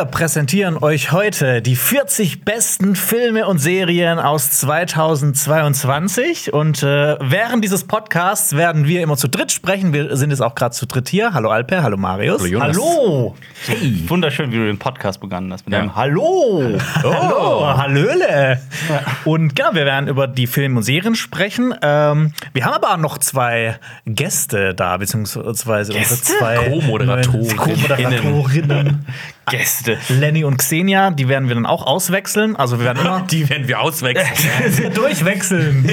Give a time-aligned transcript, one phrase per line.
[0.00, 6.54] Wir präsentieren euch heute die 40 besten Filme und Serien aus 2022.
[6.54, 9.92] Und äh, während dieses Podcasts werden wir immer zu dritt sprechen.
[9.92, 11.34] Wir sind jetzt auch gerade zu dritt hier.
[11.34, 12.40] Hallo Alper, hallo Marius.
[12.40, 12.78] Hallo Jonas.
[12.78, 13.36] Hallo.
[13.66, 14.08] Hey.
[14.08, 15.80] Wunderschön, wie du den Podcast begonnen hast mit ja.
[15.80, 16.78] einem Hallo.
[17.02, 18.58] Hallo, Hallöle.
[19.26, 21.74] Und genau, wir werden über die Filme und Serien sprechen.
[21.82, 26.14] Ähm, wir haben aber auch noch zwei Gäste da, beziehungsweise Gäste?
[26.14, 27.56] unsere zwei Co-Moderatorinnen.
[27.58, 29.04] Co-Moderatorinnen.
[29.50, 29.98] Gäste.
[30.08, 32.56] Lenny und Xenia, die werden wir dann auch auswechseln.
[32.56, 34.92] Also wir werden immer Die werden wir auswechseln.
[34.94, 35.88] durchwechseln.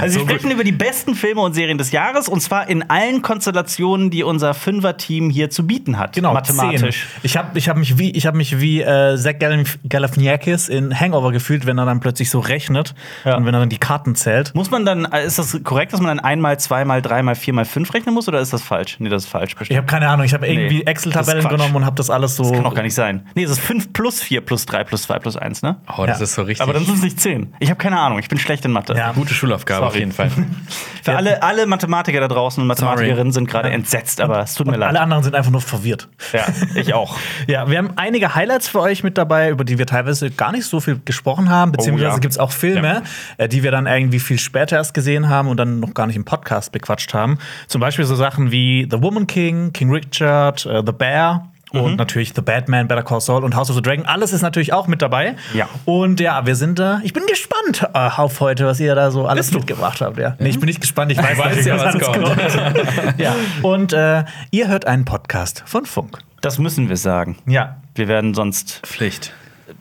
[0.00, 3.22] Also wir sprechen über die besten Filme und Serien des Jahres und zwar in allen
[3.22, 6.14] Konstellationen, die unser Fünfer-Team hier zu bieten hat.
[6.14, 6.80] Genau, mathematisch.
[7.02, 7.20] zehn.
[7.22, 10.98] Ich habe ich hab mich wie, ich hab mich wie äh, Zach Galif- Galifianakis in
[10.98, 13.36] Hangover gefühlt, wenn er dann plötzlich so rechnet Ja.
[13.36, 14.54] und wenn er dann die Karten zählt.
[14.54, 17.92] Muss man dann, äh, ist das korrekt, dass man dann einmal, zweimal, dreimal, viermal, fünf
[17.94, 18.96] rechnen muss oder ist das falsch?
[18.98, 19.52] Nee, das ist falsch.
[19.52, 19.78] Ich Bestimmt.
[19.78, 22.44] habe keine Ahnung, ich habe irgendwie Nee, Excel-Tabellen genommen und habe das alles so.
[22.82, 23.26] Das kann nicht sein.
[23.34, 25.76] Nee, es ist 5 plus 4 plus 3 plus 2 plus 1, ne?
[25.96, 26.24] Oh, das Ja.
[26.24, 26.62] ist so richtig.
[26.62, 27.54] Aber dann sind es nicht 10.
[27.60, 28.94] Ich habe keine Ahnung, ich bin schlecht in Mathe.
[28.94, 29.12] Ja.
[29.12, 30.00] gute Schulaufgabe auf Sorry.
[30.00, 30.30] jeden Fall.
[31.02, 34.74] Für alle, alle Mathematiker da draußen und Mathematikerinnen sind gerade entsetzt, aber es tut mir
[34.74, 34.90] und leid.
[34.90, 36.08] alle anderen sind einfach nur verwirrt.
[36.32, 37.16] Ja, ich auch.
[37.48, 40.64] Ja, wir haben einige Highlights für euch mit dabei, über die wir teilweise gar nicht
[40.64, 42.18] so viel gesprochen haben, beziehungsweise Oh ja.
[42.18, 43.02] gibt es auch Filme,
[43.36, 46.16] äh, die wir dann irgendwie viel später erst gesehen haben und dann noch gar nicht
[46.16, 47.38] im Podcast bequatscht haben.
[47.66, 51.48] Zum Beispiel so Sachen wie The Woman King, King Richard, äh, The Bear.
[51.72, 51.80] Mhm.
[51.80, 54.06] Und natürlich The Batman, Better Call Saul und House of the Dragon.
[54.06, 55.36] Alles ist natürlich auch mit dabei.
[55.54, 55.68] Ja.
[55.84, 57.00] Und ja, wir sind da.
[57.04, 60.18] ich bin gespannt äh, auf heute, was ihr da so alles mitgebracht habt.
[60.18, 60.36] Ja.
[60.38, 61.12] Nee, ich bin nicht gespannt.
[61.12, 63.18] Ich weiß, weiß ja, was alles kommt.
[63.18, 63.34] ja.
[63.62, 66.18] Und äh, ihr hört einen Podcast von Funk.
[66.40, 67.38] Das müssen wir sagen.
[67.46, 67.76] Ja.
[67.94, 69.32] Wir werden sonst Pflicht.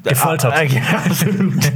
[0.03, 0.53] Gefoltert.
[0.53, 1.71] Ah, ja, absolut.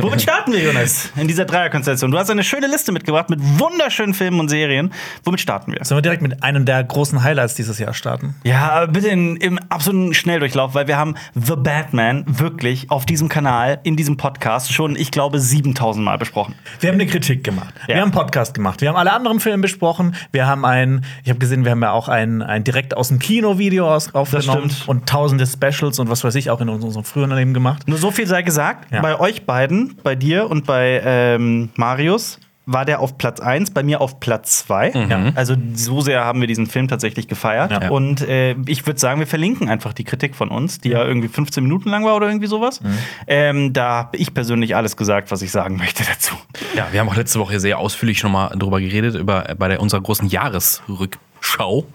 [0.00, 1.10] Womit starten wir, Jonas?
[1.16, 2.10] In dieser Dreierkonstellation.
[2.10, 4.92] Du hast eine schöne Liste mitgebracht mit wunderschönen Filmen und Serien.
[5.24, 5.84] Womit starten wir?
[5.84, 8.34] Sollen wir direkt mit einem der großen Highlights dieses Jahr starten?
[8.44, 13.80] Ja, bitte in, im absoluten Schnelldurchlauf, weil wir haben The Batman wirklich auf diesem Kanal,
[13.82, 16.54] in diesem Podcast schon, ich glaube, 7000 Mal besprochen.
[16.80, 17.74] Wir haben eine Kritik gemacht.
[17.82, 17.88] Ja.
[17.88, 18.82] Wir haben einen Podcast gemacht.
[18.82, 20.14] Wir haben alle anderen Filme besprochen.
[20.32, 23.18] Wir haben ein, ich habe gesehen, wir haben ja auch ein, ein direkt aus dem
[23.18, 24.88] Kino-Video aufgenommen stimmt.
[24.88, 27.88] und tausende Specials und was weiß ich auch in unserem früheren Leben gemacht.
[27.88, 29.00] Nur so viel sei gesagt, Ja.
[29.00, 33.82] bei euch beiden, bei dir und bei ähm, Marius, war der auf Platz 1, bei
[33.82, 34.92] mir auf Platz 2.
[35.10, 35.32] Ja.
[35.34, 37.70] Also so sehr haben wir diesen Film tatsächlich gefeiert.
[37.70, 37.90] Ja.
[37.90, 41.28] Und äh, ich würde sagen, wir verlinken einfach die Kritik von uns, die ja, irgendwie
[41.28, 42.80] 15 Minuten lang war oder irgendwie sowas.
[43.26, 46.36] Ähm, da habe ich persönlich alles gesagt, was ich sagen möchte dazu.
[46.74, 49.80] Ja, wir haben auch letzte Woche sehr ausführlich schon mal drüber geredet, über, bei der,
[49.82, 50.26] unserer großen
[51.44, 51.86] Jahresrückschau.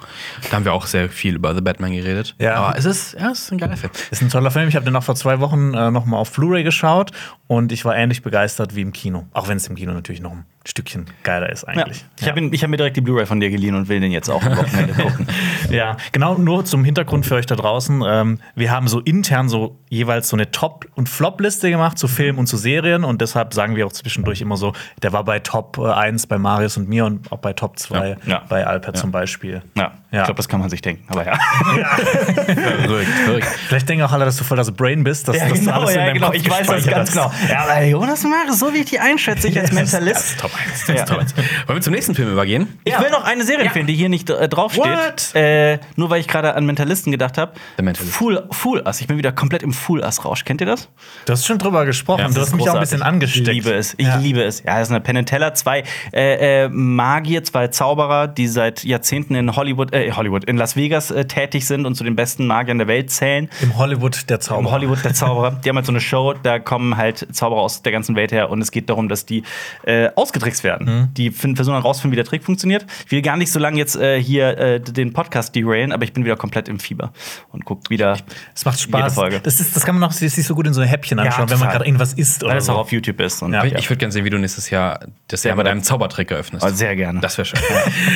[0.49, 2.35] Da haben wir auch sehr viel über The Batman geredet.
[2.39, 2.55] Ja.
[2.55, 3.91] Aber es ist, ja, es ist ein geiler Film.
[4.11, 4.67] Ist ein toller Film.
[4.69, 7.11] Ich habe den auch vor zwei Wochen äh, noch mal auf Blu-ray geschaut
[7.47, 9.25] und ich war ähnlich begeistert wie im Kino.
[9.33, 11.69] Auch wenn es im Kino natürlich noch ein Stückchen geiler ist Ja.
[11.69, 12.05] eigentlich.
[12.19, 14.43] Ich habe hab mir direkt die Blu-ray von dir geliehen und will den jetzt auch
[14.43, 15.27] am Wochenende gucken.
[15.69, 18.03] Ja, genau, nur zum Hintergrund für euch da draußen.
[18.07, 22.37] Ähm, wir haben so intern so jeweils so eine Top- und Flop-Liste gemacht zu Filmen
[22.39, 25.77] und zu Serien und deshalb sagen wir auch zwischendurch immer so, der war bei Top
[25.79, 28.41] äh, 1 bei Marius und mir und auch bei Top 2 Ja, ja.
[28.47, 29.61] bei Alper zum Beispiel.
[29.75, 30.19] Ja, Ja.
[30.21, 31.03] ich glaube, das kann man sich denken.
[31.09, 31.33] Aber ja.
[32.09, 33.47] Verrückt, verrückt.
[33.67, 35.95] Vielleicht denken auch alle, dass du voll das Brain bist, dass, dass du alles in
[35.97, 37.13] deinem Kopf Ich weiß das ganz hast.
[37.13, 37.31] genau.
[37.49, 40.39] Ja, aber Jonas Mare, so wie ich die einschätze, ich als Mentalist.
[40.39, 40.85] Top 1.
[40.87, 41.17] Das Ja.
[41.17, 41.35] 1.
[41.37, 42.79] Wollen wir zum nächsten Film übergehen?
[42.83, 44.83] Ich will noch eine Serie empfehlen, die hier nicht äh, draufsteht.
[44.85, 45.35] What?
[45.35, 47.53] Äh, nur weil ich gerade an Mentalisten gedacht habe.
[47.77, 48.13] The Mentalist.
[48.13, 49.01] Fool, Fool Us.
[49.01, 50.43] Ich bin wieder komplett im Fool Us-Rausch.
[50.45, 50.89] Kennt ihr das?
[51.25, 52.21] Du hast schon drüber gesprochen.
[52.21, 53.47] Ja, du hast mich auch ein bisschen angesteckt.
[53.47, 53.93] Ich liebe es.
[53.97, 54.17] Ich Ja.
[54.17, 54.63] liebe es.
[54.63, 55.53] Ja, das ist eine Penn Teller.
[55.53, 55.83] Zwei
[56.13, 61.11] äh, äh, Magier, zwei Zauberer, die seit Jahrzehnten in Hollywood, äh, Hollywood, in Las Vegas
[61.11, 63.49] äh, tätig sind und zu den besten Magiern der Welt zählen.
[63.61, 64.71] Im Hollywood der Im Zauberer.
[64.71, 65.51] Hollywood der Zauberer.
[65.63, 68.49] Die haben halt so eine Show, da kommen halt Zauberer aus der ganzen Welt her
[68.49, 69.43] und es geht darum, dass die
[69.83, 70.09] äh,
[70.39, 70.87] ausgetrickst werden.
[70.87, 71.13] Mhm.
[71.13, 72.85] Die versuchen herauszufinden, wie der Trick funktioniert.
[73.05, 76.13] Ich will gar nicht so lange jetzt äh, hier äh, den Podcast derailen, aber ich
[76.13, 77.11] bin wieder komplett im Fieber
[77.51, 78.17] und guck wieder.
[78.55, 79.15] Es macht Jede Spaß.
[79.15, 79.39] Folge.
[79.41, 81.69] Das, ist, das kann man auch sich so gut in so Häppchen anschauen, wenn man
[81.69, 82.73] gerade irgendwas isst Weil oder es so.
[82.73, 83.41] auch auf YouTube ist.
[83.41, 83.63] Und Ja.
[83.63, 86.65] Ich, ich würde gerne sehen, wie du nächstes Jahr das Jahr mit einem Zaubertrick eröffnest.
[86.65, 87.19] Oh, sehr gerne.
[87.19, 87.59] Das wäre schön.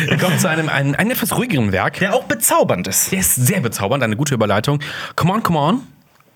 [0.07, 1.99] wir kommen zu einem, einem, einem etwas ruhigeren Werk.
[1.99, 3.11] der auch bezaubernd ist.
[3.11, 4.79] Der ist sehr bezaubernd, eine gute Überleitung.
[5.15, 5.81] Come on, come on.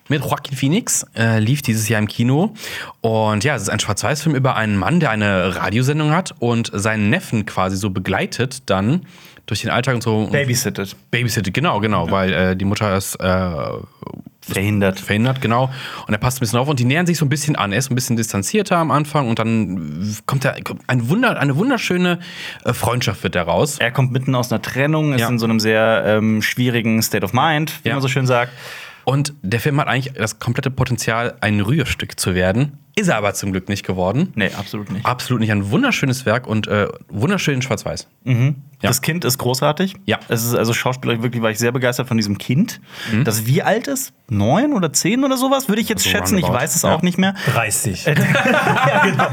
[0.09, 2.53] Mit Joaquin Phoenix äh, lief dieses Jahr im Kino.
[3.01, 7.09] Und ja, es ist ein Schwarz-Weiß-Film über einen Mann, der eine Radiosendung hat und seinen
[7.09, 9.05] Neffen quasi so begleitet dann
[9.45, 10.27] durch den Alltag und so.
[10.31, 10.95] Babysitted.
[11.11, 13.49] Babysittet, genau, genau, weil äh, die Mutter ist äh,
[14.41, 14.99] Verhindert.
[14.99, 15.69] verhindert, genau.
[16.07, 17.73] Und er passt ein bisschen auf und die nähern sich so ein bisschen an.
[17.73, 20.53] Er ist ein bisschen distanzierter am Anfang und dann kommt da
[20.87, 22.19] ein Wunder, eine wunderschöne
[22.63, 23.77] äh, Freundschaft wird daraus.
[23.79, 25.27] Er kommt mitten aus einer Trennung, ist Ja.
[25.29, 27.95] in so einem sehr ähm, schwierigen State of Mind, wie Ja.
[27.95, 28.53] man so schön sagt.
[29.09, 32.77] Und der Film hat eigentlich das komplette Potenzial, ein Rührstück zu werden.
[32.97, 34.31] Ist er aber zum Glück nicht geworden.
[34.35, 35.05] Nee, absolut nicht.
[35.05, 35.51] Absolut nicht.
[35.51, 38.07] Ein wunderschönes Werk und äh, wunderschön in Schwarz-Weiß.
[38.25, 38.53] Ja.
[38.81, 39.95] Das Kind ist großartig.
[40.05, 40.19] Ja.
[40.29, 42.81] Es ist also schauspielerisch wirklich war ich sehr begeistert von diesem Kind.
[43.23, 44.13] Das wie alt ist?
[44.29, 45.69] Neun oder zehn oder sowas?
[45.69, 46.37] Würde ich jetzt So schätzen.
[46.37, 46.93] Ich weiß es Ja.
[46.95, 47.33] auch nicht mehr.
[47.53, 48.05] 30.
[48.05, 48.13] ja,
[49.05, 49.27] genau.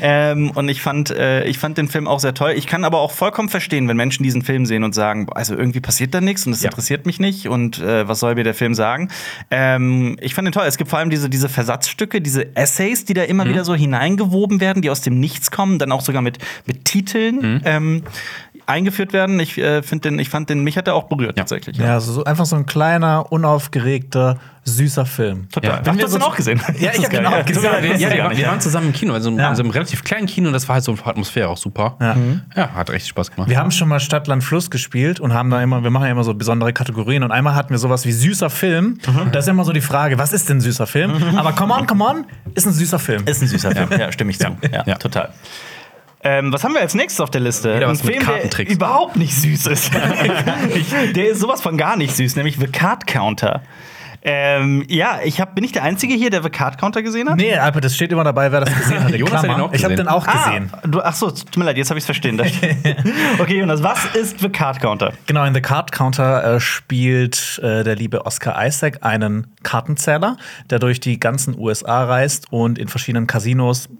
[0.00, 2.52] ähm, und ich fand, äh, ich fand den Film auch sehr toll.
[2.56, 5.80] Ich kann aber auch vollkommen verstehen, wenn Menschen diesen Film sehen und sagen, also irgendwie
[5.80, 6.70] passiert da nichts und es Ja.
[6.70, 9.10] interessiert mich nicht und äh, was soll mir der Film sagen?
[9.50, 10.66] Ähm, ich fand den toll.
[10.66, 14.60] Es gibt vor allem diese, diese Versatzstücke, diese Essays, die da immer wieder so hineingewoben
[14.60, 17.62] werden, die aus dem Nichts kommen, dann auch sogar mit, mit Titeln.
[17.64, 18.02] Ähm,
[18.66, 19.38] eingeführt werden.
[19.40, 21.76] Ich äh, finde den, ich fand den, mich hat er auch berührt tatsächlich.
[21.76, 25.48] Ja, also so einfach so ein kleiner, unaufgeregter, süßer Film.
[25.50, 25.70] Total.
[25.70, 25.78] Ja.
[25.82, 26.60] Ach, Wenn du wir hast so- den auch gesehen.
[26.78, 27.64] Ja, ich hab den auch gesehen.
[27.64, 29.54] Ja, Ja, ja, wir, ja, waren- wir waren zusammen im Kino, also in Ja.
[29.54, 31.96] so einem relativ kleinen Kino, das war halt so Atmosphäre auch super.
[32.00, 32.16] Ja.
[32.56, 33.50] Ja, hat richtig Spaß gemacht.
[33.50, 36.12] Wir haben schon mal Stadt, Land, Fluss gespielt und haben da immer, wir machen ja
[36.12, 38.98] immer so besondere Kategorien und einmal hatten wir sowas wie süßer Film.
[39.32, 41.12] Da ist immer so die Frage, was ist denn süßer Film?
[41.36, 42.24] Aber come on, come on,
[42.54, 43.24] ist ein süßer Film.
[43.26, 44.46] Ist ein süßer Film, ja, stimme ich zu.
[44.72, 44.94] Ja, Ja.
[44.96, 45.30] total.
[46.24, 47.76] Ähm, was haben wir als nächstes auf der Liste?
[47.76, 49.92] Wieder was ein mit Film, der überhaupt nicht süß ist.
[51.14, 53.62] der ist sowas von gar nicht süß, nämlich The Card Counter.
[54.26, 57.36] Ähm, ja, ich hab, bin ich der Einzige hier, der The Card Counter gesehen hat?
[57.36, 59.14] Nee, Alper, das steht immer dabei, wer das gesehen hat.
[59.14, 59.96] Jonas hat ihn auch ich habe gesehen.
[59.96, 60.70] den auch gesehen.
[60.72, 62.40] Ah, du, ach so, tut mir leid, jetzt habe ich es steht-
[63.38, 65.12] okay, Jonas, was ist The Card Counter?
[65.26, 70.38] Genau, in The Card Counter äh, spielt äh, der liebe Oscar Isaac einen Kartenzähler,
[70.70, 73.90] der durch die ganzen USA reist und in verschiedenen Casinos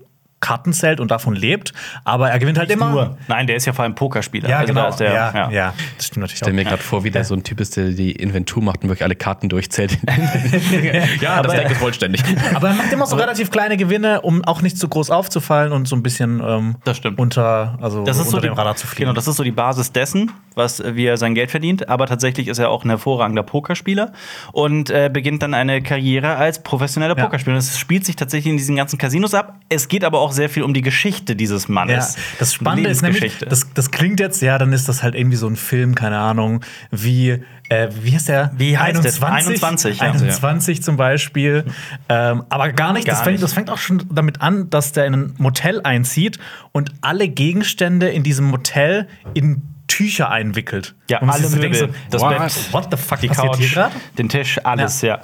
[0.44, 1.72] Karten zählt und davon lebt.
[2.04, 2.90] Aber er gewinnt halt immer.
[2.90, 3.16] Nur.
[3.28, 4.48] Nein, der ist ja vor allem Pokerspieler.
[4.48, 4.90] Ja, Also da genau.
[4.90, 5.50] ist der, ja, ja.
[5.50, 5.74] ja.
[5.96, 7.88] das stimmt natürlich Ich stelle mir gerade vor, wie der so ein Typ ist, der
[7.90, 9.98] die Inventur macht und wirklich alle Karten durchzählt.
[11.20, 12.22] ja, das Aber- Deck ist vollständig.
[12.54, 15.88] Aber er macht immer so relativ kleine Gewinne, um auch nicht zu groß aufzufallen und
[15.88, 17.18] so ein bisschen ähm, Das stimmt.
[17.18, 19.04] unter, also Das ist unter so dem die, Radar zu fliegen.
[19.04, 21.88] Genau, das ist so die Basis dessen, was wie er sein Geld verdient.
[21.88, 24.12] Aber tatsächlich ist er auch ein hervorragender Pokerspieler
[24.52, 27.24] und äh, beginnt dann eine Karriere als professioneller Ja.
[27.24, 27.56] Pokerspieler.
[27.56, 29.56] Das spielt sich tatsächlich in diesen ganzen Casinos ab.
[29.68, 32.16] Es geht aber auch sehr viel um die Geschichte dieses Ja, Mannes.
[32.38, 35.48] das Spannende ist nämlich, das, das klingt jetzt, ja, dann ist das halt irgendwie so
[35.48, 36.60] ein Film, keine Ahnung,
[36.90, 38.52] wie, äh, wie heißt der?
[38.56, 39.28] Wie heißt der?
[39.28, 40.00] 21?
[40.00, 40.06] 21, ja.
[40.06, 41.64] 21 zum Beispiel.
[42.08, 43.42] Ähm, aber gar nicht, Gar das, fängt, nicht.
[43.42, 46.38] das fängt auch schon damit an, dass der in ein Motel einzieht
[46.72, 50.94] und alle Gegenstände in diesem Motel in Tücher einwickelt.
[51.10, 52.30] Ja, und alle sich so Möbel, das what?
[52.38, 53.76] Bett, what the fuck die Couch,
[54.16, 55.20] den Tisch, alles, ja.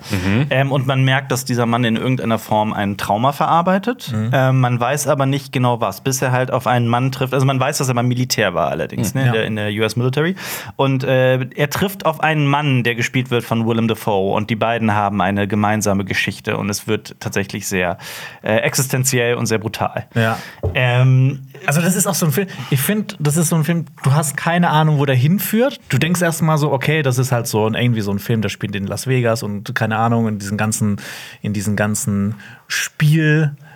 [0.51, 4.13] Ähm, und man merkt, dass dieser Mann in irgendeiner Form ein Trauma verarbeitet.
[4.33, 7.33] Ähm, man weiß aber nicht genau was, bis er halt auf einen Mann trifft.
[7.33, 9.33] Also man weiß, dass er mal Militär war allerdings, ne, in, Ja.
[9.33, 10.37] der, in der US Military.
[10.77, 14.35] Und äh, er trifft auf einen Mann, der gespielt wird von Willem Dafoe.
[14.35, 16.59] Und die beiden haben eine gemeinsame Geschichte.
[16.59, 17.97] Und es wird tatsächlich sehr
[18.43, 20.07] äh, existenziell und sehr brutal.
[20.15, 20.37] Ja.
[20.75, 22.49] Ähm, Also, das ist auch so ein Film.
[22.71, 25.81] Ich finde, das ist so ein Film, du hast keine Ahnung, wo der hinführt.
[25.89, 28.49] Du denkst erstmal so, okay, das ist halt so ein, irgendwie so ein Film, der
[28.49, 30.97] spielt in Las Vegas und keine Ahnung, in diesen ganzen,
[31.43, 32.35] in diesen ganzen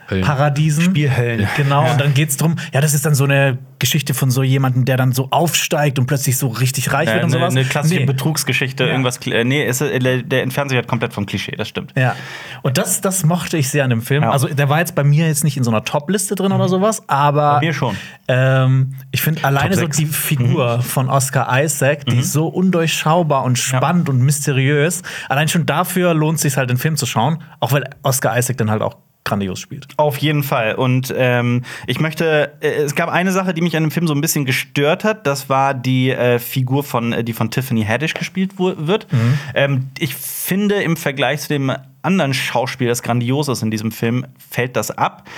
[0.06, 0.84] Spielparadiesen.
[0.84, 1.48] Spielhöllen.
[1.56, 4.84] Genau, und dann geht's drum, ja, das ist dann so eine Geschichte von so jemandem,
[4.84, 7.54] der dann so aufsteigt und plötzlich so richtig reich wird Eine, und sowas.
[7.54, 8.06] eine klassische Nee.
[8.06, 8.90] Betrugsgeschichte, Ja.
[8.90, 9.18] irgendwas.
[9.26, 11.92] äh, Nee, ist, äh, der, entfernt sich halt komplett vom Klischee, das stimmt.
[11.96, 12.14] Ja.
[12.62, 14.22] Und das, das mochte ich sehr an dem Film.
[14.22, 14.30] Ja.
[14.30, 17.02] Also, der war jetzt bei mir jetzt nicht in so einer Top-Liste drin oder sowas,
[17.08, 17.54] aber.
[17.54, 17.96] Bei mir schon.
[18.28, 23.58] Ähm, ich finde alleine so die Figur von Oscar Isaac, die ist so undurchschaubar und
[23.58, 25.02] spannend und mysteriös.
[25.28, 28.56] Allein schon dafür lohnt es sich halt, den Film zu schauen, auch weil Oscar Isaac
[28.56, 29.86] dann halt auch grandios spielt.
[29.96, 30.74] Auf jeden Fall.
[30.74, 34.14] Und ähm, ich möchte, äh, es gab eine Sache, die mich an dem Film so
[34.14, 35.26] ein bisschen gestört hat.
[35.26, 39.06] Das war die äh, Figur von, äh, die von Tiffany Haddish gespielt wird.
[39.54, 44.26] Ähm, ich finde, im Vergleich zu dem anderen Schauspiel, das grandios ist in diesem Film,
[44.50, 45.28] fällt das ab.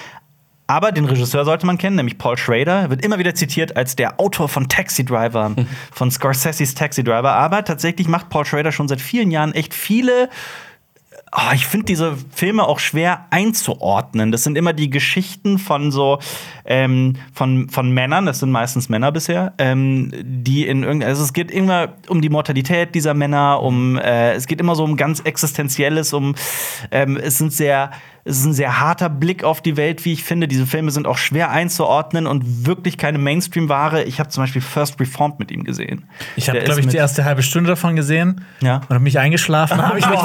[0.68, 2.80] Aber den Regisseur sollte man kennen, nämlich Paul Schrader.
[2.82, 5.54] Er wird immer wieder zitiert als der Autor von Taxi Driver,
[5.92, 7.32] von Scorseses Taxi Driver.
[7.34, 10.28] Aber tatsächlich macht Paul Schrader schon seit vielen Jahren echt viele
[11.32, 14.30] Ah, ich finde diese Filme auch schwer einzuordnen.
[14.30, 16.20] Das sind immer die Geschichten von so
[16.64, 21.32] ähm, von, von Männern, das sind meistens Männer bisher, ähm, die in irgendein, also es
[21.32, 25.20] geht immer um die Mortalität dieser Männer, um äh, es geht immer so um ganz
[25.20, 26.36] Existenzielles, um
[26.92, 27.90] ähm, es sind sehr
[28.28, 30.48] es ist ein sehr harter Blick auf die Welt, wie ich finde.
[30.48, 34.02] Diese Filme sind auch schwer einzuordnen und wirklich keine Mainstream-Ware.
[34.02, 36.04] Ich habe zum Beispiel First Reformed mit ihm gesehen.
[36.34, 38.76] Ich habe, glaube ich, die erste halbe Stunde davon gesehen Ja.
[38.78, 39.78] und habe mich eingeschlafen.
[39.78, 40.24] Dann hab ich nicht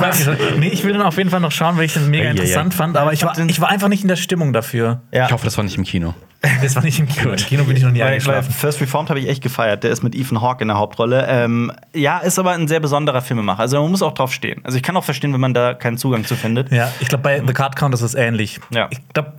[0.60, 2.32] nee, ich will den auf jeden Fall noch schauen, weil ich den mega Eieiei.
[2.32, 2.98] interessant fand.
[2.98, 5.04] Aber ich war, ich war einfach nicht in der Stimmung dafür.
[5.14, 5.28] Ja.
[5.28, 6.16] Ich hoffe, das war nicht im Kino.
[6.62, 7.30] Das war nicht im Kino.
[7.32, 8.52] Im Kino bin ich noch nie Weil, weil eingeschlafen.
[8.52, 9.84] First Reformed habe ich echt gefeiert.
[9.84, 11.26] Der ist mit Ethan Hawke in der Hauptrolle.
[11.28, 13.60] Ähm, ja, ist aber ein sehr besonderer Filmemacher.
[13.60, 14.62] Also man muss auch drauf stehen.
[14.64, 16.72] Also ich kann auch verstehen, wenn man da keinen Zugang zu findet.
[16.72, 18.60] Ja, ich glaube, bei The Card Count ist es ähnlich.
[18.72, 18.88] Ja.
[18.90, 19.34] Ich glaube,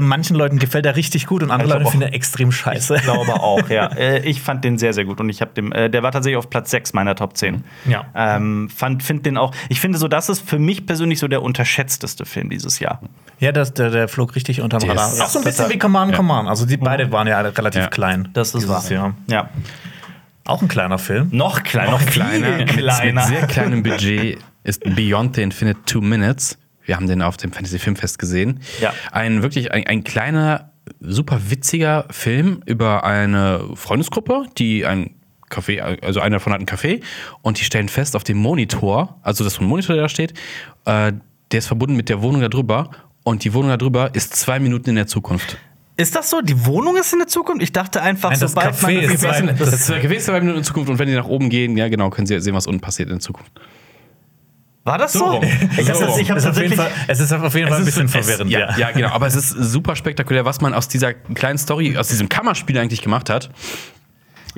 [0.00, 2.96] manchen Leuten gefällt er richtig gut und andere Leute finden er extrem scheiße.
[2.96, 3.86] Ich glaube auch, ja.
[3.96, 6.36] Äh, Ich fand den sehr, sehr gut und ich habe dem, äh, der war tatsächlich
[6.38, 7.64] auf Platz 6 meiner Top 10.
[7.88, 8.04] Ja.
[8.14, 11.42] Ähm, fand, find den auch, ich finde so, das ist für mich persönlich so der
[11.42, 13.00] unterschätzteste Film dieses Jahr.
[13.38, 15.12] Ja, das, der, der flog richtig unterm Der Radar.
[15.12, 16.16] ist- Auch so ein bisschen wie Command Ja.
[16.16, 16.48] Command.
[16.48, 17.88] Also die beide waren ja alle relativ Ja.
[17.88, 18.28] klein.
[18.32, 18.82] Das ist wahr.
[18.90, 19.14] Jahr.
[19.28, 19.50] Ja.
[20.44, 21.28] Auch ein kleiner Film.
[21.32, 23.22] Noch kleiner, noch kleiner, viel mit, mit kleiner.
[23.22, 26.56] sehr kleinem Budget ist Beyond the Infinite Two Minutes.
[26.86, 28.60] Wir haben den auf dem Fantasy Filmfest gesehen.
[28.80, 28.94] Ja.
[29.12, 35.10] Ein wirklich ein, ein kleiner, super witziger Film über eine Freundesgruppe, die ein
[35.50, 37.02] Café, also einer davon hat einen Café
[37.42, 40.08] und die stellen fest auf dem Monitor, also das ist so ein Monitor, der da
[40.08, 40.32] steht,
[40.86, 41.12] äh,
[41.52, 42.90] der ist verbunden mit der Wohnung da drüber
[43.22, 45.56] und die Wohnung da drüber ist zwei Minuten in der Zukunft.
[45.96, 46.40] Ist das so?
[46.42, 47.62] Die Wohnung ist in der Zukunft?
[47.62, 50.58] Ich dachte einfach, Nein, das sobald Café man ist das zwei- Das ist zwei Minuten
[50.58, 52.80] in Zukunft und wenn die nach oben gehen, ja genau, können sie sehen, was unten
[52.80, 53.52] passiert in Zukunft.
[54.86, 55.24] War das so?
[55.24, 55.44] rum.
[55.78, 56.76] Ich habe So ich hab Es ist auf jeden tatsächlich.
[56.76, 58.50] Fall, es ist auf jeden Fall ein bisschen verwirrend.
[58.50, 58.90] ja, ja.
[58.92, 59.08] genau.
[59.08, 63.02] Aber es ist super spektakulär, was man aus dieser kleinen Story, aus diesem Kammerspiel eigentlich
[63.02, 63.50] gemacht hat.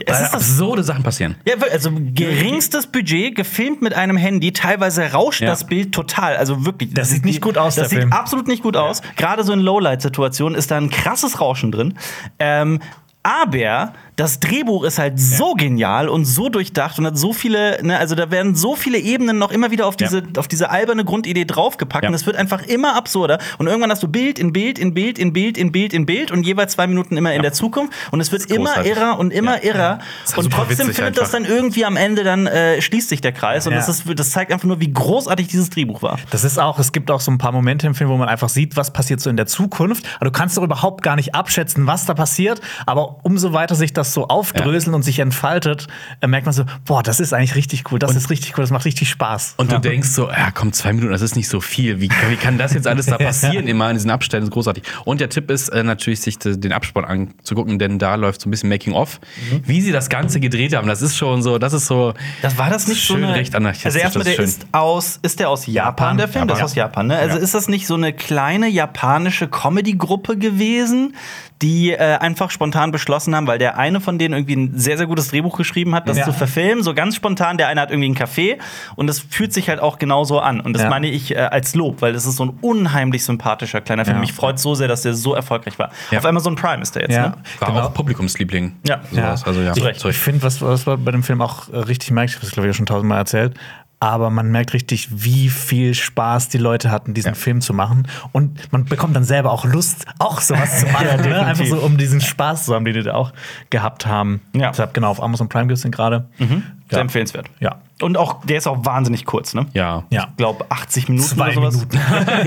[0.06, 1.34] Es ist das absurde Sachen passieren.
[1.44, 4.52] Ja, also geringstes Budget, gefilmt mit einem Handy.
[4.52, 5.48] Teilweise rauscht Ja.
[5.48, 6.36] das Bild total.
[6.36, 6.94] Also wirklich.
[6.94, 8.12] Das sieht nicht gut aus, Das der sieht Film.
[8.12, 9.02] absolut nicht gut aus.
[9.16, 11.94] Gerade so in Lowlight-Situationen ist da ein krasses Rauschen drin.
[12.38, 12.78] Ähm,
[13.24, 17.98] aber das Drehbuch ist halt so genial und so durchdacht und hat so viele, ne,
[17.98, 21.44] also da werden so viele Ebenen noch immer wieder auf diese, auf diese alberne Grundidee
[21.44, 22.08] draufgepackt Ja.
[22.08, 23.38] und es wird einfach immer absurder.
[23.58, 26.32] Und irgendwann hast du Bild in Bild in Bild in Bild in Bild in Bild
[26.32, 29.62] und jeweils zwei Minuten immer in der Zukunft und es wird immer irrer und immer
[29.62, 30.00] irrer.
[30.36, 31.32] Und trotzdem findet das einfach.
[31.32, 33.78] dann irgendwie am Ende dann äh, schließt sich der Kreis und Ja.
[33.78, 36.18] das, ist, das zeigt einfach nur, wie großartig dieses Drehbuch war.
[36.30, 38.48] Das ist auch, es gibt auch so ein paar Momente im Film, wo man einfach
[38.48, 40.04] sieht, was passiert so in der Zukunft.
[40.16, 42.60] Aber du kannst doch überhaupt gar nicht abschätzen, was da passiert.
[42.84, 45.86] Aber umso weiter sich das so aufdröselt und sich entfaltet,
[46.20, 48.70] äh, merkt man so, boah, das ist eigentlich richtig cool, das ist richtig cool, das
[48.70, 49.54] macht richtig Spaß.
[49.56, 52.00] Und du denkst so, ja komm, zwei Minuten, das ist nicht so viel.
[52.00, 53.66] Wie, wie kann das jetzt alles da passieren?
[53.66, 54.84] Immer in diesen Abständen, das ist großartig.
[55.04, 58.48] Und der Tipp ist äh, natürlich, sich de- den Abspann anzugucken, denn da läuft so
[58.48, 59.20] ein bisschen Making-of.
[59.64, 62.14] Wie sie das Ganze gedreht haben, das ist schon so, das ist so.
[62.42, 63.86] Das war das nicht schön so eine, recht anarchistisch.
[63.86, 64.44] Also erstmal, das der schön.
[64.44, 66.42] ist aus, ist der aus Japan, der Film?
[66.42, 66.48] Japan.
[66.48, 67.16] Der ist aus Japan, ne?
[67.18, 67.42] Also Ja.
[67.42, 71.14] ist das nicht so eine kleine japanische Comedy-Gruppe gewesen,
[71.62, 75.06] die äh, einfach spontan beschlossen haben, weil der eine von denen irgendwie ein sehr, sehr
[75.06, 76.24] gutes Drehbuch geschrieben hat, das Ja.
[76.24, 77.56] zu verfilmen, so ganz spontan.
[77.58, 78.58] Der eine hat irgendwie ein Café
[78.94, 80.60] und das fühlt sich halt auch genauso an.
[80.60, 80.90] Und das Ja.
[80.90, 84.18] meine ich äh, als Lob, weil das ist so ein unheimlich sympathischer kleiner Film.
[84.18, 84.20] Ja.
[84.20, 85.90] Mich freut so sehr, dass der so erfolgreich war.
[86.10, 86.18] Ja.
[86.18, 87.34] Auf Amazon Prime ist der jetzt, ne?
[87.58, 87.86] War genau.
[87.86, 88.76] auch Publikumsliebling.
[88.86, 89.00] Ja.
[89.10, 89.44] Sowas.
[89.44, 89.72] Also ja.
[89.72, 89.96] Zeug.
[90.10, 92.68] Ich finde, was, was bei dem Film auch äh, richtig merkt, ich habe das glaube
[92.68, 93.54] ich schon tausendmal erzählt,
[94.00, 98.06] aber man merkt richtig, wie viel Spaß die Leute hatten, diesen Film zu machen.
[98.32, 101.06] Und man bekommt dann selber auch Lust, auch sowas zu machen.
[101.06, 101.16] ne?
[101.16, 101.42] definitiv.
[101.46, 103.32] Einfach so, um diesen Spaß zu haben, den die da auch
[103.70, 104.40] gehabt haben.
[104.54, 104.70] Ja.
[104.70, 106.26] Deshalb, genau, auf Amazon Prime gibt es den gerade.
[106.38, 106.48] Sehr
[106.92, 106.98] Ja.
[107.00, 107.46] empfehlenswert.
[107.60, 107.76] Ja.
[108.00, 109.66] Und auch, der ist auch wahnsinnig kurz, ne?
[109.74, 110.04] Ja.
[110.10, 110.28] Ja.
[110.30, 111.86] Ich glaube, 80 Minuten Zwei oder sowas.
[111.92, 111.98] Minuten.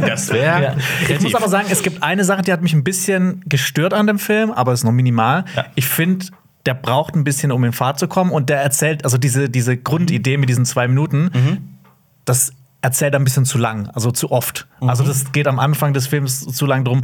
[0.08, 0.63] Das wäre.
[0.63, 0.75] Ja.
[1.10, 4.08] Ich muss aber sagen, es gibt eine Sache, die hat mich ein bisschen gestört an
[4.08, 5.43] dem Film, aber ist noch minimal.
[5.55, 5.65] Ja.
[5.75, 6.27] Ich finde,
[6.65, 8.32] der braucht ein bisschen, um in Fahrt zu kommen.
[8.32, 11.32] Und der erzählt, also diese, diese Grundidee mit diesen zwei Minuten,
[12.25, 14.68] das erzählt er ein bisschen zu lang, also zu oft.
[14.80, 17.01] Also das geht am Anfang des Films zu lang drum.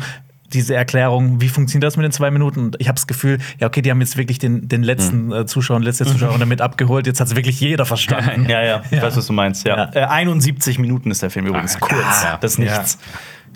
[0.54, 2.60] Diese Erklärung, wie funktioniert das mit den zwei Minuten?
[2.62, 5.46] Und ich habe das Gefühl, ja, okay, die haben jetzt wirklich den, den letzten äh,
[5.46, 7.06] Zuschauer und letzte Zuschauerin damit abgeholt.
[7.06, 8.48] Jetzt hat es wirklich jeder verstanden.
[8.50, 9.68] Ja, ja, ich weiß, was du meinst.
[9.68, 9.92] Ja.
[9.94, 10.04] Ja.
[10.04, 11.76] Äh, 71 Minuten ist der Film übrigens.
[11.76, 12.24] Ah, Kurz.
[12.24, 12.38] ja.
[12.40, 12.98] Das ist nichts.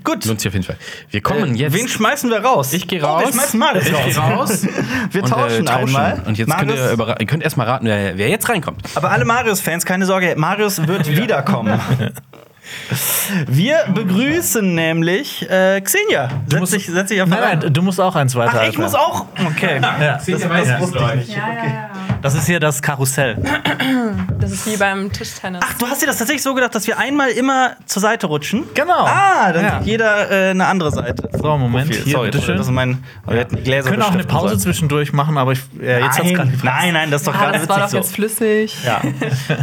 [0.04, 0.26] Gut.
[0.26, 0.78] Lohnt sich auf jeden Fall.
[1.10, 1.74] Wir kommen Äh, jetzt.
[1.74, 2.74] Wen schmeißen wir raus?
[2.74, 3.26] ich gehe Oh, raus.
[3.26, 4.04] wir schmeißen Marius ich raus.
[4.06, 4.68] gehe raus.
[5.12, 6.22] Wir und, äh, tauschen, einmal.
[6.26, 8.82] Und jetzt könnt Marius- ihr, überra- ihr könnt erstmal raten, wer, wer jetzt reinkommt.
[8.96, 11.80] Aber alle Marius-Fans, keine Sorge, Marius wird wiederkommen.
[13.48, 16.30] Wir begrüßen nämlich äh, Xenia.
[16.48, 18.62] Setz musst- dich, setz dich auf Nein, nein, du musst auch eins weiter.
[18.64, 19.26] Ach, ich muss auch.
[19.46, 19.80] Okay.
[19.82, 19.98] Ja.
[20.18, 21.30] Das, das wusste ich nicht.
[21.36, 21.90] Ja, ja, ja.
[22.22, 23.38] Das ist hier das Karussell.
[24.40, 25.62] Das ist wie beim Tischtennis.
[25.66, 28.64] Ach, du hast dir das tatsächlich so gedacht, dass wir einmal immer zur Seite rutschen?
[28.74, 29.06] Genau.
[29.06, 29.72] Ah, dann Ja.
[29.74, 31.30] hat jeder äh, eine andere Seite.
[31.34, 32.04] So, Moment, Profil.
[32.04, 32.58] hier, Sorry, bitteschön.
[32.58, 33.04] Das ist mein.
[33.24, 34.60] Aber wir hätten die Gläser Wir können auch eine Pause sollen.
[34.60, 37.40] zwischendurch machen, aber ich, äh, jetzt hat's gerade Nein, nein, nein, das ist doch ah,
[37.46, 38.14] gerade das war doch jetzt so.
[38.14, 38.76] flüssig.
[38.86, 39.02] Ja.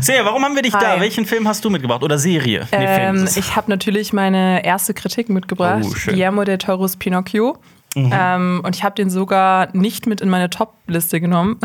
[0.01, 0.81] Xenia, warum haben wir dich Hi.
[0.97, 1.01] da?
[1.01, 2.03] Welchen Film hast du mitgebracht?
[2.03, 2.67] Oder Serie?
[2.73, 5.85] Ähm, ich habe natürlich meine erste Kritik mitgebracht.
[5.85, 6.15] Oh, schön.
[6.15, 7.57] Guillermo del Toro's Pinocchio.
[8.07, 8.13] Mhm.
[8.13, 11.59] Ähm, und ich habe den sogar nicht mit in meine Top-Liste genommen.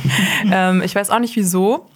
[0.52, 1.86] ähm, ich weiß auch nicht wieso,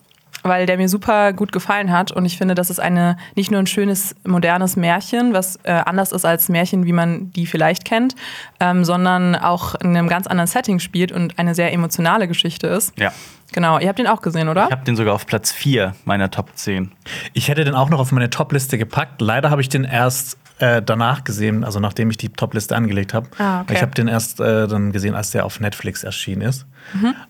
[0.42, 2.12] weil der mir super gut gefallen hat.
[2.12, 6.12] Und ich finde, das ist eine nicht nur ein schönes, modernes Märchen, was äh, anders
[6.12, 8.14] ist als Märchen, wie man die vielleicht kennt,
[8.60, 12.98] ähm, sondern auch in einem ganz anderen Setting spielt und eine sehr emotionale Geschichte ist.
[12.98, 13.12] ja.
[13.52, 14.64] Genau, ihr habt den auch gesehen, oder?
[14.64, 16.90] Ich habe den sogar auf Platz 4 meiner Top 10.
[17.34, 19.20] Ich hätte den auch noch auf meine Top-Liste gepackt.
[19.20, 23.28] Leider habe ich den erst äh, danach gesehen, also nachdem ich die Top-Liste angelegt habe.
[23.38, 23.74] Ah, okay.
[23.74, 26.66] Ich habe den erst äh, dann gesehen, als der auf Netflix erschienen ist.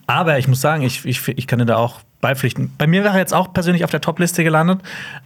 [0.06, 2.72] Aber ich muss sagen, ich, ich, ich kann den da auch beipflichten.
[2.76, 4.80] Bei mir wäre er jetzt auch persönlich auf der Top-Liste gelandet.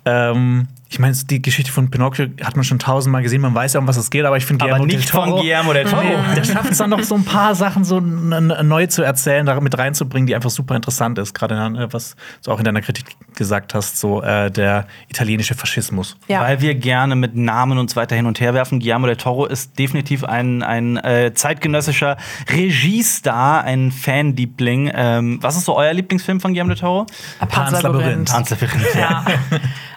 [0.05, 3.81] Ähm, ich meine, die Geschichte von Pinocchio hat man schon tausendmal gesehen, man weiß ja,
[3.81, 6.03] um was es geht, aber ich finde Aber nicht von Guillermo del Toro.
[6.03, 9.61] Nee, der schafft es dann noch so ein paar Sachen so neu zu erzählen, da
[9.61, 11.35] mit reinzubringen, die einfach super interessant ist.
[11.35, 13.05] Gerade äh, was du auch in deiner Kritik
[13.35, 16.17] gesagt hast, so äh, der italienische Faschismus.
[16.27, 16.41] Ja.
[16.41, 18.81] Weil wir gerne mit Namen uns weiter hin und her werfen.
[18.81, 22.17] Guillermo del Toro ist definitiv ein, ein äh, zeitgenössischer
[22.49, 24.91] Regiestar, ein Fanliebling.
[24.95, 27.07] Ähm, was ist so euer Lieblingsfilm von Guillermo del Toro?
[27.47, 28.31] Pan's Labyrinth.
[28.31, 28.95] Pan's Labyrinth.
[28.95, 29.27] Ja.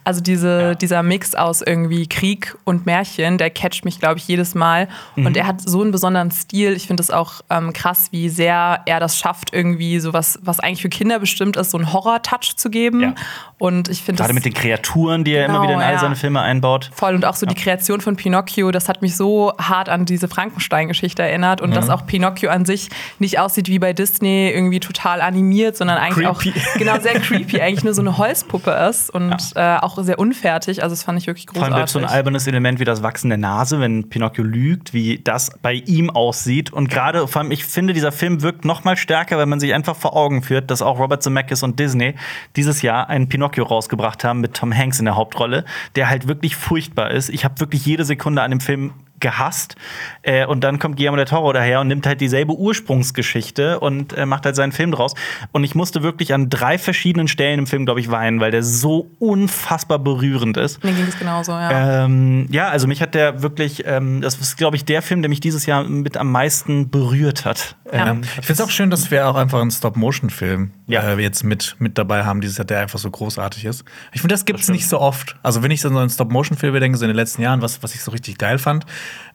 [0.03, 4.55] Also diese, dieser Mix aus irgendwie Krieg und Märchen, der catcht mich, glaube ich, jedes
[4.55, 4.87] Mal.
[5.15, 5.27] Mhm.
[5.27, 6.73] Und er hat so einen besonderen Stil.
[6.73, 10.81] Ich finde es auch ähm, krass, wie sehr er das schafft, irgendwie sowas, was eigentlich
[10.81, 13.01] für Kinder bestimmt ist, so einen Horror-Touch zu geben.
[13.01, 13.13] Ja.
[13.59, 15.99] Und ich finde Gerade mit den Kreaturen, die er immer Genau, wieder in all ja.
[15.99, 16.89] seine Filme einbaut.
[16.95, 20.27] voll und auch so die Kreation von Pinocchio, das hat mich so hart an diese
[20.27, 21.91] Frankenstein-Geschichte erinnert und dass Mhm.
[21.91, 22.89] auch Pinocchio an sich
[23.19, 26.59] nicht aussieht wie bei Disney irgendwie total animiert, sondern eigentlich Creepy.
[26.59, 30.83] auch genau sehr creepy, eigentlich nur so eine Holzpuppe ist und äh, auch sehr unfertig.
[30.83, 31.93] Also das fand ich wirklich Vor allem großartig.
[31.93, 35.73] so ein albernes Element wie das Wachsen der Nase, wenn Pinocchio lügt, wie das bei
[35.73, 36.71] ihm aussieht.
[36.71, 39.73] Und gerade, vor allem, ich finde, dieser Film wirkt noch mal stärker, weil man sich
[39.73, 42.15] einfach vor Augen führt, dass auch Robert Zemeckis und Disney
[42.55, 46.55] dieses Jahr einen Pinocchio rausgebracht haben mit Tom Hanks in der Hauptrolle, der halt wirklich
[46.55, 47.29] furchtbar ist.
[47.29, 49.75] Ich habe wirklich jede Sekunde an dem Film gehasst.
[50.23, 54.25] Äh, und dann kommt Guillermo del Toro daher und nimmt halt dieselbe Ursprungsgeschichte und äh,
[54.25, 55.13] macht halt seinen Film draus.
[55.51, 58.63] Und ich musste wirklich an drei verschiedenen Stellen im Film, glaube ich, weinen, weil der
[58.63, 60.83] so unfassbar berührend ist.
[60.83, 62.05] Mir ging es genauso, ja.
[62.05, 65.29] Ähm, ja, also mich hat der wirklich, ähm, das ist, glaube ich, der Film, der
[65.29, 67.75] mich dieses Jahr mit am meisten berührt hat.
[67.91, 68.09] Ja.
[68.11, 71.01] Ähm, Ich finde es auch schön, dass wir auch einfach einen Stop-Motion-Film Ja.
[71.03, 73.83] äh, jetzt mit, mit dabei haben, dieses Jahr, der einfach so großartig ist.
[74.11, 75.35] Ich finde, das gibt es nicht so oft.
[75.43, 77.93] Also, wenn ich so an einen Stop-Motion-Film denke, so in den letzten Jahren, was, was
[77.95, 78.85] ich so richtig geil fand,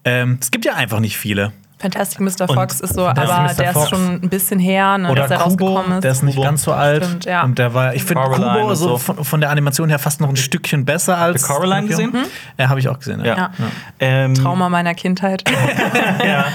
[0.04, 1.52] ähm, es gibt ja einfach nicht viele.
[1.78, 2.49] Fantastic Mr.
[2.49, 3.54] Und Fox ist so, Fantastic aber Mr.
[3.54, 3.85] der Fox.
[3.85, 6.04] ist schon ein bisschen her, ne, Oder dass er Kubo, rausgekommen ist.
[6.04, 6.47] der ist nicht Kubo.
[6.47, 7.04] ganz so alt.
[7.04, 7.45] Stimmt, ja.
[7.45, 8.97] Und der war, ich finde Kubo und so so.
[8.97, 11.42] von, von der Animation her fast noch ein Stückchen besser als.
[11.42, 12.14] The Coraline gesehen?
[12.59, 13.21] Ja, habe ich auch gesehen.
[13.21, 13.26] Ja.
[13.26, 13.37] ja.
[13.37, 13.50] Ja.
[14.00, 15.45] Ähm, Trauma meiner Kindheit.
[16.26, 16.47] ja.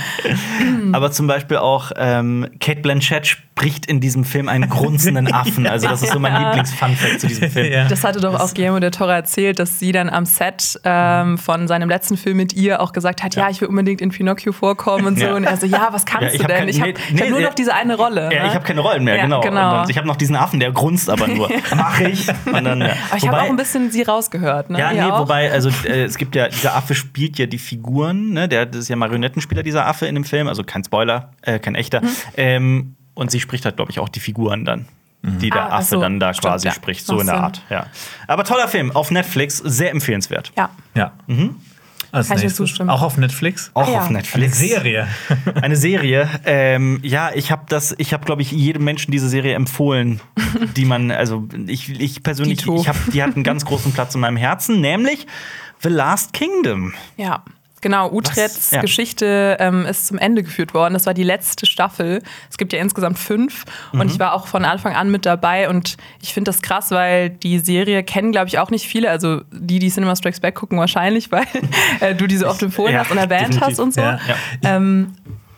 [0.91, 5.67] Aber zum Beispiel auch ähm, Kate Blanchett spricht in diesem Film einen grunzenden Affen.
[5.67, 7.71] Also, das ist so mein Lieblings-Fun-Fact zu diesem Film.
[7.71, 7.87] Ja.
[7.87, 11.67] Das hatte doch auch Guillermo del Toro erzählt, dass sie dann am Set ähm, von
[11.67, 15.05] seinem letzten Film mit ihr auch gesagt hat, ja, ich will unbedingt in Pinocchio vorkommen
[15.05, 15.25] und so.
[15.25, 15.35] Ja.
[15.35, 16.57] Und er so, ja, was kannst Ja, ich du denn?
[16.57, 18.33] kein- ich habe nee, hab nur äh, noch diese eine Rolle.
[18.33, 18.47] Ja, ne?
[18.47, 19.41] ich habe keine Rollen mehr, Ja, genau.
[19.41, 19.69] genau.
[19.71, 21.49] Und dann, ich habe noch diesen Affen, der grunzt aber nur.
[21.75, 22.27] Mach ich.
[22.45, 22.93] Und dann, ja.
[23.09, 24.69] Aber ich habe auch ein bisschen sie rausgehört.
[24.71, 24.79] Ne?
[24.79, 25.19] Ja, Ihr nee, auch?
[25.19, 28.47] wobei, also äh, es gibt ja, dieser Affe spielt ja die Figuren, ne?
[28.47, 31.75] Der das ist ja Marionettenspieler, dieser Affe in dem Film, also kein Spoiler, äh, kein
[31.75, 32.01] echter.
[32.01, 32.07] Mhm.
[32.37, 34.87] Ähm, und sie spricht halt, glaube ich, auch die Figuren dann.
[35.23, 36.73] Die der Ah, Affe so, dann da stimmt, quasi ja.
[36.73, 37.35] spricht, so in der.
[37.37, 37.61] Art.
[37.69, 37.85] Ja.
[38.27, 40.51] Aber toller Film auf Netflix, sehr empfehlenswert.
[40.57, 40.71] Ja.
[40.95, 41.11] Ja.
[42.11, 42.55] Als Kann ich dir nächstes.
[42.55, 42.89] zustimmen.
[42.89, 43.69] Auch auf Netflix.
[43.75, 43.99] Auch Ah, ja.
[43.99, 44.57] auf Eine Netflix.
[44.57, 45.07] Serie.
[45.61, 46.27] Eine Serie.
[46.45, 50.19] Ähm, ja, ich habe das, ich habe, glaube ich, jedem Menschen diese Serie empfohlen,
[50.75, 52.75] die man, also ich, ich persönlich, Dito.
[52.81, 55.27] ich habe, die hat einen ganz großen Platz in meinem Herzen, nämlich
[55.81, 56.93] The Last Kingdom.
[57.15, 57.43] Ja.
[57.81, 58.81] Genau, Utrets Ja.
[58.81, 60.93] Geschichte ähm, ist zum Ende geführt worden.
[60.93, 62.21] Das war die letzte Staffel.
[62.49, 63.65] Es gibt ja insgesamt fünf.
[63.91, 64.01] Mhm.
[64.01, 65.67] Und ich war auch von Anfang an mit dabei.
[65.67, 69.09] Und ich finde das krass, weil die Serie kennen, glaube ich, auch nicht viele.
[69.09, 71.45] Also die, die Cinema Strikes Back gucken, wahrscheinlich, weil
[71.99, 73.67] äh, du die so oft empfohlen Ja, hast und erwähnt definitiv.
[73.67, 74.01] hast und so.
[74.01, 74.19] Ja.
[74.63, 74.75] Ja.
[74.75, 75.13] Ähm,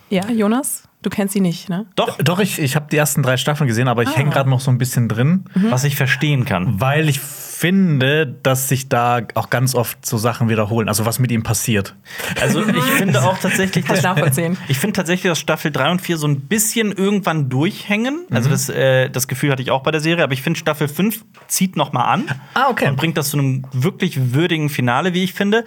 [0.09, 1.85] ja, Jonas, du kennst sie nicht, ne?
[1.95, 4.59] Doch, Doch, ich, ich habe die ersten drei Staffeln gesehen, aber ich hänge gerade noch
[4.59, 6.79] so ein bisschen drin, was ich verstehen kann.
[6.79, 7.19] weil ich
[7.63, 11.95] finde, dass sich da auch ganz oft so Sachen wiederholen, also was mit ihm passiert.
[12.41, 14.57] Also ich finde auch tatsächlich, dass, nachvollziehen.
[14.67, 18.25] ich finde tatsächlich, dass Staffel 3 und 4 so ein bisschen irgendwann durchhängen.
[18.31, 20.89] Also das, äh, das Gefühl hatte ich auch bei der Serie, aber ich finde Staffel
[20.89, 22.89] 5 zieht noch mal an Ah, okay.
[22.89, 25.63] und bringt das zu einem wirklich würdigen Finale, wie ich finde.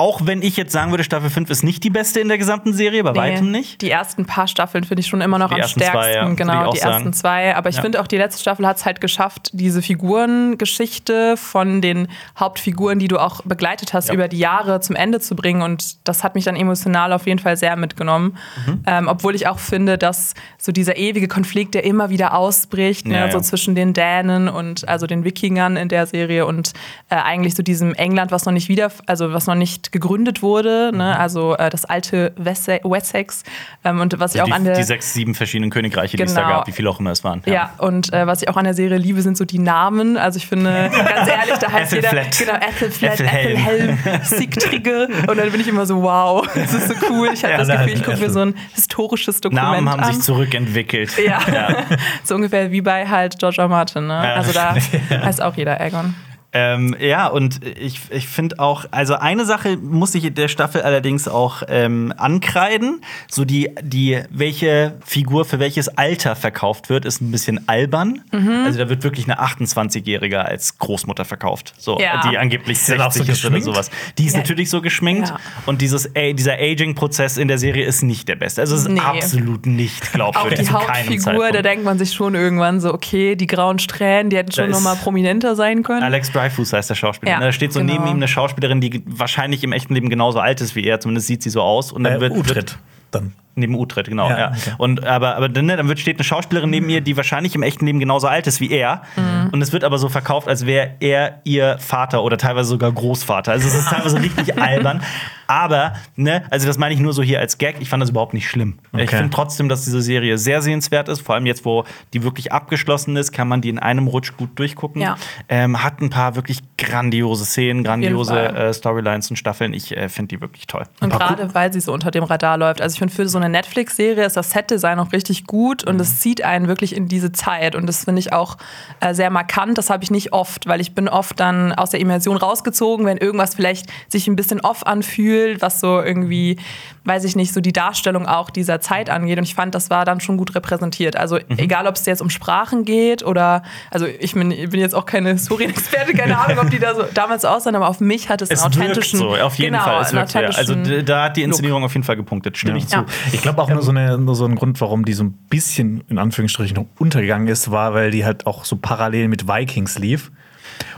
[0.00, 2.72] Auch wenn ich jetzt sagen würde, Staffel 5 ist nicht die beste in der gesamten
[2.72, 3.82] Serie, bei weitem nicht.
[3.82, 6.28] Die ersten paar Staffeln finde ich schon immer noch Die am ersten zwei, stärksten.
[6.28, 6.92] ja, genau, die sagen.
[6.94, 7.54] ersten zwei.
[7.54, 7.82] Aber ich Ja.
[7.82, 12.08] finde auch, die letzte Staffel hat es halt geschafft, diese Figurengeschichte von den
[12.38, 14.14] Hauptfiguren, die du auch begleitet hast, Ja.
[14.14, 15.62] über die Jahre zum Ende zu bringen.
[15.62, 18.36] Und das hat mich dann emotional auf jeden Fall sehr mitgenommen.
[18.66, 18.82] Mhm.
[18.86, 23.30] Ähm, obwohl ich auch finde, dass so dieser ewige Konflikt, der immer wieder ausbricht, ne,
[23.30, 26.72] so zwischen den Dänen und also den Wikingern in der Serie und
[27.10, 30.90] äh, eigentlich so diesem England, was noch nicht wieder, also was noch nicht gegründet wurde,
[30.92, 31.20] ne, Mhm.
[31.20, 33.42] also äh, das alte Wesse- Wessex.
[33.84, 36.34] Ähm, und was ich auch die, an der die sechs, sieben verschiedenen Königreiche, die es
[36.34, 36.54] da Genau.
[36.58, 37.42] gab, wie viele auch immer es waren.
[37.46, 40.16] ja, und äh, was ich auch an der Serie liebe, sind so die Namen.
[40.16, 43.98] Also ich finde, ganz ehrlich, da heißt jeder genau Ethelflaed, Ethelhelm.
[44.22, 45.08] Sigtrigge.
[45.28, 47.30] Und dann bin ich immer so, wow, das ist so cool.
[47.32, 50.12] Ich habe Ja, das Gefühl, ich gucke mir so ein historisches Dokument Namen haben an.
[50.14, 51.12] sich zurückentwickelt.
[51.24, 51.38] ja.
[52.24, 53.68] so ungefähr wie bei halt George R.
[53.68, 54.06] Martin.
[54.06, 54.14] Ne?
[54.14, 54.34] Ja.
[54.34, 54.74] Also da
[55.24, 56.14] heißt auch jeder Aegon.
[56.52, 61.28] Ähm, ja, und ich, ich finde auch, also eine Sache muss ich der Staffel allerdings
[61.28, 63.02] auch ähm, ankreiden.
[63.30, 68.22] So die, die, welche Figur für welches Alter verkauft wird, ist ein bisschen albern.
[68.32, 68.64] Mhm.
[68.64, 71.72] Also da wird wirklich eine 28-Jährige als Großmutter verkauft.
[71.78, 72.28] So, Ja.
[72.28, 73.90] die angeblich Ist die dann auch 60 so ist oder sowas.
[74.18, 74.40] Die ist Ja.
[74.40, 75.28] natürlich so geschminkt.
[75.28, 75.36] Ja.
[75.66, 78.60] Und dieses, dieser Aging-Prozess in der Serie ist nicht der beste.
[78.60, 78.98] Also es ist Nee.
[79.00, 80.58] absolut nicht Auch glaubwürdig.
[80.60, 84.30] die zu keinem Hauptfigur, da denkt man sich schon irgendwann so, okay, die grauen Strähnen,
[84.30, 86.02] die hätten schon Da ist- noch mal prominenter sein können.
[86.02, 87.32] Alex Dreyfus heißt der Schauspieler.
[87.32, 87.92] Ja, da steht so genau.
[87.92, 91.00] neben ihm eine Schauspielerin, die wahrscheinlich im echten Leben genauso alt ist wie er.
[91.00, 91.92] Zumindest sieht sie so aus.
[91.92, 92.78] Und dann Äh, wird, wird Utritt.
[93.10, 93.32] Dann.
[93.60, 94.28] Neben Utrecht, genau.
[94.28, 94.72] Ja, Ja, okay.
[94.78, 97.62] Und aber, aber dann, ne, dann wird, steht eine Schauspielerin neben ihr, die wahrscheinlich im
[97.62, 99.02] echten Leben genauso alt ist wie er.
[99.16, 99.50] Mhm.
[99.52, 103.52] Und es wird aber so verkauft, als wäre er ihr Vater oder teilweise sogar Großvater.
[103.52, 105.02] Also es ist teilweise richtig albern.
[105.46, 107.76] Aber, ne, also das meine ich nur so hier als Gag.
[107.80, 108.78] Ich fand das überhaupt nicht schlimm.
[108.92, 109.16] Ich Okay.
[109.16, 111.22] finde trotzdem, dass diese Serie sehr sehenswert ist.
[111.22, 114.50] Vor allem jetzt, wo die wirklich abgeschlossen ist, kann man die in einem Rutsch gut
[114.56, 115.02] durchgucken.
[115.02, 115.16] Ja.
[115.48, 119.72] Ähm, hat ein paar wirklich grandiose Szenen, grandiose äh, Storylines und Staffeln.
[119.74, 120.84] Ich äh, finde die wirklich toll.
[121.00, 122.80] Und gerade weil sie so unter dem Radar läuft.
[122.80, 126.20] Also ich finde, für so eine Netflix-Serie ist das Set-Design auch richtig gut und es
[126.20, 127.74] zieht einen wirklich in diese Zeit.
[127.74, 128.56] Und das finde ich auch
[129.00, 129.78] äh, sehr markant.
[129.78, 133.16] Das habe ich nicht oft, weil ich bin oft dann aus der Immersion rausgezogen, wenn
[133.16, 136.58] irgendwas vielleicht sich ein bisschen off anfühlt, was so irgendwie,
[137.04, 139.38] weiß ich nicht, so die Darstellung auch dieser Zeit angeht.
[139.38, 141.16] Und ich fand, das war dann schon gut repräsentiert.
[141.16, 144.94] Also egal, ob es jetzt um Sprachen geht oder, also ich bin, ich bin jetzt
[144.94, 148.42] auch keine Historienexperte, keine Ahnung, ob die da so damals aussahen, aber auf mich hat
[148.42, 150.02] es, Es einen authentischen, so, auf jeden genau, Fall.
[150.02, 150.40] Es wirkt ja.
[150.42, 151.48] Also da hat die Look.
[151.48, 152.96] Inszenierung auf jeden Fall gepunktet, stimme ich zu.
[152.96, 153.06] Ja.
[153.32, 156.02] Ich glaube auch nur, so eine, nur so ein Grund, warum die so ein bisschen
[156.08, 160.30] in Anführungsstrichen noch untergegangen ist, war, weil die halt auch so parallel mit Vikings lief.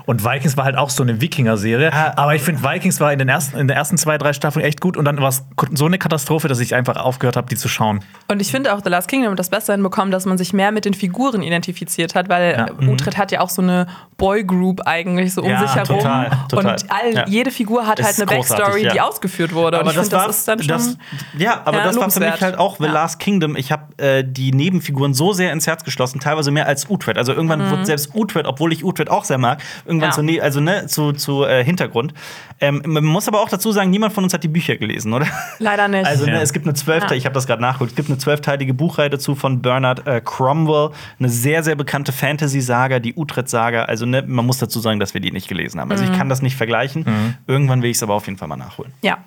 [0.06, 1.92] Und Vikings war halt auch so eine Wikinger-Serie.
[1.92, 2.12] Ah.
[2.16, 4.80] Aber ich finde, Vikings war in den, ersten, in den ersten zwei, drei Staffeln echt
[4.80, 4.96] gut.
[4.96, 8.00] Und dann war es so eine Katastrophe, dass ich einfach aufgehört habe, die zu schauen.
[8.28, 10.72] Und ich finde auch The Last Kingdom hat das besser hinbekommen, dass man sich mehr
[10.72, 12.66] mit den Figuren identifiziert hat, weil Ja.
[12.66, 13.86] äh, Utrecht hat ja auch so eine
[14.16, 15.98] Boygroup eigentlich so um Ja, sich herum.
[15.98, 16.72] total, total.
[16.74, 17.24] Und all, Ja.
[17.26, 18.92] jede Figur hat Ist halt eine Backstory, ja.
[18.92, 19.78] die ausgeführt wurde.
[19.78, 20.68] Und Aber ich das finde, war, das ist dann schon.
[20.68, 20.96] das,
[21.38, 22.92] ja, aber Ja, das war für mich halt auch The Ja.
[22.92, 23.56] Last Kingdom.
[23.56, 27.18] Ich habe äh, die Nebenfiguren so sehr ins Herz geschlossen, teilweise mehr als Utrecht.
[27.18, 29.60] Also irgendwann wurde selbst Utrecht, obwohl ich Utrecht auch sehr mag,
[29.92, 30.10] irgendwann Mhm.
[30.10, 30.12] Ja.
[30.12, 32.12] zu, ne also, ne, zu, zu äh, Hintergrund.
[32.60, 35.26] Ähm, man muss aber auch dazu sagen, niemand von uns hat die Bücher gelesen, oder?
[35.58, 36.06] Leider nicht.
[36.06, 36.40] Also ne, Ja.
[36.42, 37.12] es gibt eine zwölf, Ja.
[37.16, 40.90] ich habe das gerade nachgeguckt, es gibt eine zwölfteilige Buchreihe dazu von Bernard äh, Cromwell,
[41.18, 43.84] eine sehr sehr bekannte Fantasy-Saga, die Utrecht-Saga.
[43.84, 45.88] Also ne, man muss dazu sagen, dass wir die nicht gelesen haben.
[45.88, 45.92] Mhm.
[45.92, 47.04] Also ich kann das nicht vergleichen.
[47.46, 48.92] Irgendwann will ich es aber auf jeden Fall mal nachholen.
[49.02, 49.18] ja.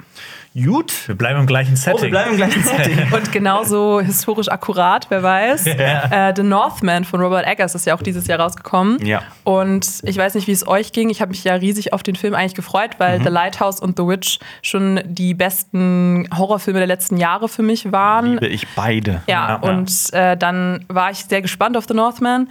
[0.55, 0.93] Gut.
[1.07, 2.09] Wir bleiben im gleichen Oh, wir Setting.
[2.11, 3.11] bleiben im gleichen Setting.
[3.11, 5.65] Und genauso historisch akkurat, wer weiß.
[5.67, 9.05] Äh, The Northman von Robert Eggers ist ja auch dieses Jahr rausgekommen.
[9.05, 9.21] Ja.
[9.43, 11.09] Und ich weiß nicht, wie es euch ging.
[11.09, 14.07] Ich habe mich ja riesig auf den Film eigentlich gefreut, weil The Lighthouse und The
[14.07, 18.33] Witch schon die besten Horrorfilme der letzten Jahre für mich waren.
[18.33, 19.21] Liebe ich beide.
[19.27, 19.55] Ja, Ja.
[19.57, 22.49] und äh, dann war ich sehr gespannt auf The Northman.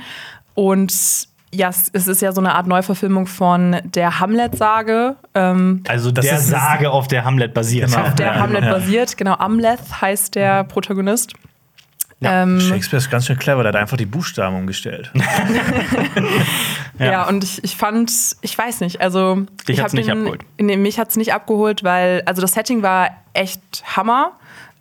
[0.54, 0.92] Und
[1.54, 5.16] ja, es es ist ja so eine Art Neuverfilmung von der Hamlet-Sage.
[5.34, 7.90] Ähm, Also Das der ist- Sage, auf der Hamlet basiert.
[7.90, 8.02] Genau.
[8.06, 8.72] auf der Ja, Hamlet ja.
[8.72, 9.16] basiert.
[9.16, 11.32] Genau, Amleth heißt der Protagonist.
[12.26, 15.10] Ähm, Shakespeare ist ganz schön clever, der hat einfach die Buchstaben umgestellt.
[16.98, 20.18] Ja, und ich, ich fand, ich weiß nicht, also Dich ich hat's hab nicht den-
[20.18, 20.42] abgeholt.
[20.60, 23.60] Nee, mich hat es nicht abgeholt, weil, also das Setting war echt
[23.96, 24.32] Hammer.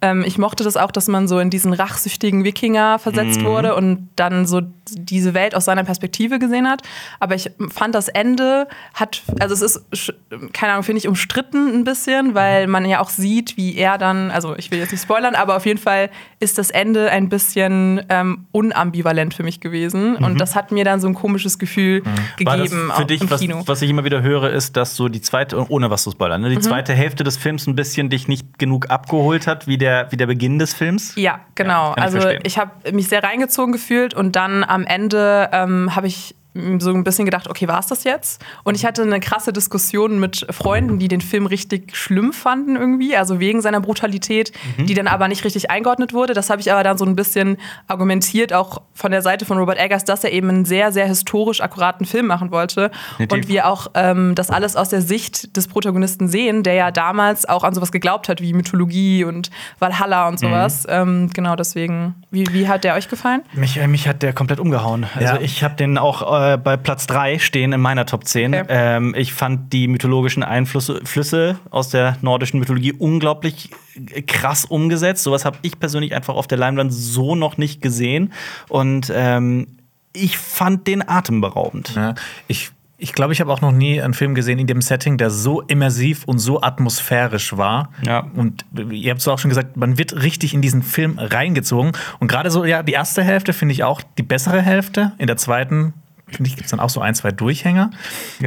[0.04, 3.46] Ähm, ich mochte das auch, dass man so in diesen rachsüchtigen Wikinger versetzt Mhm.
[3.46, 4.62] wurde und dann so
[4.92, 6.82] diese Welt aus seiner Perspektive gesehen hat.
[7.22, 10.14] Aber ich fand das Ende hat, also es ist,
[10.52, 14.30] keine Ahnung, finde ich umstritten ein bisschen, weil man ja auch sieht, wie er dann,
[14.30, 16.10] also ich will jetzt nicht spoilern, aber auf jeden Fall
[16.42, 20.18] ist das Ende ein bisschen ähm, unambivalent für mich gewesen.
[20.18, 22.10] Und das hat mir dann so ein komisches Gefühl Mhm.
[22.38, 23.64] Gegeben für dich, was, Kino.
[23.66, 26.50] was ich immer wieder höre, ist, dass so die zweite, ohne was zu spoilern, ne,
[26.50, 26.62] die Mhm.
[26.62, 30.28] zweite Hälfte des Films ein bisschen dich nicht genug abgeholt hat, wie der, wie der
[30.28, 31.14] Beginn des Films?
[31.16, 31.94] Ja, genau.
[31.96, 32.44] ich also verstehen.
[32.46, 36.36] ich habe mich sehr reingezogen gefühlt und dann am Ende ähm, habe ich
[36.80, 38.44] so ein bisschen gedacht, okay, war es das jetzt?
[38.64, 43.16] Und ich hatte eine krasse Diskussion mit Freunden, die den Film richtig schlimm fanden irgendwie,
[43.18, 44.86] also wegen seiner Brutalität, Mhm.
[44.86, 46.34] die dann aber nicht richtig eingeordnet wurde.
[46.34, 49.80] Das habe ich aber dann so ein bisschen argumentiert, auch von der Seite von Robert
[49.80, 52.92] Eggers, dass er eben einen sehr, sehr historisch akkuraten Film machen wollte.
[53.20, 53.32] Definitiv.
[53.38, 57.48] Und wir auch ähm, das alles aus der Sicht des Protagonisten sehen, der ja damals
[57.48, 60.86] auch an sowas geglaubt hat, wie Mythologie und Valhalla und sowas.
[60.90, 62.16] Ähm, genau deswegen.
[62.32, 63.42] Wie, wie hat der euch gefallen?
[63.54, 65.06] Mich, äh, mich hat der komplett umgehauen.
[65.16, 65.42] Also Ja.
[65.42, 68.54] ich habe den auch äh, bei Platz 3 stehen in meiner Top 10.
[68.54, 68.66] Okay.
[68.70, 73.70] Ähm, ich fand die mythologischen Einflüsse Flüsse aus der nordischen Mythologie unglaublich
[74.14, 75.24] äh, krass umgesetzt.
[75.24, 78.34] Sowas habe ich persönlich einfach auf der Leinwand so noch nicht gesehen.
[78.70, 79.68] Und ähm,
[80.14, 81.96] ich fand den atemberaubend.
[81.96, 82.16] Ja,
[82.48, 82.72] ich
[83.04, 85.60] ich glaube, ich habe auch noch nie einen Film gesehen in dem Setting, der so
[85.60, 87.90] immersiv und so atmosphärisch war.
[88.06, 88.30] Ja.
[88.34, 91.92] Und ihr habt es auch schon gesagt, man wird richtig in diesen Film reingezogen.
[92.20, 95.12] Und gerade so, ja, die erste Hälfte finde ich auch die bessere Hälfte.
[95.18, 95.94] In der zweiten
[96.36, 97.92] finde ich, gibt es dann auch so ein, zwei Durchhänger.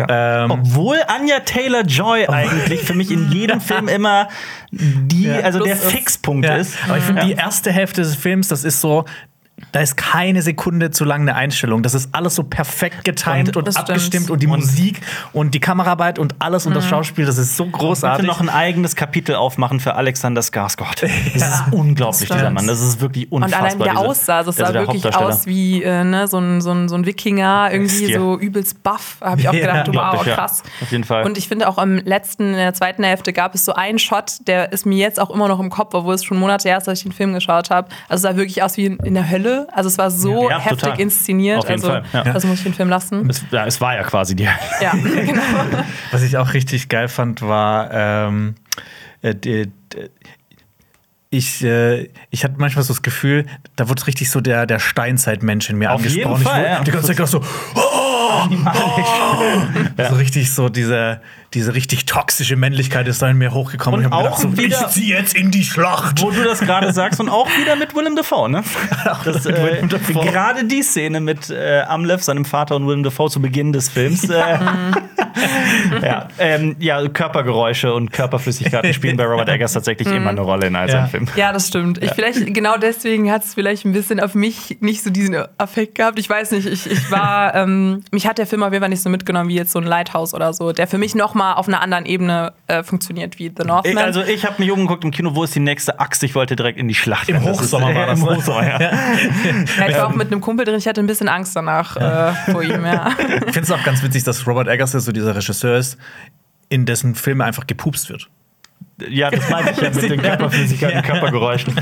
[0.08, 4.28] Ähm, Obwohl Anja Taylor Joy eigentlich für mich in jedem Film immer
[4.70, 6.56] die, also der Fixpunkt ja.
[6.56, 6.76] ist.
[6.86, 9.04] Aber ich finde, die erste Hälfte des Films, das ist so.
[9.72, 11.82] Da ist keine Sekunde zu lang eine Einstellung.
[11.82, 13.88] Das ist alles so perfekt getimed und, Das stimmt.
[13.88, 15.00] abgestimmt und die Musik
[15.32, 18.26] und die Kameraarbeit und alles und das Schauspiel, das ist so großartig.
[18.26, 21.08] noch ein eigenes Kapitel aufmachen für Alexander Skarsgård.
[21.34, 22.50] Das ist unglaublich, Das dieser.
[22.50, 22.66] Mann.
[22.66, 23.66] Das ist wirklich Und unfassbar.
[23.66, 26.60] allein wie der diese- aussah, also also sah wirklich aus wie äh, ne, so, ein,
[26.60, 29.16] so, ein, so ein Wikinger, irgendwie so übelst buff.
[29.22, 30.34] Habe ich auch Ja, gedacht, wow, ja.
[30.34, 30.62] krass.
[30.82, 31.24] Auf jeden Fall.
[31.24, 34.32] Und ich finde auch im letzten, in der zweiten Hälfte gab es so einen Shot,
[34.46, 36.86] der ist mir jetzt auch immer noch im Kopf, obwohl es schon Monate her ist,
[36.86, 37.88] dass ich den Film geschaut habe.
[38.08, 39.45] Also es sah wirklich aus wie in, in der Hölle.
[39.72, 41.00] Also es war so Ja, heftig total.
[41.00, 41.58] inszeniert.
[41.58, 42.32] Auf jeden also Fall, ja.
[42.32, 43.28] das muss ich den Film lassen.
[43.28, 44.44] es, ja, es war ja quasi die.
[44.80, 45.42] Ja, genau.
[46.12, 48.54] Was ich auch richtig geil fand, war, ähm,
[49.22, 50.10] äh, die, die,
[51.30, 55.68] ich, äh, ich hatte manchmal so das Gefühl, da wird richtig so der, der Steinzeitmensch
[55.70, 56.44] in mir Auf jeden angesprochen.
[56.44, 56.78] Fall, ich ja.
[56.78, 57.40] wurde die ganze Zeit auch so,
[57.74, 60.02] oh, oh.
[60.08, 61.20] so richtig so diese,
[61.56, 64.00] diese richtig toxische Männlichkeit ist da in mir hochgekommen.
[64.00, 66.20] Und ich hab mir auch gedacht, so, wieder- ich zieh jetzt in die Schlacht.
[66.22, 68.62] Wo du das gerade sagst und auch wieder mit Willem Dafoe, ne?
[69.24, 69.80] Das, äh.
[70.12, 74.28] Gerade die Szene mit äh, Amleth, seinem Vater und Willem Dafoe zu Beginn des Films.
[74.28, 74.36] Äh,
[76.02, 80.76] ja, ähm, ja, Körpergeräusche und Körperflüssigkeiten spielen bei Robert Eggers tatsächlich immer eine Rolle in
[80.76, 81.06] all seinen Ja.
[81.08, 81.30] Filmen.
[81.36, 82.02] Ja, das stimmt.
[82.02, 85.94] Ich vielleicht genau deswegen hat es vielleicht ein bisschen auf mich nicht so diesen Affekt
[85.96, 86.18] gehabt.
[86.18, 89.02] Ich weiß nicht, ich, ich war, ähm, mich hat der Film auf jeden Fall nicht
[89.02, 91.68] so mitgenommen wie jetzt so ein Lighthouse oder so, der für mich noch mal auf
[91.68, 93.92] einer anderen Ebene äh, funktioniert wie The Northman.
[93.92, 96.22] Ich, also ich habe mich umgeguckt im Kino, wo ist die nächste Axt?
[96.22, 97.28] Ich wollte direkt in die Schlacht.
[97.28, 98.36] Im Hochsommer war das, Im ne?
[98.36, 98.80] Hochsommer, ja.
[98.80, 102.52] ja, ich war auch mit einem Kumpel drin, ich hatte ein bisschen Angst danach äh,
[102.52, 103.10] vor ihm, ja.
[103.18, 105.98] Ich finde es auch ganz witzig, dass Robert Eggers ja so dieser Regisseur ist,
[106.68, 108.28] in dessen Filme einfach gepupst wird.
[109.10, 111.74] Ja, das meinte ich ja mit den Körperflüssigkeiten, Körpergeräuschen.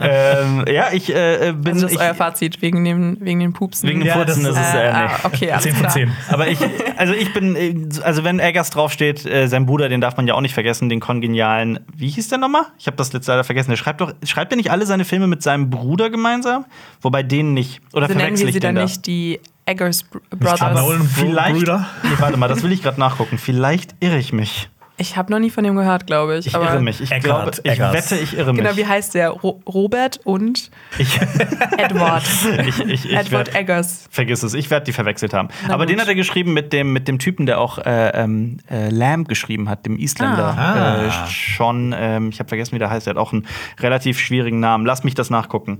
[0.00, 1.72] ähm, ja, ich äh, bin.
[1.74, 3.88] Also das ist euer Fazit wegen, dem, wegen den Pupsen.
[3.88, 4.98] Wegen dem Ja, Furzen das ist es ist, äh, äh, nee.
[4.98, 5.92] ah, okay, alles 10 von klar.
[5.92, 6.12] 10.
[6.28, 6.58] Aber ich,
[6.96, 10.34] also ich bin, äh, also wenn Eggers draufsteht, äh, sein Bruder, den darf man ja
[10.34, 12.66] auch nicht vergessen, den kongenialen, wie hieß der nochmal?
[12.78, 13.70] Ich habe das letzte leider vergessen.
[13.70, 16.66] Der schreibt doch, schreibt er nicht alle seine Filme mit seinem Bruder gemeinsam?
[17.02, 17.80] Wobei den nicht.
[17.92, 18.82] Oder Also verwechsel ich sie den dann da?
[18.82, 20.84] nicht die Eggers Brothers.
[21.14, 21.56] Vielleicht.
[21.56, 21.86] Brüder?
[22.04, 23.38] Nee, warte mal, das will ich gerade nachgucken.
[23.38, 24.68] Vielleicht irre ich mich.
[25.00, 26.46] Ich habe noch nie von dem gehört, glaube ich.
[26.48, 27.00] Ich aber irre mich.
[27.00, 27.94] Ich Eggert, glaube, ich Eggers.
[27.94, 28.62] wette, ich irre mich.
[28.62, 29.30] Genau, wie heißt der?
[29.30, 31.18] Ro Robert und ich,
[31.78, 32.22] Edward.
[32.66, 34.04] ich, ich, ich Edward werd- Eggers.
[34.10, 35.48] Vergiss es, ich werde die verwechselt haben.
[35.66, 35.94] Na Aber gut.
[35.94, 39.26] den hat er geschrieben mit dem, mit dem Typen, der auch äh, ähm, äh, Lamb
[39.28, 40.54] geschrieben hat, dem Isländer.
[40.56, 41.06] Ah.
[41.06, 41.10] Äh,
[41.56, 43.06] Sean, ähm, ich habe vergessen, wie der heißt.
[43.06, 43.46] Der hat auch einen
[43.80, 44.84] relativ schwierigen Namen.
[44.84, 45.78] Lass mich das nachgucken.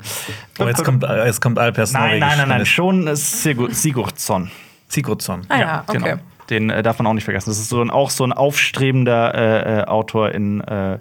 [0.58, 4.50] Oh, jetzt kommt, äh, jetzt kommt Alpers nein, nein, nein, nein, schon äh, Sigur- Sigurdsson.
[4.88, 5.42] Sigurdsson.
[5.50, 5.98] Ah ja, okay.
[5.98, 6.20] genau.
[6.50, 7.50] Den äh, darf man auch nicht vergessen.
[7.50, 10.98] Das ist so ein, auch so ein aufstrebender äh, äh, Autor in äh,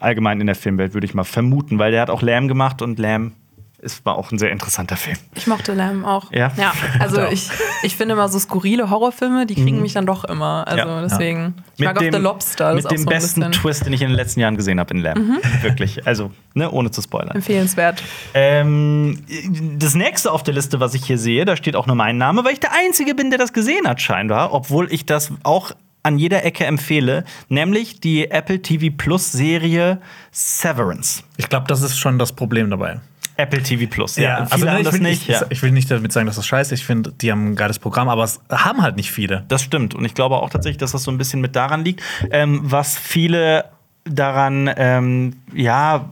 [0.00, 2.98] allgemein in der Filmwelt, würde ich mal vermuten, weil der hat auch Lamb gemacht und
[2.98, 3.32] Lamb
[3.84, 5.16] ist, war auch ein sehr interessanter Film.
[5.34, 6.32] Ich mochte Lamb auch.
[6.32, 6.50] Ja?
[6.56, 7.30] ja also Auch.
[7.30, 7.48] ich,
[7.82, 10.66] ich finde immer so skurrile Horrorfilme, die kriegen mich dann doch immer.
[10.66, 11.02] Also Ja.
[11.02, 11.54] deswegen.
[11.76, 12.74] Ich mag auch The Lobster.
[12.74, 13.52] Das mit dem so besten bisschen Mhm.
[13.52, 15.42] Twist, den ich in den letzten Jahren gesehen habe in Lamb.
[15.62, 16.06] Wirklich.
[16.06, 17.36] Also, ne, ohne zu spoilern.
[17.36, 18.02] empfehlenswert.
[18.32, 19.24] Ähm,
[19.78, 22.44] das nächste auf der Liste, was ich hier sehe, da steht auch nur mein Name,
[22.44, 26.18] weil ich der Einzige bin, der das gesehen hat, scheinbar, obwohl ich das auch an
[26.18, 30.00] jeder Ecke empfehle, nämlich die Apple TV Plus Serie
[30.32, 31.22] Severance.
[31.38, 33.00] Ich glaube, das ist schon das Problem dabei.
[33.36, 34.16] Apple TV Plus.
[34.16, 35.22] Ja, viele also, ne, haben ich, das will, nicht.
[35.22, 35.42] ich, ja.
[35.50, 36.80] ich will nicht damit sagen, dass das scheiße ist.
[36.80, 39.44] Ich finde, die haben ein geiles Programm, aber es haben halt nicht viele.
[39.48, 39.94] Das stimmt.
[39.94, 42.96] Und ich glaube auch tatsächlich, dass das so ein bisschen mit daran liegt, ähm, was
[42.96, 43.64] viele
[44.04, 46.10] daran, ähm, ja,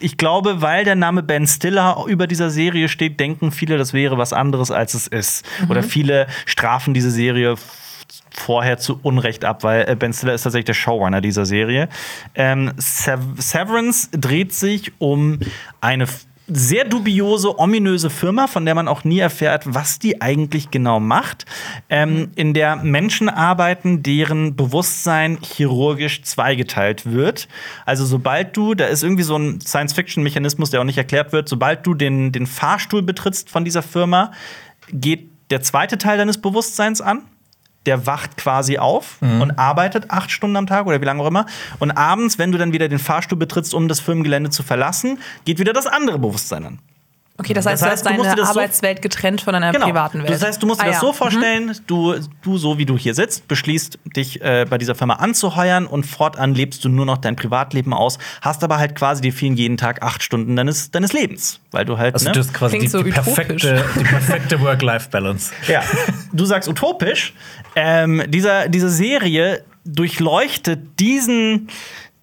[0.00, 4.18] ich glaube, weil der Name Ben Stiller über dieser Serie steht, denken viele, das wäre
[4.18, 5.46] was anderes, als es ist.
[5.68, 7.54] Oder viele strafen diese Serie
[8.30, 11.88] vorher zu Unrecht ab, weil äh, Ben Stiller ist tatsächlich der Showrunner dieser Serie.
[12.34, 15.38] Ähm, Sev Severance dreht sich um
[15.80, 16.06] eine
[16.48, 21.44] sehr dubiose, ominöse Firma, von der man auch nie erfährt, was die eigentlich genau macht,
[21.90, 27.48] ähm, in der Menschen arbeiten, deren Bewusstsein chirurgisch zweigeteilt wird.
[27.84, 31.86] Also sobald du, da ist irgendwie so ein Science-Fiction-Mechanismus, der auch nicht erklärt wird, sobald
[31.86, 34.32] du den, den Fahrstuhl betrittst von dieser Firma,
[34.90, 37.22] geht der zweite Teil deines Bewusstseins an
[37.88, 41.46] der wacht quasi auf und arbeitet acht Stunden am Tag oder wie lange auch immer.
[41.78, 45.58] Und abends, wenn du dann wieder den Fahrstuhl betrittst, um das Firmengelände zu verlassen, geht
[45.58, 46.78] wieder das andere Bewusstsein an.
[47.40, 49.40] Okay, das heißt, Das heißt, du du hast musst dir deine das so- Arbeitswelt getrennt
[49.42, 50.28] von deiner privaten Welt.
[50.30, 53.14] Das heißt, du musst dir Ah, das so vorstellen, du, du, so wie du hier
[53.14, 57.36] sitzt, beschließt, dich äh, bei dieser Firma anzuheuern und fortan lebst du nur noch dein
[57.36, 61.60] Privatleben aus, hast aber halt quasi die vielen jeden Tag acht Stunden deines, deines Lebens.
[61.70, 62.14] Weil du halt.
[62.14, 62.32] Also ne?
[62.32, 65.52] das ist quasi die, so die perfekte, die perfekte Work-Life-Balance.
[65.68, 65.82] Ja,
[66.32, 67.34] du sagst utopisch.
[67.76, 71.68] Ähm, dieser, diese Serie durchleuchtet diesen,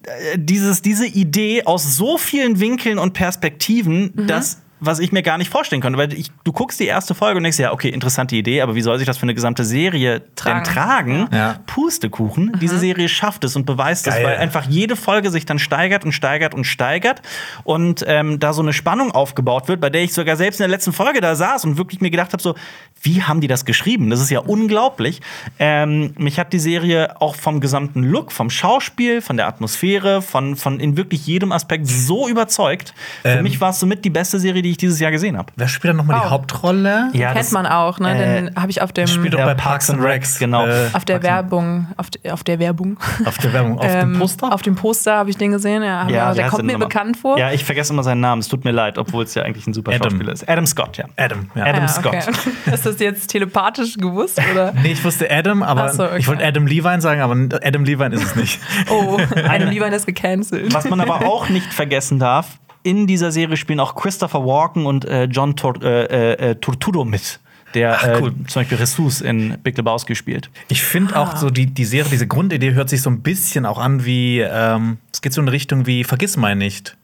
[0.02, 5.38] äh, dieses, diese Idee aus so vielen Winkeln und Perspektiven, dass was ich mir gar
[5.38, 5.98] nicht vorstellen konnte.
[5.98, 8.82] Weil ich, du guckst die erste Folge und denkst, ja, okay, interessante Idee, aber wie
[8.82, 10.64] soll sich das für eine gesamte Serie Tragen.
[10.64, 11.28] denn tragen?
[11.32, 11.60] Ja.
[11.66, 12.52] Pustekuchen.
[12.60, 14.24] Diese Serie schafft es und beweist es, Geil.
[14.24, 17.22] weil einfach jede Folge sich dann steigert und steigert und steigert
[17.64, 20.68] und ähm, da so eine Spannung aufgebaut wird, bei der ich sogar selbst in der
[20.68, 22.54] letzten Folge da saß und wirklich mir gedacht habe, so,
[23.02, 24.10] wie haben die das geschrieben?
[24.10, 25.20] Das ist ja unglaublich.
[25.58, 30.56] Ähm, mich hat die Serie auch vom gesamten Look, vom Schauspiel, von der Atmosphäre, von,
[30.56, 32.94] von in wirklich jedem Aspekt so überzeugt.
[33.22, 33.42] Für Ähm.
[33.42, 35.52] mich war es somit die beste Serie, die ich dieses Jahr gesehen habe.
[35.56, 36.24] Wer spielt da nochmal Wow.
[36.24, 37.10] die Hauptrolle?
[37.12, 38.14] Ja, Kennt man auch, ne?
[38.46, 40.38] Den habe ich auf dem Spielt doch Ja, bei Parks and Recs.
[40.38, 40.66] genau.
[40.66, 42.96] Äh, auf der Werbung, auf, de- auf der Werbung.
[43.24, 44.52] auf der Werbung, auf Ähm, dem Poster?
[44.52, 45.82] Auf dem Poster habe ich den gesehen.
[45.82, 47.38] Ja, wie der kommt mir bekannt vor.
[47.38, 48.40] Ja, ich vergesse immer seinen Namen.
[48.40, 50.10] Es tut mir leid, obwohl es ja eigentlich ein super Adam.
[50.10, 50.48] Schauspieler ist.
[50.48, 51.04] Adam Scott, ja.
[51.16, 51.64] Adam, ja.
[51.64, 52.14] Adam Ja, Scott.
[52.14, 52.30] okay.
[52.74, 54.40] Ist das jetzt telepathisch gewusst?
[54.52, 54.72] Oder?
[54.82, 56.18] Nee, ich wusste Adam, aber so, okay.
[56.18, 57.34] ich wollte Adam Levine sagen, aber
[57.64, 58.60] Adam Levine ist es nicht.
[58.90, 60.72] Oh, Adam Levine ist gecancelt.
[60.74, 65.04] Was man aber auch nicht vergessen darf, in dieser Serie spielen auch Christopher Walken und
[65.04, 67.40] äh, John Tor äh, äh, Tortudo mit.
[67.74, 68.28] Der Ach, cool.
[68.28, 70.50] äh, zum Beispiel Ressus in Big Lebowski spielt.
[70.68, 73.78] Ich finde auch so, die, die Serie, diese Grundidee hört sich so ein bisschen auch
[73.78, 76.96] an wie, ähm, es geht so in eine Richtung wie Vergiss mein nicht.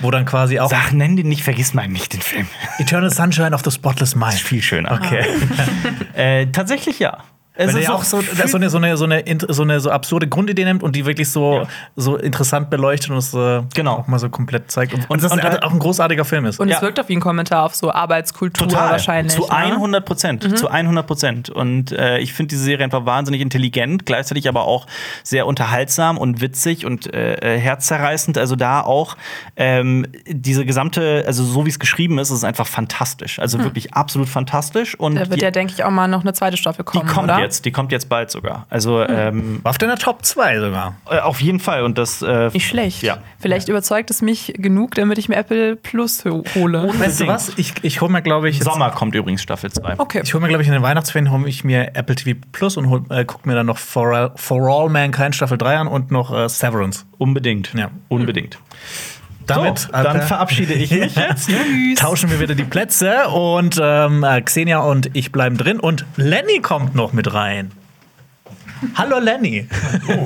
[0.00, 2.48] Wo dann quasi auch Sag, nenn den nicht, vergiss mal nicht den Film.
[2.78, 4.34] Eternal Sunshine of the Spotless Mind.
[4.34, 4.92] Viel schöner.
[4.92, 5.24] Okay.
[6.14, 7.18] Äh, tatsächlich ja.
[7.60, 10.64] Es ist auch so, so, eine, so, eine, so, eine, so eine so absurde Grundidee
[10.64, 11.66] nimmt und die wirklich so, Ja.
[11.96, 13.96] so interessant beleuchtet und es äh, Genau.
[13.96, 14.94] auch mal so komplett zeigt.
[14.94, 16.58] Und, und das und- auch ein großartiger Film ist.
[16.60, 16.76] Und Ja.
[16.76, 18.90] es wirkt auf wie ein Kommentar auf so Arbeitskultur Total.
[18.92, 19.34] wahrscheinlich.
[19.34, 19.50] Zu ne?
[19.52, 20.58] 100 Prozent.
[20.58, 21.50] Zu 100 Prozent.
[21.50, 24.86] Und äh, ich finde diese Serie einfach wahnsinnig intelligent, gleichzeitig aber auch
[25.22, 28.38] sehr unterhaltsam und witzig und äh, äh, herzzerreißend.
[28.38, 29.16] Also da auch
[29.56, 33.38] ähm, diese gesamte, also so wie es geschrieben ist, ist es einfach fantastisch.
[33.38, 34.94] Also wirklich absolut fantastisch.
[34.98, 37.08] Und Da wird die, ja, denke ich, auch mal noch eine zweite Staffel die kommen,
[37.08, 37.38] kommt oder?
[37.40, 38.66] jetzt, die kommt jetzt bald sogar.
[38.70, 40.96] Also ähm, War auf deiner Top 2 sogar.
[41.10, 41.82] äh, auf jeden Fall.
[41.82, 43.02] Und das äh, Nicht schlecht.
[43.02, 43.18] Ja.
[43.38, 46.90] Vielleicht überzeugt es mich genug, damit ich mir Apple Plus ho- hole.
[46.98, 47.52] Weißt du was?
[47.56, 49.94] Ich, ich hole mir, glaube ich, jetzt- Sommer kommt übrigens Staffel 2.
[49.98, 50.20] Okay.
[50.24, 52.88] Ich hole mir, glaube ich, in den Weihnachtsferien hole ich mir Apple TV Plus und
[52.88, 56.10] hol, äh, gucke mir dann noch For All, For All Mankind Staffel 3 an und
[56.10, 57.04] noch äh, Severance.
[57.18, 57.72] Unbedingt.
[57.74, 57.90] Ja.
[58.08, 58.58] Unbedingt.
[59.46, 61.50] Damit so, dann verabschiede ich mich jetzt.
[61.96, 66.60] tauschen wir wieder die Plätze und ähm, äh, Xenia und ich bleiben drin und Lenny
[66.60, 67.72] kommt noch mit rein.
[68.94, 69.68] Hallo Lenny.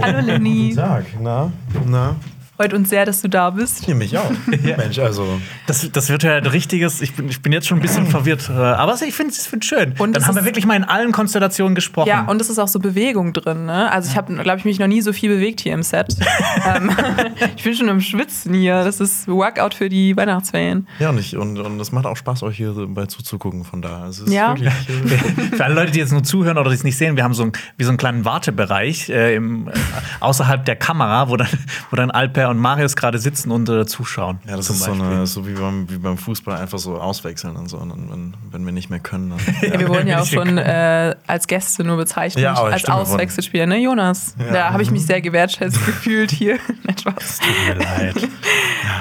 [0.02, 0.68] Hallo Lenny.
[0.70, 1.52] Guten Tag, na?
[1.86, 2.16] Na?
[2.56, 3.86] Freut uns sehr, dass du da bist.
[3.88, 4.30] Ja, mich auch.
[4.46, 5.40] Mensch, also.
[5.66, 8.48] Das, das wird ja ein richtiges, ich bin, ich bin jetzt schon ein bisschen verwirrt,
[8.48, 9.94] äh, aber ich finde es find schön.
[9.98, 12.08] Und dann haben wir wirklich mal in allen Konstellationen gesprochen.
[12.08, 13.66] Ja, und es ist auch so Bewegung drin.
[13.66, 13.90] Ne?
[13.90, 16.14] Also ich habe, glaube ich, mich noch nie so viel bewegt hier im Set.
[16.76, 16.90] ähm,
[17.56, 18.84] ich bin schon im Schwitzen hier.
[18.84, 20.86] Das ist Workout für die Weihnachtsferien.
[21.00, 23.64] Ja, und, ich, und, und es macht auch Spaß, euch hier bei zuzugucken.
[23.64, 23.82] Von.
[24.08, 24.50] Es ist Ja.
[24.56, 24.68] wirklich.
[24.68, 27.34] Äh, Für alle Leute, die jetzt nur zuhören oder die es nicht sehen, wir haben
[27.34, 29.72] so, ein, wie so einen kleinen Wartebereich äh, im, äh,
[30.20, 31.48] außerhalb der Kamera, wo dann,
[31.90, 34.38] wo dann Alper und Marius gerade sitzen und äh, zuschauen.
[34.46, 37.68] ja, das ist so, eine, so wie, beim, wie beim Fußball einfach so auswechseln und
[37.68, 37.78] so.
[37.78, 39.40] Und dann, wenn, wenn wir nicht mehr können, dann.
[39.72, 43.66] Ja, wir wurden ja auch schon äh, als Gäste nur bezeichnet, Ja, als stimmt, Auswechselspieler,
[43.66, 44.34] ne, Jonas?
[44.52, 46.58] Da habe ich mich sehr gewertschätzt gefühlt hier.
[46.84, 47.38] Nein, Spaß.
[47.40, 48.28] Tut mir leid.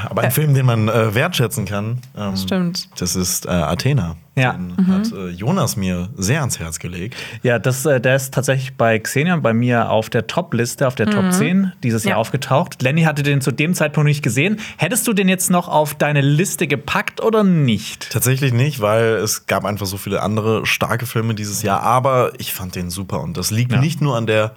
[0.10, 2.90] Aber ein Film, den man äh, wertschätzen kann, ähm, Stimmt.
[3.00, 4.16] das ist äh, Athena.
[4.36, 4.54] Ja.
[4.54, 7.15] Den hat äh, Jonas mir sehr ans Herz gelegt.
[7.43, 10.96] Ja, das, äh, der ist tatsächlich bei Xenia und bei mir auf der Top-Liste, auf
[10.96, 12.17] der Top 10 dieses Jahr Ja.
[12.17, 12.82] aufgetaucht.
[12.82, 14.60] Lenny hatte den zu dem Zeitpunkt nicht gesehen.
[14.78, 18.10] Hättest du den jetzt noch auf deine Liste gepackt oder nicht?
[18.12, 22.54] Tatsächlich nicht, weil es gab einfach so viele andere starke Filme dieses Jahr, aber ich
[22.54, 23.80] fand den super und das liegt Ja.
[23.80, 24.54] nicht nur an der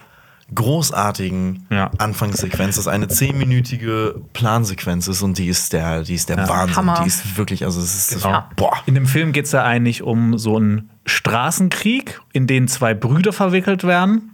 [0.55, 1.91] großartigen Ja.
[1.99, 6.49] Anfangssequenz, das eine zehnminütige Plansequenz ist und die ist der, die ist der Ja.
[6.49, 7.01] Wahnsinn, Hammer.
[7.03, 8.45] die ist wirklich, also es ist Genau.
[8.57, 8.73] boah.
[8.87, 13.33] In dem Film geht es ja eigentlich um so einen Straßenkrieg, in den zwei Brüder
[13.33, 14.33] verwickelt werden.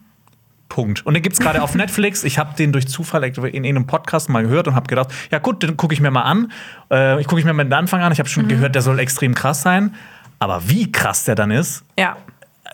[0.68, 1.04] Punkt.
[1.04, 2.24] Und den gibt es gerade auf Netflix.
[2.24, 5.62] Ich habe den durch Zufall in irgendeinem Podcast mal gehört und habe gedacht, ja gut,
[5.62, 6.50] den gucke ich mir mal an.
[6.90, 8.10] Äh, ich gucke ich mir mal den Anfang an.
[8.12, 9.94] Ich habe schon gehört, der soll extrem krass sein.
[10.38, 12.16] Aber wie krass der dann ist, Ja,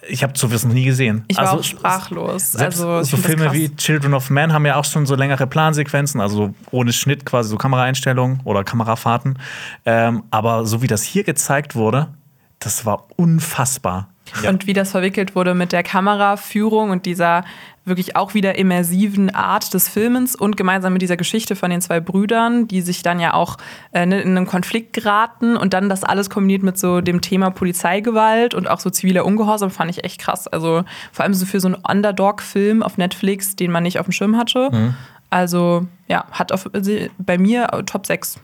[0.08, 1.24] ich habe sowas noch nie gesehen.
[1.28, 2.56] ich war Also, auch sprachlos.
[2.56, 6.54] Also, so Filme wie Children of Man haben ja auch schon so längere Plansequenzen, also
[6.70, 9.38] ohne Schnitt quasi so Kameraeinstellungen oder Kamerafahrten.
[9.84, 12.08] Ähm, aber so wie das hier gezeigt wurde,
[12.58, 14.08] das war unfassbar.
[14.46, 17.44] Und wie das verwickelt wurde mit der Kameraführung und dieser
[17.88, 22.00] wirklich auch wieder immersiven Art des Filmens und gemeinsam mit dieser Geschichte von den zwei
[22.00, 23.56] Brüdern, die sich dann ja auch
[23.92, 27.50] äh, ne, in einen Konflikt geraten und dann das alles kombiniert mit so dem Thema
[27.50, 30.48] Polizeigewalt und auch so ziviler Ungehorsam fand ich echt krass.
[30.48, 34.12] Also vor allem so für so einen Underdog-Film auf Netflix, den man nicht auf dem
[34.12, 34.94] Schirm hatte.
[35.30, 36.68] Also ja, hat auf,
[37.18, 38.40] bei mir Top 6.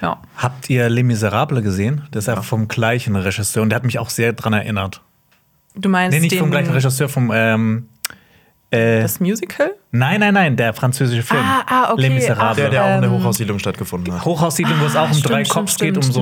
[0.00, 0.20] Ja.
[0.36, 2.02] Habt ihr Les Miserables gesehen?
[2.10, 5.02] Das ist ja vom gleichen Regisseur und der hat mich auch sehr dran erinnert.
[5.74, 7.88] Du meinst Nee, nicht vom gleichen Regisseur, vom ähm,
[8.70, 9.70] Äh, Das Musical?
[9.92, 11.40] nein, nein, nein, der französische Film.
[11.42, 12.02] Ah, ah, okay.
[12.02, 12.56] Les Miserables.
[12.56, 14.24] Der, der auch in der Ähm, Hochhaussiedlung stattgefunden hat.
[14.26, 16.20] Hochhaussiedlung, wo es auch um stimmt, drei Cops geht, um so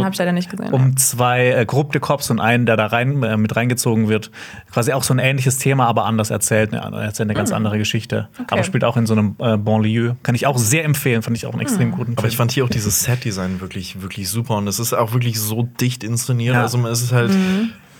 [0.70, 4.30] um zwei äh, korrupte Cops und einen, der da rein äh, mit reingezogen wird.
[4.70, 6.70] Quasi auch so ein ähnliches Thema, aber anders erzählt.
[6.70, 8.28] Ne, erzählt eine ganz andere Geschichte.
[8.48, 10.16] Aber spielt auch in so einem äh, Banlieue.
[10.22, 12.18] Kann ich auch sehr empfehlen, fand ich auch einen extrem guten Film.
[12.18, 15.40] Aber ich fand hier auch dieses Set-Design wirklich, wirklich super und es ist auch wirklich
[15.40, 16.54] so dicht inszeniert.
[16.54, 16.62] Ja.
[16.62, 17.32] Also es ist halt.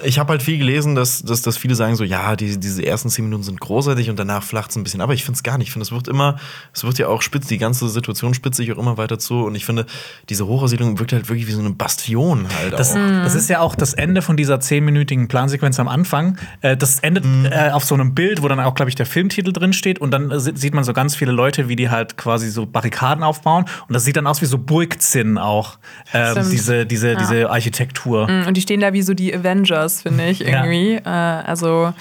[0.04, 3.08] Ich habe halt viel gelesen, dass, dass, dass viele sagen so, ja, die, diese ersten
[3.08, 5.00] zehn Minuten sind großartig und danach flacht es ein bisschen.
[5.00, 5.68] Aber ich finde es gar nicht.
[5.68, 6.36] Ich finde, es wird immer,
[6.74, 9.44] es wird ja auch spitz, die ganze Situation spitzt sich auch immer weiter zu.
[9.44, 9.86] Und ich finde,
[10.28, 12.96] diese Hochhaussiedlung wirkt halt wirklich wie so eine Bastion halt Das, auch.
[13.24, 16.36] das ist ja auch das Ende von dieser zehnminütigen Plansequenz am Anfang.
[16.60, 17.46] Äh, das endet Mhm.
[17.46, 19.98] äh, auf so einem Bild, wo dann auch, glaube ich, der Filmtitel drin steht.
[19.98, 23.24] Und dann si- sieht man so ganz viele Leute, wie die halt quasi so Barrikaden
[23.24, 23.64] aufbauen.
[23.88, 25.78] Und das sieht dann aus wie so Burgzinn auch.
[26.12, 28.28] Ähm, diese, diese, diese Architektur.
[28.28, 30.64] Mm, Und die stehen da wie so die Avengers, finde ich Ja.
[30.64, 30.94] irgendwie.
[30.96, 31.92] Äh, also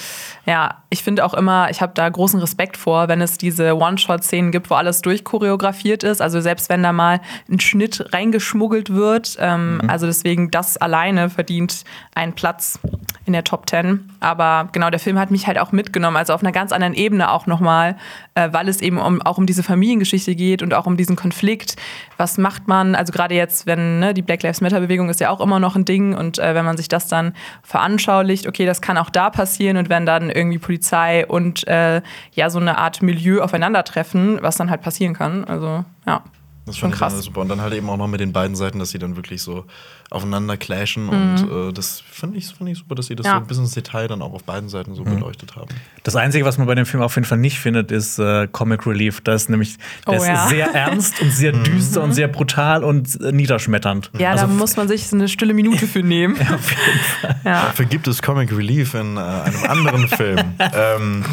[0.45, 4.51] ja, ich finde auch immer, ich habe da großen Respekt vor, wenn es diese One-Shot-Szenen
[4.51, 6.21] gibt, wo alles durchchoreografiert ist.
[6.21, 7.19] Also selbst wenn da mal
[7.49, 9.37] ein Schnitt reingeschmuggelt wird.
[9.39, 11.83] Ähm, Also deswegen, das alleine verdient
[12.13, 12.79] einen Platz
[13.25, 14.11] in der Top 10.
[14.19, 17.31] Aber genau, der Film hat mich halt auch mitgenommen, also auf einer ganz anderen Ebene
[17.31, 17.97] auch nochmal,
[18.35, 21.75] äh, weil es eben um, auch um diese Familiengeschichte geht und auch um diesen Konflikt.
[22.17, 25.41] Was macht man, also gerade jetzt, wenn ne, die Black Lives Matter-Bewegung ist ja auch
[25.41, 28.97] immer noch ein Ding und äh, wenn man sich das dann veranschaulicht, okay, das kann
[28.97, 32.01] auch da passieren und wenn dann irgendwie Polizei und äh,
[32.33, 35.45] ja so eine Art Milieu aufeinandertreffen, was dann halt passieren kann.
[35.45, 36.21] Also ja.
[36.65, 37.23] Das Schon fand ich dann krass.
[37.25, 37.41] super.
[37.41, 39.65] Und dann halt eben auch noch mit den beiden Seiten, dass sie dann wirklich so
[40.09, 41.05] aufeinander clashen.
[41.05, 41.09] Mhm.
[41.09, 43.33] Und äh, das finde ich, find ich super, dass sie das Ja.
[43.33, 45.67] so ein bisschen ins Detail dann auch auf beiden Seiten so beleuchtet haben.
[46.03, 48.85] Das Einzige, was man bei dem Film auf jeden Fall nicht findet, ist äh, Comic
[48.87, 49.21] Relief.
[49.21, 50.47] Da ist nämlich Oh ist ja.
[50.47, 54.11] sehr ernst und sehr düster und sehr brutal und äh, niederschmetternd.
[54.17, 56.35] Ja, also, da muss man sich so eine stille Minute für nehmen.
[57.43, 57.65] ja.
[57.65, 60.39] Dafür gibt es Comic Relief in äh, einem anderen Film,
[60.73, 61.25] ähm,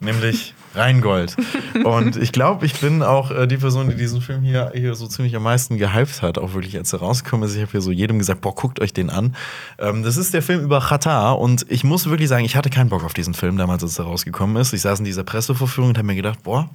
[0.00, 1.36] nämlich Rheingold.
[1.84, 5.06] Und ich glaube, ich bin auch äh, die Person, die diesen Film hier, hier so
[5.06, 7.54] ziemlich am meisten gehypt hat, auch wirklich, als er rausgekommen ist.
[7.54, 9.34] Ich habe hier so jedem gesagt, boah, guckt euch den an.
[9.78, 12.90] Ähm, das ist der Film über Qatar und ich muss wirklich sagen, ich hatte keinen
[12.90, 14.72] Bock auf diesen Film damals, als er rausgekommen ist.
[14.72, 16.68] Ich saß in dieser Pressevorführung und habe mir gedacht, boah,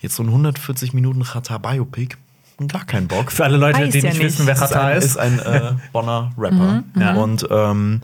[0.00, 2.16] jetzt so ein 140 Minuten Qatar-Biopic,
[2.68, 3.30] gar keinen Bock.
[3.30, 5.04] Für alle Leute, Weiß die ja nicht wissen, wer ist Qatar ein, ist.
[5.04, 6.84] ist ein äh, Bonner Rapper.
[6.98, 7.14] Ja.
[7.14, 8.02] Und ähm,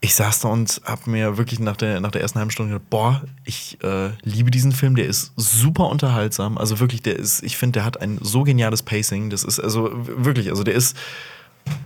[0.00, 2.90] ich saß da und hab mir wirklich nach der, nach der ersten halben Stunde gedacht,
[2.90, 6.56] boah, ich äh, liebe diesen Film, der ist super unterhaltsam.
[6.56, 9.28] Also wirklich, der ist, ich finde, der hat ein so geniales Pacing.
[9.30, 10.96] Das ist also wirklich, also der ist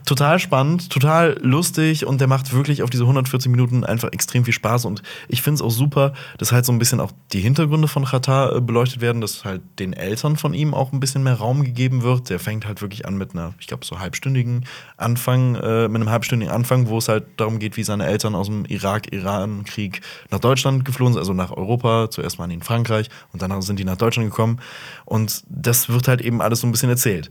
[0.04, 4.52] total spannend, total lustig und der macht wirklich auf diese 140 Minuten einfach extrem viel
[4.52, 7.88] Spaß und ich finde es auch super, dass halt so ein bisschen auch die Hintergründe
[7.88, 11.34] von Qatar äh, beleuchtet werden, dass halt den Eltern von ihm auch ein bisschen mehr
[11.34, 12.30] Raum gegeben wird.
[12.30, 14.66] Der fängt halt wirklich an mit einer, ich glaube, so halbstündigen
[14.96, 18.48] Anfang, äh, mit einem halbstündigen Anfang, wo es halt darum geht, wie seine Eltern aus
[18.48, 23.62] dem Irak-Iran-Krieg nach Deutschland geflohen sind, also nach Europa, zuerst mal in Frankreich und dann
[23.62, 24.60] sind die nach Deutschland gekommen
[25.04, 27.30] und das wird halt eben alles so ein bisschen erzählt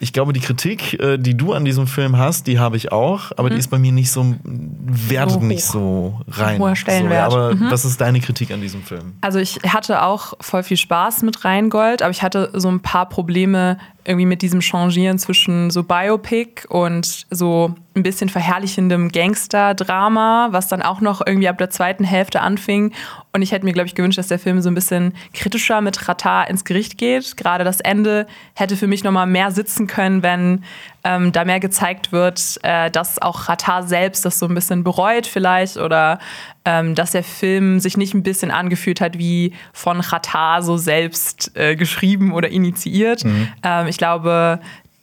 [0.00, 3.32] ich glaube, die Kritik, äh, die du an diesem Film hast, die habe ich auch,
[3.36, 6.60] aber die ist bei mir nicht so, wertet So nicht so rein.
[6.60, 7.32] Hoher Stellenwert.
[7.32, 9.14] So, ja, aber was ist deine Kritik an diesem Film?
[9.20, 13.08] Also ich hatte auch voll viel Spaß mit Rheingold, aber ich hatte so ein paar
[13.08, 13.78] Probleme
[14.08, 20.80] irgendwie mit diesem Changieren zwischen so Biopic und so ein bisschen verherrlichendem Gangster-Drama, was dann
[20.80, 22.92] auch noch irgendwie ab der zweiten Hälfte anfing.
[23.32, 26.08] Und ich hätte mir, glaube ich, gewünscht, dass der Film so ein bisschen kritischer mit
[26.08, 27.36] Ratar ins Gericht geht.
[27.36, 30.64] Gerade das Ende hätte für mich noch mal mehr sitzen können, wenn
[31.04, 35.26] ähm, da mehr gezeigt wird, äh, dass auch Ratar selbst das so ein bisschen bereut
[35.26, 36.18] vielleicht oder
[36.64, 41.52] ähm, dass der Film sich nicht ein bisschen angefühlt hat wie von Ratar so selbst
[41.54, 43.24] äh, geschrieben oder initiiert.
[43.62, 44.60] Ähm, ich glaube,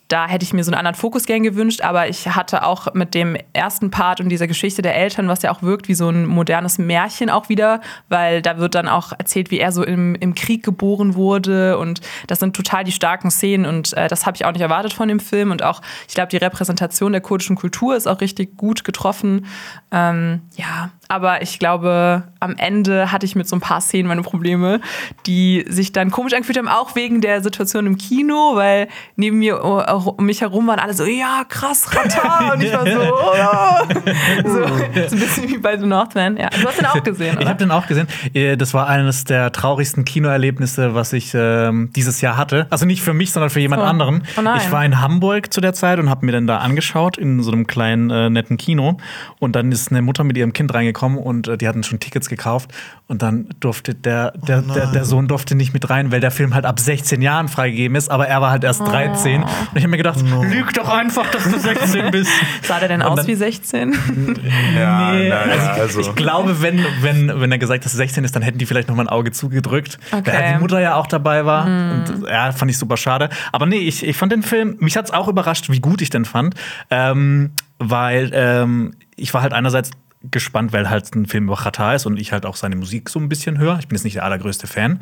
[0.08, 3.16] da hätte ich mir so einen anderen Fokus gern gewünscht, aber ich hatte auch mit
[3.16, 6.28] dem ersten Part und dieser Geschichte der Eltern, was ja auch wirkt wie so ein
[6.28, 10.36] modernes Märchen auch wieder, weil da wird dann auch erzählt, wie er so im, im
[10.36, 14.46] Krieg geboren wurde und das sind total die starken Szenen und äh, das habe ich
[14.46, 17.96] auch nicht erwartet von dem Film und auch, ich glaube, die Repräsentation der kurdischen Kultur
[17.96, 19.48] ist auch richtig gut getroffen.
[19.92, 24.22] Ähm, ja, aber ich glaube, am Ende hatte ich mit so ein paar Szenen meine
[24.22, 24.82] Probleme,
[25.26, 29.64] die sich dann komisch angefühlt haben, auch wegen der Situation im Kino, weil neben mir
[29.64, 32.54] oh, um mich herum waren alle so, ja, krass, Rata.
[32.54, 34.50] Und ich war so, oh.
[34.50, 34.74] so, so
[35.16, 36.38] ein bisschen wie bei The Northman.
[36.38, 37.50] Ja, du hast den auch gesehen, Ich oder?
[37.50, 38.08] habe den auch gesehen.
[38.34, 42.68] Äh, Das war eines der traurigsten Kinoerlebnisse, was ich ähm, dieses Jahr hatte.
[42.70, 43.88] Also nicht für mich, sondern für jemand So.
[43.88, 44.24] anderen.
[44.38, 47.42] Oh ich war in Hamburg zu der Zeit und habe mir dann da angeschaut in
[47.42, 48.98] so einem kleinen äh, netten Kino.
[49.40, 52.30] Und dann ist eine Mutter mit ihrem Kind reingekommen und äh, die hatten schon Tickets
[52.30, 52.72] gekauft.
[53.08, 56.56] Und dann durfte der, der, der, der Sohn durfte nicht mit rein, weil der Film
[56.56, 58.10] halt ab 16 Jahren freigegeben ist.
[58.10, 59.44] Aber er war halt erst 13.
[59.44, 62.30] Und ich habe mir gedacht, lüg doch einfach, dass du 16 bist.
[62.64, 63.94] Sah der denn Und aus dann- wie 16?
[63.94, 64.40] 16?
[64.76, 67.98] Ja, Nee, naja, also, ich, ich glaube, wenn, wenn, wenn er gesagt hat, dass er
[67.98, 69.98] 16 ist, dann hätten die vielleicht noch mal ein Auge zugedrückt.
[70.12, 70.32] Okay.
[70.34, 71.66] Weil die Mutter ja auch dabei war.
[71.66, 73.30] Und, ja, fand ich super schade.
[73.52, 76.10] Aber nee, ich, ich fand den Film, mich hat es auch überrascht, wie gut ich
[76.10, 76.56] den fand.
[76.90, 79.92] Ähm, weil ähm, ich war halt einerseits
[80.32, 83.20] gespannt, weil halt ein Film über Katar ist und ich halt auch seine Musik so
[83.20, 83.78] ein bisschen höre.
[83.80, 85.00] Ich bin jetzt nicht der allergrößte Fan.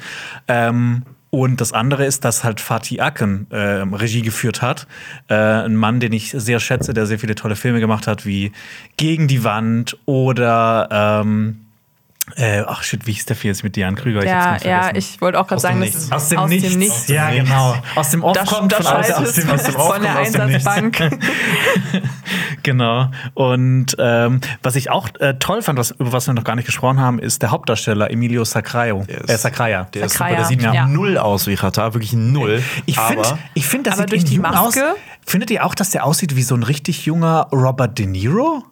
[0.47, 1.03] Ähm,
[1.33, 4.85] und das andere ist, dass halt Fatih Akin äh, Regie geführt hat.
[5.29, 8.51] Äh, ein Mann, den ich sehr schätze, der sehr viele tolle Filme gemacht hat, wie
[8.97, 11.61] Gegen die Wand oder ähm,
[12.37, 14.19] äh, ach shit, wie hieß der Film jetzt mit Diane Krüger?
[14.21, 16.09] Ich Ja, ja, ich wollte auch gerade Aus dem sagen, Nichts.
[16.09, 16.45] das aus dem,
[16.79, 17.07] Nichts.
[17.09, 17.49] Ja, Nichts.
[17.49, 17.75] genau.
[17.95, 20.19] Aus dem Off Das, kommt das von, aus, aus dem, aus dem Off von der
[20.19, 20.41] aus dem.
[20.41, 20.97] Einsatzbank.
[22.63, 23.09] Genau.
[23.33, 26.65] Und ähm, was ich auch äh, toll fand, was, über was wir noch gar nicht
[26.65, 29.03] gesprochen haben, ist der Hauptdarsteller Emilio Sacraio.
[29.03, 29.83] Der ist- äh, Sacraia.
[29.93, 30.87] Der ist super, Sacraia, der sieht ja.
[30.87, 32.63] null aus wie Katar, wirklich null.
[32.85, 34.59] Ich finde, Aber ich find, das Aber sieht durch die Maske?
[34.91, 34.95] Aus.
[35.25, 38.63] Findet ihr auch, dass der aussieht wie so ein richtig junger Robert De Niro?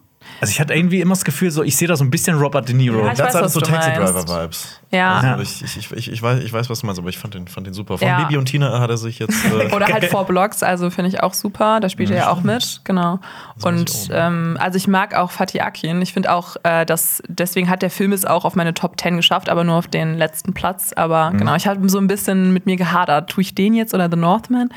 [0.42, 2.68] Also ich hatte irgendwie immer das Gefühl, so ich sehe da so ein bisschen Robert
[2.68, 2.98] De Niro.
[2.98, 3.92] Ja, ich das weiß, hat so Taxi.
[3.92, 4.80] Driver Vibes.
[4.90, 5.20] Ja.
[5.20, 7.46] Also ich, ich, ich, ich, weiß, ich weiß, was du meinst, aber ich fand den,
[7.46, 7.96] fand den super.
[7.96, 8.24] Von Ja.
[8.24, 9.36] Baby und Tina hat er sich jetzt.
[9.44, 11.78] Äh, Oder halt Four Blocks, also finde ich auch super.
[11.78, 13.20] Da spielt er ja auch mit, genau.
[13.62, 16.02] Und ähm, also ich mag auch Fatih Akin.
[16.02, 19.14] Ich finde auch, äh, dass deswegen hat der Film es auch auf meine Top 10
[19.14, 20.92] geschafft, aber nur auf den letzten Platz.
[20.92, 23.30] Aber genau, ich habe so ein bisschen mit mir gehadert.
[23.30, 24.70] Tue ich den jetzt oder The Northman?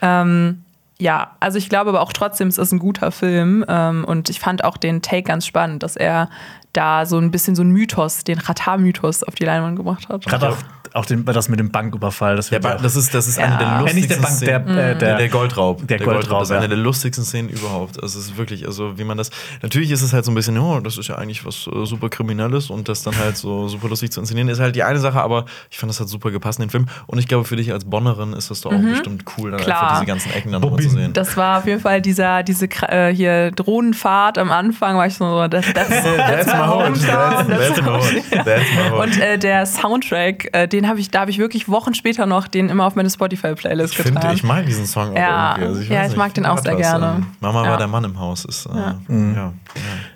[0.00, 0.62] Ähm,
[1.02, 3.64] ja, also ich glaube aber auch trotzdem, es ist ein guter Film.
[3.66, 6.30] Ähm, und ich fand auch den Take ganz spannend, dass er
[6.72, 10.24] da so ein bisschen so einen Mythos, den Ratar-Mythos auf die Leinwand gebracht hat.
[10.24, 10.56] Gerade
[10.94, 12.36] auch, den, das mit dem Banküberfall.
[12.36, 13.44] Das, der das ist, das ist Ja.
[13.44, 14.78] eine der Äh, nicht der lustigsten Bank, der, Szenen.
[14.78, 15.86] äh, der, Der, Goldraub.
[15.88, 16.68] Der Goldraub, Das ist eine ja.
[16.68, 18.02] der lustigsten Szenen überhaupt.
[18.02, 19.30] Also es ist wirklich, also wie man das.
[19.62, 22.08] Natürlich ist es halt so ein bisschen, oh, das ist ja eigentlich was äh, super
[22.08, 25.20] Kriminelles und das dann halt so super lustig zu inszenieren, ist halt die eine Sache,
[25.20, 26.86] aber ich fand, das hat super gepasst in den Film.
[27.06, 29.64] Und ich glaube, für dich als Bonnerin ist das doch auch bestimmt cool, dann Mhm.
[29.64, 29.82] Klar.
[29.82, 31.12] einfach diese ganzen Ecken dann nochmal zu sehen.
[31.12, 35.46] Das war auf jeden Fall dieser, diese äh, hier Drohnenfahrt am Anfang, war ich so,
[35.48, 36.92] das, das, That's my home.
[36.98, 38.22] That's, that's my home.
[38.44, 39.02] That's my home.
[39.02, 42.48] Und äh, der Soundtrack, äh, den habe ich, da habe ich wirklich Wochen später noch
[42.48, 44.34] den immer auf meine Spotify-Playlist ich finde, getan.
[44.34, 45.56] ich mag diesen Song auch Ja.
[45.58, 45.64] irgendwie.
[45.66, 46.80] Also Ja, weiß ich nicht, mag den auch hat sehr was.
[46.80, 47.14] gerne.
[47.18, 47.70] Ähm, Mama Ja.
[47.70, 48.44] war der Mann im Haus.
[48.44, 48.98] Ist, äh, ja.
[49.08, 49.52] Ja,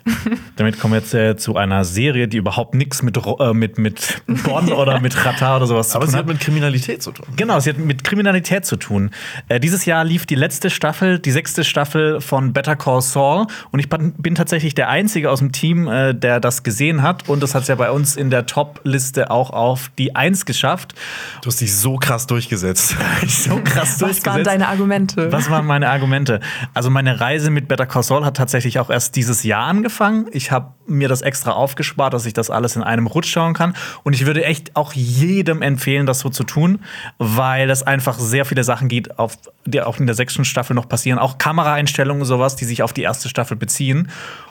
[0.55, 4.21] Damit kommen wir jetzt äh, zu einer Serie, die überhaupt nichts mit, äh, mit, mit
[4.43, 7.25] Bonn oder mit Katar oder sowas Aber zu sie tun hat mit Kriminalität zu tun.
[7.35, 9.11] Genau, sie hat mit Kriminalität zu tun.
[9.49, 13.45] Äh, dieses Jahr lief die letzte Staffel, die sechste Staffel von Better Call Saul.
[13.71, 17.27] Und ich bin, tatsächlich der Einzige aus dem Team, äh, der das gesehen hat.
[17.29, 20.95] Und das hat es ja bei uns in der Top-Liste auch auf die Eins geschafft.
[21.41, 22.95] Du hast dich so krass durchgesetzt.
[23.27, 25.31] so krass Was waren deine Argumente?
[25.31, 26.39] Was waren meine Argumente?
[26.73, 30.27] Also meine Reise mit Better Call Saul hat tatsächlich auch erst dieses Jahr angefangen.
[30.31, 33.75] Ich habe mir das extra aufgespart, dass ich das alles in einem Rutsch schauen kann.
[34.03, 36.79] Und ich würde echt auch jedem empfehlen, das so zu tun,
[37.19, 40.89] weil es einfach sehr viele Sachen gibt, auf, die auch in der sechsten Staffel noch
[40.89, 41.19] passieren.
[41.19, 44.09] Auch Kameraeinstellungen und sowas, die sich auf die erste Staffel beziehen.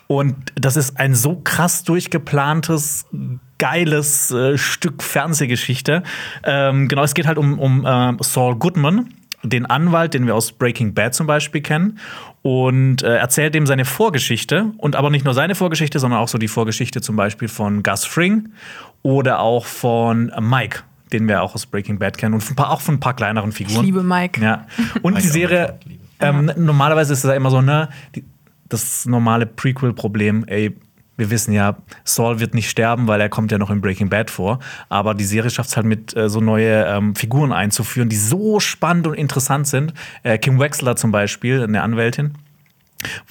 [0.09, 3.07] Und das ist ein so krass durchgeplantes,
[3.59, 6.03] geiles äh, Stück Fernsehgeschichte.
[6.45, 9.09] Ähm, genau, es geht halt um, um äh, Saul Goodman,
[9.43, 11.99] den Anwalt, den wir aus Breaking Bad zum Beispiel kennen,
[12.43, 14.73] und äh, erzählt ihm seine Vorgeschichte.
[14.79, 18.05] Und aber nicht nur seine Vorgeschichte, sondern auch so die Vorgeschichte zum Beispiel von Gus
[18.05, 18.51] Fring
[19.03, 20.81] oder auch von Mike,
[21.13, 23.51] den wir auch aus Breaking Bad kennen und von, paar- auch von ein paar kleineren
[23.51, 23.81] Figuren.
[23.81, 24.41] Ich liebe Mike.
[24.41, 24.67] Ja.
[25.03, 25.79] Und Mike die Serie,
[26.21, 28.25] ähm, normalerweise ist es ja immer so, ne, die,
[28.69, 30.77] das normale Prequel-Problem, ey,
[31.17, 34.31] wir wissen ja, Saul wird nicht sterben, weil er kommt ja noch in Breaking Bad
[34.31, 34.59] vor.
[34.89, 38.61] Aber die Serie schafft es halt mit äh, so neue ähm, Figuren einzuführen, die so
[38.61, 39.95] spannend und interessant sind.
[40.23, 42.35] Äh, Kim Wexler zum Beispiel, eine Anwältin.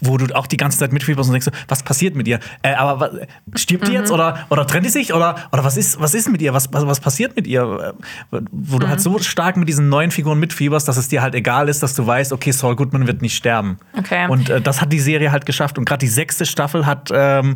[0.02, 2.40] Wo du auch die ganze Zeit mitfieberst und denkst, was passiert mit ihr?
[2.62, 5.14] Äh, aber was, stirbt die jetzt oder, oder trennt die sich?
[5.14, 6.54] Oder, oder was, ist, was ist mit ihr?
[6.54, 7.96] Was, was, was passiert mit ihr?
[8.32, 11.36] Äh, Wo du halt so stark mit diesen neuen Figuren mitfieberst, dass es dir halt
[11.36, 13.78] egal ist, dass du weißt, okay, Saul Goodman wird nicht sterben.
[13.98, 14.28] Okay.
[14.30, 15.78] Und äh, das hat die Serie halt geschafft.
[15.78, 17.56] Und gerade die sechste Staffel hat ähm,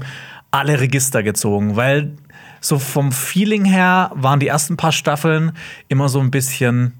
[0.51, 2.15] alle Register gezogen, weil
[2.61, 5.53] so vom Feeling her waren die ersten paar Staffeln
[5.87, 6.93] immer so ein bisschen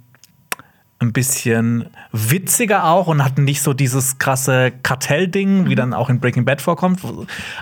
[1.02, 6.20] ein bisschen witziger auch und hatten nicht so dieses krasse Kartellding, wie dann auch in
[6.20, 7.00] Breaking Bad vorkommt.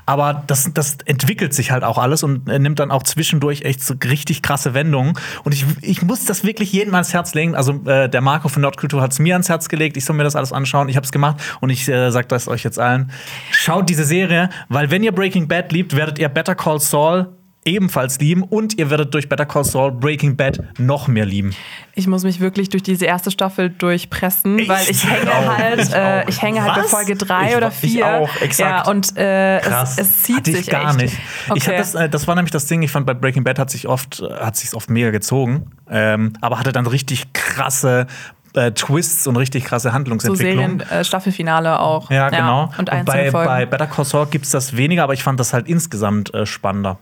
[0.07, 3.93] Aber das, das entwickelt sich halt auch alles und nimmt dann auch zwischendurch echt so
[4.03, 5.13] richtig krasse Wendungen.
[5.43, 7.55] Und ich, ich muss das wirklich jedem ans Herz legen.
[7.55, 9.97] Also äh, der Marco von Nordkultur hat es mir ans Herz gelegt.
[9.97, 10.89] Ich soll mir das alles anschauen.
[10.89, 13.11] Ich habe es gemacht und ich äh, sage das euch jetzt allen.
[13.51, 17.27] Schaut diese Serie, weil wenn ihr Breaking Bad liebt, werdet ihr Better Call Saul
[17.67, 21.53] ebenfalls lieben und ihr werdet durch Better Call Saul Breaking Bad noch mehr lieben.
[21.93, 24.69] Ich muss mich wirklich durch diese erste Staffel durchpressen, Echt?
[24.69, 26.83] weil ich hänge Ich auch, halt, ich äh, ich hänge halt bei?
[26.83, 28.07] Folge drei Ich oder wa- ich vier.
[28.07, 28.85] auch, exakt.
[28.85, 29.93] Ja, und äh, Krass.
[29.97, 30.97] es, es zieht Hatte ich sich gar echt.
[31.01, 31.17] nicht.
[31.55, 31.77] Ich Okay.
[31.77, 32.81] das, äh, das war nämlich das Ding.
[32.83, 36.33] Ich fand bei Breaking Bad hat sich oft, äh, hat sich oft mega gezogen, ähm,
[36.41, 38.07] aber hatte dann richtig krasse
[38.53, 40.79] äh, Twists und richtig krasse So Handlungsentwicklung.
[40.79, 42.09] Serien, äh, Staffelfinale auch.
[42.09, 42.71] ja, genau.
[42.77, 43.47] Und einzelne bei, Folgen.
[43.47, 46.45] bei Better Call Saul gibt es das weniger, aber ich fand das halt insgesamt äh,
[46.45, 46.97] spannender.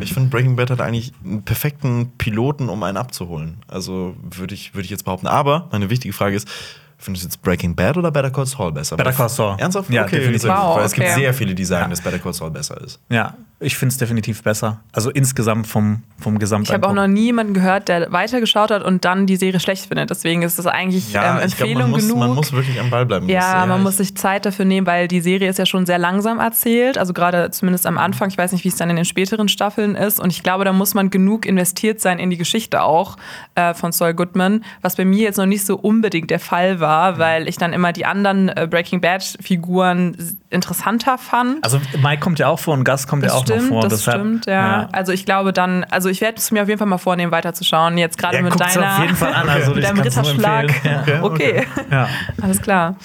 [0.00, 3.56] Ich finde, Breaking Bad hat eigentlich einen perfekten Piloten, um einen abzuholen.
[3.66, 5.26] Also würde ich, würd ich jetzt behaupten.
[5.26, 6.46] Aber meine wichtige Frage ist,
[6.98, 8.96] findest du jetzt Breaking Bad oder Better Call Saul besser?
[8.96, 9.56] Better Call Saul.
[9.58, 9.90] Ernsthaft?
[9.90, 10.48] Ja, okay, definitiv.
[10.48, 13.00] Wow, Weil es gibt sehr viele, die sagen, dass Better Call Saul besser ist.
[13.08, 14.80] Ja, ich finde es definitiv besser.
[14.92, 16.68] Also insgesamt vom, vom Gesamt.
[16.68, 19.86] Ich habe auch noch nie jemanden gehört, der weitergeschaut hat und dann die Serie schlecht
[19.86, 20.10] findet.
[20.10, 22.18] Deswegen ist das eigentlich ähm, ich glaub, Empfehlung man muss, genug.
[22.18, 23.28] Man muss wirklich am Ball bleiben.
[23.30, 25.98] ja, Das- man muss sich Zeit dafür nehmen, weil die Serie ist ja schon sehr
[25.98, 26.98] langsam erzählt.
[26.98, 28.28] Also gerade zumindest am Anfang.
[28.28, 30.20] Ich weiß nicht, wie es dann in den späteren Staffeln ist.
[30.20, 33.16] Und ich glaube, da muss man genug investiert sein in die Geschichte auch
[33.54, 37.18] äh, von Saul Goodman, was bei mir jetzt noch nicht so unbedingt der Fall war,
[37.18, 40.16] weil ich dann immer die anderen äh, Breaking Bad-Figuren
[40.50, 41.62] interessanter fand.
[41.64, 43.82] Also Mike kommt ja auch vor und Gus kommt Das ja auch stimmt, noch vor.
[43.82, 44.88] das deshalb, stimmt, ja.
[44.92, 47.98] Also ich glaube dann, also ich werde es mir auf jeden Fall mal vornehmen, weiterzuschauen.
[47.98, 50.64] Jetzt gerade Ja, mit deiner, auf jeden Fall an, also mit deinem Ritterschlag.
[50.84, 51.22] empfehlen.
[51.22, 52.08] Okay, Ja.
[52.42, 52.96] alles klar.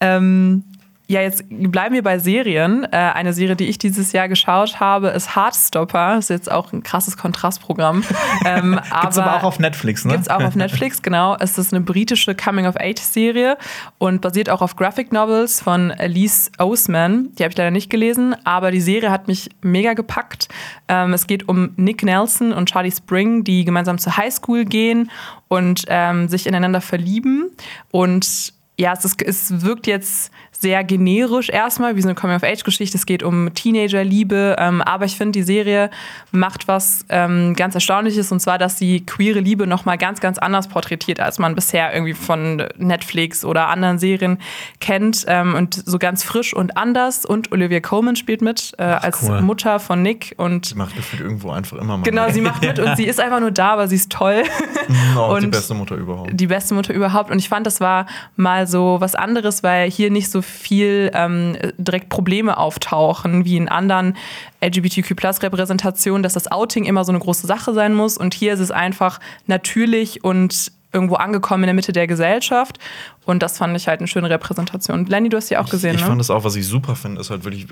[0.00, 0.64] Ähm,
[1.08, 2.84] ja, jetzt bleiben wir bei Serien.
[2.84, 6.18] Äh, eine Serie, die ich dieses Jahr geschaut habe, ist Heartstopper.
[6.18, 8.02] Ist jetzt auch ein krasses Kontrastprogramm.
[8.44, 10.14] ähm, Gibt's aber auch auf Netflix, ne?
[10.14, 11.36] Gibt's auch auf Netflix, genau.
[11.38, 13.56] Es ist eine britische Coming-of-Age-Serie
[13.98, 17.28] und basiert auch auf Graphic Novels von Elise Oseman.
[17.38, 20.48] Die habe ich leider nicht gelesen, aber die Serie hat mich mega gepackt.
[20.88, 25.10] Ähm, es geht um Nick Nelson und Charlie Spring, die gemeinsam zur Highschool gehen
[25.46, 27.50] und ähm, sich ineinander verlieben.
[27.92, 32.96] Und ja, es, ist, es wirkt jetzt sehr generisch erstmal, wie so eine Coming-of-Age-Geschichte.
[32.96, 35.90] Es geht um Teenager-Liebe, ähm, aber ich finde, die Serie
[36.32, 40.68] macht was ähm, ganz Erstaunliches und zwar, dass sie queere Liebe nochmal ganz, ganz anders
[40.68, 44.38] porträtiert, als man bisher irgendwie von Netflix oder anderen Serien
[44.80, 47.26] kennt ähm, und so ganz frisch und anders.
[47.26, 49.42] Und Olivia Colman spielt mit äh, als cool.
[49.42, 52.02] Mutter von Nick und Die macht gefühlt irgendwo einfach immer mal.
[52.04, 54.42] genau, sie macht mit und sie ist einfach nur da, aber sie ist toll.
[54.88, 56.30] die und- beste Mutter überhaupt.
[56.32, 57.30] die beste Mutter überhaupt.
[57.30, 58.06] Und ich fand, das war
[58.36, 63.68] mal so was anderes, weil hier nicht so viel ähm, direkt Probleme auftauchen wie in
[63.68, 64.16] anderen
[64.62, 68.18] LGBTQ-Plus-Repräsentationen, dass das Outing immer so eine große Sache sein muss.
[68.18, 72.78] Und hier ist es einfach natürlich und irgendwo angekommen in der Mitte der Gesellschaft.
[73.26, 75.04] Und das fand ich halt eine schöne Repräsentation.
[75.06, 76.06] Lenny, du hast die auch gesehen, ich ne?
[76.06, 77.66] fand es auch, was ich super finde, ist halt wirklich,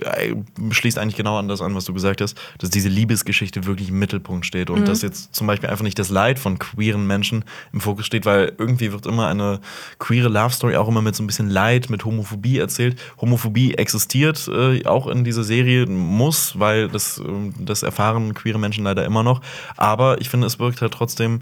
[0.70, 3.98] schließt eigentlich genau an das an, was du gesagt hast, dass diese Liebesgeschichte wirklich im
[3.98, 4.76] Mittelpunkt steht Mhm.
[4.76, 8.26] und dass jetzt zum Beispiel einfach nicht das Leid von queeren Menschen im Fokus steht,
[8.26, 9.60] weil irgendwie wird immer eine
[9.98, 13.00] queere Love Story auch immer mit so ein bisschen Leid, mit Homophobie erzählt.
[13.20, 18.84] Homophobie existiert äh, auch in dieser Serie, muss, weil das, ähm, das erfahren queere Menschen
[18.84, 19.40] leider immer noch.
[19.76, 21.40] Aber ich finde, es wirkt halt trotzdem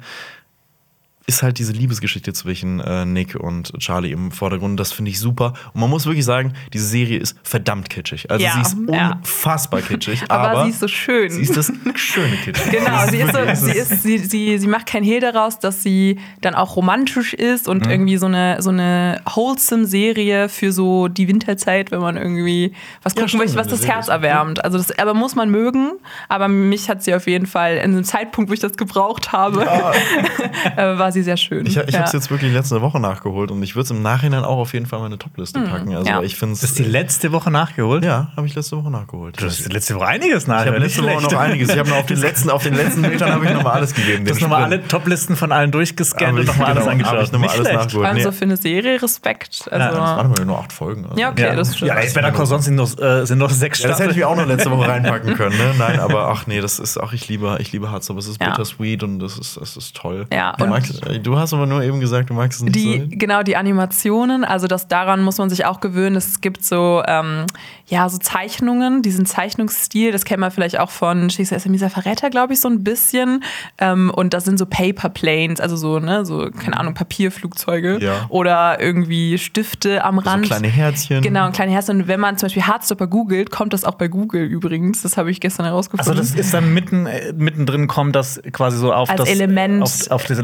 [1.26, 4.78] ist halt diese Liebesgeschichte zwischen äh, Nick und Charlie im Vordergrund.
[4.78, 5.54] Das finde ich super.
[5.74, 8.30] Und man muss wirklich sagen, diese Serie ist verdammt kitschig.
[8.30, 9.12] Also Ja, sie ist ja.
[9.12, 10.22] unfassbar kitschig.
[10.28, 11.30] Aber aber, sie ist so schön.
[11.30, 12.70] Sie ist das schöne Kitschig.
[12.72, 16.18] Genau, sie, ist so, sie, ist, sie, sie, sie macht kein Hehl daraus, dass sie
[16.40, 21.28] dann auch romantisch ist und irgendwie so eine, so eine wholesome Serie für so die
[21.28, 24.64] Winterzeit, wenn man irgendwie was gucken stimmt, möchte, was das Herz erwärmt.
[24.64, 25.92] Also das aber muss man mögen,
[26.28, 29.66] aber mich hat sie auf jeden Fall in einem Zeitpunkt, wo ich das gebraucht habe,
[30.76, 31.66] äh, war sie sehr schön.
[31.66, 31.98] Ich, ich Ja.
[31.98, 34.72] habe es jetzt wirklich letzte Woche nachgeholt und ich würde es im Nachhinein auch auf
[34.72, 35.94] jeden Fall in meine Topliste packen.
[35.94, 36.22] Also ja.
[36.22, 38.04] ich finde Das ist die letzte Woche nachgeholt?
[38.04, 39.40] Ja, habe ich letzte Woche nachgeholt.
[39.40, 40.62] Du hast letzte Woche einiges nach.
[40.62, 41.68] ich habe letzte Woche noch einiges.
[41.70, 43.94] Ich habe noch auf den letzten, auf den letzten Metern habe ich noch mal alles
[43.94, 44.24] gegeben.
[44.24, 47.22] Du hast nochmal alle Toplisten von allen durchgescannt und ich- nochmal alles genau, angeschaut.
[47.24, 47.84] Ich nochmal Nicht alles schlecht.
[47.84, 48.06] nachgeholt.
[48.06, 49.68] Allem Nee, so für eine Serie Respekt.
[49.70, 51.04] Also, das waren nur noch acht Folgen.
[51.06, 51.18] Also.
[51.20, 51.88] Ja, okay, das stimmt.
[51.90, 54.16] Ja, jetzt bei der sonst sind noch, äh, sind noch sechs Ja, das hätte ich
[54.16, 54.40] mir Staffeln.
[54.40, 55.74] auch noch letzte Woche reinpacken können, ne?
[55.78, 58.40] Nein, aber ach nee, das ist auch, ich liebe, ich liebe Harz, aber es ist
[58.40, 58.48] Ja.
[58.50, 60.26] bittersweet und das ist, das ist toll.
[60.32, 63.07] Ja, und- du hast aber nur eben gesagt, du magst es nicht Die, so.
[63.11, 66.16] genau, die Animationen, also das daran muss man sich auch gewöhnen.
[66.16, 67.46] Es gibt so, ähm,
[67.86, 72.53] ja, so Zeichnungen, diesen Zeichnungsstil, das kennt man vielleicht auch von Schicksal Misa Verräter, glaube
[72.55, 73.42] ich, so ein bisschen.
[73.78, 78.26] Ähm, und das sind so Paper Planes, also so, ne, so, keine Ahnung, Papierflugzeuge Ja.
[78.28, 80.46] oder irgendwie Stifte am So Rand.
[80.46, 81.22] kleine Herzchen.
[81.22, 82.03] Genau, ein kleine Herzen.
[82.03, 85.03] Und wenn man zum Beispiel Hardstopper googelt, kommt das auch bei Google übrigens.
[85.03, 86.16] Das habe ich gestern Also herausgefunden.
[86.16, 89.82] das ist dann mitten, äh, mittendrin kommt das quasi so auf Als das Element.
[89.82, 90.42] auf, auf diese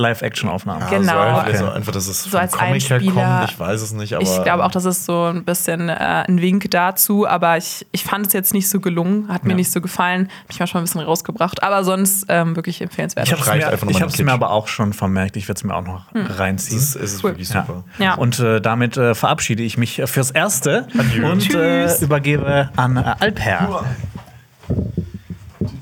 [0.49, 0.81] Live-Action-Aufnahme.
[0.81, 1.13] Ja, Genau.
[1.13, 1.57] So einfach, Okay.
[1.57, 4.23] so einfach, dass es So vom als Comic herkommt, ich weiß es nicht, aber.
[4.23, 5.93] ich glaube auch, das ist so ein bisschen äh,
[6.27, 9.57] ein Wink dazu, aber ich, ich fand es jetzt nicht so gelungen, hat mir Ja.
[9.57, 13.27] nicht so gefallen, hat mich manchmal ein bisschen rausgebracht, aber sonst ähm, wirklich empfehlenswert.
[13.27, 13.47] Ich habe es
[14.19, 15.37] mir, mal mir aber auch schon vermerkt.
[15.37, 16.79] Ich werde es mir auch noch es reinziehen.
[16.79, 17.31] ist, es ist Cool.
[17.31, 17.65] wirklich Ja.
[17.67, 17.85] super.
[17.99, 18.15] Ja.
[18.15, 20.87] Und äh, damit äh, verabschiede ich mich fürs Erste
[21.25, 23.85] und äh, übergebe an äh, Alper.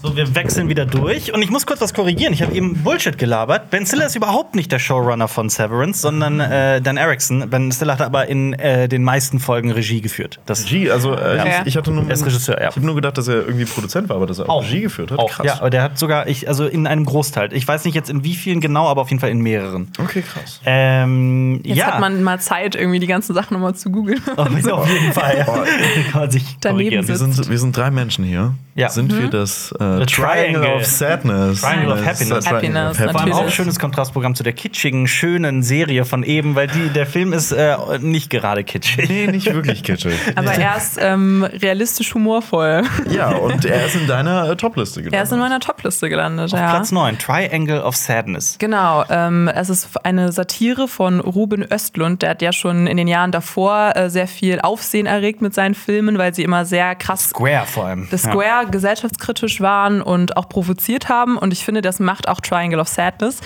[0.03, 1.33] So, wir wechseln wieder durch.
[1.33, 2.33] Und ich muss kurz was korrigieren.
[2.33, 3.71] Ich habe eben Bullshit gelabert.
[3.71, 7.49] Ben Stiller ist überhaupt nicht der Showrunner von Severance, sondern äh, Dan Erickson.
[7.51, 10.39] Ben Stiller hat aber in äh, den meisten Folgen Regie geführt.
[10.47, 11.45] Das Regie, also äh, Ja.
[11.63, 12.69] ich, ich hatte nur Er ist Regisseur, ja.
[12.71, 15.11] Ich habe nur gedacht, dass er irgendwie Produzent war, aber dass er auch, Regie geführt
[15.11, 15.19] hat.
[15.19, 17.53] Auch, ja, aber der hat sogar, ich, also in einem Großteil.
[17.53, 19.89] Ich weiß nicht jetzt in wie vielen genau, aber auf jeden Fall in mehreren.
[19.99, 20.61] Okay, krass.
[20.65, 21.87] Ähm, Jetzt ja.
[21.87, 24.21] hat man mal Zeit, irgendwie die ganzen Sachen nochmal zu googeln.
[24.37, 25.39] auf, auf jeden Fall.
[25.39, 25.45] Ja.
[26.13, 27.09] Kann man sich Daneben korrigieren.
[27.09, 28.55] Wir sind, wir sind drei Menschen hier.
[28.75, 28.89] Ja.
[28.91, 30.77] Sind wir das äh, The Triangle.
[30.77, 31.61] of Sadness?
[31.61, 32.45] Triangle of Happiness.
[32.45, 36.55] Triangle Happiness, Vor allem auch ein schönes Kontrastprogramm zu der kitschigen, schönen Serie von eben,
[36.55, 39.09] weil die, der Film ist äh, nicht gerade kitschig.
[39.09, 40.15] Nee, nicht wirklich kitschig.
[40.37, 42.83] Aber er ist ähm, realistisch humorvoll.
[43.11, 45.19] ja, und er ist in deiner äh, Topliste gelandet.
[45.19, 46.71] Er ist in meiner Topliste gelandet, Auf ja.
[46.71, 48.57] Platz 9, Triangle of Sadness.
[48.59, 52.23] Genau, ähm, es ist eine Satire von Ruben Östlund.
[52.23, 55.75] Der hat ja schon in den Jahren davor äh, sehr viel Aufsehen erregt mit seinen
[55.75, 58.09] Filmen, weil sie immer sehr krass Square vor allem.
[58.11, 61.37] The Square gesellschaftskritisch waren und auch provoziert haben.
[61.37, 63.41] Und ich finde, das macht auch Triangle of Sadness.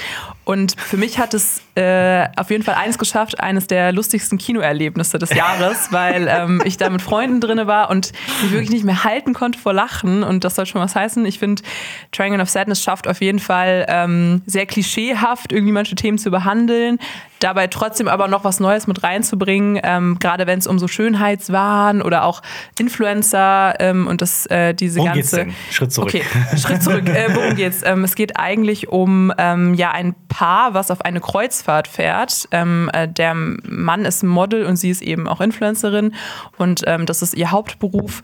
[0.50, 5.16] Und für mich hat es äh, auf jeden Fall eines geschafft, eines der lustigsten Kinoerlebnisse
[5.16, 8.10] des Jahres, weil ähm, ich da mit Freunden drin war und
[8.42, 10.24] mich wirklich nicht mehr halten konnte vor Lachen.
[10.24, 11.24] Und das soll schon was heißen.
[11.24, 11.62] Ich finde,
[12.10, 16.98] Triangle of Sadness schafft auf jeden Fall ähm, sehr klischeehaft, irgendwie manche Themen zu behandeln,
[17.38, 22.02] dabei trotzdem aber noch was Neues mit reinzubringen, ähm, gerade wenn es um so Schönheitswahn
[22.02, 22.42] oder auch
[22.78, 25.54] Influencer ähm, und das äh, diese Worum ganze geht's denn?
[25.70, 26.08] Schritt zurück.
[26.08, 26.24] Okay,
[26.58, 27.08] Schritt zurück.
[27.08, 27.82] Äh, worum geht's?
[27.84, 32.48] Ähm, es geht eigentlich um ähm, ja ein Paar, was auf eine Kreuzfahrt fährt.
[32.50, 36.14] Ähm, äh, der Mann ist Model und sie ist eben auch Influencerin
[36.56, 38.22] und ähm, das ist ihr Hauptberuf.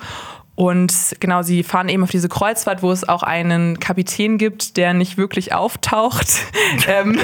[0.56, 4.94] Und genau, sie fahren eben auf diese Kreuzfahrt, wo es auch einen Kapitän gibt, der
[4.94, 6.26] nicht wirklich auftaucht.
[6.88, 7.18] ähm,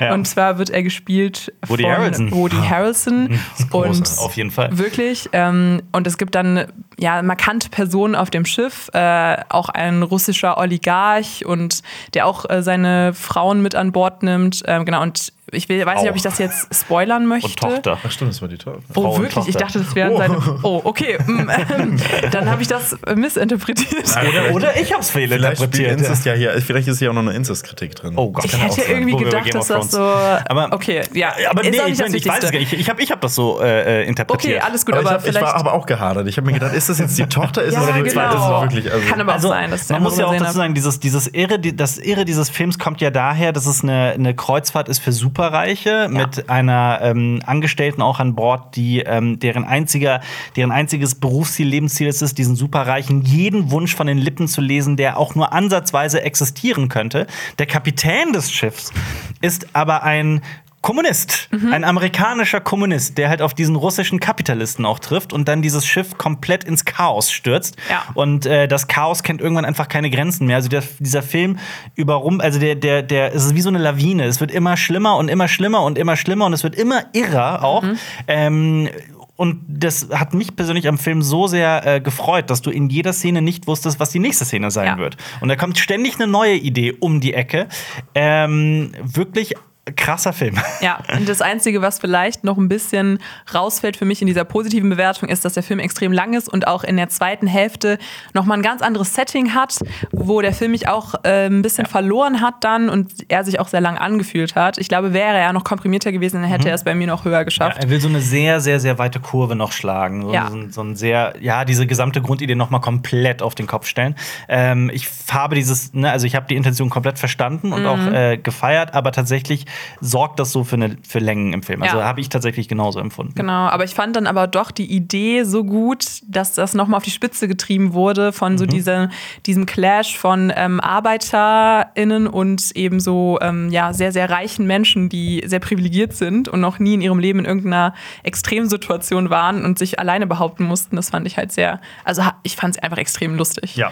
[0.00, 0.12] Ja.
[0.12, 2.30] Und zwar wird er gespielt Woody von Harrelson.
[2.32, 3.40] Woody Harrelson.
[3.72, 4.76] und Auf jeden Fall.
[4.76, 5.28] Wirklich.
[5.32, 6.66] Ähm, und es gibt dann
[6.98, 11.82] ja markante Personen auf dem Schiff, äh, auch ein russischer Oligarch und
[12.14, 14.62] der auch äh, seine Frauen mit an Bord nimmt.
[14.66, 15.02] Ähm, genau.
[15.02, 17.46] Und ich will, weiß nicht, ob ich das jetzt spoilern möchte.
[17.48, 17.98] Und Tochter.
[18.04, 18.80] Ach stimmt, das war die Tochter.
[18.94, 19.46] Oh, wirklich?
[19.46, 19.58] Ich Tochter.
[19.66, 20.38] dachte, das wären seine.
[20.62, 21.18] Oh, okay.
[21.24, 21.96] Mm, ähm,
[22.32, 24.04] dann habe ich das missinterpretiert.
[24.16, 26.00] Oder, oder ich Vielleicht, spielt fehlinterpretiert.
[26.00, 28.14] Incest ja hier, vielleicht ist hier auch noch eine Incest-Kritik drin.
[28.16, 28.44] Oh Gott.
[28.44, 30.00] Ich kann auch hätte irgendwie Wo gedacht, dass das so.
[30.00, 31.32] Aber, okay, ja.
[31.50, 32.72] aber nee, auch ich, nicht das mein, ich weiß es gar nicht.
[32.72, 34.56] Ich, ich habe ich hab das so äh, interpretiert.
[34.56, 35.46] Okay, alles gut, aber ich, aber, hab, ich vielleicht.
[35.46, 36.26] war aber auch gehadert.
[36.26, 37.62] Ich habe mir gedacht, ist das jetzt die Tochter?
[37.62, 38.12] Ist ja, das die genau.
[38.12, 38.36] zweite?
[38.36, 40.46] Ist es wirklich, also, Kann aber Also, auch sein, dass man muss ja auch dazu
[40.46, 40.54] hat.
[40.54, 44.12] sagen, dieses, dieses Irre, die, das Irre dieses Films kommt ja daher, dass es eine,
[44.12, 49.64] eine Kreuzfahrt ist für Superreiche mit einer ähm, Angestellten auch an Bord, die ähm, deren
[49.64, 50.22] einziger,
[50.56, 54.96] deren einziges Berufsziel, Lebensziel ist es, diesen Superreichen jeden Wunsch von den Lippen zu lesen,
[54.96, 57.26] der auch nur ansatzweise existieren könnte.
[57.58, 58.94] Der Kapitän des Schiffs
[59.42, 60.40] ist aber ein
[60.86, 61.72] Kommunist, Mhm.
[61.72, 66.16] ein amerikanischer Kommunist, der halt auf diesen russischen Kapitalisten auch trifft und dann dieses Schiff
[66.16, 67.74] komplett ins Chaos stürzt.
[67.90, 68.04] Ja.
[68.14, 70.54] Und äh, das Chaos kennt irgendwann einfach keine Grenzen mehr.
[70.56, 71.58] Also der, dieser Film
[71.96, 74.24] überrum, also der, der, der, es ist wie so eine Lawine.
[74.26, 77.64] Es wird immer schlimmer und immer schlimmer und immer schlimmer und es wird immer irrer
[77.64, 77.82] auch.
[78.28, 78.88] Ähm,
[79.34, 83.12] und das hat mich persönlich am Film so sehr äh, gefreut, dass du in jeder
[83.12, 84.98] Szene nicht wusstest, was die nächste Szene sein Ja.
[84.98, 85.16] wird.
[85.40, 87.66] Und da kommt ständig eine neue Idee um die Ecke.
[88.14, 89.54] Ähm, wirklich
[89.94, 90.56] krasser Film.
[90.80, 93.18] Ja, und das Einzige, was vielleicht noch ein bisschen
[93.54, 96.66] rausfällt für mich in dieser positiven Bewertung, ist, dass der Film extrem lang ist und
[96.66, 97.98] auch in der zweiten Hälfte
[98.34, 99.76] nochmal ein ganz anderes Setting hat,
[100.10, 103.68] wo der Film mich auch äh, ein bisschen verloren hat dann und er sich auch
[103.68, 104.78] sehr lang angefühlt hat.
[104.78, 107.44] Ich glaube, wäre er noch komprimierter gewesen, dann hätte er es bei mir noch höher
[107.44, 107.78] geschafft.
[107.82, 110.22] Er will so eine sehr, sehr, sehr weite Kurve noch schlagen.
[110.22, 110.48] So, Ja.
[110.50, 113.86] so, ein- so ein sehr, ja, diese gesamte Grundidee noch mal komplett auf den Kopf
[113.86, 114.16] stellen.
[114.48, 118.14] Ähm, ich habe dieses, ne, also ich habe die Intention komplett verstanden und auch Mhm.
[118.14, 119.64] äh, gefeiert, aber tatsächlich
[120.00, 121.82] sorgt das so für, eine, für Längen im Film.
[121.82, 122.04] Also Ja.
[122.04, 123.34] habe ich tatsächlich genauso empfunden.
[123.34, 127.04] Genau, aber ich fand dann aber doch die Idee so gut, dass das nochmal auf
[127.04, 129.10] die Spitze getrieben wurde von so diese,
[129.46, 135.42] diesem Clash von ähm, ArbeiterInnen und eben so ähm, ja, sehr, sehr reichen Menschen, die
[135.46, 139.98] sehr privilegiert sind und noch nie in ihrem Leben in irgendeiner Extremsituation waren und sich
[139.98, 140.96] alleine behaupten mussten.
[140.96, 143.76] Das fand ich halt sehr, also ich fand es einfach extrem lustig.
[143.76, 143.90] Ja,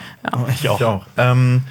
[0.54, 0.78] ich auch.
[0.78, 1.06] Ich auch.
[1.16, 1.64] Ähm,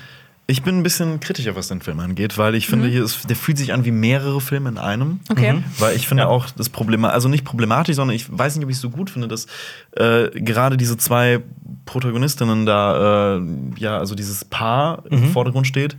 [0.45, 3.35] ich bin ein bisschen kritischer, was den Film angeht, weil ich finde, hier ist, der
[3.35, 5.07] fühlt sich an wie mehrere Filme in einem.
[5.07, 5.19] Mhm.
[5.29, 5.53] Okay.
[5.53, 5.63] Mhm.
[5.79, 8.75] Weil ich finde auch das Problem, also nicht problematisch, sondern ich weiß nicht, ob ich
[8.75, 9.47] es so gut finde, dass
[9.95, 11.39] äh, gerade diese zwei
[11.85, 13.41] Protagonistinnen da, äh,
[13.77, 15.17] ja, also dieses Paar Mhm.
[15.17, 15.95] im Vordergrund steht.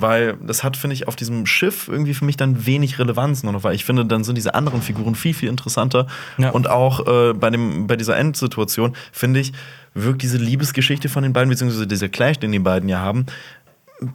[0.00, 3.52] Weil das hat, finde ich, auf diesem Schiff irgendwie für mich dann wenig Relevanz nur
[3.52, 6.06] noch, weil ich finde, dann sind diese anderen Figuren viel, viel interessanter.
[6.36, 6.50] Ja.
[6.50, 9.52] Und auch äh, bei, dem, bei dieser Endsituation, finde ich,
[9.94, 13.26] wirkt diese Liebesgeschichte von den beiden, beziehungsweise dieser Clash, den die beiden ja haben,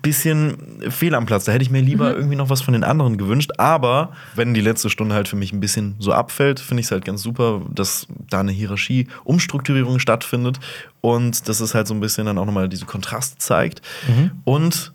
[0.01, 1.45] bisschen fehl am Platz.
[1.45, 3.51] Da hätte ich mir lieber irgendwie noch was von den anderen gewünscht.
[3.57, 6.91] Aber wenn die letzte Stunde halt für mich ein bisschen so abfällt, finde ich es
[6.91, 10.59] halt ganz super, dass da eine Hierarchie, Umstrukturierung stattfindet
[11.01, 13.81] und dass es halt so ein bisschen dann auch nochmal diese Kontraste zeigt.
[14.45, 14.93] Und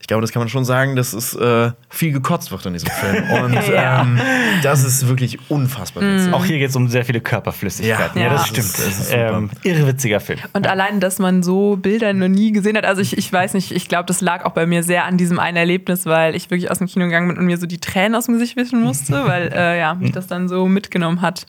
[0.00, 2.88] ich glaube, das kann man schon sagen, dass es äh, viel gekotzt wird in diesem
[2.90, 3.22] Film.
[3.44, 4.00] Und Ja.
[4.02, 4.18] ähm,
[4.62, 6.32] das ist wirklich unfassbar witzig.
[6.32, 8.18] Auch hier geht es um sehr viele Körperflüssigkeiten.
[8.20, 8.26] Ja.
[8.28, 8.46] Ja, das Ja.
[8.46, 8.68] stimmt.
[8.78, 10.38] Das ist- das ähm, irrewitziger Film.
[10.52, 13.70] Und allein, dass man so Bilder noch nie gesehen hat, also ich, ich weiß nicht,
[13.72, 16.70] ich glaube, das lag auch bei mir sehr an diesem einen Erlebnis, weil ich wirklich
[16.70, 19.26] aus dem Kino gegangen bin und mir so die Tränen aus dem Gesicht wischen musste,
[19.26, 21.46] weil äh, ja, mich das dann so mitgenommen hat,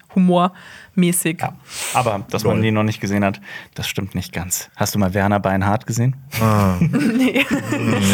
[0.95, 1.39] humormäßig.
[1.41, 1.53] Ja.
[1.93, 2.53] Aber, dass Lol.
[2.53, 3.41] man den noch nicht gesehen hat,
[3.75, 4.69] das stimmt nicht ganz.
[4.75, 6.15] Hast du mal Werner Beinhardt gesehen?
[6.91, 7.45] Nee.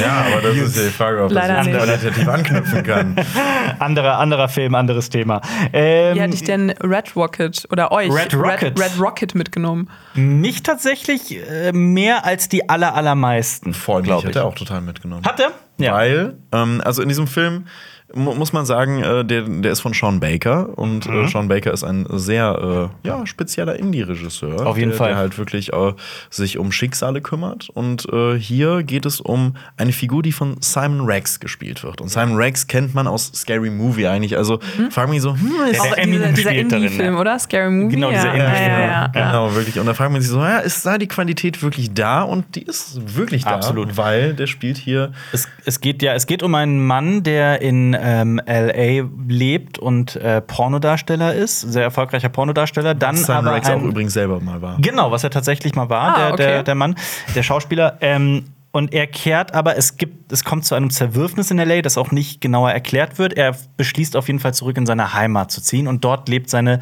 [0.01, 1.77] Ja, aber das ist ja die Frage, ob Leider das nicht.
[1.77, 3.15] qualitativ anknüpfen kann.
[3.79, 5.41] anderer, anderer Film, anderes Thema.
[5.73, 8.61] Ähm, Wie hatte ich denn Red Rocket oder euch Red Rocket.
[8.63, 9.89] Red, Red Rocket mitgenommen?
[10.15, 13.73] Mich tatsächlich äh, mehr als die aller, allermeisten.
[13.73, 15.25] Voll, glaub ich hat er auch total mitgenommen.
[15.25, 15.51] Hat er?
[15.77, 15.93] Ja.
[15.93, 17.65] Weil, ähm, also in diesem Film
[18.13, 21.25] muss man sagen, äh, der, der ist von Sean Baker und Mhm.
[21.25, 24.65] äh, Sean Baker ist ein sehr äh, ja, spezieller Indie-Regisseur.
[24.65, 25.09] Auf jeden der, Fall.
[25.09, 25.93] Der halt wirklich äh,
[26.29, 27.69] sich um Schicksale kümmert.
[27.69, 31.99] Und äh, hier geht es um eine Figur, die von Simon Rex gespielt wird.
[31.99, 34.37] Und Simon Rex kennt man aus Scary Movie eigentlich.
[34.37, 37.19] Also fragen mich so, hm, ist Der Auch Eminem dieser, dieser Indie-Film, ja.
[37.19, 37.37] oder?
[37.39, 37.95] Scary Movie?
[37.95, 38.31] Genau, dieser ja.
[38.33, 39.27] Indie-Film, ja, ja, ja, ja.
[39.31, 39.79] Genau, wirklich.
[39.79, 42.21] Und da fragt man sich so, ja, ist da die Qualität wirklich da?
[42.21, 43.51] Und die ist wirklich da.
[43.55, 43.97] Absolut.
[43.97, 47.96] Weil der spielt hier Es, es geht ja, es geht um einen Mann, der in
[48.01, 52.95] ähm, LA lebt und äh, Pornodarsteller ist, sehr erfolgreicher Pornodarsteller.
[52.95, 54.77] Dann Simon aber Rex auch übrigens selber mal war.
[54.79, 56.63] Genau, was er tatsächlich mal war, Ah, der, der, okay.
[56.63, 56.95] der Mann,
[57.35, 57.97] der Schauspieler.
[58.01, 61.97] Ähm, und er kehrt aber, es gibt, es kommt zu einem Zerwürfnis in LA, das
[61.97, 63.33] auch nicht genauer erklärt wird.
[63.33, 66.81] Er beschließt auf jeden Fall zurück in seine Heimat zu ziehen und dort lebt seine,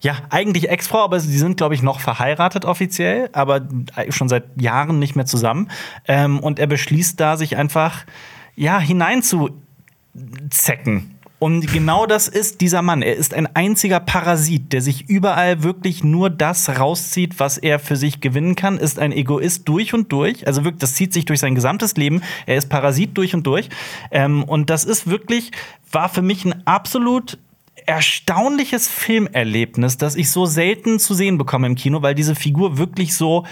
[0.00, 3.60] ja, eigentlich Ex-Frau, aber sie sind, glaube ich, noch verheiratet offiziell, aber
[4.08, 5.70] schon seit Jahren nicht mehr zusammen.
[6.08, 8.06] Ähm, und er beschließt da, sich einfach,
[8.56, 8.80] ja,
[10.16, 11.12] hineinzuzecken.
[11.38, 13.02] Und genau das ist dieser Mann.
[13.02, 17.96] Er ist ein einziger Parasit, der sich überall wirklich nur das rauszieht, was er für
[17.96, 18.78] sich gewinnen kann.
[18.78, 20.46] Ist ein Egoist durch und durch.
[20.46, 22.22] Also wirklich, das zieht sich durch sein gesamtes Leben.
[22.46, 23.68] Er ist Parasit durch und durch.
[24.10, 25.50] Ähm, und das ist wirklich,
[25.92, 27.38] war für mich ein absolut
[27.84, 33.14] erstaunliches Filmerlebnis, das ich so selten zu sehen bekomme im Kino, weil diese Figur wirklich
[33.14, 33.44] so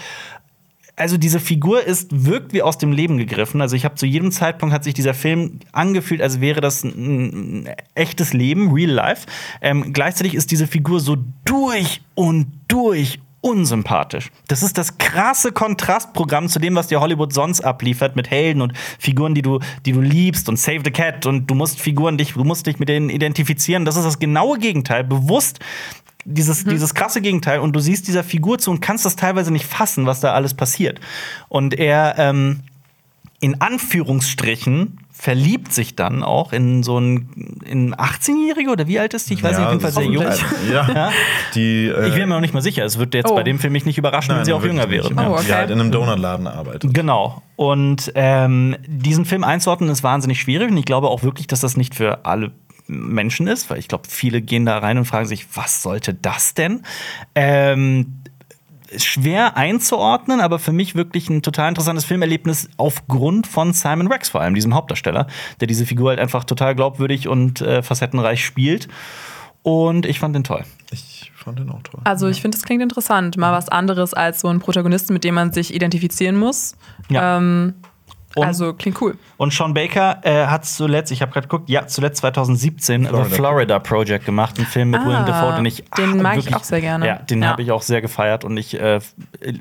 [0.95, 3.61] also diese Figur ist wirkt wie aus dem Leben gegriffen.
[3.61, 7.69] Also ich habe zu jedem Zeitpunkt hat sich dieser Film angefühlt, als wäre das ein,
[7.95, 9.27] echtes Leben, real life.
[9.61, 14.31] Ähm, gleichzeitig ist diese Figur so durch und durch unsympathisch.
[14.47, 18.73] Das ist das krasse Kontrastprogramm zu dem, was dir Hollywood sonst abliefert mit Helden und
[18.97, 22.33] Figuren, die du, die du liebst und Save the Cat und du musst Figuren dich,
[22.33, 23.85] du musst dich mit denen identifizieren.
[23.85, 25.59] Das ist das genaue Gegenteil, bewusst
[26.25, 29.65] dieses, dieses krasse Gegenteil und du siehst dieser Figur zu und kannst das teilweise nicht
[29.65, 30.99] fassen, was da alles passiert.
[31.49, 32.61] Und er ähm,
[33.41, 39.29] in Anführungsstrichen verliebt sich dann auch in so einen in 18-Jährige oder wie alt ist
[39.29, 39.35] die?
[39.35, 40.25] Ich weiß nicht, auf jeden Fall sehr jung.
[40.71, 40.87] Ja.
[40.95, 41.11] Ja.
[41.53, 42.83] Die, äh, Ich bin mir noch nicht mal sicher.
[42.83, 43.35] Es wird jetzt Oh.
[43.35, 45.07] bei dem Film mich nicht überraschen, wenn nein, sie auch jünger wäre.
[45.07, 45.53] Oh, Die okay.
[45.53, 46.93] halt in einem Donutladen arbeitet.
[46.93, 47.41] Genau.
[47.55, 50.69] Und ähm, diesen Film einzuordnen ist wahnsinnig schwierig.
[50.69, 52.51] Und ich glaube auch wirklich, dass das nicht für alle
[52.87, 56.53] Menschen ist, weil ich glaube, viele gehen da rein und fragen sich, was sollte das
[56.53, 56.83] denn?
[57.33, 58.21] Ähm,
[58.97, 64.41] schwer einzuordnen, aber für mich wirklich ein total interessantes Filmerlebnis aufgrund von Simon Rex, vor
[64.41, 65.27] allem diesem Hauptdarsteller,
[65.59, 68.87] der diese Figur halt einfach total glaubwürdig und äh, facettenreich spielt.
[69.63, 70.63] Und ich fand den toll.
[70.91, 72.01] Ich fand den auch toll.
[72.03, 73.35] Also ich finde, das klingt interessant.
[73.37, 76.75] Mal was anderes als so ein Protagonisten, mit dem man sich identifizieren muss.
[77.09, 77.37] Ja.
[77.37, 77.73] Ähm,
[78.35, 79.17] Und- also klingt cool.
[79.37, 83.29] Und Sean Baker äh, hat zuletzt, ich habe gerade geguckt, ja, zuletzt 2017 Florida.
[83.29, 86.37] The Florida Project gemacht, einen Film mit Ah, Willem Dafoe, den ich den ah, mag
[86.37, 87.07] ich wirklich- auch sehr gerne.
[87.07, 87.49] Ja, den Ja.
[87.49, 88.99] habe ich auch sehr gefeiert und ich äh,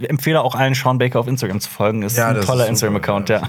[0.08, 2.02] empfehle auch allen Sean Baker auf Instagram zu folgen.
[2.02, 2.66] Ist Ja, ein toller.
[2.68, 3.42] Instagram-Account, Ja.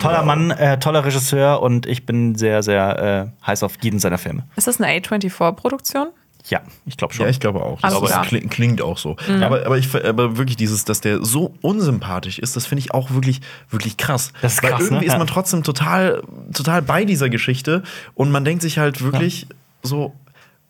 [0.00, 4.18] Toller Mann, äh, toller Regisseur und ich bin sehr, sehr äh, heiß auf jeden seiner
[4.18, 4.44] Filme.
[4.56, 6.08] Ist das eine A24-Produktion?
[6.48, 7.24] Ja, ich glaube schon.
[7.24, 7.80] Ja, ich glaube auch.
[7.80, 8.24] Das klar.
[8.24, 9.16] klingt, klingt auch so.
[9.40, 13.10] Aber, aber, ich, aber wirklich dieses, dass der so unsympathisch ist, das finde ich auch
[13.10, 13.40] wirklich,
[13.70, 14.32] wirklich krass.
[14.42, 15.12] Das ist Weil krass, irgendwie ne?
[15.12, 15.32] ist man Ja.
[15.34, 16.22] trotzdem total,
[16.54, 17.82] total bei dieser Geschichte
[18.14, 19.46] und man denkt sich halt wirklich
[19.82, 20.14] so.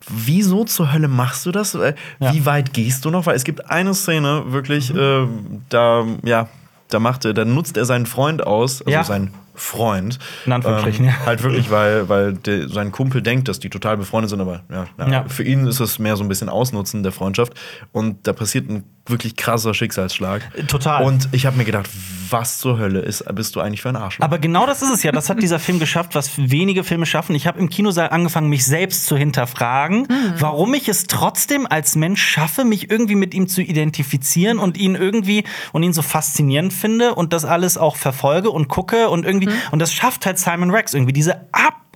[0.07, 1.75] Wieso zur Hölle machst du das?
[1.75, 2.33] Äh, Ja.
[2.33, 3.25] Wie weit gehst du noch?
[3.25, 5.27] Weil es gibt eine Szene, wirklich, äh,
[5.67, 6.47] da, ja,
[6.89, 9.03] da macht er, da nutzt er seinen Freund aus, also Ja.
[9.03, 10.19] seinen Freund.
[10.45, 11.25] In Anführungsstrichen, ähm, ja.
[11.25, 14.85] Halt wirklich, weil, weil der, sein Kumpel denkt, dass die total befreundet sind, aber ja,
[14.97, 15.25] ja, Ja.
[15.27, 17.53] für ihn ist es mehr so ein bisschen Ausnutzen der Freundschaft.
[17.91, 20.67] Und da passiert ein wirklich krasser Schicksalsschlag.
[20.67, 21.03] Total.
[21.03, 21.89] Und ich habe mir gedacht,
[22.31, 24.23] was zur Hölle ist, bist du eigentlich für ein Arschloch?
[24.23, 25.11] Aber genau das ist es ja.
[25.11, 27.35] Das hat dieser Film geschafft, was wenige Filme schaffen.
[27.35, 30.07] Ich habe im Kinosaal angefangen, mich selbst zu hinterfragen,
[30.37, 34.95] warum ich es trotzdem als Mensch schaffe, mich irgendwie mit ihm zu identifizieren und ihn
[34.95, 39.49] irgendwie und ihn so faszinierend finde und das alles auch verfolge und gucke und irgendwie
[39.71, 41.47] und das schafft halt Simon Rex irgendwie diese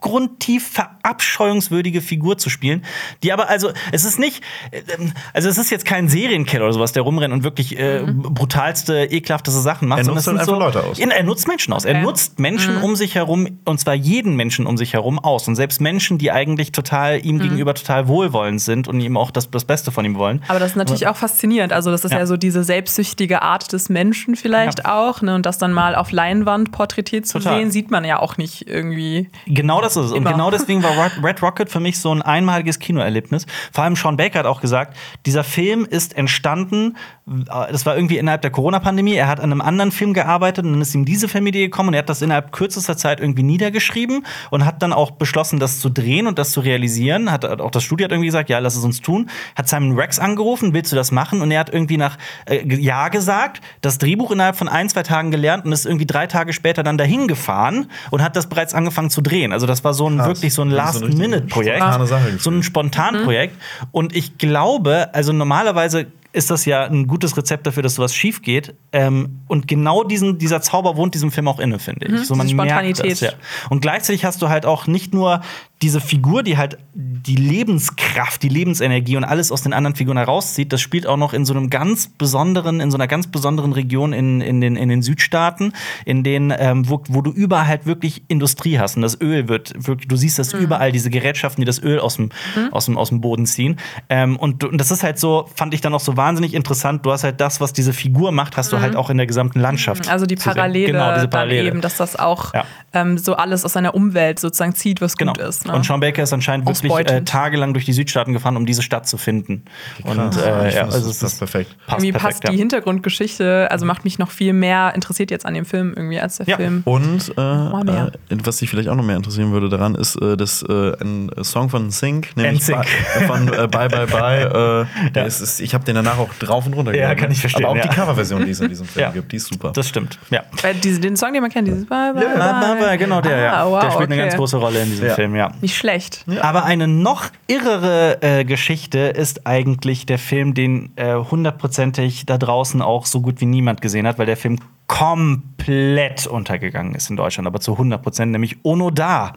[0.04, 2.84] abgrundtief verabscheuungswürdige Figur zu spielen,
[3.24, 6.92] die aber also es ist nicht ähm, also es ist jetzt kein Serienkiller oder sowas,
[6.92, 10.00] der rumrennt und wirklich äh, brutalste, ekelhafteste Sachen macht.
[10.00, 11.00] Er sondern nutzt es halt sind einfach Leute aus.
[11.00, 11.86] In, er nutzt Menschen aus.
[11.86, 12.02] Er Okay.
[12.02, 15.80] nutzt Menschen um sich herum und zwar jeden Menschen um sich herum aus und selbst
[15.80, 19.92] Menschen, die eigentlich total ihm gegenüber total wohlwollend sind und ihm auch das, das Beste
[19.92, 20.42] von ihm wollen.
[20.48, 21.72] Aber das ist natürlich auch faszinierend.
[21.72, 22.26] Also, das ist ja, Ja.
[22.26, 24.96] so diese selbstsüchtige Art des Menschen vielleicht Ja.
[25.00, 25.22] auch.
[25.22, 25.36] Ne?
[25.36, 27.60] Und das dann mal auf Leinwand porträtiert zu Total.
[27.60, 29.30] sehen, sieht man ja auch nicht irgendwie.
[29.46, 30.12] Genau das ist es.
[30.12, 33.46] Und genau deswegen war Red- Red Rocket für mich so ein einmaliges Kinoerlebnis.
[33.72, 38.18] Vor allem Sean Baker hat auch gesagt, dieser Film ist entstanden, äh, das war irgendwie
[38.18, 39.14] innerhalb der Corona-Pandemie.
[39.14, 41.94] Er hat an einem anderen Film gearbeitet und dann ist ihm diese Filmidee gekommen und
[41.96, 45.90] er hat das innerhalb kürzester Zeit irgendwie niedergeschrieben und hat dann auch beschlossen, das zu
[45.90, 47.32] drehen und das zu realisieren.
[47.32, 49.30] Hat auch das Studio hat irgendwie gesagt, ja, lass es uns tun.
[49.56, 51.42] Hat Simon Rex angerufen, willst du das machen?
[51.42, 55.32] Und er hat irgendwie nach äh, Ja gesagt, das Drehbuch innerhalb von ein, zwei Tagen
[55.32, 59.10] gelernt und ist irgendwie drei Tage später dann dahin gefahren und hat das bereits angefangen
[59.10, 59.54] zu drehen.
[59.54, 60.28] Also das war so ein Krass.
[60.28, 61.78] wirklich so ein Last-Minute-Projekt.
[61.78, 63.56] spontane Sache So ein Spontanprojekt.
[63.92, 68.42] Und ich glaube, also normalerweise ist das ja ein gutes Rezept dafür, dass sowas schief
[68.42, 68.74] geht.
[68.92, 72.26] Ähm, und genau diesen, dieser Zauber wohnt diesem Film auch inne, finde ich.
[72.26, 73.12] So, man diese merkt Spontanität.
[73.12, 73.32] das, ja.
[73.70, 75.42] Und gleichzeitig hast du halt auch nicht nur
[75.84, 80.72] diese Figur, die halt die Lebenskraft, die Lebensenergie und alles aus den anderen Figuren herauszieht,
[80.72, 84.14] das spielt auch noch in so einem ganz besonderen, in so einer ganz besonderen Region
[84.14, 85.74] in, in, den, in den Südstaaten,
[86.06, 88.96] in denen, ähm, wo, wo du überall halt wirklich Industrie hast.
[88.96, 92.16] Und das Öl wird wirklich, du siehst das überall, diese Gerätschaften, die das Öl aus
[92.16, 92.30] dem,
[92.72, 93.78] aus dem, aus dem Boden ziehen.
[94.10, 97.06] Ähm, und, und das ist halt so, fand ich dann auch so wahnsinnig interessant.
[97.06, 99.60] Du hast halt das, was diese Figur macht, hast du halt auch in der gesamten
[99.60, 100.10] Landschaft.
[100.10, 100.36] Also die.
[100.38, 101.68] Parallele, Genau, diese Parallele.
[101.68, 102.66] eben, dass das auch Ja.
[102.94, 105.34] ähm, so alles aus seiner Umwelt sozusagen zieht, was Genau.
[105.34, 105.66] gut ist.
[105.66, 105.73] Ne?
[105.74, 109.08] Und Sean Baker ist anscheinend wirklich äh, tagelang durch die Südstaaten gefahren, um diese Stadt
[109.08, 109.64] zu finden.
[110.04, 110.38] Und Krass.
[110.38, 111.76] äh, Ich ja, also das ist perfekt.
[111.88, 112.58] passt irgendwie perfekt, passt die ja.
[112.60, 116.48] Hintergrundgeschichte, also macht mich noch viel mehr interessiert jetzt an dem Film irgendwie als der
[116.48, 116.58] Ja.
[116.58, 116.82] Film.
[116.86, 118.12] Und äh, äh,
[118.44, 121.70] was dich vielleicht auch noch mehr interessieren würde daran, ist, äh, dass äh, ein Song
[121.70, 122.86] von Sync, nämlich NSYNC.
[123.20, 126.34] Bye- von äh, Bye Bye Bye, äh, der ist, ist, ich habe den danach auch
[126.36, 127.34] drauf und runter Ja, gehört, kann ne?
[127.34, 127.84] ich verstehen, Aber auch ja.
[127.84, 129.12] die Coverversion, die es in diesem Film Ja.
[129.12, 129.72] gibt, die ist super.
[129.74, 130.44] Das stimmt, ja.
[130.62, 133.38] Weil diese, den Song, den man kennt, dieses Bye, bye, Bye, bye, bye, genau der,
[133.40, 133.54] ja.
[133.64, 134.24] Ah, wow, der spielt eine okay.
[134.30, 135.16] ganz große Rolle in diesem Ja.
[135.16, 135.52] Film, ja.
[135.62, 136.26] Nicht schlecht.
[136.42, 142.82] Aber eine noch irrere äh, Geschichte ist eigentlich der Film, den äh, hundertprozentig da draußen
[142.82, 147.48] auch so gut wie niemand gesehen hat, weil der Film komplett untergegangen ist in Deutschland,
[147.48, 149.34] aber zu 100 Prozent, nämlich Ono Da.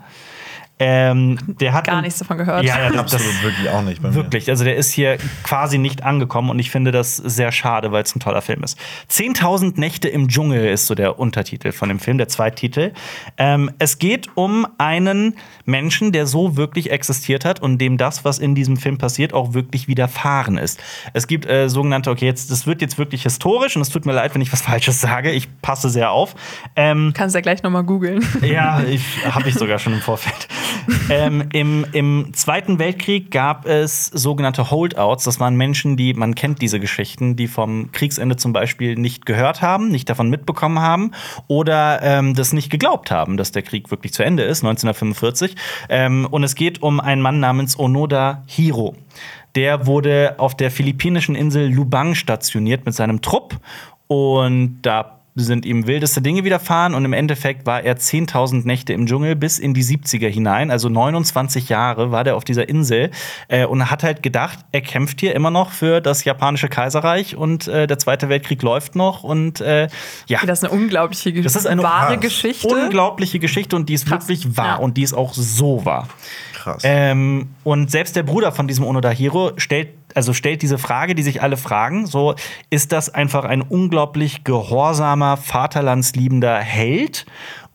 [0.78, 2.62] Ähm, der hat Gar nichts davon gehört.
[2.64, 4.14] Ja, ja, das, Absolut wirklich auch nicht bei mir.
[4.14, 8.02] Wirklich, also der ist hier quasi nicht angekommen und ich finde das sehr schade, weil
[8.02, 8.78] es ein toller Film ist.
[9.10, 12.92] 10.000 Nächte im Dschungel ist so der Untertitel von dem Film, der Zweititel.
[13.38, 18.38] Ähm, es geht um einen Menschen, der so wirklich existiert hat und dem das, was
[18.38, 20.82] in diesem Film passiert, auch wirklich widerfahren ist.
[21.14, 24.12] Es gibt äh, sogenannte, okay, jetzt, das wird jetzt wirklich historisch und es tut mir
[24.12, 26.34] leid, wenn ich was Falsches sage, ich passe sehr auf.
[26.76, 28.22] Ähm, Kannst ja gleich nochmal googeln.
[28.42, 30.48] ja, ich habe ich sogar schon im Vorfeld.
[31.10, 35.24] ähm, im, Im Zweiten Weltkrieg gab es sogenannte Holdouts.
[35.24, 39.62] Das waren Menschen, die, man kennt diese Geschichten, die vom Kriegsende zum Beispiel nicht gehört
[39.62, 41.12] haben, nicht davon mitbekommen haben
[41.48, 45.56] oder ähm, das nicht geglaubt haben, dass der Krieg wirklich zu Ende ist, 1945.
[45.88, 48.94] Ähm, und es geht um einen Mann namens Onoda Hiro.
[49.54, 53.58] Der wurde auf der philippinischen Insel Lubang stationiert mit seinem Trupp
[54.06, 59.06] und da sind ihm wildeste Dinge widerfahren und im Endeffekt war er 10.000 Nächte im
[59.06, 63.10] Dschungel bis in die 70er hinein, also 29 Jahre war der auf dieser Insel
[63.48, 67.68] äh, und hat halt gedacht, er kämpft hier immer noch für das japanische Kaiserreich und
[67.68, 69.88] äh, der Zweite Weltkrieg läuft noch und äh,
[70.26, 70.40] ja.
[70.46, 71.42] Das ist eine unglaubliche Geschichte.
[71.44, 72.68] Das ist eine wahre krass, Geschichte.
[72.68, 74.28] Unglaubliche Geschichte und die ist Krass.
[74.28, 74.74] wirklich wahr Ja.
[74.76, 76.08] und die ist auch so wahr.
[76.54, 76.82] Krass.
[76.84, 81.22] Ähm, und selbst der Bruder von diesem Onoda Hiro stellt, also stellt diese Frage, die
[81.22, 82.34] sich alle fragen: so,
[82.70, 87.26] ist das einfach ein unglaublich gehorsamer, vaterlandsliebender Held?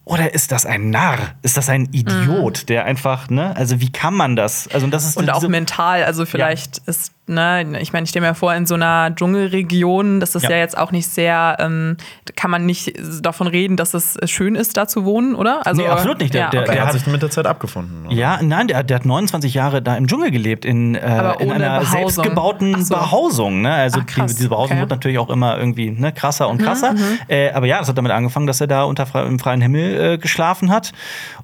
[0.06, 1.36] Oder ist das ein Narr?
[1.42, 3.56] Ist das ein Idiot, der einfach, ne?
[3.56, 4.68] Also, wie kann man das?
[4.74, 8.36] Also, das ist Und auch mental, also vielleicht ist, ne, ich meine, ich stelle mir
[8.36, 10.52] vor, in so einer Dschungelregion, das ist Ja.
[10.52, 11.98] ja, jetzt auch nicht sehr, ähm,
[12.36, 15.66] kann man nicht davon reden, dass es schön ist, da zu wohnen, oder?
[15.66, 16.34] Also, Nee, absolut nicht.
[16.34, 16.76] Der- ja, der- okay.
[16.76, 18.06] er hat hat- sich mit der Zeit abgefunden.
[18.08, 18.16] oder?
[18.16, 21.80] Ja, nein, der, der hat 29 Jahre da im Dschungel gelebt, in, äh, in einer
[21.80, 21.92] Behausung.
[22.00, 22.96] selbstgebauten so.
[22.96, 23.62] Behausung.
[23.62, 23.74] Ne?
[23.74, 24.82] Also Ach, diese Behausung okay.
[24.82, 26.96] wird natürlich auch immer irgendwie ne, krasser Mhm, und krasser.
[27.28, 30.18] Äh, aber ja, das hat damit angefangen, dass er da unter im freien Himmel äh,
[30.18, 30.92] geschlafen hat.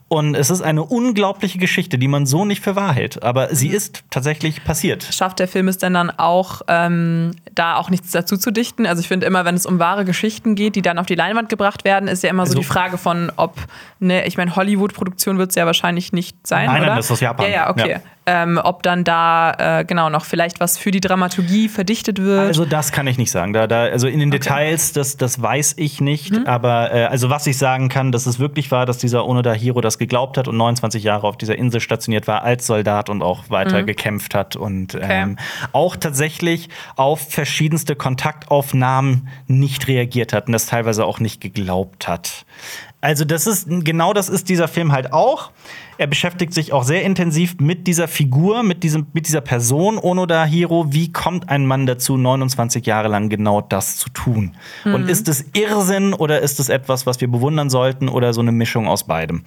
[0.10, 3.24] Und es ist eine unglaubliche Geschichte, die man so nicht für wahr hält.
[3.24, 3.56] Aber Mhm.
[3.56, 5.04] sie ist tatsächlich passiert.
[5.12, 8.86] Schafft der Film es denn dann auch, ähm, da auch nichts dazu zu dichten?
[8.86, 11.50] Also ich finde immer, wenn es um wahre Geschichten geht, die dann auf die Leinwand
[11.50, 13.56] gebracht werden, ist ja immer so Also- die Frage von, ob,
[14.00, 16.96] ne, ich meine, Hollywood-Produktion wird es ja wahrscheinlich nicht sein, Nein, nein, oder?
[16.96, 17.46] das ist aus Japan.
[17.48, 17.92] Ja, ja, okay.
[17.92, 18.00] Ja.
[18.30, 22.42] Ähm, ob dann da, äh, genau, noch vielleicht was für die Dramaturgie verdichtet wird.
[22.48, 23.54] Also das kann ich nicht sagen.
[23.54, 26.34] Da, da, also in den Details, das, das weiß ich nicht.
[26.34, 26.46] Mhm.
[26.46, 29.80] Aber äh, also was ich sagen kann, dass es wirklich war, dass dieser Onoda Hiro
[29.80, 33.50] das geglaubt hat und 29 Jahre auf dieser Insel stationiert war als Soldat und auch
[33.50, 35.38] weiter gekämpft hat und ähm,
[35.72, 42.46] auch tatsächlich auf verschiedenste Kontaktaufnahmen nicht reagiert hat und das teilweise auch nicht geglaubt hat.
[43.02, 45.52] Also das ist genau das ist dieser Film halt auch.
[45.98, 50.46] Er beschäftigt sich auch sehr intensiv mit dieser Figur, mit, diesem, mit dieser Person, Onoda
[50.46, 50.88] Hiro.
[50.90, 54.56] Wie kommt ein Mann dazu, 29 Jahre lang genau das zu tun?
[54.86, 58.52] Und ist es Irrsinn oder ist es etwas, was wir bewundern sollten oder so eine
[58.52, 59.44] Mischung aus beidem?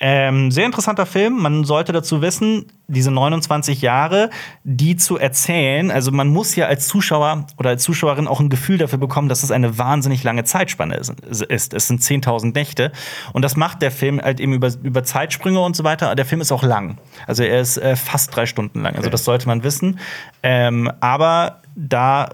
[0.00, 1.40] Ähm, sehr interessanter Film.
[1.40, 4.30] Man sollte dazu wissen, diese 29 Jahre,
[4.62, 8.78] die zu erzählen, also man muss ja als Zuschauer oder als Zuschauerin auch ein Gefühl
[8.78, 11.14] dafür bekommen, dass es eine wahnsinnig lange Zeitspanne ist.
[11.30, 12.92] Es sind 10.000 Nächte.
[13.32, 16.14] Und das macht der Film halt eben über, über Zeitsprünge und so weiter.
[16.14, 16.98] Der Film ist auch lang.
[17.26, 18.96] Also er ist äh, fast drei Stunden lang.
[18.96, 19.98] Also das sollte man wissen.
[20.42, 22.30] Ähm, aber da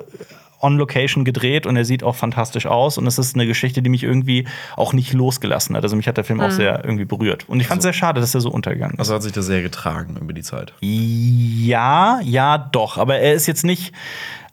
[0.60, 3.90] on Location gedreht und er sieht auch fantastisch aus und es ist eine Geschichte, die
[3.90, 4.46] mich irgendwie
[4.76, 5.82] auch nicht losgelassen hat.
[5.82, 8.20] Also mich hat der Film auch sehr irgendwie berührt und ich fand es sehr schade,
[8.20, 9.00] dass er so untergegangen ist.
[9.00, 10.72] Also hat sich das sehr getragen über die Zeit.
[10.80, 12.98] Ja, ja, doch.
[12.98, 13.92] Aber er ist jetzt nicht.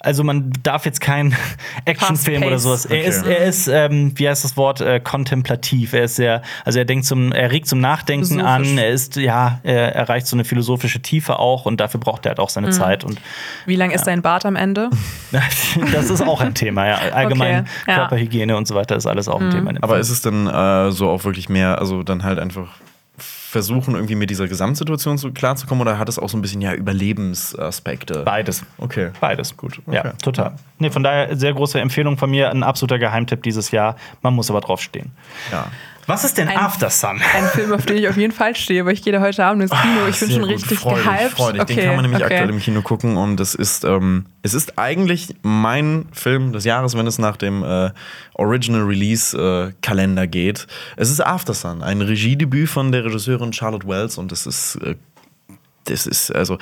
[0.08, 1.36] Also man darf jetzt keinen
[1.86, 2.86] Actionfilm oder sowas.
[2.86, 3.08] Er Okay.
[3.10, 5.91] ist, er ist, ähm, wie heißt das Wort, äh, kontemplativ.
[5.91, 8.78] Er ist sehr, also er denkt zum, er regt zum Nachdenken an.
[8.78, 12.39] Er ist, ja, er erreicht so eine philosophische Tiefe auch und dafür braucht er halt
[12.39, 13.03] auch seine Zeit.
[13.03, 13.20] Und
[13.66, 14.89] Wie lang ist dein Bart am Ende?
[15.91, 16.95] das ist auch ein Thema, ja.
[17.14, 17.95] Allgemein Okay, ja.
[17.95, 19.72] Körperhygiene und so weiter ist alles auch ein Thema.
[19.72, 22.70] in dem Aber ist es denn äh, so auch wirklich mehr, also dann halt einfach
[23.50, 26.74] versuchen, irgendwie mit dieser Gesamtsituation so klarzukommen oder hat es auch so ein bisschen ja
[26.74, 28.24] Überlebensaspekte?
[28.24, 28.66] beides.
[28.78, 29.12] Okay.
[29.22, 29.56] Beides.
[29.56, 30.12] Gut, Ja, okay.
[30.22, 30.56] total.
[30.80, 33.95] Nee, von daher sehr große Empfehlung von mir, ein absoluter Geheimtipp dieses Jahr.
[34.22, 35.12] Man muss aber drauf stehen.
[35.52, 35.68] Ja.
[36.08, 37.22] Was ist denn Ein- After Sun?
[37.36, 39.64] Ein Film, auf den ich auf jeden Fall stehe, aber ich gehe da heute Abend
[39.64, 40.08] ins Kino.
[40.10, 41.32] Ich bin Ah, schon gut, richtig freu gehypt.
[41.32, 41.64] freu dich.
[41.66, 42.34] Den kann man nämlich okay.
[42.36, 46.95] aktuell im Kino gucken und es ist, ähm, es ist eigentlich mein Film des Jahres,
[46.97, 47.91] wenn es nach dem äh,
[48.36, 50.66] Original Release äh, Kalender geht.
[50.95, 54.95] Es ist After Sun, ein Regiedebüt von der Regisseurin Charlotte Wells und es ist, äh,
[55.86, 56.58] das ist also,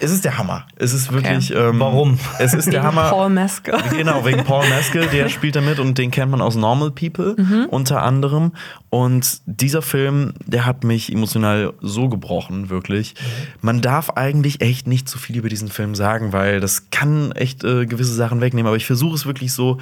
[0.00, 0.66] es ist der Hammer.
[0.76, 1.50] Es ist wirklich.
[1.54, 2.18] Ähm, Warum?
[2.38, 3.10] Es ist der Hammer.
[3.10, 3.80] Paul Mescal.
[3.90, 7.34] Genau, wegen Paul Mescal, der spielt da mit und den kennt man aus Normal People
[7.38, 7.66] Mhm.
[7.70, 8.52] unter anderem.
[8.90, 13.14] Und dieser Film, der hat mich emotional so gebrochen, wirklich.
[13.60, 17.64] Man darf eigentlich echt nicht zu viel über diesen Film sagen, weil das kann echt
[17.64, 18.66] äh, gewisse Sachen wegnehmen.
[18.68, 19.78] Aber ich versuche es wirklich so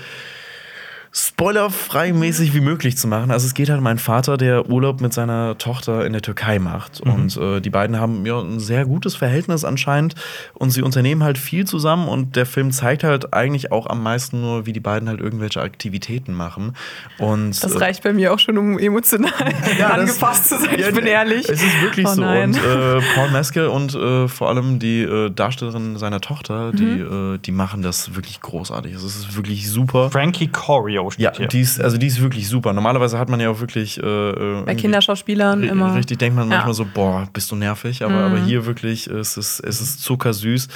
[1.17, 3.31] spoilerfrei mäßig wie möglich zu machen.
[3.31, 6.59] Also es geht halt um einen Vater, der Urlaub mit seiner Tochter in der Türkei
[6.59, 7.01] macht.
[7.01, 10.17] Und äh, die beiden haben ja ein sehr gutes Verhältnis anscheinend
[10.55, 14.41] und sie unternehmen halt viel zusammen und der Film zeigt halt eigentlich auch am meisten
[14.41, 16.75] nur, wie die beiden halt irgendwelche Aktivitäten machen.
[17.19, 19.33] Und Das äh, reicht bei mir auch schon, um emotional
[19.79, 20.79] ja, das- angepasst zu sein.
[20.81, 21.49] Ja, ich bin ehrlich.
[21.49, 22.21] Es ist wirklich Oh so.
[22.23, 22.51] nein.
[22.51, 27.35] Und äh, Paul Mescal und äh, vor allem die äh, Darstellerin seiner Tochter, die, Mhm.
[27.35, 28.95] äh, die machen das wirklich großartig.
[28.95, 30.11] Also, es ist wirklich super.
[30.11, 31.47] Frankie Corio steht Ja, hier.
[31.49, 32.73] die ist, also die ist wirklich super.
[32.73, 33.99] Normalerweise hat man ja auch wirklich.
[33.99, 34.09] Äh, bei
[34.41, 35.95] irgendwie- Kinderschauspielern immer.
[35.95, 36.57] Richtig, denkt man Ja.
[36.57, 38.03] manchmal so, boah, bist du nervig.
[38.05, 40.69] Aber, aber hier wirklich, es ist, es ist zuckersüß.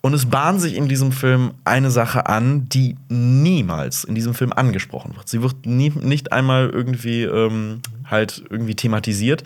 [0.00, 4.52] Und es bahnt sich in diesem Film eine Sache an, die niemals in diesem Film
[4.52, 5.28] angesprochen wird.
[5.28, 9.42] Sie wird nie, nicht einmal irgendwie ähm, halt irgendwie thematisiert,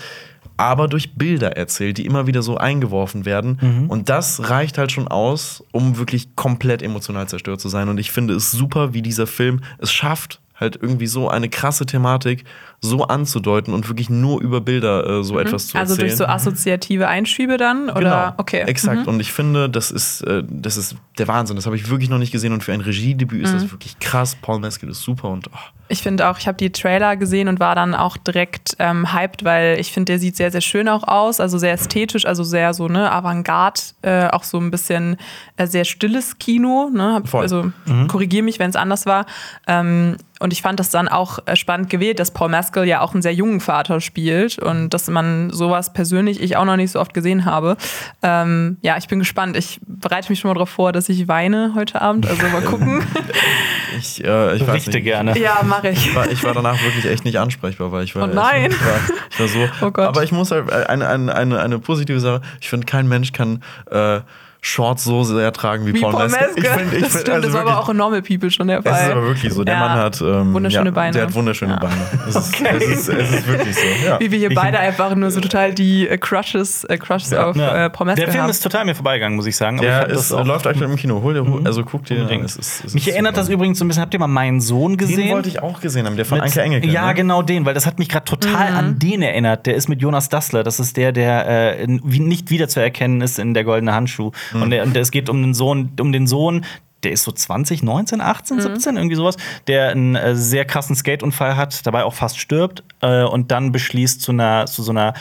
[0.57, 3.86] aber durch Bilder erzählt, die immer wieder so eingeworfen werden.
[3.88, 7.88] Und das reicht halt schon aus, um wirklich komplett emotional zerstört zu sein.
[7.88, 11.86] Und ich finde es super, wie dieser Film es schafft, halt irgendwie so eine krasse
[11.86, 12.44] Thematik
[12.85, 16.09] so anzudeuten und wirklich nur über Bilder äh, so etwas zu also erzählen.
[16.09, 17.89] durch so assoziative Einschübe dann?
[17.89, 18.01] Oder?
[18.01, 18.62] Genau, Okay.
[18.62, 19.07] exakt.
[19.07, 21.55] Und ich finde, das ist, äh, das ist der Wahnsinn.
[21.55, 22.53] Das habe ich wirklich noch nicht gesehen.
[22.53, 24.35] Und für ein Regiedebüt ist das wirklich krass.
[24.35, 25.59] Paul Mescal ist super und oh,
[25.89, 29.45] Ich finde auch, ich habe die Trailer gesehen und war dann auch direkt ähm, hyped,
[29.45, 32.74] weil ich finde, der sieht sehr, sehr schön auch aus, also sehr ästhetisch, also sehr
[32.74, 35.16] so, ne, Avantgarde, äh, auch so ein bisschen
[35.57, 37.43] äh, sehr stilles Kino, ne, hab, Voll.
[37.43, 37.70] also
[38.09, 39.26] korrigiere mich, wenn es anders war.
[39.68, 43.12] Ähm, und ich fand das dann auch äh, spannend gewählt, dass Paul Mescal ja auch
[43.12, 47.00] einen sehr jungen Vater spielt und dass man sowas persönlich ich auch noch nicht so
[47.00, 47.76] oft gesehen habe.
[48.22, 49.56] Ähm, ja, ich bin gespannt.
[49.56, 52.26] Ich bereite mich schon mal darauf vor, dass ich weine heute Abend.
[52.26, 53.04] Also mal gucken.
[53.98, 55.04] ich, äh, ich nicht.
[55.04, 55.38] gerne.
[55.38, 56.06] ja, mache ich.
[56.06, 58.24] Ich war, ich war danach wirklich echt nicht ansprechbar, weil ich war.
[58.24, 58.70] Oh nein.
[58.70, 59.00] Ich war,
[59.30, 59.58] ich war so.
[59.82, 60.06] Oh Gott.
[60.06, 62.40] Aber ich muss halt eine, eine, eine, eine positive Sache.
[62.60, 64.20] Ich finde, kein Mensch kann äh,
[64.64, 66.28] Shorts so sehr tragen wie, Wie Paul, Paul.
[66.28, 66.52] Meske.
[66.54, 68.68] Ich finde, ich das find, stimmt, also das war aber auch in Normal People schon
[68.68, 68.92] der Fall.
[68.92, 69.64] es ist aber wirklich so.
[69.64, 69.80] Der Ja.
[69.80, 71.12] Mann hat ähm, Wunderschöne ja, Beine.
[71.14, 71.78] Der hat wunderschöne Ja.
[71.80, 71.94] Beine.
[72.28, 74.06] Es, ist, es, ist, es ist wirklich so.
[74.06, 74.20] Ja.
[74.20, 77.90] Wie wir hier beide einfach nur so total die äh, Crushes, äh, Crushes auf äh,
[77.90, 78.50] Paul Mescal Der Film haben.
[78.50, 79.78] ist total mir vorbeigegangen, muss ich sagen.
[79.80, 81.20] Aber ich Der das ist, auch- läuft aktuell im Kino.
[81.24, 82.30] Hol dir, hol, also guck dir.
[82.44, 84.96] Es ist, es Mich erinnert das übrigens so ein bisschen, habt ihr mal meinen Sohn
[84.96, 85.16] gesehen?
[85.22, 86.86] Den wollte ich auch gesehen haben, der von Mit- Anke Engelke.
[86.86, 87.14] Ja, ne?
[87.14, 88.76] genau den, weil das hat mich gerade total Mhm.
[88.76, 89.66] an den erinnert.
[89.66, 90.62] Der ist mit Jonas Dassler.
[90.62, 94.30] Das ist der, der äh, nicht wiederzuerkennen ist in der goldene Handschuh.
[94.53, 94.62] Mhm.
[94.62, 96.64] Und, der, und es geht um den Sohn, um den Sohn.
[97.03, 99.36] Der ist so 20, 19, 18, 17, irgendwie sowas,
[99.66, 104.22] der einen äh, sehr krassen Skateunfall hat, dabei auch fast stirbt äh, und dann beschließt,
[104.22, 105.14] zu, einer, zu so einer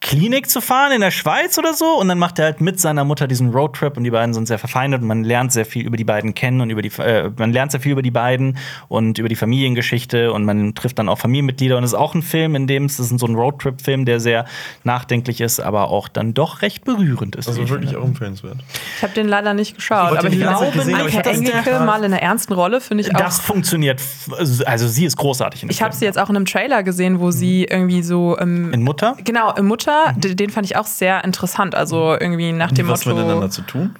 [0.00, 1.98] Klinik zu fahren in der Schweiz oder so.
[1.98, 4.58] Und dann macht er halt mit seiner Mutter diesen Roadtrip und die beiden sind sehr
[4.58, 7.52] verfeindet und man lernt sehr viel über die beiden kennen und über die, äh, man
[7.52, 8.56] lernt sehr viel über die beiden
[8.88, 11.76] und über die Familiengeschichte und man trifft dann auch Familienmitglieder.
[11.76, 14.20] Und es ist auch ein Film, in dem es das ist so ein Roadtrip-Film, der
[14.20, 14.46] sehr
[14.84, 17.48] nachdenklich ist, aber auch dann doch recht berührend ist.
[17.48, 18.56] Also ich wirklich auch empfehlenswert.
[18.96, 21.98] Ich habe den leider nicht geschaut, wollte aber ich glaube, gesehen, aber ich Engelke mal
[21.98, 23.20] in einer ernsten Rolle finde ich auch.
[23.20, 24.30] Das funktioniert, f-
[24.66, 25.62] also sie ist großartig.
[25.62, 28.38] In dem ich habe sie jetzt auch in einem Trailer gesehen, wo sie irgendwie so
[28.38, 29.16] ähm, in Mutter.
[29.24, 31.74] genau im Mutter, d- den fand ich auch sehr interessant.
[31.74, 33.16] Also irgendwie nach dem Was Motto.
[33.18, 33.94] miteinander zu tun?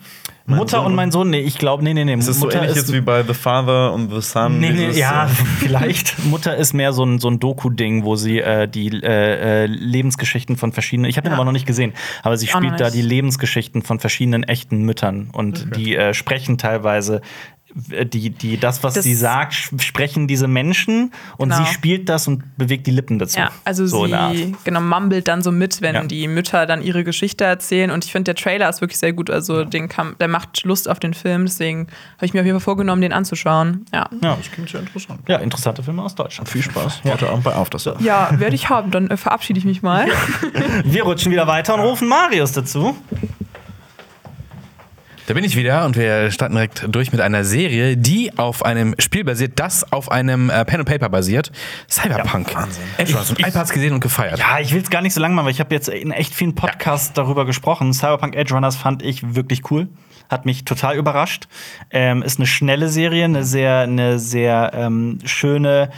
[0.46, 2.14] Mein Mutter Sohn- und mein Sohn, nee, ich glaube, nee, nee, nee.
[2.14, 4.58] Es ist so Mutter ähnlich jetzt wie bei The Father und The Son.
[4.58, 6.18] Nee, nee, ja, äh, vielleicht.
[6.24, 10.56] Mutter ist mehr so ein, so ein Doku-Ding, wo sie äh, die äh, äh, Lebensgeschichten
[10.56, 11.36] von verschiedenen, ich habe den Ja.
[11.36, 11.92] aber noch nicht gesehen,
[12.24, 17.20] aber sie spielt da die Lebensgeschichten von verschiedenen echten Müttern und die äh, sprechen teilweise
[17.74, 21.64] die, die, das, was Das- sie sagt, sprechen diese Menschen und Genau.
[21.64, 23.38] sie spielt das und bewegt die Lippen dazu.
[23.38, 26.04] Ja, also so sie genau mumbelt dann so mit, wenn Ja.
[26.04, 27.90] die Mütter dann ihre Geschichte erzählen.
[27.90, 29.30] Und ich finde, der Trailer ist wirklich sehr gut.
[29.30, 31.46] Also den kann, der macht Lust auf den Film.
[31.46, 31.86] Deswegen
[32.16, 33.86] habe ich mir auf jeden Fall vorgenommen, den anzuschauen.
[33.92, 34.36] Ja, Ja.
[34.36, 35.20] Das klingt sehr interessant.
[35.28, 36.48] ja, interessante Filme aus Deutschland.
[36.48, 37.00] Viel Spaß.
[37.04, 38.00] Heute Abend bei Auf das Surf.
[38.00, 38.90] ja werde ich haben.
[38.90, 40.06] Dann äh, verabschiede ich mich mal.
[40.84, 42.96] Wir rutschen wieder weiter und rufen Marius dazu.
[45.30, 48.96] Da bin ich wieder und wir starten direkt durch mit einer Serie, die auf einem
[48.98, 51.52] Spiel basiert, das auf einem äh, Pen and Paper basiert.
[51.88, 52.52] Cyberpunk.
[52.52, 52.82] Wahnsinn.
[52.96, 54.40] Echt, hast Ich- iPads gesehen und gefeiert.
[54.40, 56.34] Ja, ich will es gar nicht so lang machen, weil ich habe jetzt in echt
[56.34, 57.92] vielen Podcasts darüber gesprochen.
[57.92, 59.86] Cyberpunk Edge Runners fand ich wirklich cool.
[60.28, 61.46] Hat mich total überrascht.
[61.92, 65.90] Ähm, ist eine schnelle Serie, eine sehr, eine sehr ähm, schöne.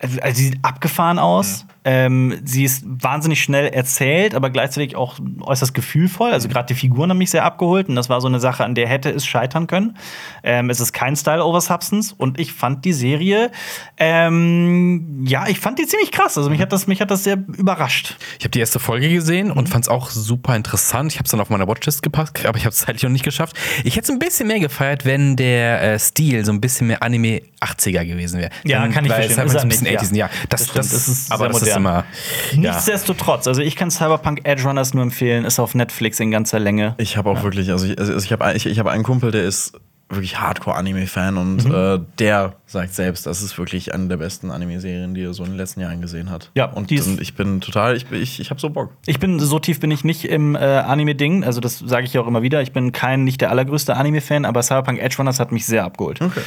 [0.00, 1.64] Also sie sieht abgefahren aus.
[1.82, 6.30] Ähm, sie ist wahnsinnig schnell erzählt, aber gleichzeitig auch äußerst gefühlvoll.
[6.30, 8.74] Also gerade die Figuren haben mich sehr abgeholt und das war so eine Sache, an
[8.74, 9.96] der hätte es scheitern können.
[10.42, 13.50] Ähm, es ist kein Style over Substance und ich fand die Serie,
[13.96, 16.36] ähm, ja, ich fand die ziemlich krass.
[16.36, 18.16] Also mich hat das, mich hat das sehr überrascht.
[18.38, 21.12] Ich habe die erste Folge gesehen und fand es auch super interessant.
[21.12, 23.24] Ich habe es dann auf meiner Watchlist gepackt, aber ich habe es zeitlich noch nicht
[23.24, 23.56] geschafft.
[23.84, 27.02] Ich hätte es ein bisschen mehr gefeiert, wenn der äh, Stil so ein bisschen mehr
[27.02, 28.50] Anime 80er gewesen wäre.
[28.64, 29.38] Ja, kann ich verstehen.
[29.38, 30.26] Es Ist ist ein bisschen nicht, 80s, ja.
[30.26, 30.30] ja.
[30.48, 32.04] Das, Das das, das ist aber das ist modern.
[32.52, 32.62] immer.
[32.62, 32.72] Ja.
[32.72, 36.94] Nichtsdestotrotz, also ich kann Cyberpunk Edge Runners nur empfehlen, ist auf Netflix in ganzer Länge.
[36.98, 39.44] Ich habe auch wirklich, also ich, also ich habe ich, ich hab einen Kumpel, der
[39.44, 39.72] ist
[40.10, 45.22] wirklich Hardcore-Anime-Fan und äh, der sagt selbst, das ist wirklich eine der besten Anime-Serien, die
[45.22, 46.50] er so in den letzten Jahren gesehen hat.
[46.54, 48.92] Ja, und, und ich bin total, ich, ich, ich habe so Bock.
[49.06, 52.20] Ich bin so tief bin ich nicht im äh, Anime-Ding, also das sage ich ja
[52.20, 52.60] auch immer wieder.
[52.62, 56.20] Ich bin kein, nicht der allergrößte Anime-Fan, aber Cyberpunk Edge Runners hat mich sehr abgeholt.
[56.20, 56.40] Okay.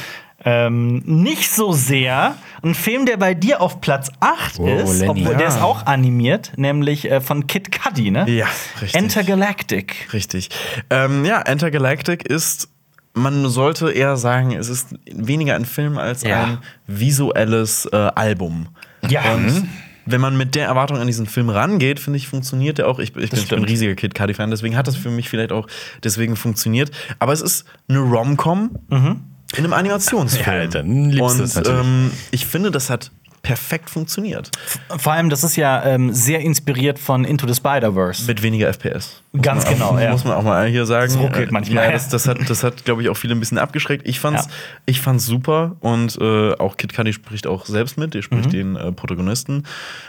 [0.46, 5.22] Ähm, nicht so sehr ein Film, der bei dir auf Platz 8 Oh, ist, Lenny.
[5.22, 8.28] obwohl der ist auch animiert, nämlich äh, von Kid Cudi, ne?
[8.28, 8.46] Ja,
[8.82, 9.00] richtig.
[9.00, 10.12] Intergalactic.
[10.12, 10.50] Richtig.
[10.90, 12.68] Ähm, ja, Intergalactic ist,
[13.14, 16.44] man sollte eher sagen, es ist weniger ein Film als Ja.
[16.44, 18.68] ein visuelles äh, Album.
[19.08, 19.34] Ja.
[19.34, 19.68] Und
[20.06, 22.98] wenn man mit der Erwartung an diesen Film rangeht, finde ich, funktioniert der auch.
[22.98, 25.52] Ich, ich, bin, ich bin ein riesiger Kid Cudi-Fan, deswegen hat das für mich vielleicht
[25.52, 25.66] auch
[26.02, 26.90] deswegen funktioniert.
[27.18, 29.20] Aber es ist eine Rom-Com in
[29.64, 30.62] einem Animationsfilm.
[30.62, 33.12] Ja, dann liebst Und ähm, ich finde, das hat
[33.44, 34.50] perfekt funktioniert.
[34.98, 38.24] Vor allem, das ist ja ähm, sehr inspiriert von Into the Spider-Verse.
[38.26, 39.20] Mit weniger FPS.
[39.40, 40.10] Ganz genau, auch, ja.
[40.12, 41.12] Muss man auch mal hier sagen.
[41.12, 41.84] Das ruckelt Äh, manchmal.
[41.86, 44.06] Ja, das, das hat, das hat glaube ich, auch viele ein bisschen abgeschreckt.
[44.08, 44.50] Ich fand's, Ja.
[44.86, 48.14] ich fand's super und äh, auch Kid Cudi spricht auch selbst mit.
[48.14, 48.50] Der spricht Mhm.
[48.50, 49.64] den äh, Protagonisten.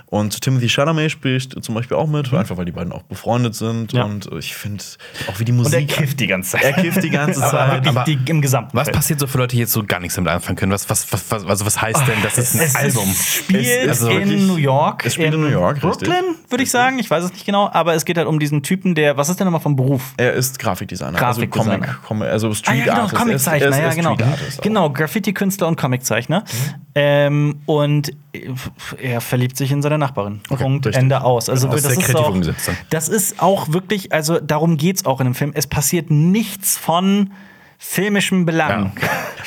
[0.08, 3.94] Und Timothy Chalamet spricht zum Beispiel auch mit, einfach weil die beiden auch befreundet sind.
[3.94, 4.00] Mhm.
[4.00, 4.06] Ja.
[4.06, 4.84] Und äh, ich finde
[5.28, 5.74] auch wie die Und Musik.
[5.92, 6.64] er kifft die ganze Zeit.
[6.64, 7.72] Er kifft die ganze aber, Zeit.
[7.74, 10.16] wirklich Aber die, im gesamten Was passiert so für Leute, die jetzt so gar nichts
[10.16, 10.72] damit anfangen können?
[10.72, 13.10] Was, was, was, was, also was heißt denn, das ist ein Es Album?
[13.10, 15.06] ist- spielt Es in New York.
[15.06, 16.08] es spielt in New York, richtig.
[16.10, 17.00] Brooklyn, würde ich sagen.
[17.00, 17.70] Ich weiß es nicht genau.
[17.72, 20.14] Aber es geht halt um diesen Typen, der, was ist der nochmal vom Beruf?
[20.18, 21.18] er ist Grafikdesigner.
[21.18, 21.72] Grafikdesigner.
[21.74, 23.14] Also Comic, Comic, also Street Ah, ja, genau, Artist.
[23.14, 24.18] Er ist- Comiczeichner, er er ja, genau.
[24.62, 26.44] Genau, Graffiti-Künstler und Comiczeichner.
[26.94, 28.12] Ähm, und
[29.02, 30.42] er verliebt sich in seine Nachbarin.
[30.48, 31.02] Punkt, richtig.
[31.02, 31.50] Ende aus.
[31.50, 32.36] Also, Genau, das, sehr ist auch,
[32.90, 35.52] das ist auch wirklich, also darum geht es auch in dem Film.
[35.56, 37.32] Es passiert nichts von
[37.78, 38.94] filmischen Belang.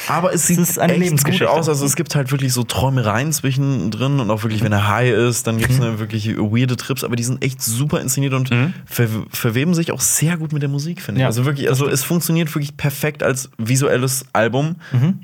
[0.08, 1.68] Aber es sieht ist eine echt gut aus.
[1.68, 5.46] Also es gibt halt wirklich so Träumereien zwischendrin und auch wirklich, wenn er high ist,
[5.46, 8.50] dann gibt es eine wirklich weirde Trips, aber die sind echt super inszeniert und
[8.86, 11.22] ver verweben sich auch sehr gut mit der Musik, finde ich.
[11.22, 14.76] Ja, also wirklich, also es funktioniert wirklich perfekt als visuelles Album.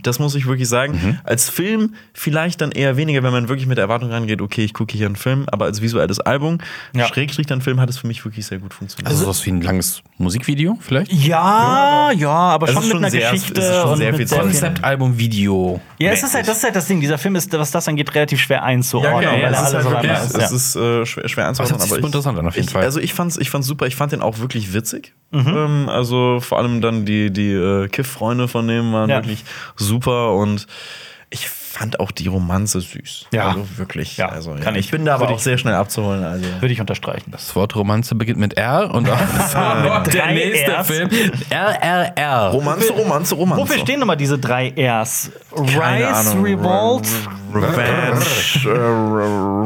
[0.02, 1.18] Das muss ich wirklich sagen.
[1.24, 4.74] Als Film vielleicht dann eher weniger, wenn man wirklich mit der Erwartung rangeht, okay, ich
[4.74, 6.58] gucke hier einen Film, aber als visuelles Album,
[6.94, 7.06] Ja.
[7.06, 9.08] Schrägstrich dann Film, hat es für mich wirklich sehr gut funktioniert.
[9.10, 11.12] Also sowas wie ein langes Musikvideo vielleicht?
[11.12, 13.96] Ja, ja, aber Es schon ist mit schon einer sehr- Geschichte es ist schon und
[13.98, 15.80] sehr viel Konzeptalbum, Video.
[15.98, 17.00] Ja, es ist halt, das ist halt das Ding.
[17.00, 19.86] Dieser Film ist, was das angeht, relativ schwer einzuordnen, genau, weil er es ist alles
[19.86, 20.34] halt wirklich, ist.
[20.36, 20.56] es Ja.
[20.56, 22.82] ist äh, schwer, schwer hört sich aber super interessant an, auf jeden ich, Fall.
[22.82, 23.86] Also ich fand's, ich fand's super.
[23.86, 25.12] Ich fand den auch wirklich witzig.
[25.30, 25.46] Mhm.
[25.48, 29.16] Ähm, also vor allem dann die, die äh, Kiff-Freunde von dem waren Ja.
[29.16, 29.44] wirklich
[29.76, 30.66] super und
[31.30, 33.26] ich fand auch die Romanze süß.
[33.32, 33.48] Ja.
[33.48, 34.16] Also wirklich.
[34.16, 34.80] Ja, also, kann ja.
[34.80, 34.90] ich.
[34.90, 36.24] bin da aber auch ich- sehr schnell abzuholen.
[36.24, 36.46] Also.
[36.60, 37.30] Würde ich unterstreichen.
[37.32, 39.18] Das Wort Romanze beginnt mit R und auch
[40.04, 40.86] Mit der nächste Rs.
[40.86, 41.10] Film
[41.50, 42.50] RRR.
[42.52, 43.62] Romanze, Romanze, Romanze.
[43.62, 45.30] Wofür stehen nochmal diese drei Rs?
[45.54, 46.44] Keine Rise, Ahnung.
[46.44, 47.08] Revolt?
[47.52, 48.24] Revenge.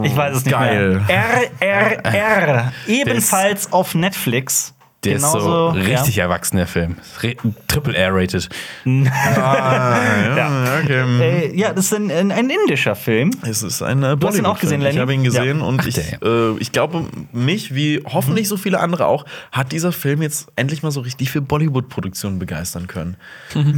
[0.07, 1.03] Ich weiß es nicht Geil.
[1.07, 1.51] mehr.
[1.61, 2.73] RRR.
[2.87, 4.75] Ebenfalls auf Netflix.
[5.05, 6.25] Der ist so Genauso, richtig ja.
[6.25, 6.97] erwachsener Film.
[7.23, 7.37] Re
[7.69, 8.49] Triple R-rated.
[8.85, 9.97] Ah,
[10.37, 11.21] ja, okay.
[11.21, 13.31] Äh, ja, das ist ein, ein, ein indischer Film.
[13.43, 14.81] Es ist ein äh, Du hast ihn auch gesehen.
[14.81, 14.95] Lenny?
[14.97, 15.65] Ich habe ihn gesehen Ja.
[15.65, 16.21] und ich, der.
[16.23, 20.83] äh, ich glaube, mich, wie hoffentlich so viele andere auch, hat dieser Film jetzt endlich
[20.83, 23.17] mal so richtig für Bollywood-Produktionen begeistern können.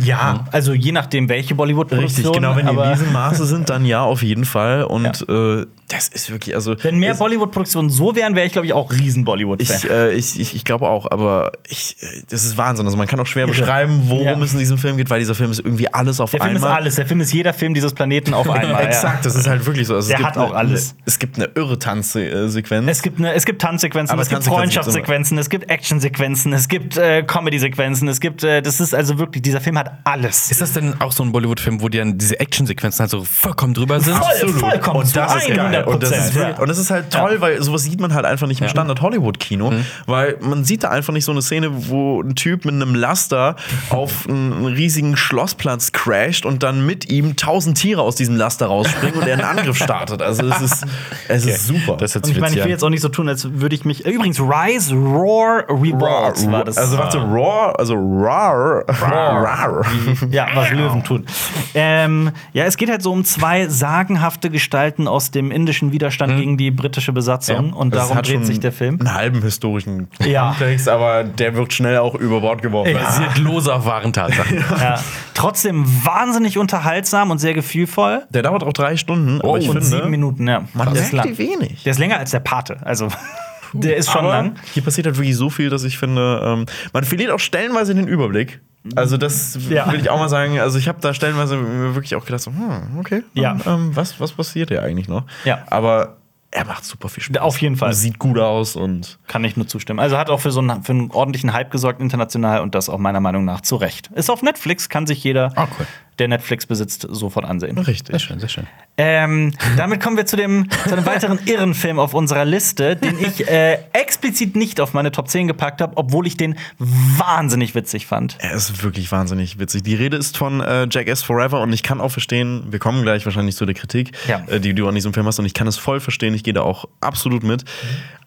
[0.03, 2.25] Ja, also je nachdem, welche Bollywood-Produktion.
[2.27, 4.85] Richtig, genau, wenn die in diesem Maße sind, dann ja, auf jeden Fall.
[4.85, 6.77] Und äh, das ist wirklich, also.
[6.83, 9.77] Wenn mehr Bollywood-Produktionen so wären, wäre ich, glaube ich, auch riesen Bollywood-Fan.
[9.77, 12.87] ich, äh, ich, ich, ich glaube auch, aber ich, äh, das ist Wahnsinn.
[12.87, 14.39] Also man kann auch schwer beschreiben, worum Ja.
[14.43, 16.71] es in diesem Film geht, weil dieser Film ist irgendwie alles auf Der Film einmal.
[16.71, 16.95] ist alles.
[16.97, 18.85] Der Film ist jeder Film dieses Planeten auf einmal.
[18.87, 19.95] Exakt, das ist halt wirklich so.
[19.97, 20.95] Also Der es gibt hat auch eine, alles.
[21.07, 22.87] Es gibt eine irre Tanzsequenz.
[22.89, 26.97] Es gibt, eine, es gibt Tanzsequenzen, Aber es gibt Freundschaftssequenzen, es gibt Actionsequenzen, es gibt
[26.97, 30.51] äh, Comedy-Sequenzen, es gibt, äh, das ist also wirklich, dieser Film hat alles.
[30.51, 33.75] Ist das denn auch so ein Bollywood-Film, wo die dann diese Actionsequenzen halt so vollkommen
[33.75, 34.17] drüber sind?
[34.17, 35.80] Voll, vollkommen Und das ist geil.
[35.87, 38.25] 100 Und das ist, wirklich- und das ist halt toll, weil sowas sieht man halt
[38.25, 39.73] einfach nicht im Standard-Hollywood-Kino.
[40.07, 43.57] Weil man sieht da einfach nicht so eine Szene, wo ein Typ mit einem Laster
[43.91, 49.21] auf einen riesigen Schlossplatz crasht und dann mit ihm tausend Tiere aus diesem Laster rausspringen
[49.21, 50.23] und er einen Angriff startet.
[50.23, 50.87] Also es ist,
[51.29, 51.97] es ist super.
[51.97, 52.71] Das hört Und ich meine, ich will an.
[52.71, 54.05] jetzt auch nicht so tun, als würde ich mich.
[54.07, 56.77] Übrigens, Rise, Roar, Revolt war das.
[56.77, 58.85] Also warte, Raw, also Rar.
[58.89, 59.85] Rar.
[60.31, 61.27] Ja, was Löwen tun.
[61.75, 66.57] Ähm, ja, es geht halt so um zwei sagenhafte Gestalten aus dem indischen Widerstand gegen
[66.57, 67.73] die britische Besatzung.
[67.73, 68.99] Und Es darum hat dreht sich der Film.
[69.01, 70.51] Einen halben historischen Ja.
[70.51, 72.93] Kontext, aber der wird schnell auch über Bord geworfen.
[72.95, 74.65] Basiert lose auf wahren Tatsachen.
[74.81, 75.01] Ja.
[75.35, 78.23] Trotzdem wahnsinnig unterhaltsam und sehr gefühlvoll.
[78.31, 80.65] Der dauert auch drei Stunden, aber ich und finde, sieben Minuten, ja.
[80.75, 81.39] man der ist lang.
[81.39, 81.83] wenig.
[81.83, 82.79] Der ist länger als der Pate.
[82.85, 83.09] Also,
[83.73, 84.55] der ist schon aber lang.
[84.73, 88.09] Hier passiert halt wirklich so viel, dass ich finde, ähm, man verliert auch stellenweise den
[88.09, 88.61] Überblick.
[88.97, 89.91] Also das Ja.
[89.93, 90.59] will ich auch mal sagen.
[90.59, 93.57] Also ich habe da stellenweise mir wirklich auch gedacht, so, hm, okay, Ja.
[93.67, 95.25] ähm, was, was passiert hier eigentlich noch?
[95.45, 95.59] Ja.
[95.69, 96.17] Aber
[96.53, 97.37] er macht super viel Spaß.
[97.39, 97.93] Auf jeden Fall.
[97.93, 100.01] Sieht gut aus und Kann ich nur zustimmen.
[100.01, 102.99] Also hat auch für so einen, für einen ordentlichen Hype gesorgt international und das auch
[102.99, 104.11] meiner Meinung nach zu Recht.
[104.15, 105.87] Ist auf Netflix, kann sich jeder, Ah, cool.
[106.21, 107.77] Der Netflix besitzt, sofort ansehen.
[107.77, 108.23] Sehr richtig.
[108.23, 108.67] schön, sehr schön.
[108.97, 113.19] Ähm, damit kommen wir zu dem zu einem weiteren irren Film auf unserer Liste, den
[113.19, 118.07] ich äh, explizit nicht auf meine Top 10 gepackt habe, obwohl ich den wahnsinnig witzig
[118.07, 118.37] fand.
[118.41, 119.83] Er ist wirklich wahnsinnig witzig.
[119.83, 123.25] Die Rede ist von äh, Jackass Forever und ich kann auch verstehen, wir kommen gleich
[123.25, 124.43] wahrscheinlich zu der Kritik, Ja.
[124.49, 126.53] äh, die du an diesem Film hast und ich kann es voll verstehen, ich gehe
[126.55, 127.65] da auch absolut mit.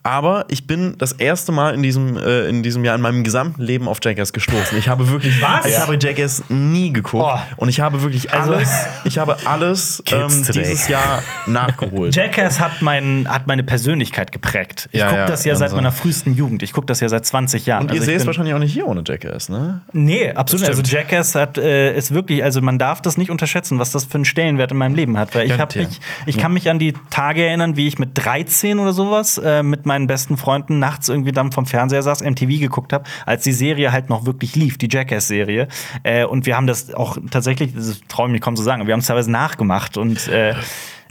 [0.06, 3.62] Aber ich bin das erste Mal in diesem, äh, in diesem Jahr in meinem gesamten
[3.62, 4.78] Leben auf Jackass gestoßen.
[4.78, 5.66] Ich habe wirklich, Was?
[5.66, 7.40] ich habe Jackass nie geguckt Oh.
[7.56, 8.70] und ich habe wirklich Also- alles,
[9.06, 12.16] ich habe alles ähm, dieses Jahr nachgeholt.
[12.16, 14.90] Jackass hat, mein, hat meine Persönlichkeit geprägt.
[14.92, 16.64] Ich Ja, gucke ja, das ja seit also- meiner frühesten Jugend.
[16.64, 17.84] Ich gucke das ja seit 20 Jahren.
[17.84, 19.82] Und ihr Also ich seht es wahrscheinlich auch nicht hier ohne Jackass, ne?
[19.94, 20.68] Nee, absolut.
[20.68, 20.82] Also.
[20.84, 24.26] Jackass hat, äh, ist wirklich, also man darf das nicht unterschätzen, was das für einen
[24.26, 25.34] Stellenwert in meinem Leben hat.
[25.34, 28.80] Weil ich, hab mich, ich kann mich an die Tage erinnern, wie ich mit 13
[28.80, 32.94] oder sowas äh, mit meinen besten Freunden nachts irgendwie dann vom Fernseher saß, MTV geguckt
[32.94, 35.68] habe, als die Serie halt noch wirklich lief, die Jackass-Serie.
[36.02, 38.94] Äh, und wir haben das auch tatsächlich, das traue ich mich kaum zu sagen, wir
[38.94, 40.56] haben es teilweise nachgemacht und äh,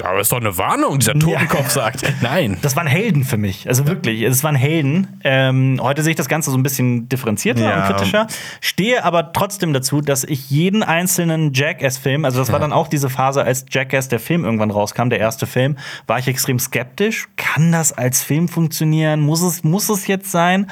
[0.03, 2.03] Aber ist doch eine Warnung, dieser Totenkopf sagt.
[2.23, 2.57] Nein.
[2.63, 3.69] das waren Helden für mich.
[3.69, 5.21] Also wirklich, es waren Helden.
[5.25, 7.77] Ähm, heute sehe ich das Ganze so ein bisschen differenzierter Ja.
[7.87, 8.27] und kritischer.
[8.61, 13.11] Stehe aber trotzdem dazu, dass ich jeden einzelnen Jackass-Film, also das war dann auch diese
[13.11, 17.29] Phase, als Jackass der Film irgendwann rauskam, der erste Film, war ich extrem skeptisch.
[17.37, 19.21] Kann das als Film funktionieren?
[19.21, 20.71] Muss es, muss es jetzt sein?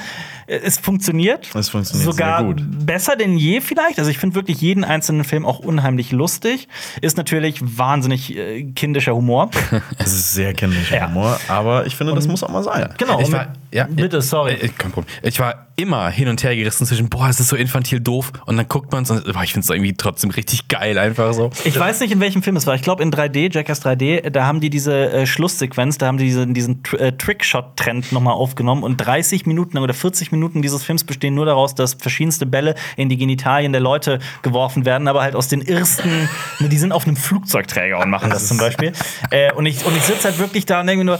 [0.50, 1.48] Äh, Es funktioniert.
[1.54, 2.86] Es funktioniert sogar sehr gut.
[2.86, 3.98] besser denn je vielleicht.
[3.98, 6.68] Also ich finde wirklich jeden einzelnen Film auch unheimlich lustig.
[7.00, 9.50] Ist natürlich wahnsinnig äh, kindischer Humor.
[9.98, 11.08] Es ist sehr kindlicher Ja.
[11.08, 12.88] Humor, aber ich finde, das muss auch mal sein.
[12.98, 13.20] Genau.
[13.20, 14.54] Ich und war, ja, bitte, sorry.
[14.54, 15.14] Äh, kein Problem.
[15.22, 18.32] Ich war immer hin und her gerissen zwischen, boah, es ist so infantil doof.
[18.46, 21.32] Und dann guckt man es und boah, ich finde es irgendwie trotzdem richtig geil, einfach
[21.32, 21.50] so.
[21.64, 22.74] Ich weiß nicht, in welchem Film es war.
[22.74, 26.24] Ich glaube, in 3D, Jackass 3D, da haben die diese äh, Schlusssequenz, da haben die
[26.24, 28.82] diesen, diesen Tr äh, Trickshot-Trend nochmal aufgenommen.
[28.82, 32.74] Und 30 Minuten lang oder 40 Minuten dieses Films bestehen nur daraus, dass verschiedenste Bälle
[32.96, 36.28] in die Genitalien der Leute geworfen werden, aber halt aus den ersten.
[36.58, 38.92] ne, die sind auf einem Flugzeugträger und machen das zum Beispiel.
[39.30, 41.18] Äh, und ich, und ich sitze halt wirklich da und denke mir nur,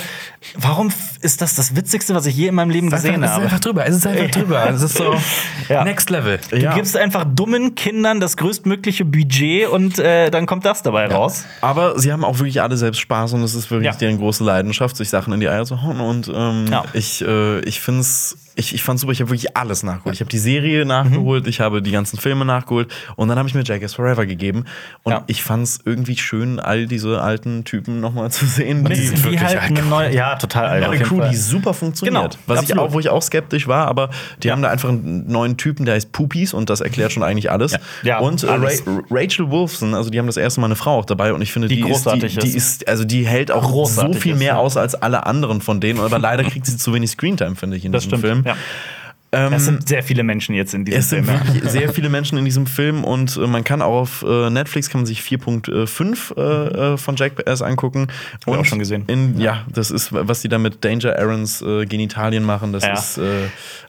[0.56, 3.44] warum ist das das Witzigste, was ich je in meinem Leben gesehen es ist habe?
[3.44, 3.86] einfach drüber.
[3.86, 4.70] Es ist einfach drüber.
[4.70, 5.14] Es ist so
[5.68, 5.84] Ja.
[5.84, 6.38] Next Level.
[6.50, 6.74] Du Ja.
[6.74, 11.44] gibst einfach dummen Kindern das größtmögliche Budget und äh, dann kommt das dabei raus.
[11.60, 13.98] Aber sie haben auch wirklich alle selbst Spaß und es ist wirklich Ja.
[13.98, 16.00] deren große Leidenschaft, sich Sachen in die Eier zu hauen.
[16.00, 16.84] Und ähm, Ja.
[16.92, 20.14] ich, äh, ich finde es, ich, ich fand super, ich habe wirklich alles nachgeholt.
[20.14, 23.54] Ich habe die Serie nachgeholt, ich habe die ganzen Filme nachgeholt und dann habe ich
[23.54, 24.64] mir Jackass Forever gegeben.
[25.02, 25.24] Und Ja.
[25.26, 28.84] ich fand es irgendwie schön, all diese alten Typen nochmal zu sehen.
[28.84, 30.84] Die, sind wirklich halt eine neue, ja, total alt.
[30.84, 32.14] eine Crew, die super funktioniert.
[32.14, 34.10] Genau, Was ich auch, wo ich auch skeptisch war, aber
[34.42, 37.50] die haben da einfach einen neuen Typen, der heißt Poopies und das erklärt schon eigentlich
[37.50, 37.76] alles.
[38.02, 38.86] Ja, und äh, alles.
[38.86, 41.52] Ra Rachel Wolfson, also die haben das erste Mal eine Frau auch dabei und ich
[41.52, 42.82] finde, Die die, großartig ist, die, die ist.
[42.82, 44.56] ist, also die hält auch Großartig so viel ist, mehr ja.
[44.58, 47.84] aus als alle anderen von denen, aber leider kriegt sie zu wenig Screentime, finde ich,
[47.84, 48.44] in Das diesem stimmt.
[48.46, 48.49] Film.
[48.50, 48.56] Ja.
[49.32, 51.38] Ähm, Es sind sehr viele Menschen jetzt in diesem es sind Film.
[51.38, 51.46] ja.
[51.54, 54.90] wirklich sehr viele Menschen in diesem Film und äh, man kann auch auf äh, Netflix
[54.90, 58.08] kann man sich 4.5 äh, äh, von Jackass angucken.
[58.44, 59.04] wir Und auch schon gesehen.
[59.06, 59.64] In, ja.
[59.72, 62.92] das ist, was die da mit Danger Aarons äh, Genitalien machen, das Ja.
[62.94, 63.22] ist äh,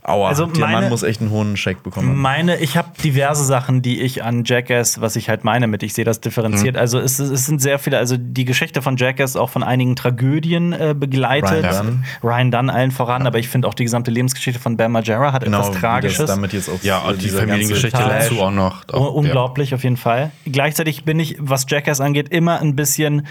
[0.04, 0.30] aua.
[0.30, 2.18] Also Der meine- Mann muss echt einen hohen Scheck bekommen.
[2.18, 5.94] Meine, ich habe diverse Sachen, die ich an Jackass, was ich halt meine mit, ich
[5.96, 6.78] sehe das differenziert.
[6.78, 10.76] Also es, es sind sehr viele, also die Geschichte von Jackass auch von einigen Tragödien
[11.00, 11.64] begleitet.
[11.64, 12.06] Ryan Dunn.
[12.24, 15.44] Ryan Dunn allen voran, aber ich finde auch die gesamte Lebensgeschichte von Bam Margera hat
[15.44, 16.18] etwas Genau, wie Tragisches.
[16.20, 18.84] das damit jetzt auf Ja, und die Familiengeschichte dazu auch noch.
[18.94, 20.32] Un- Unglaublich, auf jeden Fall.
[20.46, 23.26] Gleichzeitig bin ich, was Jackass angeht, immer ein bisschen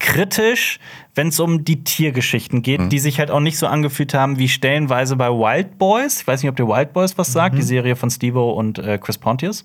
[0.00, 0.80] kritisch,
[1.14, 4.48] wenn es um die Tiergeschichten geht, die sich halt auch nicht so angefühlt haben wie
[4.48, 6.20] stellenweise bei Wild Boys.
[6.20, 8.98] Ich weiß nicht, ob dir Wild Boys was sagt, die Serie von Stevo und äh,
[8.98, 9.64] Chris Pontius.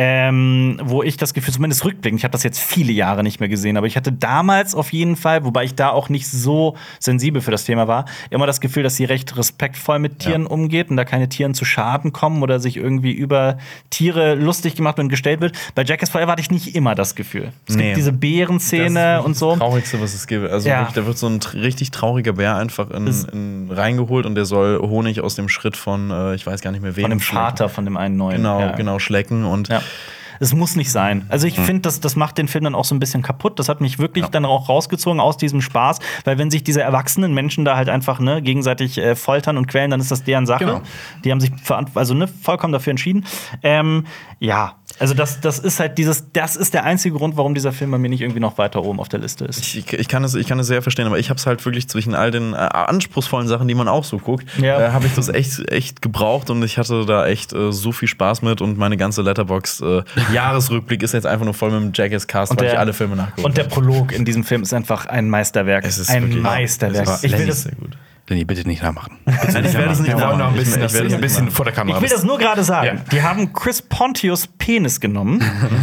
[0.00, 3.48] Ähm, wo ich das Gefühl, zumindest rückblickend, ich habe das jetzt viele Jahre nicht mehr
[3.48, 7.42] gesehen, aber ich hatte damals auf jeden Fall, wobei ich da auch nicht so sensibel
[7.42, 10.96] für das Thema war, immer das Gefühl, dass sie recht respektvoll mit Tieren umgeht und
[10.96, 13.58] da keine Tieren zu Schaden kommen oder sich irgendwie über
[13.90, 15.56] Tiere lustig gemacht und gestellt wird.
[15.74, 17.50] Bei Jackass Forever hatte ich nicht immer das Gefühl.
[17.68, 17.86] Es Nee.
[17.86, 19.50] gibt diese Bärenszene und so.
[19.50, 20.48] Das Traurigste, was es gibt.
[20.48, 20.78] Also Ja.
[20.78, 24.78] wirklich, da wird so ein richtig trauriger Bär einfach in, in, reingeholt und der soll
[24.78, 27.02] Honig aus dem Schritt von, äh, ich weiß gar nicht mehr wem.
[27.02, 27.44] Von dem schlecken.
[27.44, 28.36] Vater, von dem einen neuen.
[28.36, 28.72] Genau, ja.
[28.76, 29.44] genau, schlecken.
[29.44, 29.82] Und Ja.
[30.40, 31.26] Es muss nicht sein.
[31.28, 33.58] Also ich finde, das, das macht den Film dann auch so ein bisschen kaputt.
[33.58, 37.34] Das hat mich wirklich dann auch rausgezogen aus diesem Spaß, weil wenn sich diese erwachsenen
[37.34, 40.64] Menschen da halt einfach ne, gegenseitig äh, foltern und quälen, dann ist das deren Sache.
[40.64, 40.82] Genau.
[41.24, 41.50] Die haben sich
[41.94, 43.24] also ne, vollkommen dafür entschieden.
[43.62, 44.04] Ähm,
[44.38, 47.90] ja, also das, das ist halt dieses, das ist der einzige Grund, warum dieser Film
[47.90, 49.58] bei mir nicht irgendwie noch weiter oben auf der Liste ist.
[49.60, 51.88] Ich, ich, kann es, ich kann es sehr verstehen, aber ich habe es halt wirklich
[51.88, 54.80] zwischen all den äh, anspruchsvollen Sachen, die man auch so guckt, Ja.
[54.80, 58.08] äh, habe ich das echt, echt gebraucht und ich hatte da echt äh, so viel
[58.08, 60.02] Spaß mit und meine ganze Letterbox äh,
[60.32, 63.44] Jahresrückblick ist jetzt einfach nur voll mit dem Jackass Cast, weil ich alle Filme nachgeholt
[63.46, 63.64] und der.
[63.64, 65.84] Prolog in diesem Film ist einfach ein Meisterwerk.
[65.84, 67.06] Es ist ein Meisterwerk.
[67.06, 67.68] Es ist Ich will sehr, das
[68.28, 69.16] Lenny, bitte nicht nachmachen.
[69.24, 70.54] Nein, ich werde es nicht wollen noch ein nachmachen.
[70.54, 72.10] Ich- bisschen, ich dass du werde es ein nicht bisschen vor der Kamera Ich will
[72.10, 72.98] das nur gerade sagen.
[72.98, 73.04] Ja.
[73.10, 75.42] Die haben Chris Pontius Penis genommen.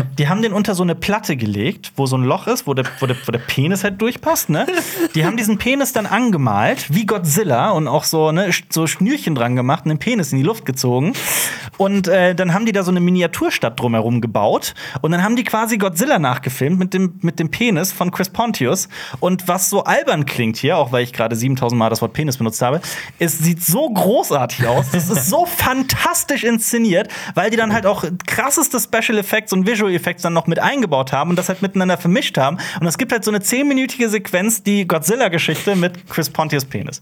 [0.19, 2.85] die haben den unter so eine Platte gelegt, wo so ein Loch ist, wo der,
[2.99, 4.49] wo der, wo der Penis halt durchpasst.
[4.49, 4.67] Ne?
[5.15, 9.55] Die haben diesen Penis dann angemalt, wie Godzilla, und auch so, ne, so Schnürchen dran
[9.55, 11.13] gemacht und den Penis in die Luft gezogen.
[11.77, 14.75] Und äh, dann haben die da so eine Miniaturstadt drumherum gebaut.
[15.01, 18.87] Und dann haben die quasi Godzilla nachgefilmt mit dem, mit dem Penis von Chris Pontius.
[19.19, 22.34] Und was so albern klingt hier, auch weil ich gerade 7000 Mal das Wort Penis
[22.37, 22.81] benutzt habe,
[23.19, 24.85] es sieht so großartig aus.
[24.91, 29.91] Das ist so fantastisch inszeniert, weil die dann halt auch krasseste Special Effects und Visual
[29.93, 32.57] Effects dann noch mit eingebaut haben und das halt miteinander vermischt haben.
[32.79, 37.01] Und es gibt halt so eine zehnminütige Sequenz, die Godzilla-Geschichte mit Chris Pontius Penis.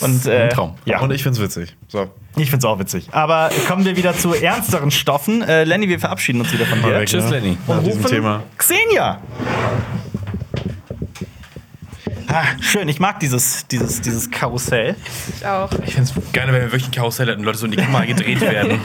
[0.00, 0.74] Und, äh, ein Traum.
[0.84, 1.76] Ja, Und ich finde es witzig.
[1.88, 2.10] So.
[2.36, 3.08] ich find's auch witzig.
[3.12, 5.42] Aber kommen wir wieder zu ernsteren Stoffen.
[5.42, 7.04] Äh, Lenny, wir verabschieden uns wieder von dir.
[7.04, 7.30] Tschüss, ne?
[7.30, 7.58] Lenny.
[7.66, 8.42] Und Nach diesem rufen Thema.
[8.58, 9.20] Xenia.
[12.34, 14.96] Ah, schön, ich mag dieses, dieses, dieses Karussell.
[15.38, 15.70] Ich auch.
[15.86, 17.76] Ich fände es geil, wenn wir wirklich ein Karussell hätten und Leute so in die
[17.76, 18.80] Kamera gedreht werden.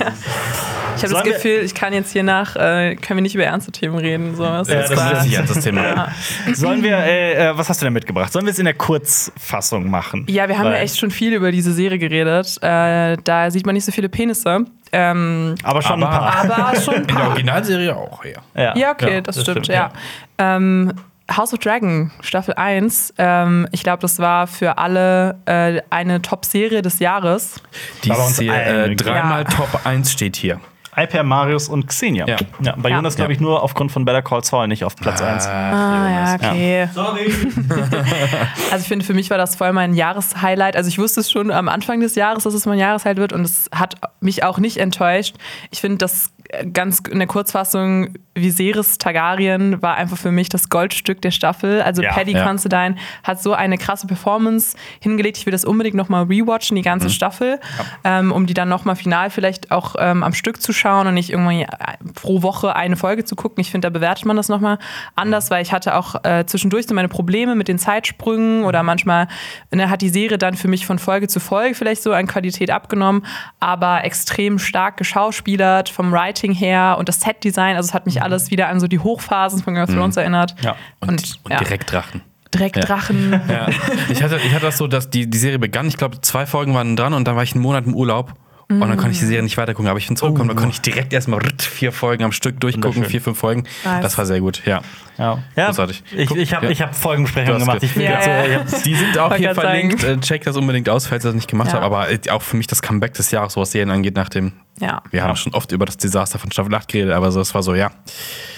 [0.97, 3.71] Ich habe das Gefühl, ich kann jetzt hier nach, äh, können wir nicht über ernste
[3.71, 4.35] Themen reden.
[4.35, 5.11] So, was Ja, das da?
[5.11, 6.09] ist sicher das Thema.
[6.53, 8.31] Sollen wir, äh, äh, was hast du denn mitgebracht?
[8.31, 10.25] Sollen wir es in der Kurzfassung machen?
[10.29, 12.57] Ja, wir haben ja Weil- echt schon viel über diese Serie geredet.
[12.61, 14.65] Äh, da sieht man nicht so viele Penisse.
[14.91, 16.59] Ähm, Aber schon Aber- ein paar.
[16.59, 17.27] aber schon ein In der paar.
[17.29, 18.75] Originalserie auch, ja.
[18.75, 19.91] Ja, okay, das, stimmt, ja.
[20.37, 20.93] Ähm,
[21.35, 26.81] House of Dragon, Staffel 1, ähm, ich glaube, das war für alle äh, eine Top-Serie
[26.81, 27.61] des Jahres.
[28.03, 29.49] Die uns Serie, äh, dreimal Ja.
[29.49, 30.59] Top 1 steht hier.
[30.91, 32.27] Alper, Marius und Xenia.
[32.27, 32.75] Ja.
[32.75, 32.95] bei Ja.
[32.97, 35.47] Jonas, glaube ich, nur aufgrund von Better Call Saul nicht auf Platz 1.
[35.47, 36.89] Ah, ja, okay.
[36.93, 37.33] Sorry.
[38.71, 40.75] Also ich finde, für mich war das voll mein Jahreshighlight.
[40.75, 43.41] Also ich wusste es schon am Anfang des Jahres, dass es mein Jahreshighlight wird und
[43.41, 45.35] es hat mich auch nicht enttäuscht.
[45.71, 46.31] Ich finde, das
[46.73, 51.81] ganz in der Kurzfassung, Viserys Targaryen war einfach für mich das Goldstück der Staffel.
[51.81, 52.45] Also Ja, Paddy ja.
[52.45, 55.37] Considine hat so eine krasse Performance hingelegt.
[55.37, 57.59] Ich will das unbedingt nochmal rewatchen, die ganze Staffel,
[58.03, 61.29] ähm, um die dann nochmal final vielleicht auch ähm, am Stück zu schauen und nicht
[61.29, 61.67] irgendwie äh,
[62.15, 63.61] pro Woche eine Folge zu gucken.
[63.61, 64.79] Ich finde, da bewertet man das nochmal
[65.15, 69.27] anders, weil ich hatte auch äh, zwischendurch so meine Probleme mit den Zeitsprüngen oder manchmal
[69.71, 72.71] ne, hat die Serie dann für mich von Folge zu Folge vielleicht so an Qualität
[72.71, 73.25] abgenommen,
[73.59, 77.75] aber extrem stark geschauspielert vom Writing her und das Set-Design.
[77.75, 80.55] Also es hat mich alles wieder an so die Hochphasen von Game of Thrones erinnert.
[80.61, 80.75] Ja.
[80.99, 81.57] Und, und ja.
[81.57, 82.21] direkt Drachen.
[82.53, 82.81] Direkt Ja.
[82.83, 83.41] Drachen.
[83.49, 83.67] Ja.
[84.09, 85.87] Ich, hatte, ich hatte das so, dass die, die Serie begann.
[85.87, 88.33] Ich glaube, zwei Folgen waren dran und dann war ich einen Monat im Urlaub.
[88.71, 89.89] Und dann konnte ich die Serie nicht weitergucken.
[89.89, 93.19] Aber ich bin zurückgekommen, dann konnte ich direkt erstmal vier Folgen am Stück durchgucken, vier,
[93.19, 93.63] fünf Folgen.
[93.83, 94.03] Nice.
[94.03, 94.81] Das war sehr gut, ja.
[95.19, 95.37] Ja.
[95.55, 95.65] ja.
[95.67, 96.01] Großartig.
[96.15, 96.71] Ich, ich habe Ja.
[96.71, 97.83] ich hab hast gemacht.
[97.83, 98.45] Ich Ja, ja.
[98.45, 99.67] ich hab- Die sind auch hier grad sagen.
[99.67, 100.03] verlinkt.
[100.03, 101.73] Äh, Check das unbedingt aus, falls ihr das nicht gemacht Ja.
[101.75, 101.83] habt.
[101.83, 104.53] Aber äh, auch für mich das Comeback des Jahres, was Serien angeht, nach dem.
[104.79, 105.01] Ja.
[105.11, 107.61] Wir haben schon oft über das Desaster von Staffel 8 geredet, aber so, es war
[107.63, 107.91] so, ja,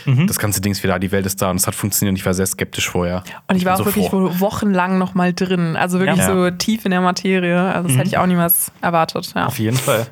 [0.06, 2.18] das ganze Ding ist wieder da, die Welt ist da und es hat funktioniert und
[2.20, 3.24] ich war sehr skeptisch vorher.
[3.48, 4.22] Und ich war auch so wirklich froh.
[4.22, 5.76] wohl wochenlang noch mal drin.
[5.76, 6.28] Also wirklich Ja.
[6.28, 7.60] so tief in der Materie.
[7.60, 9.32] Also das hätte ich auch niemals erwartet.
[9.36, 9.48] Ja.
[9.48, 10.06] Auf jeden Fall.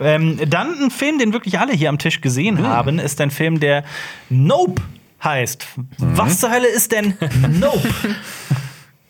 [0.00, 3.58] Ähm, dann ein Film, den wirklich alle hier am Tisch gesehen haben, ist ein Film,
[3.58, 3.82] der
[4.28, 4.80] Nope
[5.22, 5.66] heißt.
[5.98, 7.14] Was zur Hölle ist denn
[7.60, 7.88] Nope?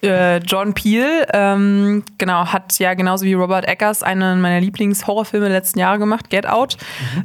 [0.01, 5.59] Äh, John Peel, ähm, genau, hat ja genauso wie Robert Eggers einen meiner Lieblings-Horrorfilme der
[5.59, 6.77] letzten Jahre gemacht, Get Out.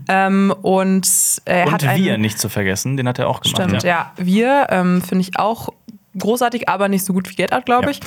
[0.09, 1.07] Ähm, und
[1.45, 3.61] er hat Und einen, wir nicht zu vergessen, den hat er auch gemacht.
[3.63, 4.11] Stimmt, ja.
[4.17, 5.69] Wir ähm, finde ich auch
[6.17, 7.91] großartig, aber nicht so gut wie Get Out, glaube Ja.
[7.91, 7.99] ich.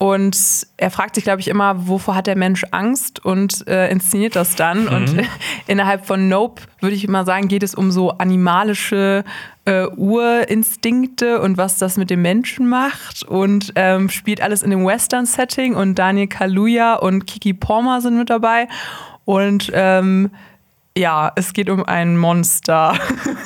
[0.00, 0.38] Und
[0.76, 4.54] er fragt sich, glaube ich, immer, wovor hat der Mensch Angst und äh, inszeniert das
[4.54, 4.84] dann.
[4.84, 4.92] Mhm.
[4.92, 5.26] Und
[5.66, 9.24] innerhalb von Nope, würde ich mal sagen, geht es um so animalische
[9.64, 13.24] äh, Urinstinkte und was das mit dem Menschen macht.
[13.24, 15.74] Und ähm, spielt alles in dem Western-Setting.
[15.74, 18.68] Und Daniel Kaluuya und Kiki Palmer sind mit dabei.
[19.24, 20.30] Und ähm,
[20.98, 22.94] ja, es geht um ein Monster.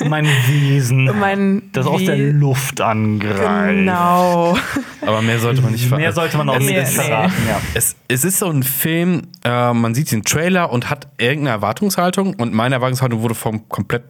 [0.07, 3.69] Mein Wesen, um ein das aus der Luft angreift.
[3.75, 4.57] Genau.
[5.01, 6.85] Aber mehr sollte man nicht ver- Mehr sollte man auch es, nicht nee.
[6.85, 7.33] verraten.
[7.47, 7.61] Ja.
[7.73, 12.33] Es, es ist so ein Film, äh, man sieht den Trailer und hat irgendeine Erwartungshaltung
[12.35, 14.03] und meine Erwartungshaltung wurde vom komplett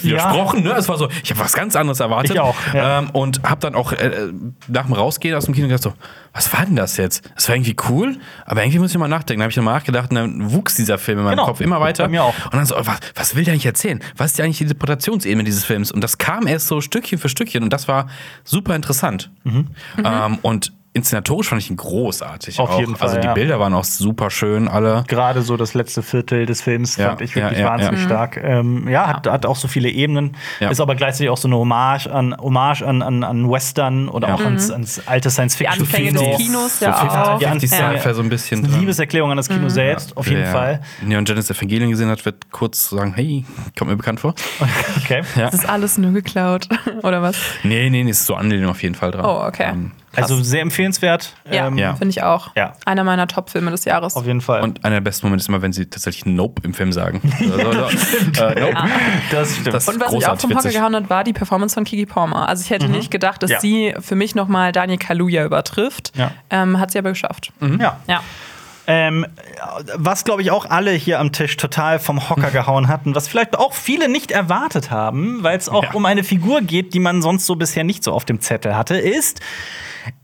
[0.00, 0.62] widersprochen.
[0.62, 0.72] Ne?
[0.72, 2.32] Es war so, ich habe was ganz anderes erwartet.
[2.32, 3.00] Ich auch, ja.
[3.00, 4.28] Ähm, und habe dann auch äh,
[4.68, 5.92] nach dem Rausgehen aus dem Kino gedacht so,
[6.32, 7.30] was war denn das jetzt?
[7.34, 9.40] Das war irgendwie cool, aber irgendwie muss ich mal nachdenken.
[9.40, 11.46] Da habe ich nochmal nachgedacht und dann wuchs dieser Film in meinem Genau.
[11.46, 12.04] Kopf immer weiter.
[12.04, 12.34] Bei mir auch.
[12.46, 14.00] Und dann so, was, was will der eigentlich erzählen?
[14.16, 15.92] Was ist eigentlich die Interpretationsebene dieses Films?
[15.92, 18.08] Und das kam erst so Stückchen für Stückchen und das war
[18.44, 19.30] super interessant.
[19.44, 19.68] Mhm.
[20.02, 22.58] Ähm, und inszenatorisch fand ich ihn großartig.
[22.60, 22.78] Auf auch.
[22.80, 23.34] jeden Fall, Also die ja.
[23.34, 25.04] Bilder waren auch super schön, alle.
[25.08, 28.06] Gerade so das letzte Viertel des Films Ja, fand ich ja, wirklich ja, wahnsinnig ja.
[28.06, 28.36] stark.
[28.42, 30.36] Ähm, ja, hat, hat auch so viele Ebenen.
[30.60, 30.70] Ja.
[30.70, 34.34] Ist aber gleichzeitig auch so eine Hommage an, Hommage an, an, an Western oder Ja.
[34.34, 36.30] auch ans, ans alte Die Anfänge Science-Fiction-Kino.
[36.30, 37.40] des Kinos So ja auch.
[37.40, 37.90] 50 Ja.
[37.98, 38.64] Sci-Fi so ein bisschen.
[38.64, 40.80] Eine Liebeserklärung an das Kino selbst, auf jeden Fall.
[41.02, 43.44] Neon Genesis Evangelion gesehen hat, wird kurz sagen, hey,
[43.78, 44.34] kommt mir bekannt vor.
[45.04, 45.22] Okay.
[45.36, 45.46] Ja.
[45.50, 46.68] Das ist alles nur geklaut.
[47.02, 47.36] Oder was?
[47.62, 49.24] Nee, nee, nee, ist so Anlehnung auf jeden Fall dran.
[49.24, 49.72] Oh, okay.
[50.16, 51.34] Ähm, Also sehr empfehlenswert.
[51.50, 51.94] Ja, Ähm, Ja.
[51.96, 52.54] finde ich auch.
[52.56, 52.72] Ja.
[52.86, 54.16] Einer meiner Top-Filme des Jahres.
[54.16, 54.62] Auf jeden Fall.
[54.62, 57.20] Und einer der besten Momente ist immer, wenn sie tatsächlich Nope im Film sagen.
[57.38, 57.72] Also,
[58.34, 58.76] so, äh, nope.
[59.30, 59.74] das stimmt.
[59.74, 62.48] Das- Und was mich auch vom Hocker gehauen hat, war die Performance von Kiki Palmer.
[62.48, 63.60] Also ich hätte nicht gedacht, dass Ja.
[63.60, 66.12] sie für mich nochmal Daniel Kaluuya übertrifft.
[66.16, 66.30] Ja.
[66.50, 67.52] Ähm, hat sie aber geschafft.
[67.60, 67.98] ja.
[68.06, 68.20] Ja.
[68.90, 69.26] Ähm,
[69.96, 73.58] was, glaube ich, auch alle hier am Tisch total vom Hocker gehauen hatten, was vielleicht
[73.58, 75.90] auch viele nicht erwartet haben, weil es auch Ja.
[75.92, 78.96] um eine Figur geht, die man sonst so bisher nicht so auf dem Zettel hatte,
[78.96, 79.40] ist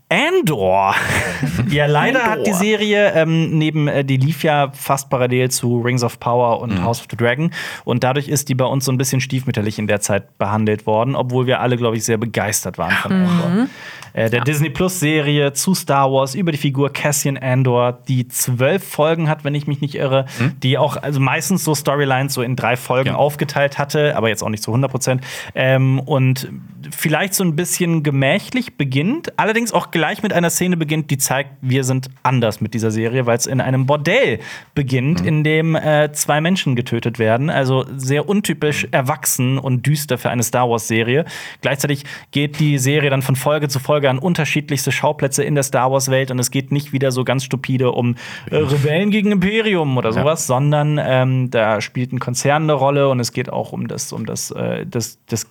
[0.09, 0.93] Andor.
[1.69, 2.31] ja, leider Andor.
[2.33, 6.59] hat die Serie ähm, neben, äh, die lief ja fast parallel zu Rings of Power
[6.61, 7.51] und House of the Dragon.
[7.85, 11.15] Und dadurch ist die bei uns so ein bisschen stiefmütterlich in der Zeit behandelt worden,
[11.15, 13.67] obwohl wir alle, glaube ich, sehr begeistert waren von Andor.
[14.13, 18.87] Äh, der Disney Plus Serie zu Star Wars über die Figur Cassian Andor, die zwölf
[18.87, 20.25] Folgen hat, wenn ich mich nicht irre,
[20.63, 23.15] die auch also meistens so Storylines so in drei Folgen Ja.
[23.15, 25.21] aufgeteilt hatte, aber jetzt auch nicht zu 100 Prozent.
[25.53, 26.47] Ähm, und
[26.91, 31.51] vielleicht so ein bisschen gemächlich beginnt, allerdings auch gleich mit einer Szene beginnt, die zeigt,
[31.61, 34.39] wir sind anders mit dieser Serie, weil es in einem Bordell
[34.73, 37.49] beginnt, in dem äh, zwei Menschen getötet werden.
[37.49, 41.23] Also sehr untypisch erwachsen und düster für eine Star Wars-Serie.
[41.61, 45.89] Gleichzeitig geht die Serie dann von Folge zu Folge an unterschiedlichste Schauplätze in der Star
[45.89, 48.15] Wars-Welt und es geht nicht wieder so ganz stupide um
[48.51, 53.21] äh, Rebellen gegen Imperium oder sowas, sondern ähm, da spielt ein Konzern eine Rolle und
[53.21, 55.47] es geht auch um das, um das, äh, das, das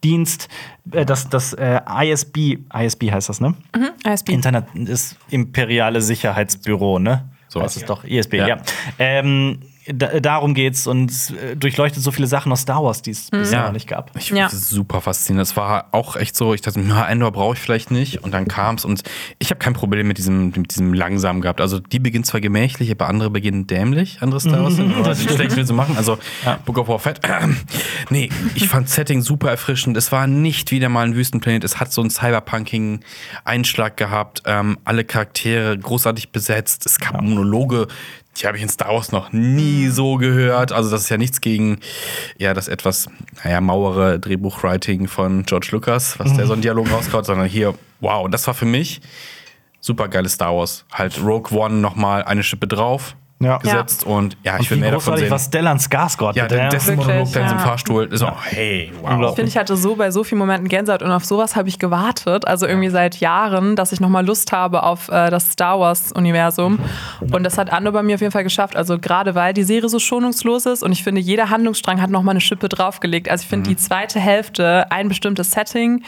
[0.00, 0.48] Geheimdienst,
[0.92, 3.54] äh, das, das äh, ISB, ISB heißt das, ne?
[4.04, 4.30] ISB.
[4.32, 7.28] Internet das Imperiale Sicherheitsbüro, ne?
[7.48, 7.82] So heißt was.
[7.82, 8.48] es doch, ISB, ja.
[8.48, 8.58] Ja.
[8.98, 9.60] Ähm,
[9.92, 13.30] da, darum geht's und es äh, durchleuchtet so viele Sachen aus Star Wars, die es
[13.30, 14.10] bisher noch nicht gab.
[14.16, 14.44] Ich Ja.
[14.44, 15.48] das ist super faszinierend.
[15.48, 18.22] Das war auch echt so, ich dachte, na, Endor brauche ich vielleicht nicht.
[18.22, 19.02] Und dann kam's und
[19.38, 21.60] ich habe kein Problem mit diesem, mit diesem langsam gehabt.
[21.60, 24.76] Also die beginnt zwar gemächlich, aber andere beginnen dämlich, andere Star Wars.
[24.76, 25.96] Mhm, das ist schlecht zu machen.
[25.96, 26.18] Also
[26.64, 27.20] Book of War Fett.
[28.10, 29.96] nee, ich fand Setting super erfrischend.
[29.96, 31.64] Es war nicht wieder mal ein Wüstenplanet.
[31.64, 33.00] Es hat so einen cyberpunkigen
[33.44, 34.42] Einschlag gehabt.
[34.46, 36.86] Ähm, alle Charaktere großartig besetzt.
[36.86, 37.88] Es gab Monologe,
[38.40, 40.72] die habe ich in Star Wars noch nie so gehört.
[40.72, 41.80] Also das ist ja nichts gegen
[42.38, 43.08] ja das etwas
[43.42, 48.28] naja mauere Drehbuchwriting von George Lucas, was der so einen Dialog rauskaut, sondern hier wow,
[48.30, 49.00] das war für mich
[49.80, 50.84] super geiles Star Wars.
[50.92, 53.58] Halt Rogue One noch mal eine Schippe drauf Ja.
[53.58, 55.30] gesetzt und ja, ich will mehr davon sehen.
[55.30, 56.34] war Stellan Skarsgård.
[56.34, 57.64] ja, der, dessen Monolog da in diesem ja.
[57.64, 59.30] Fahrstuhl ist so, hey, wow.
[59.30, 61.78] Ich finde, ich hatte so bei so vielen Momenten Gänsehaut und auf sowas habe ich
[61.78, 62.48] gewartet.
[62.48, 66.80] Also irgendwie seit Jahren, dass ich nochmal Lust habe auf äh, das Star Wars-Universum.
[67.32, 68.74] Und das hat Ando bei mir auf jeden Fall geschafft.
[68.74, 72.32] Also gerade weil die Serie so schonungslos ist und ich finde, jeder Handlungsstrang hat nochmal
[72.32, 73.30] eine Schippe draufgelegt.
[73.30, 76.02] Also ich finde, die zweite Hälfte, ein bestimmtes Setting,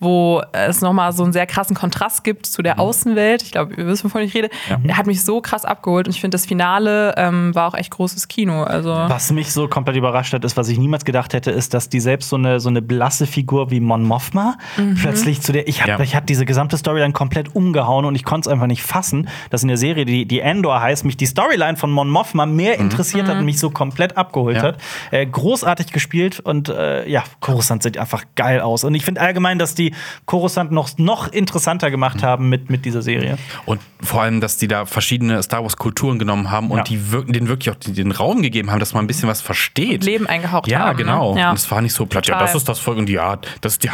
[0.00, 3.42] wo es nochmal so einen sehr krassen Kontrast gibt zu der Außenwelt.
[3.42, 4.48] Ich glaube, ihr wisst, wovon ich rede.
[4.82, 7.90] Der hat mich so krass abgeholt und ich finde, das Finale ähm, war auch echt
[7.90, 8.62] großes Kino.
[8.64, 11.88] Also Was mich so komplett überrascht hat, ist, was ich niemals gedacht hätte, ist, dass
[11.88, 14.56] die selbst so eine, so eine blasse Figur wie Mon Mothma
[15.00, 15.68] plötzlich zu der.
[15.68, 16.00] Ich habe Ja.
[16.00, 19.62] ich hab diese gesamte Storyline komplett umgehauen und ich konnte es einfach nicht fassen, dass
[19.62, 23.28] in der Serie, die, die Endor heißt, mich die Storyline von Mon Mothma mehr interessiert
[23.28, 24.62] hat und mich so komplett abgeholt Ja.
[24.62, 24.78] hat.
[25.10, 28.84] Äh, großartig gespielt und äh, ja, Coruscant sieht einfach geil aus.
[28.84, 29.89] Und ich finde allgemein, dass die
[30.26, 33.38] Coruscant noch, noch interessanter gemacht haben mit, mit dieser Serie.
[33.66, 36.84] Und vor allem, dass die da verschiedene Star Wars Kulturen genommen haben und Ja.
[36.84, 40.04] die wirken, denen wirklich auch den, Raum gegeben haben, dass man ein bisschen was versteht.
[40.04, 40.96] Leben eingehaucht Ja, haben.
[40.96, 41.34] genau.
[41.34, 41.40] Ne?
[41.40, 41.50] Ja.
[41.50, 43.74] Und es war nicht so platt, ja, das ist das Volk und die Art, das
[43.74, 43.90] ist die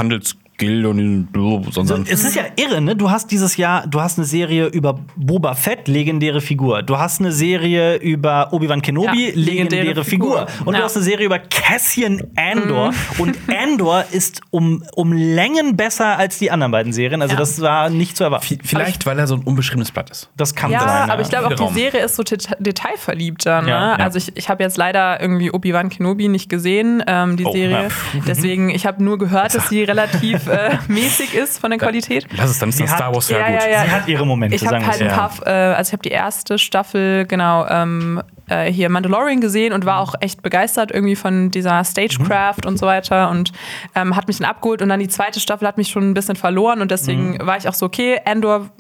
[0.58, 2.96] Handelsgilde und die, sondern Es ist ja irre, ne?
[2.96, 6.82] Du hast dieses Jahr, du hast eine Serie über Boba Fett, legendäre Figur.
[6.82, 10.46] Du hast eine Serie über Obi-Wan Kenobi, Ja, legendäre, legendäre Figur.
[10.46, 10.66] Figur.
[10.66, 10.84] Und du Ja.
[10.84, 12.92] hast eine Serie über Cassian Andor.
[13.18, 17.20] Und Andor ist um, um Längen besser als die anderen beiden Serien.
[17.22, 17.38] Also Ja.
[17.38, 18.58] das war nicht zu erwarten.
[18.64, 20.30] vielleicht, weil er so ein unbeschriebenes Blatt ist.
[20.36, 21.10] Das kann Ja, sein.
[21.10, 23.62] aber ich glaube auch, die Serie ist so deta- detailverliebter.
[23.62, 23.68] Ne?
[23.68, 24.04] Ja, ja.
[24.04, 27.88] Also ich, ich habe jetzt leider irgendwie Obi-Wan Kenobi nicht gesehen, ähm, die Oh, Serie.
[28.14, 28.20] ja.
[28.26, 30.45] Deswegen, ich habe nur gehört, dass sie relativ
[30.88, 32.26] mäßig ist von der Qualität.
[32.36, 33.60] Lass es, dann ist hat- Star Wars Ja, ja, gut.
[33.62, 33.84] ja, ja.
[33.84, 35.92] Sie hat ihre Momente, Ich habe sagen wir halt es ein paar, äh, also ich
[35.92, 40.90] habe die erste Staffel, genau, ähm, äh, hier Mandalorian gesehen und war auch echt begeistert
[40.92, 43.52] irgendwie von dieser Stagecraft und so weiter und
[43.94, 46.36] ähm, hat mich dann abgeholt und dann die zweite Staffel hat mich schon ein bisschen
[46.36, 48.70] verloren und deswegen war ich auch so, okay, Andor,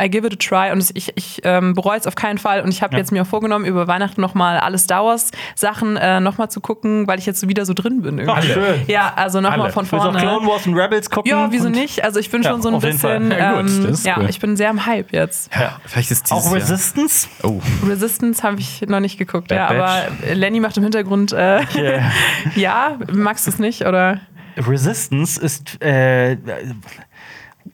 [0.00, 2.68] I give it a try und ich, ich ähm, bereue es auf keinen Fall und
[2.68, 2.98] ich habe Ja.
[2.98, 7.06] jetzt mir auch vorgenommen, über Weihnachten nochmal alle Star Wars Sachen äh, nochmal zu gucken,
[7.06, 8.18] weil ich jetzt so wieder so drin bin.
[8.18, 8.38] Irgendwie.
[8.38, 8.82] Ach, schön.
[8.86, 10.18] Ja, also nochmal von Willst du auch vorne.
[10.18, 11.30] Clone Wars und Rebels gucken?
[11.30, 12.04] Ja, wieso nicht?
[12.04, 14.26] Also ich bin Ja, schon so ein bisschen, Ja, gut, ähm, ja, cool.
[14.28, 15.50] ich bin sehr im Hype jetzt.
[15.54, 17.28] Ja, vielleicht ist dieses Auch Jahr- Resistance?
[17.42, 20.12] Oh, Resistance habe ich noch nicht geguckt, Bad ja, Batch.
[20.24, 22.10] aber Lenny macht im Hintergrund, äh, Yeah.
[22.56, 24.20] ja, magst du es nicht, oder?
[24.56, 25.82] Resistance ist.
[25.82, 26.36] Äh,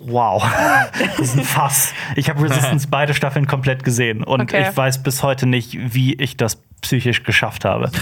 [0.00, 0.42] wow.
[0.98, 1.92] das ist ein Fass.
[2.16, 4.66] Ich habe Resistance beide Staffeln komplett gesehen und Okay.
[4.68, 7.90] ich weiß bis heute nicht, wie ich das psychisch geschafft habe.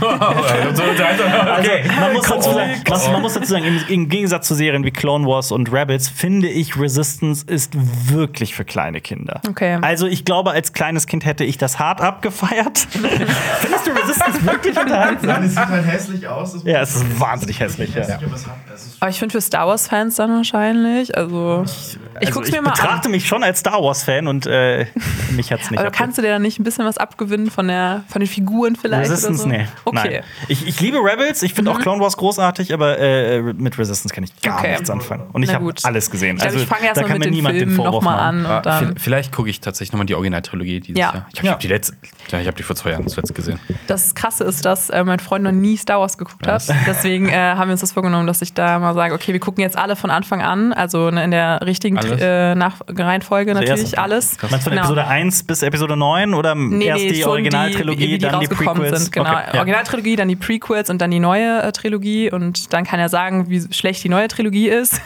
[0.00, 4.84] Okay, man muss dazu sagen, was, man muss dazu sagen im, im Gegensatz zu Serien
[4.84, 7.72] wie Clone Wars und Rebels finde ich Resistance ist
[8.10, 9.40] wirklich für kleine Kinder.
[9.48, 9.78] Okay.
[9.80, 12.86] Also ich glaube, als kleines Kind hätte ich das hart abgefeiert.
[12.90, 13.94] Findest du
[14.40, 15.28] Resistance wirklich unterhaltsam?
[15.28, 16.56] Nein, es sieht halt hässlich aus.
[16.64, 17.94] Ja, es ist wahnsinnig hässlich.
[17.94, 18.02] Ja.
[18.02, 21.98] ich aber ist Aber ich finde für Star Wars-Fans dann wahrscheinlich, also ich
[22.28, 23.10] Also guck's ich mir mal betrachte an.
[23.12, 24.86] mich schon als Star Wars-Fan und äh,
[25.30, 25.80] mich hat's nicht.
[25.80, 28.76] Aber kannst du dir dann nicht ein bisschen was abgewinnen von, der, von den Figuren
[28.76, 29.10] vielleicht?
[29.10, 29.58] Resistance, oder so?
[29.58, 29.68] nee.
[29.84, 30.08] Okay.
[30.08, 30.14] Mhm.
[30.14, 30.22] Nein.
[30.48, 34.24] Ich, ich liebe Rebels, ich finde auch Clone Wars großartig, aber äh, mit Resistance kann
[34.24, 34.72] ich gar Okay.
[34.72, 35.28] nichts anfangen.
[35.32, 36.36] Und ich habe alles gesehen.
[36.36, 38.04] Ich, glaub, ich fange erst da mal kann mit mir den niemand den Filmen Vorwurf
[38.04, 38.46] nochmal machen.
[38.46, 38.94] an und dann.
[38.94, 41.12] vi- Vielleicht gucke ich tatsächlich nochmal die Originaltrilogie dieses Ja.
[41.14, 41.26] Jahr.
[41.32, 41.52] Ich, ich Ja.
[41.52, 41.96] habe die letzte,
[42.30, 43.58] ja, ich habe die vor zwei Jahren zuletzt gesehen.
[43.86, 46.62] Das Krasse ist, dass äh, mein Freund noch nie Star Wars geguckt hat.
[46.86, 49.62] Deswegen äh, haben wir uns das vorgenommen, dass ich da mal sage, okay, wir gucken
[49.62, 52.09] jetzt alle von Anfang an, also ne, in der richtigen Alles?
[52.18, 54.36] Äh, nach Reihenfolge Zuerst- natürlich alles.
[54.40, 54.82] Meinst du von Genau.
[54.82, 58.46] Episode 1 bis Episode 9 oder Nee, erst nee, die Originaltrilogie, wie die dann die
[58.48, 58.98] Prequels?
[59.04, 59.12] sind.
[59.12, 59.58] Genau, Okay, ja.
[59.58, 63.48] Originaltrilogie, dann die Prequels und dann die neue äh, Trilogie und dann kann er sagen,
[63.48, 65.00] wie schlecht die neue Trilogie ist.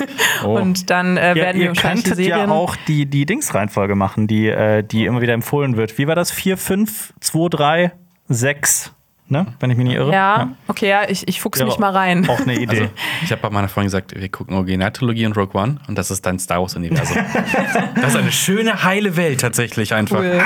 [0.45, 0.59] Oh.
[0.65, 2.49] Und dann äh, Ja, werden wir ihr wahrscheinlich die könntet Serien.
[2.49, 5.99] ja auch die, die Dings-Reihenfolge machen, die, äh, die immer wieder empfohlen wird.
[5.99, 6.31] Wie war das?
[6.31, 7.93] 4, 5, 2, 3,
[8.29, 8.94] 6,
[9.29, 9.47] ne?
[9.61, 10.13] Wenn ich mich nicht irre.
[10.13, 12.29] ja, okay, ja, ich, ich fuchse Ja, mich mal rein.
[12.29, 12.67] Auch eine Idee.
[12.83, 12.91] Also,
[13.23, 16.25] ich habe bei meiner Freundin gesagt, wir gucken Originaltrilogie und Rogue One und das ist
[16.27, 17.17] dein Star Wars-Universum.
[17.97, 20.19] das ist eine schöne, heile Welt tatsächlich einfach.
[20.19, 20.43] Cool.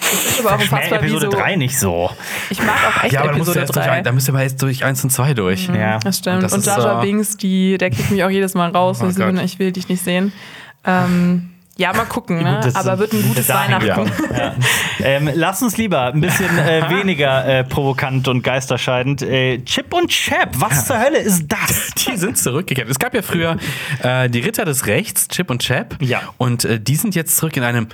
[0.00, 1.30] Das ist aber auch unfassbar Episode so.
[1.32, 2.10] 3 nicht so.
[2.50, 3.90] Ich mag auch echt Ja, aber da Episode durch, 3.
[3.90, 5.68] ein- da müsst ihr mal jetzt durch 1 und 2 durch.
[5.68, 5.98] Ja.
[5.98, 6.44] Das stimmt.
[6.44, 8.98] Und Und, das Jar Jar äh, Binks, die, der kriegt mich auch jedes Mal raus.
[9.00, 10.32] Oh und ich will dich nicht sehen.
[10.84, 12.54] Ähm, Ja, mal gucken, ne?
[12.56, 14.10] Gut, das aber wird ein gutes dahin Weihnachten.
[14.32, 14.54] Ja.
[15.00, 19.22] ähm, lass uns lieber ein bisschen äh, weniger äh, provokant und geisterscheidend.
[19.22, 21.90] Äh, Chip und Chap, was zur Hölle ist das?
[22.06, 22.88] Die sind zurückgekehrt.
[22.88, 23.56] Es gab ja früher
[24.02, 25.96] äh, die Ritter des Rechts, Chip und Chap.
[26.00, 26.22] Ja.
[26.38, 27.88] Und äh, die sind jetzt zurück in einem.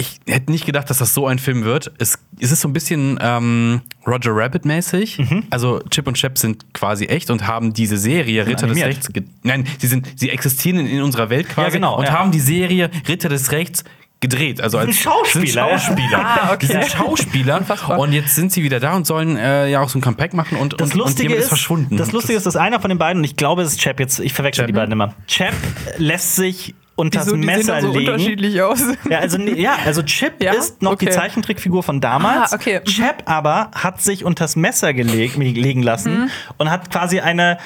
[0.00, 1.92] Ich hätte nicht gedacht, dass das so ein Film wird.
[1.98, 5.18] Es, es ist so ein bisschen ähm, Roger Rabbit-mäßig.
[5.18, 5.44] Mhm.
[5.50, 8.86] Also Chip und Chap sind quasi echt und haben diese Serie Ritter des animiert.
[8.88, 9.12] Rechts.
[9.12, 12.12] ge- Nein, sie, sind, sie existieren in, in unserer Welt quasi Ja, genau, und ja.
[12.12, 13.84] haben die Serie Ritter des Rechts
[14.20, 14.60] gedreht.
[14.60, 15.46] Also als Schauspieler.
[15.46, 16.18] Sind Schauspieler.
[16.22, 16.58] Ah, okay.
[16.60, 17.98] Die sind Schauspieler.
[17.98, 20.58] Und jetzt sind sie wieder da und sollen äh, ja auch so ein Comeback machen
[20.58, 21.96] und, Das und, und Lustige jemand ist, verschwunden.
[21.96, 24.20] Das Lustige ist, dass einer von den beiden, und ich glaube, es ist Chap jetzt,
[24.20, 24.66] ich verwechsel Chap?
[24.66, 25.14] die beiden immer.
[25.26, 25.54] Chap
[25.96, 28.12] lässt sich unter Wieso, das die sehen Messer doch so legen.
[28.12, 28.80] unterschiedlich aus.
[29.10, 30.52] Ja, also, ja, also Chip Ja?
[30.52, 31.14] ist noch die Okay.
[31.14, 32.52] Zeichentrickfigur von damals.
[32.52, 32.80] Ah, okay.
[32.80, 32.84] Mhm.
[32.84, 36.30] Chap aber hat sich unters Messer geleg legen lassen Mhm.
[36.58, 37.58] und hat quasi eine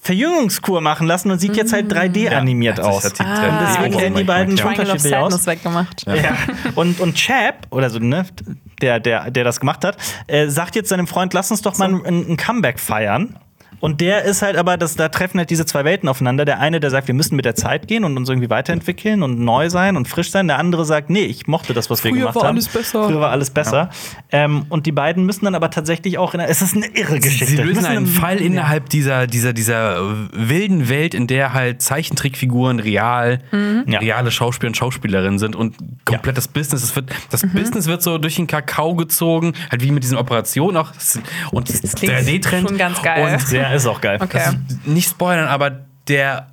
[0.00, 3.04] Verjüngungskur machen lassen und sieht jetzt halt 3D animiert hat sich- aus.
[3.04, 4.54] hat die und 3D deswegen Ohren sehen die beiden
[4.90, 5.46] of unterschiedlich aus.
[5.46, 6.06] Weggemacht.
[6.06, 6.36] Ja.
[6.76, 8.24] Und, und Chap, oder so, ne,
[8.80, 9.96] der, der, der das gemacht hat,
[10.28, 13.36] äh, sagt jetzt seinem Freund, lass uns doch mal ein, ein Comeback feiern.
[13.80, 16.44] Und der ist halt aber, das, da treffen halt diese zwei Welten aufeinander.
[16.44, 19.38] Der eine, der sagt, wir müssen mit der Zeit gehen und uns irgendwie weiterentwickeln und
[19.38, 20.48] neu sein und frisch sein.
[20.48, 22.50] Der andere sagt, nee, ich mochte das, was wir Früher gemacht war haben.
[22.50, 23.04] alles besser.
[23.06, 23.90] Früher war alles besser.
[24.32, 27.20] Ähm, und die beiden müssen dann aber tatsächlich auch in einer, es ist eine irre
[27.20, 27.46] Geschichte.
[27.46, 32.80] Sie lösen einen Fall innerhalb dieser, dieser, dieser äh, wilden Welt, in der halt Zeichentrickfiguren
[32.80, 33.38] real,
[33.86, 33.98] Ja.
[34.00, 36.82] reale Schauspieler und Schauspielerinnen sind und komplett das Business.
[36.82, 40.76] Es wird, das Business wird so durch den Kakao gezogen, halt wie mit diesen Operationen
[40.76, 40.90] auch.
[40.92, 41.20] Das-
[41.52, 42.68] Und das klingt 3D-Trend.
[42.68, 43.22] schon ganz geil.
[43.34, 44.18] Und Ja, ist auch geil.
[44.20, 44.52] Okay.
[44.84, 46.48] nicht spoilern, aber der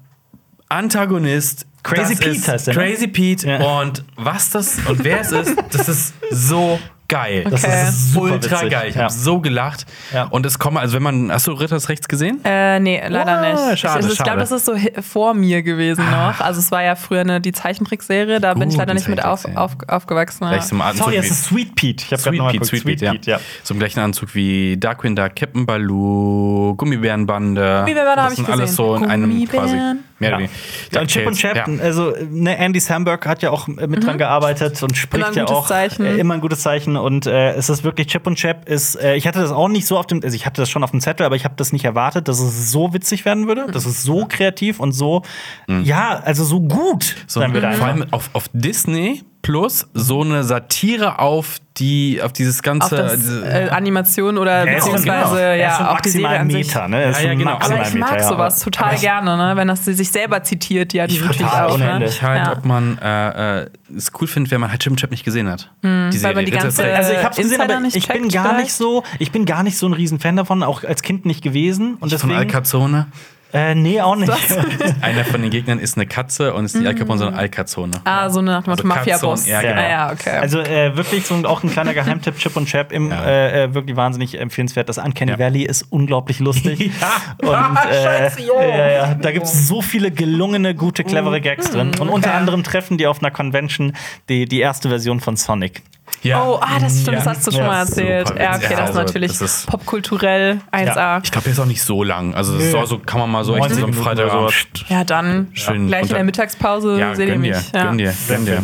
[0.70, 1.66] Antagonist.
[1.84, 2.80] Crazy das Pete ist heißt der, ne?
[2.80, 3.48] Crazy Pete.
[3.48, 3.80] Ja.
[3.80, 7.46] Und was das und wer es ist, das ist so geil.
[7.50, 7.84] Das Okay.
[7.90, 8.70] ist super ultra witzig.
[8.72, 8.90] geil.
[8.90, 9.04] Ich Ja.
[9.04, 9.86] habe so gelacht.
[10.14, 10.24] Ja.
[10.24, 12.40] Und es kommt, also wenn man, hast du Ritters Rechts gesehen?
[12.44, 13.80] Äh, nee, leider Oh, nicht.
[13.80, 16.40] schade, ich ich glaube, das ist so vor mir gewesen noch.
[16.40, 19.46] Also es war ja früher eine, die Zeichentrickserie, da bin ich leider nicht mit auf,
[19.56, 20.44] auf, aufgewachsen.
[20.46, 20.50] Ja.
[20.52, 21.06] Gleich zum Anzug.
[21.06, 22.04] Sorry, es ist Sweet Pete.
[22.06, 22.66] Ich habe gerade Sweet noch mal Pete.
[22.66, 23.40] Sweet Pete, ja.
[23.64, 27.80] Zum gleichen Anzug wie Darkwing Duck, Captain Baloo, Gummibärenbande.
[27.80, 28.76] Gummibärenbande hab Das ich sind alles gesehen.
[28.76, 29.76] so in einem quasi.
[30.18, 30.36] Mehr Ja.
[30.38, 30.54] oder weniger.
[30.94, 31.66] Ja, Chip und Chap, Ja.
[31.84, 35.36] also ne, Andy Samberg hat ja auch mit dran gearbeitet und spricht Mhm.
[35.36, 36.06] Ja gutes auch Zeichen.
[36.06, 39.16] Äh, immer ein gutes Zeichen und äh, es ist wirklich Chip und Chap ist äh,
[39.16, 41.02] ich hatte das auch nicht so auf dem also ich hatte das schon auf dem
[41.02, 44.04] Zettel, aber ich habe das nicht erwartet, dass es so witzig werden würde, dass es
[44.04, 45.24] so kreativ und so
[45.68, 50.44] ja, also so gut So, sein würde vor allem auf, auf Disney plus so eine
[50.44, 55.36] Satire auf die auf dieses ganze Auf das diese- äh, Animation oder Er schon- beziehungsweise
[55.36, 55.54] genau.
[55.54, 56.66] Ja, auch die Serie an sich.
[56.68, 57.04] Meter, ne?
[57.04, 57.52] Er ist Ja, ja, genau.
[57.52, 58.28] Aber ich Meter, mag ja.
[58.28, 59.54] sowas total Aber- gerne, ne?
[59.56, 61.78] wenn das sie sich selber zitiert, ja, die natürlich total, auch.
[61.78, 62.06] Ne?
[62.08, 62.54] Ich halt, Ja.
[62.54, 65.70] ob man äh, äh, es cool findet, wenn man halt und Chap nicht gesehen hat.
[65.84, 65.88] die
[66.36, 66.96] man die Ritter des ganze-.
[66.96, 68.64] Also ich hab's gesehen, aber nicht ich bin gar vielleicht?
[68.64, 71.92] nicht so, ich bin gar nicht so ein Riesenfan davon, auch als Kind nicht gewesen
[71.96, 73.08] und Von deswegen Alcazone.
[73.56, 74.32] Äh, nee, auch nicht.
[75.02, 77.92] Einer von den Gegnern ist eine Katze und ist die Al Capone, sondern Alcazone.
[78.04, 79.48] Ah, so eine nach Also Mafia-Boss.
[79.48, 79.82] Ja, genau.
[79.82, 80.38] Ah, ja, okay.
[80.38, 83.24] Also äh, wirklich so auch ein kleiner Geheimtipp, Chip und Chap, im, Ja.
[83.26, 84.90] äh, äh, wirklich wahnsinnig empfehlenswert.
[84.90, 85.40] Das Uncanny Ja.
[85.40, 86.92] Valley ist unglaublich lustig.
[87.38, 88.60] Und äh, Scheiße, jo.
[88.60, 91.92] ja, ja, da gibt es so viele gelungene, gute, clevere Gags drin.
[92.00, 92.38] Und unter okay.
[92.38, 93.94] anderem treffen die auf einer Convention
[94.30, 95.82] die, die erste Version von Sonic.
[96.22, 96.44] Ja.
[96.44, 98.28] Oh, ah, das stimmt, das hast du schon Ja, mal erzählt.
[98.28, 101.22] super Ja, okay, Ja, das ist also, natürlich das ist- popkulturell 1A.
[101.24, 102.34] Ich glaube, der ist auch nicht so lang.
[102.34, 102.80] Also, das ist Nö.
[102.80, 104.52] auch so, kann man mal so echt 90 so am Freitagabend.
[104.52, 104.86] sowas.
[104.90, 107.72] Ja, dann Schön gleich in der Mittagspause Ja, seht ihr gönn dir, mich.
[107.72, 107.84] Ja.
[107.86, 108.58] gönn dir, gönn dir.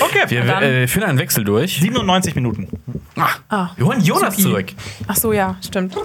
[0.00, 0.24] Okay.
[0.28, 1.80] Wir äh, führen einen Wechsel durch.
[1.80, 2.68] 97 Minuten.
[3.48, 4.42] Ah, wir holen Jonas Supi.
[4.48, 4.66] zurück.
[5.08, 5.96] Ach so, ja, stimmt.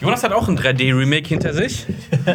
[0.00, 1.86] Jonas hat auch ein 3D-Remake hinter sich.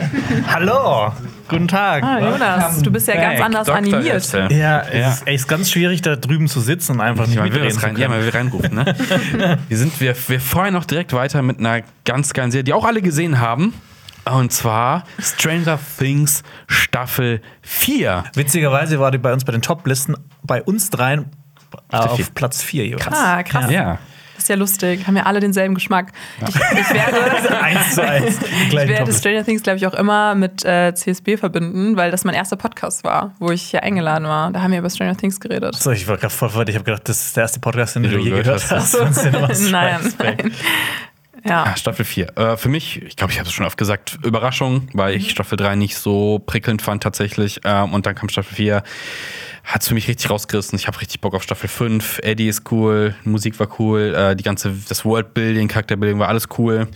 [0.47, 1.11] Hallo.
[1.47, 2.03] Guten Tag.
[2.03, 3.77] Ah, Jonas, du bist ja ganz anders Dr.
[3.77, 4.15] animiert.
[4.15, 4.51] Äpfel.
[4.51, 7.61] Ja, es ist echt ganz schwierig, da drüben zu sitzen und einfach nicht Man will
[7.61, 8.95] mitreden rein, ja, man will reinrufen, ne?
[9.67, 12.85] wir, sind, wir, wir feuern noch direkt weiter mit einer ganz geilen Serie, die auch
[12.85, 13.73] alle gesehen haben.
[14.25, 18.25] Und zwar Stranger Things Staffel 4.
[18.33, 21.31] Witzigerweise war die bei uns bei den Top-Listen bei uns dreien
[21.89, 22.01] vier.
[22.11, 23.07] auf Platz 4 jeweils.
[23.07, 23.71] Ah, krass.
[23.71, 23.99] Ja.
[24.37, 25.07] Das ist ja lustig.
[25.07, 26.11] Haben ja alle denselben Geschmack.
[26.47, 28.37] Ich, ich werde, Eins zu eins.
[28.69, 32.35] ich werde Stranger Things, glaube ich, auch immer mit äh, CSB verbinden, weil das mein
[32.35, 34.51] erster Podcast war, wo ich hier eingeladen war.
[34.51, 35.75] Da haben wir über Stranger Things geredet.
[35.75, 36.69] So, ich war gerade voll verwirrt.
[36.69, 38.71] Ich habe gedacht, das ist der erste Podcast, den du je gehört hast.
[38.71, 38.91] hast.
[38.91, 39.01] So
[39.71, 40.51] nein, nein.
[41.45, 41.63] Ja.
[41.63, 42.37] Ah, Staffel 4.
[42.37, 45.57] Äh, für mich, ich glaube, ich habe es schon oft gesagt, Überraschung, weil ich Staffel
[45.57, 47.61] 3 nicht so prickelnd fand tatsächlich.
[47.63, 48.83] Ähm, und dann kam Staffel 4.
[49.63, 50.77] Hat es für mich richtig rausgerissen.
[50.79, 52.19] Ich habe richtig Bock auf Staffel 5.
[52.23, 56.87] Eddie ist cool, Musik war cool, äh, die ganze, das Worldbuilding, Charakterbuilding war alles cool.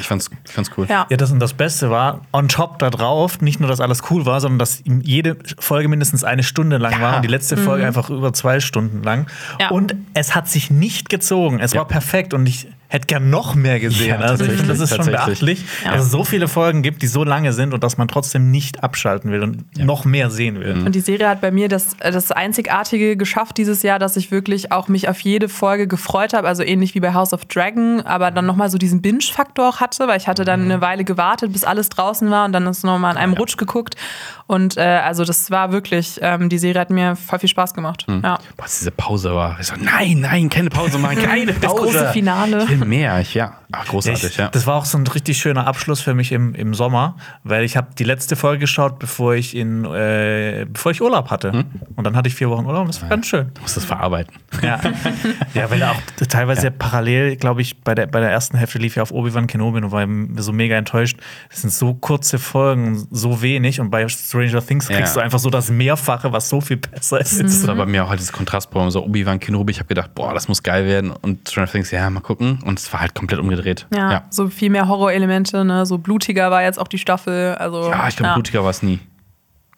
[0.00, 0.86] Ich fand's, ich fand's cool.
[0.88, 1.06] Ja.
[1.08, 4.26] Ja, das und das Beste war, on top da drauf, nicht nur, dass alles cool
[4.26, 8.10] war, sondern dass jede Folge mindestens eine Stunde lang war und die letzte Folge einfach
[8.10, 9.28] über zwei Stunden lang.
[9.60, 9.68] Ja.
[9.70, 11.60] Und es hat sich nicht gezogen.
[11.60, 11.78] Es Ja.
[11.80, 14.20] war perfekt und ich, hätte gern noch mehr gesehen.
[14.20, 17.24] Ja, also ich, das ist schon beachtlich, dass es so viele Folgen gibt, die so
[17.24, 20.84] lange sind und dass man trotzdem nicht abschalten will und noch mehr sehen will.
[20.84, 24.72] Und die Serie hat bei mir das, das Einzigartige geschafft dieses Jahr, dass ich wirklich
[24.72, 26.46] auch mich auf jede Folge gefreut habe.
[26.46, 30.06] Also ähnlich wie bei House of Dragon, aber dann nochmal so diesen Binge-Faktor auch hatte,
[30.06, 33.12] weil ich hatte dann eine Weile gewartet, bis alles draußen war und dann ist nochmal
[33.12, 33.96] an einem Rutsch geguckt.
[34.46, 38.04] Und äh, also das war wirklich, ähm, die Serie hat mir voll viel Spaß gemacht.
[38.08, 38.38] Ja.
[38.56, 39.58] Boah, diese Pause war.
[39.58, 41.60] Ich so, nein, nein, keine Pause machen, keine Pause.
[41.64, 42.64] Das große Finale.
[42.64, 43.20] Ich will mehr.
[43.20, 43.54] Ich, ja.
[43.80, 44.48] Ach, großartig, Ich, ja.
[44.48, 47.76] Das war auch so ein richtig schöner Abschluss für mich im, im Sommer, weil ich
[47.76, 51.52] habe die letzte Folge geschaut, bevor ich in äh, bevor ich Urlaub hatte.
[51.52, 51.64] Hm?
[51.96, 53.50] Und dann hatte ich vier Wochen Urlaub und das war ganz schön.
[53.54, 54.34] Du musst das verarbeiten.
[54.62, 54.80] Ja,
[55.54, 55.96] ja weil auch
[56.28, 59.78] teilweise parallel, glaube ich, bei der, bei der ersten Hälfte lief ja auf Obi-Wan Kenobi
[59.78, 60.06] und war
[60.42, 61.18] so mega enttäuscht.
[61.50, 64.96] Es sind so kurze Folgen, so wenig und bei Stranger Things Ja.
[64.96, 67.40] kriegst du einfach so das Mehrfache, was so viel besser ist.
[67.40, 69.72] Das war bei mir auch halt dieses Kontrastprogramm, so Obi-Wan Kenobi.
[69.72, 71.10] Ich habe gedacht, boah, das muss geil werden.
[71.10, 72.60] Und Stranger Things, ja, mal gucken.
[72.64, 73.63] Und es war halt komplett umgedreht.
[73.94, 74.22] Ja, ja.
[74.30, 75.86] so viel mehr Horrorelemente, ne?
[75.86, 77.54] So blutiger war jetzt auch die Staffel.
[77.56, 79.00] Also, Ja, ich glaube, blutiger war es nie.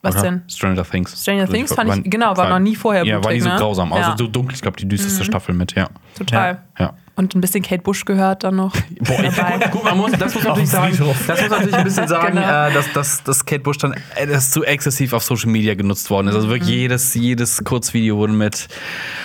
[0.03, 0.25] Was oder?
[0.25, 0.43] denn?
[0.49, 1.21] Stranger Things.
[1.21, 3.57] Stranger Things fand ich- genau, war noch nie vorher Ja, war nie blutig, so ne?
[3.57, 3.93] grausam.
[3.93, 4.17] Also Ja.
[4.17, 5.89] so dunkel, ich glaube, die düsterste Staffel mit, ja.
[6.17, 6.63] Total.
[6.79, 6.95] Ja.
[7.17, 8.73] Und ein bisschen Kate Bush gehört dann noch.
[9.01, 10.97] Boah, ich, gut, man muss, das muss man natürlich sagen.
[11.27, 12.67] Das muss natürlich ein bisschen sagen, Genau.
[12.69, 16.11] äh, dass, dass, dass Kate Bush dann äh, das zu exzessiv auf Social Media genutzt
[16.11, 16.35] worden ist.
[16.35, 18.69] Also wirklich jedes, jedes Kurzvideo wurde mit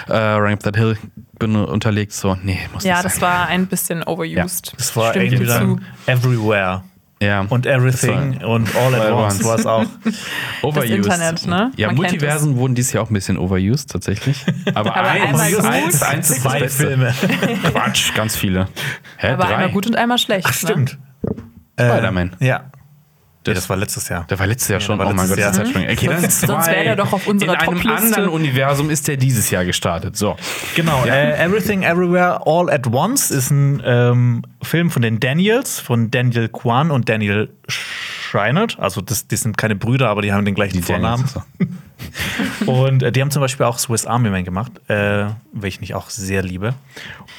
[0.07, 0.97] äh, Running Up That Hill
[1.41, 2.13] unterlegt.
[2.13, 4.73] So, nee, muss Ja, nicht das war ein bisschen overused.
[4.77, 6.11] Das war Stimmt irgendwie dann zu.
[6.11, 6.83] everywhere.
[7.21, 7.45] Ja.
[7.47, 9.85] Und everything Das und all at All at once war es auch.
[10.63, 10.89] overused.
[10.91, 11.71] Internet, ne?
[11.77, 14.43] Ja, Man Multiversen wurden dieses Jahr auch ein bisschen overused, tatsächlich.
[14.73, 15.65] Aber, Aber eins, einmal gut.
[15.65, 16.87] eins, eins ist das Zwei Beste.
[16.87, 17.13] Filme.
[17.71, 18.67] Quatsch, ganz viele.
[19.17, 19.53] Hä, Aber drei?
[19.53, 20.47] einmal gut und einmal schlecht.
[20.49, 20.97] Ach, stimmt.
[21.79, 22.35] Spider-Man.
[22.39, 22.70] Äh, ja.
[23.43, 24.25] Das- Das war letztes Jahr.
[24.29, 24.99] Der war letztes Jahr schon.
[24.99, 25.83] war oh mein Gott, letztes das ist Jahr.
[25.83, 25.97] Zeitsprung.
[25.97, 29.17] Okay, dann Sonst- sonst wäre der doch auf unserer In einem anderen Universum ist der
[29.17, 30.15] dieses Jahr gestartet.
[30.15, 30.35] So.
[30.75, 36.11] Genau, äh, Everything Everywhere All at Once ist ein ähm, Film von den Daniels, von
[36.11, 37.49] Daniel Kwan und Daniel
[38.31, 38.77] Scheinert.
[38.79, 41.25] Also das, die sind keine Brüder, aber die haben den gleichen Vornamen.
[41.27, 41.41] So.
[42.65, 46.09] Und äh, die haben zum Beispiel auch Swiss Army Man gemacht, äh, welchen ich auch
[46.09, 46.73] sehr liebe.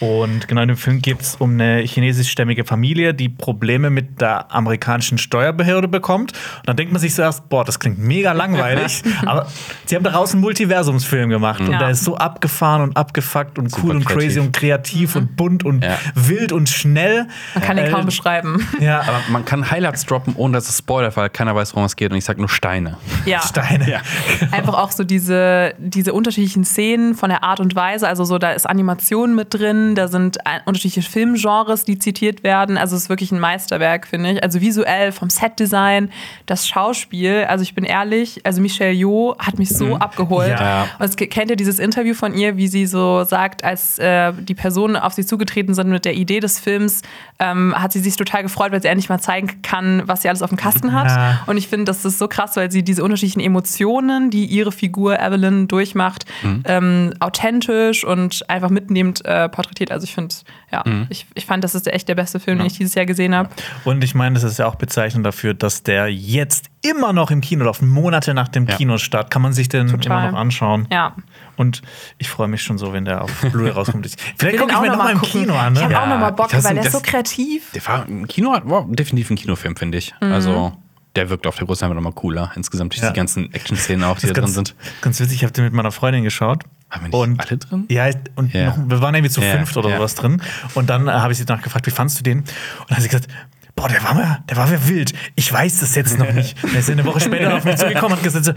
[0.00, 4.52] Und genau in dem Film geht es um eine chinesischstämmige Familie, die Probleme mit der
[4.54, 6.32] amerikanischen Steuerbehörde bekommt.
[6.58, 9.02] Und dann denkt man sich zuerst, boah, das klingt mega langweilig.
[9.26, 9.46] aber
[9.86, 11.60] sie haben daraus einen Multiversumsfilm gemacht.
[11.60, 11.78] Und Ja.
[11.78, 14.22] der ist so abgefahren und abgefuckt und cool und kreativ.
[14.28, 15.98] crazy und kreativ und bunt und Ja.
[16.14, 17.26] wild und schnell.
[17.54, 18.66] Man kann den Äh, kaum beschreiben.
[18.80, 21.96] Ja, Aber man kann Highlights droppen, ohne dass es spoilert, weil keiner weiß, worum es
[21.96, 22.10] geht.
[22.10, 22.96] Und ich sag nur Steine.
[23.24, 23.40] Ja.
[23.46, 24.00] Steine.
[24.50, 28.08] Einfach auch so diese, diese unterschiedlichen Szenen von der Art und Weise.
[28.08, 32.76] Also so, da ist Animation mit drin, da sind unterschiedliche Filmgenres, die zitiert werden.
[32.76, 34.42] Also es ist wirklich ein Meisterwerk, finde ich.
[34.42, 36.10] Also visuell, vom Setdesign,
[36.46, 37.46] das Schauspiel.
[37.48, 40.58] Also ich bin ehrlich, also Michelle Yeoh hat mich so abgeholt.
[40.58, 40.88] Ja.
[40.98, 44.54] Und es, kennt ihr dieses Interview von ihr, wie sie so sagt, als äh, die
[44.54, 47.02] Personen auf sie zugetreten sind mit der Idee des Films,
[47.38, 50.42] ähm, hat sie sich total gefreut, weil sie endlich mal zeigen kann, was sie alles
[50.42, 51.08] auf dem Kasten hat.
[51.08, 51.42] Ja.
[51.46, 55.18] Und ich finde, das ist so krass, weil sie diese unterschiedlichen Emotionen, die ihre Figur
[55.20, 56.24] Evelyn durchmacht,
[56.64, 59.90] ähm, authentisch und einfach mitnehmend äh, porträtiert.
[59.92, 60.34] Also ich finde,
[60.70, 63.34] ja, ich, ich fand, das ist echt der beste Film, den ich dieses Jahr gesehen
[63.34, 63.50] habe.
[63.84, 67.40] Und ich meine, das ist ja auch bezeichnend dafür, dass der jetzt immer noch im
[67.40, 67.82] Kino läuft.
[67.82, 68.76] Monate nach dem Ja.
[68.76, 70.06] Kinostart kann man sich den Total.
[70.24, 70.86] immer noch anschauen.
[70.90, 71.14] Ja.
[71.56, 71.82] Und
[72.18, 74.08] ich freue mich schon so, wenn der auf Blu-ray rauskommt.
[74.36, 75.22] Vielleicht gucke ich mir auch noch im.
[75.22, 75.72] Kino an.
[75.74, 75.84] Ich Ne?
[75.84, 77.70] habe Ja, auch nochmal Bock, weil der ist so kreativ.
[77.72, 80.14] Der war im Kino, war definitiv ein Kinofilm, finde ich.
[80.20, 80.76] Also,
[81.14, 82.50] der wirkt auf der großen Leinwand nochmal cooler.
[82.56, 83.10] Insgesamt durch Ja.
[83.10, 84.74] die ganzen Action-Szenen auch, die da Das drin ganz, sind.
[85.02, 86.64] ganz witzig, ich habe den mit meiner Freundin geschaut.
[86.90, 87.84] Haben wir nicht Und alle drin?
[87.90, 88.66] Ja, und Ja.
[88.66, 89.96] Noch, wir waren irgendwie zu Ja, fünft oder ja.
[89.98, 90.42] sowas drin.
[90.74, 92.40] Und dann äh, habe ich sie danach gefragt, wie fandst du den?
[92.40, 92.48] Und
[92.88, 93.28] dann hat sie gesagt,
[93.76, 95.12] boah, der war mir, der war mir wild.
[95.34, 96.56] Ich weiß das jetzt noch nicht.
[96.62, 98.52] Er ist eine Woche später auf mich zugekommen und hat gesagt, so,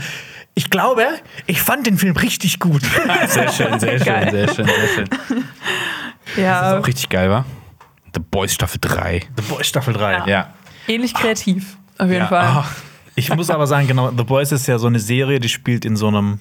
[0.53, 1.05] ich glaube,
[1.47, 2.81] ich fand den Film richtig gut.
[3.27, 4.31] Sehr schön, sehr schön, Geil.
[4.31, 5.09] sehr schön, sehr schön.
[6.37, 7.45] Ja, Auch richtig geil war.
[8.13, 9.21] The Boys Staffel 3.
[9.35, 10.23] The Boys Staffel 3.
[10.27, 10.53] Ja.
[10.87, 12.27] ähnlich kreativ, auf jeden Ja.
[12.27, 12.45] Fall.
[12.45, 12.65] Ah,
[13.15, 15.95] Ich muss aber sagen, genau, The Boys ist ja so eine Serie, die spielt in
[15.97, 16.39] so einem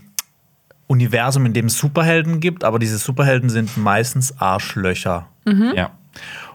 [0.86, 5.26] Universum, in dem es Superhelden gibt, aber diese Superhelden sind meistens Arschlöcher.
[5.74, 5.90] Ja.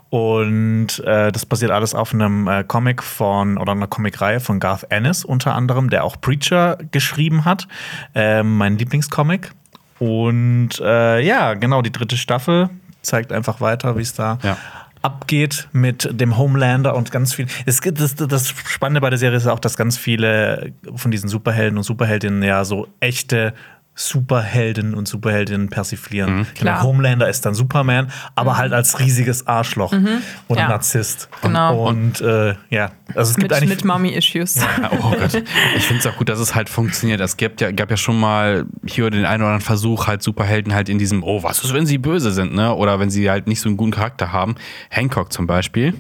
[0.10, 4.86] Und äh, das basiert alles auf einem äh, Comic von oder einer Comicreihe von Garth
[4.90, 7.68] Ennis unter anderem, der auch Preacher geschrieben hat.
[8.16, 9.52] Ähm, mein Lieblingscomic.
[10.00, 12.70] Und äh, ja, genau, die dritte Staffel
[13.02, 14.58] zeigt einfach weiter, wie es da Ja.
[15.02, 17.48] abgeht mit dem Homelander und ganz viel.
[17.66, 21.30] Es gibt das, das Spannende bei der Serie ist auch, dass ganz viele von diesen
[21.30, 23.54] Superhelden und Superheldinnen ja so echte
[23.96, 26.38] Superhelden und Superheldinnen persiflieren.
[26.38, 26.48] Mhm.
[26.58, 26.84] Genau.
[26.84, 30.70] Homelander ist dann Superman, aber halt als riesiges Arschloch und Ja.
[30.70, 31.28] Narzisst.
[31.42, 31.88] Genau.
[31.88, 34.60] Und äh, ja, also es gibt Mit, eigentlich mit Mommy-Issues.
[35.02, 35.44] Oh Gott.
[35.76, 37.20] Ich finde es auch gut, dass es halt funktioniert.
[37.20, 40.74] Es gab ja, gab ja schon mal hier den einen oder anderen Versuch, halt Superhelden
[40.74, 42.74] halt in diesem, oh, was ist, wenn sie böse sind, ne?
[42.74, 44.56] Oder wenn sie halt nicht so einen guten Charakter haben.
[44.90, 45.94] Hancock zum Beispiel.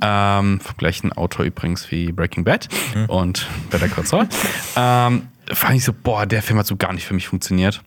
[0.00, 2.68] Ähm, vom gleichen Autor übrigens wie Breaking Bad
[3.08, 4.28] und Better Call Saul.
[4.76, 7.82] ähm, fand ich so, boah, der Film hat so gar nicht für mich funktioniert.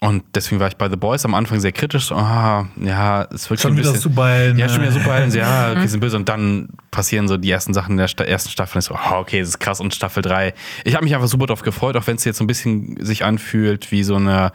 [0.00, 2.06] Und deswegen war ich bei The Boys am Anfang sehr kritisch.
[2.06, 4.94] So, ah, ja, es wird Schon ein wieder bisschen, Superhelden, Ja, schon wieder äh.
[4.94, 5.36] Superhelden.
[5.36, 6.16] Ja, okay, sind böse.
[6.16, 8.76] Und dann passieren so die ersten Sachen in der Sta ersten Staffel.
[8.76, 9.80] Und ich so, ah, okay, das ist krass.
[9.80, 10.54] Und Staffel 3.
[10.84, 13.24] Ich habe mich einfach super drauf gefreut, auch wenn es jetzt so ein bisschen sich
[13.24, 14.52] anfühlt wie so eine,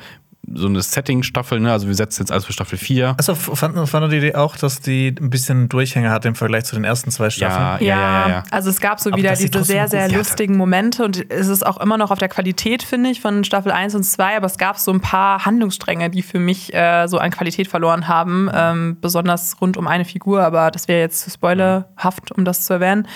[0.51, 1.59] so eine Setting-Staffel.
[1.59, 1.71] Ne?
[1.71, 3.15] Also wir setzen jetzt alles für Staffel 4.
[3.17, 6.75] Also fanden fand die Idee auch, dass die ein bisschen Durchhänger hat im Vergleich zu
[6.75, 7.87] den ersten zwei Staffeln?
[7.87, 8.43] Ja, ja, ja, ja.
[8.51, 11.65] also es gab so Aber wieder diese sehr, sehr Ja, lustigen Momente und es ist
[11.65, 14.57] auch immer noch auf der Qualität, finde ich, von Staffel 1 und 2, aber es
[14.57, 18.97] gab so ein paar Handlungsstränge, die für mich äh, so an Qualität verloren haben, ähm,
[18.99, 23.07] besonders rund um eine Figur, aber das wäre jetzt zu spoilerhaft, um das zu erwähnen.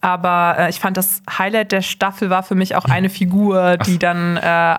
[0.00, 3.98] Aber äh, ich fand, das Highlight der Staffel war für mich auch eine Figur, die
[3.98, 4.76] dann äh,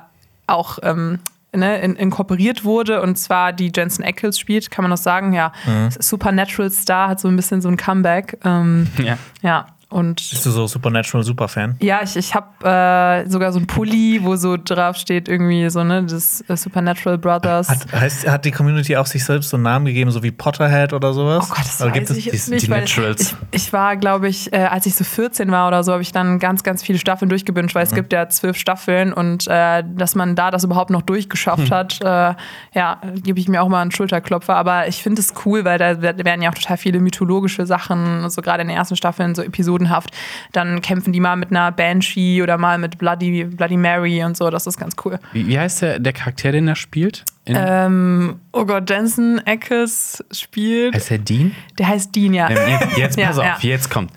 [0.48, 1.20] auch ähm,
[1.56, 5.52] ne, in, inkorporiert wurde und zwar die Jensen Ackles spielt, kann man das sagen, ja.
[6.00, 8.38] Supernatural Star hat so ein bisschen so ein Comeback.
[8.44, 9.18] Ähm, Ja.
[9.42, 11.76] ja, und Bist du so Supernatural Superfan?
[11.82, 15.84] ja, ich, ich habe äh, sogar so ein Pulli, wo so drauf steht, irgendwie so,
[15.84, 17.70] ne, das äh, Supernatural Brothers.
[17.70, 20.94] Hat, heißt, hat die Community auch sich selbst so einen Namen gegeben, so wie Potterhead
[20.94, 21.48] oder sowas?
[21.50, 22.68] Oh Gott, das Oder weiß gibt es- ich die- jetzt nicht.
[22.68, 23.36] die Naturals?
[23.52, 26.12] Ich, ich war, glaube ich, äh, als ich so 14 war oder so, habe ich
[26.12, 30.14] dann ganz, ganz viele Staffeln durchgebünscht, weil es gibt ja zwölf Staffeln und äh, dass
[30.16, 32.36] man da das überhaupt noch durchgeschafft hat, äh,
[32.76, 34.56] ja, gebe ich mir auch mal einen Schulterklopfer.
[34.56, 38.42] Aber ich finde es cool, weil da werden ja auch total viele mythologische Sachen, so
[38.42, 39.42] gerade in den ersten Staffeln, so
[39.80, 40.12] episodenhaft.
[40.52, 44.50] Dann kämpfen die mal mit einer Banshee oder mal mit Bloody, Bloody Mary und so.
[44.50, 45.20] Das ist ganz cool.
[45.34, 47.24] Wie, wie heißt der, der Charakter, den er spielt?
[47.46, 50.94] Ähm, oh Gott, Jensen Ackles spielt.
[50.96, 51.56] heißt er Dean?
[51.80, 52.50] Der heißt Dean, ja.
[52.50, 53.58] Ähm, Jetzt, jetzt Ja, pass auf, ja.
[53.62, 54.12] jetzt kommt.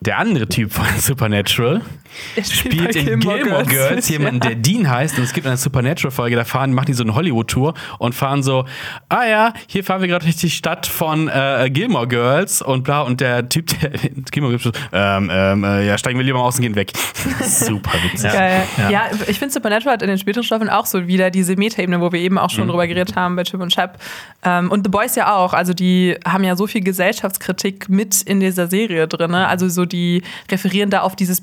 [0.00, 1.82] Der andere Typ von Supernatural Der
[2.42, 5.18] spielt bei in Gilmore Girls jemanden, der Dean heißt.
[5.18, 8.64] Und es gibt eine Supernatural-Folge, da fahren, machen die so eine Hollywood-Tour und fahren so,
[9.08, 13.02] ah ja, hier fahren wir gerade durch die Stadt von äh, Gilmore Girls und bla.
[13.02, 13.90] Und der Typ, der
[14.30, 16.92] Gilmore Girls, ähm, ähm, äh, ja, steigen wir lieber mal aus und gehen weg.
[17.42, 18.32] Super witzig.
[18.32, 18.90] Ja.
[18.90, 19.02] Ja.
[19.26, 22.20] ich finde Supernatural hat in den späteren Staffeln auch so wieder diese Meta-Ebene, wo wir
[22.20, 22.56] eben auch Mhm.
[22.56, 23.98] schon drüber geredet haben bei Chip und Chap.
[24.44, 25.52] Ähm, und The Boys ja auch.
[25.52, 29.30] Also die haben ja so viel Gesellschaftskritik mit in dieser Serie drin.
[29.30, 29.46] Ne?
[29.46, 31.40] Also so die referieren da auf dieses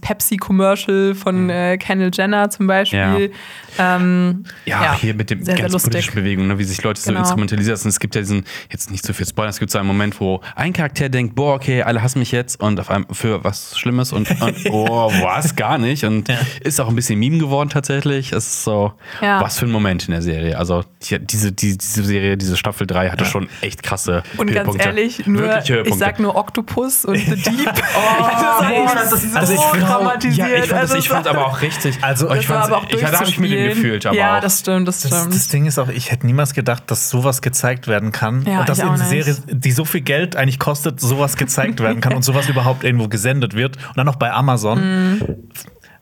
[0.61, 3.31] Pepsi-Commercial von äh, Kendall Jenner zum Beispiel.
[3.79, 5.91] Ähm, Ja, Ja, hier mit dem sehr, sehr ganz lustig.
[5.91, 7.21] politischen Bewegungen, ne, wie sich Leute so Genau.
[7.21, 7.87] instrumentalisieren lassen.
[7.89, 10.41] Es gibt ja diesen, jetzt nicht so viel Spoiler, es gibt so einen Moment, wo
[10.55, 14.11] ein Charakter denkt, boah, okay, alle hassen mich jetzt und auf einmal für was Schlimmes
[14.13, 16.03] und, und oh, was, gar nicht.
[16.03, 16.29] Und
[16.61, 18.31] ist auch ein bisschen Meme geworden tatsächlich.
[18.31, 19.41] Es ist so, Ja.
[19.41, 20.57] was für ein Moment in der Serie.
[20.57, 24.75] Also die, diese, die, diese Serie, diese Staffel 3 hatte schon echt krasse und ganz
[24.77, 27.69] ehrlich, nur, ich sag nur Octopus und The Deep.
[27.95, 30.49] oh, das ist also ich so dramatisiert.
[30.49, 31.97] ja, ich fand Also es ich fand's aber auch richtig.
[32.01, 33.69] Also, ich das fand's- aber auch ich, da habe ich mit dem durchzuspielen.
[33.69, 34.41] gefühlt, aber Ja, auch.
[34.41, 35.33] das stimmt, das Das, stimmt.
[35.35, 38.43] das Ding ist auch, ich hätte niemals gedacht, dass sowas gezeigt werden kann.
[38.45, 39.05] Ja, und dass in nicht.
[39.25, 43.07] Serie, die so viel Geld eigentlich kostet, sowas gezeigt werden kann und sowas überhaupt irgendwo
[43.07, 43.77] gesendet wird.
[43.77, 45.47] Und dann noch bei Amazon.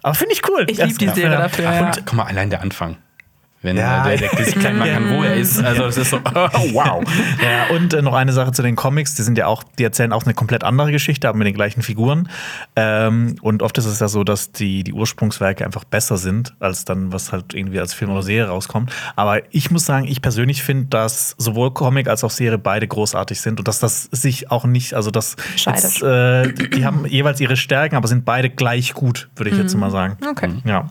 [0.02, 0.62] Aber finde ich cool.
[0.64, 0.68] Mhm.
[0.70, 1.08] Ich lieb die.
[1.10, 1.66] Serie dafür.
[1.66, 1.86] Ja.
[1.88, 2.98] Und guck mal, allein der Anfang.
[3.62, 4.04] Wenn Ja.
[4.08, 5.62] der, der sich klein machen kann, wo er ist.
[5.64, 7.04] Also das ist so, wow.
[7.44, 10.14] Ja, und äh, noch eine Sache zu den Comics, die sind ja auch, die erzählen
[10.14, 12.30] auch eine komplett andere Geschichte, aber mit den gleichen Figuren.
[12.76, 16.86] Ähm, und oft ist es ja so, dass die, die Ursprungswerke einfach besser sind, als
[16.86, 18.94] dann, was halt irgendwie als Film oder Serie rauskommt.
[19.16, 23.42] Aber ich muss sagen, ich persönlich finde, dass sowohl Comic als auch Serie beide großartig
[23.42, 27.58] sind und dass das sich auch nicht, also das jetzt, äh, die haben jeweils ihre
[27.58, 30.18] Stärken, aber sind beide gleich gut, würde ich jetzt mal sagen.
[30.30, 30.50] Okay.
[30.66, 30.90] Ja.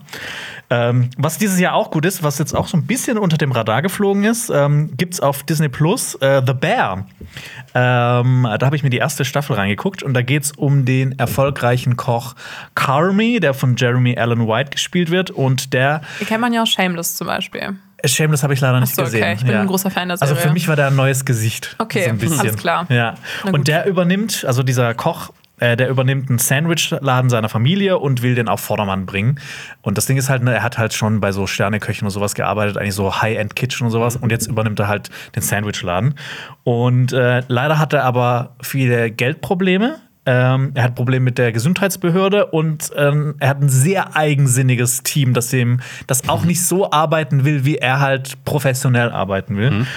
[0.71, 3.51] Ähm, was dieses Jahr auch gut ist, was jetzt auch so ein bisschen unter dem
[3.51, 7.07] Radar geflogen ist, ähm, gibt es auf Disney Plus äh, The Bear.
[7.73, 11.17] Ähm, da habe ich mir die erste Staffel reingeguckt und da geht es um den
[11.17, 12.35] erfolgreichen Koch
[12.75, 16.67] Carmy, der von Jeremy Allen White gespielt wird und der Die kennt man ja auch
[16.67, 17.75] Shameless zum Beispiel.
[18.05, 19.11] Shameless habe ich leider nicht so, okay.
[19.11, 19.37] gesehen.
[19.37, 20.47] Ich bin ein großer Fan der Also Serie.
[20.47, 21.75] für mich war der ein neues Gesicht.
[21.79, 22.39] Okay, so ein bisschen.
[22.39, 22.85] alles klar.
[22.89, 23.15] Ja.
[23.51, 28.35] Und der übernimmt, also dieser Koch, äh, der übernimmt einen Sandwichladen seiner Familie und will
[28.35, 29.39] den auf Vordermann bringen.
[29.81, 32.35] Und das Ding ist halt, ne, er hat halt schon bei so Sterneköchen und sowas
[32.35, 34.15] gearbeitet, eigentlich so High-End-Kitchen und sowas.
[34.15, 36.15] Und jetzt übernimmt er halt den Sandwichladen.
[36.63, 39.97] Und äh, leider hat er aber viele Geldprobleme.
[40.25, 45.33] Ähm, er hat Probleme mit der Gesundheitsbehörde und ähm, er hat ein sehr eigensinniges Team,
[45.33, 49.87] das dem das auch nicht so arbeiten will, wie er halt professionell arbeiten will.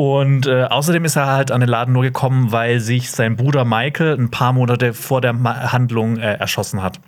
[0.00, 3.66] Und äh, außerdem ist er halt an den Laden nur gekommen, weil sich sein Bruder
[3.66, 6.98] Michael ein paar Monate vor der Ma Handlung äh, erschossen hat.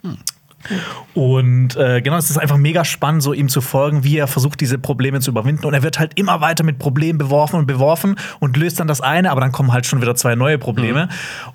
[1.14, 4.60] Und äh, genau, es ist einfach mega spannend, so ihm zu folgen, wie er versucht,
[4.60, 5.64] diese Probleme zu überwinden.
[5.64, 9.01] Und er wird halt immer weiter mit Problemen beworfen und beworfen und löst dann das
[9.01, 11.09] eine, aber dann kommen halt schon wieder zwei neue Probleme.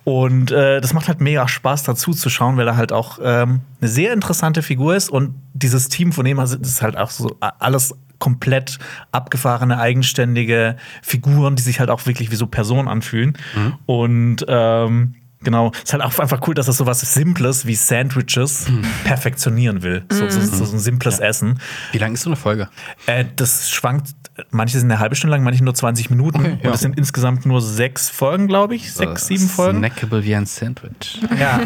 [0.05, 3.61] Und äh, das macht halt mega Spaß, dazu zu schauen, weil er halt auch ähm,
[3.79, 5.11] eine sehr interessante Figur ist.
[5.11, 8.79] Und dieses Team von ihm ist halt auch so alles komplett
[9.11, 13.37] abgefahrene, eigenständige Figuren, die sich halt auch wirklich wie so Personen anfühlen.
[13.85, 18.65] Und ähm, Genau, ist halt auch einfach cool, dass er sowas Simples wie Sandwiches
[19.03, 20.03] perfektionieren will.
[20.11, 21.59] So, so, so ein simples Essen.
[21.91, 22.69] Wie lang ist so eine Folge?
[23.05, 24.09] Äh, das schwankt,
[24.49, 26.39] manche sind eine halbe Stunde lang, manche nur 20 Minuten.
[26.39, 26.69] Okay, ja.
[26.69, 28.91] Und es sind insgesamt nur sechs Folgen, glaube ich.
[28.91, 29.77] Sechs, sieben Folgen.
[29.77, 31.21] Snackable wie ein Sandwich.
[31.39, 31.61] Ja.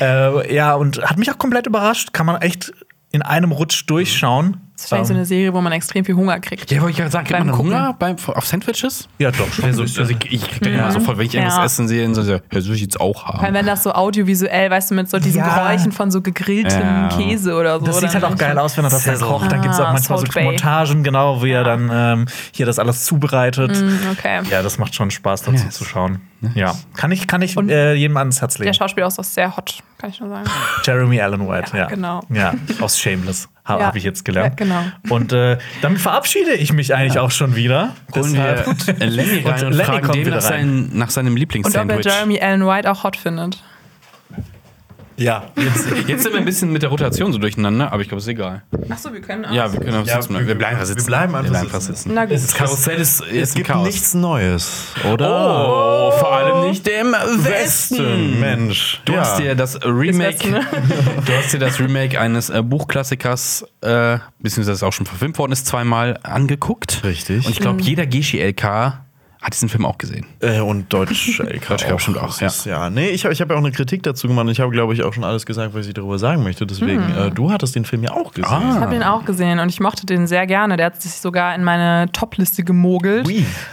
[0.00, 2.14] äh, ja, und hat mich auch komplett überrascht.
[2.14, 2.72] Kann man echt
[3.12, 4.56] in einem Rutsch durchschauen.
[4.80, 6.70] Das ist wahrscheinlich so Ähm, eine Serie, wo man extrem viel Hunger kriegt.
[6.70, 7.72] Ja, wollte ich gerade sagen, kriegt Beim man Gucken.
[7.74, 9.08] Hunger beim, auf Sandwiches?
[9.18, 9.66] ja, doch, schon.
[9.66, 11.64] Also, also ich, ich krieg dann immer sofort, wenn ich irgendwas Ja.
[11.64, 13.54] essen sehe, so, so, ja, so will ich jetzt auch Vor allem, haben.
[13.54, 15.54] wenn das so audiovisuell, weißt du, mit so diesen Ja.
[15.54, 17.08] Geräuschen von so gegrilltem Ja.
[17.08, 17.86] käse oder so.
[17.86, 19.52] Das sieht halt auch geil aus, wenn er das dann kocht.
[19.52, 20.44] Dann gibt es auch Ah, manchmal so Salt Bay.
[20.44, 23.78] Montagen, genau, wie er dann ähm, hier das alles zubereitet.
[23.78, 24.40] Mm, Okay.
[24.50, 25.74] Ja, das macht schon Spaß, dazu Yes.
[25.76, 26.20] zu schauen.
[26.54, 28.74] Ja, kann ich, kann ich Und- äh, jedem ans Herz Der legen.
[28.74, 30.48] Schauspieler ist auch sehr hot, kann ich nur sagen.
[30.84, 31.80] Jeremy Allen White, ja.
[31.80, 32.20] Ja, genau.
[32.30, 33.86] Ja, aus Shameless ha, Ja.
[33.86, 34.58] habe ich jetzt gelernt.
[34.60, 34.82] Ja, genau.
[35.14, 37.94] Und äh, damit verabschiede ich mich eigentlich auch schon wieder.
[38.14, 38.64] Holen wir
[39.06, 40.88] Lenny rein Und und, Lenny fragen kommt den wieder nach, rein.
[40.88, 42.04] seinen, nach seinem Und ob er Lieblingssandwich.
[42.06, 43.62] Jeremy Allen White auch hot findet.
[45.20, 45.44] Ja.
[45.56, 48.24] Jetzt, jetzt sind wir ein bisschen mit der Rotation so durcheinander, aber ich glaube, es
[48.24, 48.62] ist egal.
[48.88, 49.52] Achso, wir können auch.
[49.52, 50.34] Ja, wir können einfach Ja, sitzen.
[50.38, 51.06] wir- Wir bleiben einfach wir sitzen.
[51.06, 51.94] bleiben einfach einfach sitzen.
[51.96, 52.14] sitzen.
[52.14, 52.34] Na gut.
[52.34, 53.86] Das Karussell ist, ist Es gibt Chaos.
[53.86, 55.28] nichts Neues, oder?
[55.28, 57.44] Oh, vor allem nicht im Westen.
[57.44, 59.00] Westen, Mensch.
[59.04, 59.20] Du Ja.
[59.20, 60.66] hast dir das Remake, ne?
[61.26, 65.52] du hast dir das Remake eines äh, Buchklassikers, äh, beziehungsweise das auch schon verfilmt worden
[65.52, 67.02] ist, zweimal angeguckt.
[67.04, 67.44] Richtig.
[67.44, 69.00] Und ich glaube, jeder Geschi LK
[69.40, 70.26] hat diesen Film auch gesehen.
[70.40, 72.90] Äh, und Deutsch LK Deutsch LK bestimmt auch, Das ist, ja.
[72.90, 74.92] Nee, ich habe ich hab ja auch eine Kritik dazu gemacht und ich habe, glaube
[74.92, 76.66] ich, auch schon alles gesagt, was ich darüber sagen möchte.
[76.66, 78.52] Deswegen, äh, du hattest den Film ja auch gesehen.
[78.52, 78.74] Ah.
[78.74, 80.76] Ich habe den auch gesehen und ich mochte den sehr gerne.
[80.76, 83.30] Der hat sich sogar in meine Top-Liste gemogelt.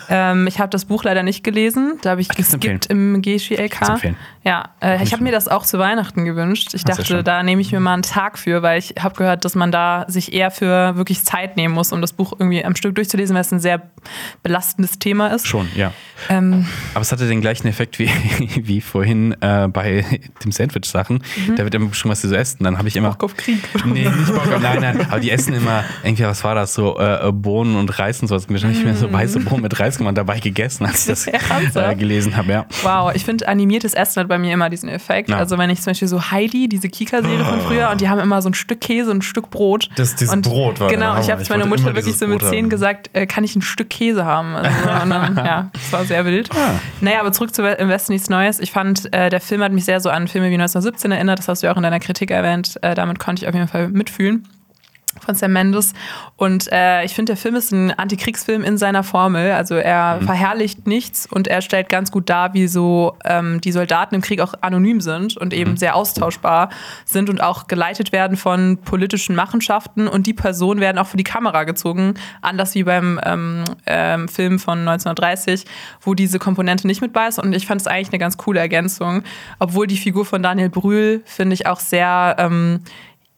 [0.10, 2.00] Ähm, ich habe das Buch leider nicht gelesen.
[2.02, 4.16] Da habe ich geskippt im Geschi LK.
[4.48, 6.74] Ja, äh, ich habe mir das auch zu Weihnachten gewünscht.
[6.74, 9.44] Ich sehr dachte, da nehme ich mir mal einen Tag für, weil ich habe gehört,
[9.44, 12.74] dass man da sich eher für wirklich Zeit nehmen muss, um das Buch irgendwie am
[12.78, 13.82] Stück durchzulesen, weil es ein sehr
[14.44, 15.46] belastendes Thema ist.
[15.46, 15.94] Schon, ja.
[16.30, 16.66] Ähm,
[16.96, 18.10] Aber es hatte den gleichen Effekt wie,
[18.56, 20.04] wie vorhin äh, bei
[20.44, 21.22] dem Sandwich-Sachen.
[21.56, 22.64] Da wird immer beschrieben, was sie so essen.
[22.64, 23.10] Dann habe ich immer.
[23.12, 23.60] Bock auf Krieg.
[23.86, 25.08] Nee, nicht Bock auf, nein, nein.
[25.12, 28.48] Aber die essen immer, irgendwie, was war das, so äh, Bohnen und Reis und sowas.
[28.48, 31.28] Dann habe ich mir so weiße Bohnen mit Reis gemacht, dabei gegessen, als ich das
[31.76, 32.66] äh, gelesen habe, ja.
[32.82, 35.30] Wow, ich finde animiertes Essen hat bei mir immer diesen Effekt.
[35.30, 35.38] Ja.
[35.38, 38.42] Also wenn ich zum Beispiel so Heidi, diese Kika-Serie von früher, und die haben immer
[38.42, 39.90] so ein Stück Käse und ein Stück Brot.
[39.96, 42.42] Das- dieses und Brot war Genau, ich habe Ich zu meiner Mutter wirklich so mit
[42.42, 44.56] zehn gesagt, äh, kann ich ein Stück Käse haben?
[44.56, 44.70] Also,
[45.04, 46.50] und dann, ja, das war sehr wild.
[47.02, 48.60] Naja, aber zurück zu Im Westen nichts Neues.
[48.60, 51.40] Ich fand, äh, der Film hat mich sehr so an Filme wie 1917 erinnert.
[51.40, 52.78] Das hast du ja auch in deiner Kritik erwähnt.
[52.82, 54.48] Äh, damit konnte ich auf jeden Fall mitfühlen
[55.24, 55.94] von Sam Mendes.
[56.36, 59.52] Und äh, ich finde, der Film ist ein Antikriegsfilm in seiner Formel.
[59.52, 64.16] Also er verherrlicht nichts und er stellt ganz gut dar, wie so ähm, die Soldaten
[64.16, 66.70] im Krieg auch anonym sind und eben sehr austauschbar
[67.06, 70.08] sind und auch geleitet werden von politischen Machenschaften.
[70.08, 74.60] Und die Personen werden auch für die Kamera gezogen, anders wie beim ähm, ähm, Film
[74.60, 75.66] von 1930,
[76.02, 77.40] wo diese Komponente nicht mit bei ist.
[77.40, 79.24] Und ich fand es eigentlich eine ganz coole Ergänzung.
[79.60, 82.80] Obwohl die Figur von Daniel Brühl, finde ich, auch sehr ähm,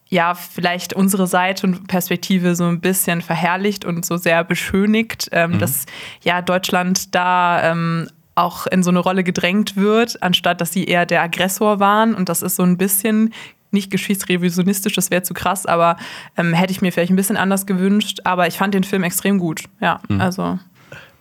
[0.09, 5.59] ja, vielleicht unsere Seite und Perspektive so ein bisschen verherrlicht und so sehr beschönigt, ähm,
[5.59, 5.85] dass
[6.23, 11.05] ja Deutschland da ähm, auch in so eine Rolle gedrängt wird, anstatt dass sie eher
[11.05, 12.15] der Aggressor waren.
[12.15, 13.33] Und das ist so ein bisschen
[13.71, 15.95] nicht geschichtsrevisionistisch, das wäre zu krass, aber
[16.37, 18.19] ähm, hätte ich mir vielleicht ein bisschen anders gewünscht.
[18.23, 19.65] Aber ich fand den Film extrem gut.
[19.79, 20.57] Ja, also.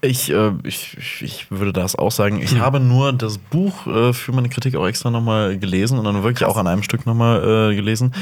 [0.00, 2.40] Ich, äh, ich, ich- würde das auch sagen.
[2.40, 6.22] Ich habe nur das Buch äh, für meine Kritik auch extra nochmal gelesen und dann
[6.22, 8.14] wirklich auch an einem Stück nochmal äh, gelesen.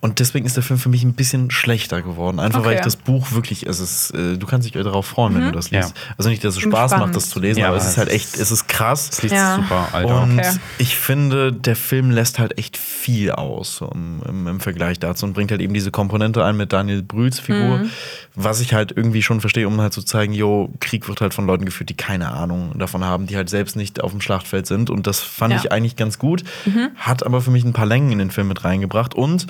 [0.00, 2.38] Und deswegen ist der Film für mich ein bisschen schlechter geworden.
[2.38, 2.76] Einfach weil Okay.
[2.78, 5.70] ich das Buch wirklich, es ist, äh, du kannst dich darauf freuen, wenn du das
[5.72, 5.94] liest.
[5.96, 6.12] Ja.
[6.16, 8.14] Also nicht, dass es Spaß macht, das zu lesen, Ja, aber es ist halt es
[8.14, 9.10] echt, es ist krass.
[9.10, 9.56] Das liest Ja.
[9.56, 10.22] super, Alter.
[10.22, 10.50] Und Okay.
[10.78, 15.32] ich finde, der Film lässt halt echt viel aus so im, im, Vergleich dazu und
[15.34, 17.90] bringt halt eben diese Komponente ein mit Daniel Brühls Figur, Mhm.
[18.36, 21.46] was ich halt irgendwie schon verstehe, um halt zu zeigen, jo, Krieg wird halt von
[21.46, 24.90] Leuten geführt, die keine Ahnung davon haben, die halt selbst nicht auf dem Schlachtfeld sind.
[24.90, 25.58] Und das fand Ja.
[25.58, 25.64] Mhm.
[25.64, 26.44] ich eigentlich ganz gut,
[26.96, 29.46] hat aber für mich ein paar Längen in den Film mit reingebracht und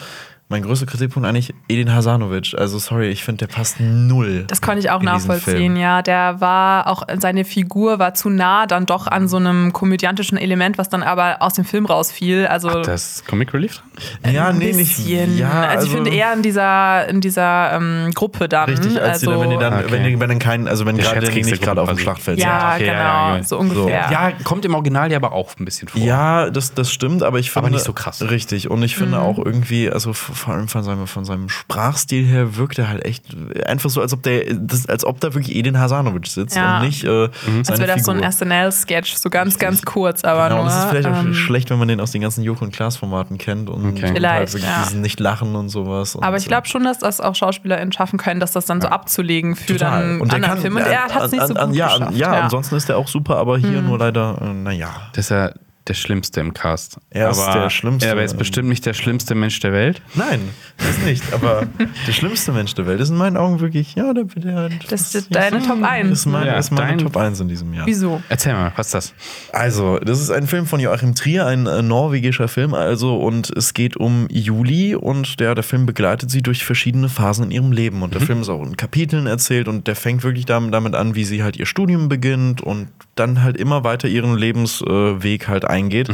[0.50, 2.54] mein größter Kritikpunkt eigentlich Edin Hasanovic.
[2.56, 4.44] Also sorry, ich finde, der passt null.
[4.48, 6.00] Das konnte ich auch nachvollziehen, ja.
[6.00, 10.78] Der war auch, seine Figur war zu nah dann doch an so einem komödiantischen Element,
[10.78, 12.46] was dann aber aus dem Film rausfiel.
[12.46, 13.82] Also Das ist Comic Relief
[14.22, 14.32] dran?
[14.32, 14.98] Ja, ein nee, nicht.
[15.06, 18.70] Ja, also, ich finde eher in dieser, in dieser ähm, Gruppe dann.
[18.70, 19.92] Richtig, als also, die dann, wenn die dann, Okay.
[19.92, 22.74] wenn, die, wenn dann kein, also wenn Der gerade nicht gerade auf dem Schlachtfeld ja,
[22.74, 24.10] Okay, genau, ja, ja, so ungefähr.
[24.10, 25.98] Ja, kommt im Original ja aber auch ein bisschen vor.
[25.98, 26.08] sind.
[26.08, 27.66] Ja, das, das stimmt, aber ich finde.
[27.66, 28.22] Aber nicht so krass.
[28.22, 28.70] Richtig.
[28.70, 32.78] Und ich finde auch irgendwie, also vor allem von seinem, von seinem Sprachstil her wirkt
[32.78, 33.24] er halt echt
[33.66, 36.78] einfach so, als ob der, das, als ob da wirklich Edin Hasanovic sitzt Ja.
[36.78, 38.23] und nicht äh, Als seine wäre das so ein.
[38.32, 40.65] SNL-Sketch, so ganz, ganz kurz, aber Genau, nur.
[40.65, 42.73] und es ist vielleicht auch ähm, schlecht, wenn man den aus den ganzen Joko und
[42.73, 44.09] Klaas-Formaten kennt und, Okay.
[44.09, 44.82] und Vielleicht, halt wirklich ja.
[44.85, 46.15] diesen Nicht-Lachen und sowas.
[46.15, 48.89] Und aber ich glaube schon, dass das auch SchauspielerInnen schaffen können, dass das dann so
[48.89, 50.77] abzulegen für dann Und der anderen kann, Film.
[50.77, 52.16] Und er hat es nicht so an, an, gut ja, geschafft.
[52.16, 54.89] ja, ansonsten ist er auch super, aber hier nur leider, äh, naja.
[55.12, 55.51] Das ist ja
[55.89, 56.98] der Schlimmste im Cast.
[57.10, 58.09] Er ist der Schlimmste.
[58.09, 60.02] Er ist bestimmt nicht der schlimmste Mensch der Welt.
[60.15, 60.40] Nein,
[60.77, 61.23] das nicht.
[61.32, 61.66] Aber
[62.06, 65.35] der schlimmste Mensch der Welt ist in meinen Augen wirklich, ja, der, der Das ist
[65.35, 66.10] deine Top 1.
[66.10, 67.86] ist, mein, Ja, ist meine dein- Top 1 in diesem Jahr.
[67.86, 68.23] Wieso?
[68.28, 69.15] Erzähl mal, was ist das?
[69.52, 73.74] Also, das ist ein Film von Joachim Trier, ein äh, norwegischer Film, also, und es
[73.74, 78.02] geht um Juli und der, der Film begleitet sie durch verschiedene Phasen in ihrem Leben.
[78.02, 81.15] Und der Film ist auch in Kapiteln erzählt und der fängt wirklich damit, damit an,
[81.15, 86.08] wie sie halt ihr Studium beginnt und dann halt immer weiter ihren Lebensweg halt eingeht.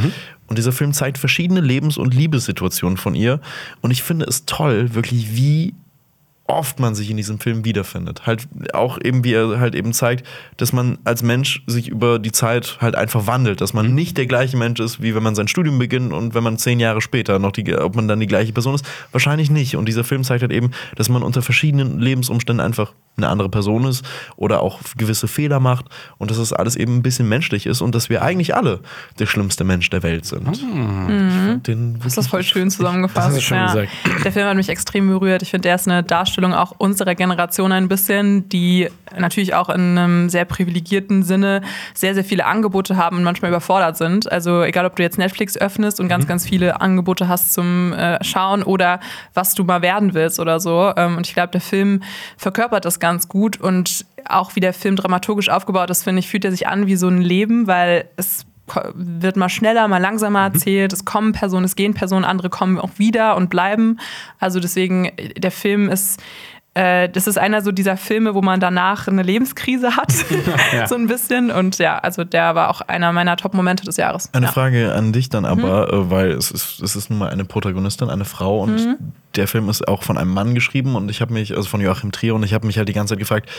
[0.47, 3.39] Und dieser Film zeigt verschiedene Lebens- und Liebessituationen von ihr.
[3.81, 5.73] Und ich finde es toll, wirklich, wie
[6.47, 8.27] oft man sich in diesem Film wiederfindet.
[8.27, 10.25] Halt auch eben, wie er halt eben zeigt,
[10.57, 14.27] dass man als Mensch sich über die Zeit halt einfach wandelt, dass man nicht der
[14.27, 17.39] gleiche Mensch ist, wie wenn man sein Studium beginnt und wenn man zehn Jahre später
[17.39, 19.75] noch die, ob man dann die gleiche Person ist, wahrscheinlich nicht.
[19.75, 23.85] Und dieser Film zeigt halt eben, dass man unter verschiedenen Lebensumständen einfach eine andere Person
[23.85, 24.05] ist
[24.35, 25.85] oder auch gewisse Fehler macht
[26.17, 28.81] und dass es alles eben ein bisschen menschlich ist und dass wir eigentlich alle
[29.19, 30.49] der schlimmste Mensch der Welt sind.
[30.51, 33.37] Ich find den Das ist voll schön zusammengefasst.
[33.37, 33.65] Das ja.
[33.67, 33.89] gesagt.
[34.23, 35.41] Der Film hat mich extrem berührt.
[35.41, 39.97] Ich finde, der ist eine Darstellung auch unserer Generation ein bisschen, die natürlich auch in
[39.97, 41.61] einem sehr privilegierten Sinne
[41.93, 44.31] sehr, sehr viele Angebote haben und manchmal überfordert sind.
[44.31, 48.23] Also egal, ob du jetzt Netflix öffnest und ganz, ganz viele Angebote hast zum äh,
[48.23, 48.99] Schauen oder
[49.33, 50.91] was du mal werden willst oder so.
[50.95, 52.03] Ähm, und ich glaube, der Film
[52.37, 56.45] verkörpert das ganz gut und auch wie der Film dramaturgisch aufgebaut ist, finde ich, fühlt
[56.45, 58.45] er sich an wie so ein Leben, weil es
[58.95, 60.91] wird mal schneller, mal langsamer erzählt.
[60.93, 63.99] Es kommen Personen, es gehen Personen, andere kommen auch wieder und bleiben.
[64.39, 66.21] Also deswegen, der Film ist.
[66.73, 70.11] äh, Das ist einer so dieser Filme, wo man danach eine Lebenskrise hat,
[70.87, 71.51] so ein bisschen.
[71.51, 74.29] Und ja, also der war auch einer meiner Top-Momente des Jahres.
[74.33, 74.51] Eine ja.
[74.51, 78.09] Frage an dich dann aber, äh, weil es ist, es ist nun mal eine Protagonistin,
[78.09, 78.97] eine Frau und
[79.35, 82.11] der Film ist auch von einem Mann geschrieben und ich habe mich, also von Joachim
[82.11, 83.49] Trier und ich habe mich halt die ganze Zeit gefragt,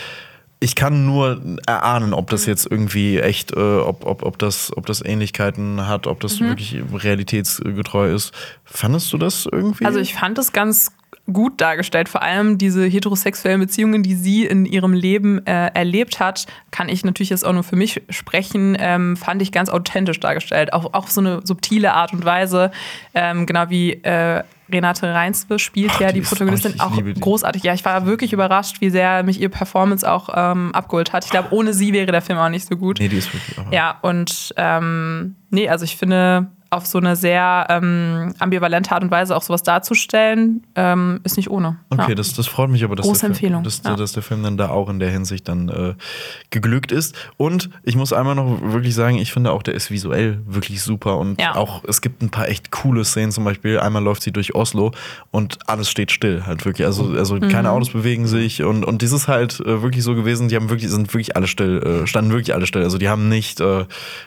[0.58, 4.86] ich kann nur erahnen, ob das jetzt irgendwie echt, äh, ob, ob, ob, das, ob
[4.86, 8.32] das Ähnlichkeiten hat, ob das wirklich realitätsgetreu ist.
[8.64, 9.84] Fandest du das irgendwie?
[9.84, 10.92] Also ich fand es ganz
[11.32, 12.08] gut dargestellt.
[12.08, 17.04] Vor allem diese heterosexuellen Beziehungen, die sie in ihrem Leben äh, erlebt hat, kann ich
[17.04, 20.72] natürlich jetzt auch nur für mich sprechen, ähm, fand ich ganz authentisch dargestellt.
[20.72, 22.70] Auch, auch so eine subtile Art und Weise,
[23.14, 26.96] ähm, genau wie äh, Renate Reinsbe spielt Ach, ja die die ist- Protagonistin ich auch
[26.96, 27.14] die.
[27.14, 27.62] großartig.
[27.62, 31.24] Ja, ich war wirklich überrascht, wie sehr mich ihr Performance auch ähm, abgeholt hat.
[31.24, 32.98] Ich glaube, ohne sie wäre der Film auch nicht so gut.
[32.98, 33.58] nee, die ist wirklich.
[33.58, 39.02] aber- Ja, und ähm, nee, also ich finde, auf so eine sehr ähm, ambivalente Art
[39.02, 41.76] und Weise auch sowas darzustellen, ähm, ist nicht ohne.
[41.90, 42.14] Okay, ja.
[42.14, 43.96] das, das freut mich aber, dass, Große der Film, Empfehlung, dass, ja.
[43.96, 45.94] dass der Film dann da auch in der Hinsicht dann äh,
[46.50, 47.14] geglückt ist.
[47.36, 51.18] Und ich muss einmal noch wirklich sagen, ich finde auch, der ist visuell wirklich super.
[51.18, 51.54] Und Ja.
[51.54, 53.32] auch, es gibt ein paar echt coole Szenen.
[53.32, 54.92] Zum Beispiel, einmal läuft sie durch Oslo
[55.30, 56.86] und alles steht still halt wirklich.
[56.86, 57.48] Also, also Mhm.
[57.48, 58.62] keine Autos bewegen sich.
[58.62, 61.46] Und, und das ist halt äh, wirklich so gewesen, die haben wirklich, sind wirklich alle
[61.46, 62.82] still, äh, standen wirklich alle still.
[62.82, 63.84] Also die haben nicht äh,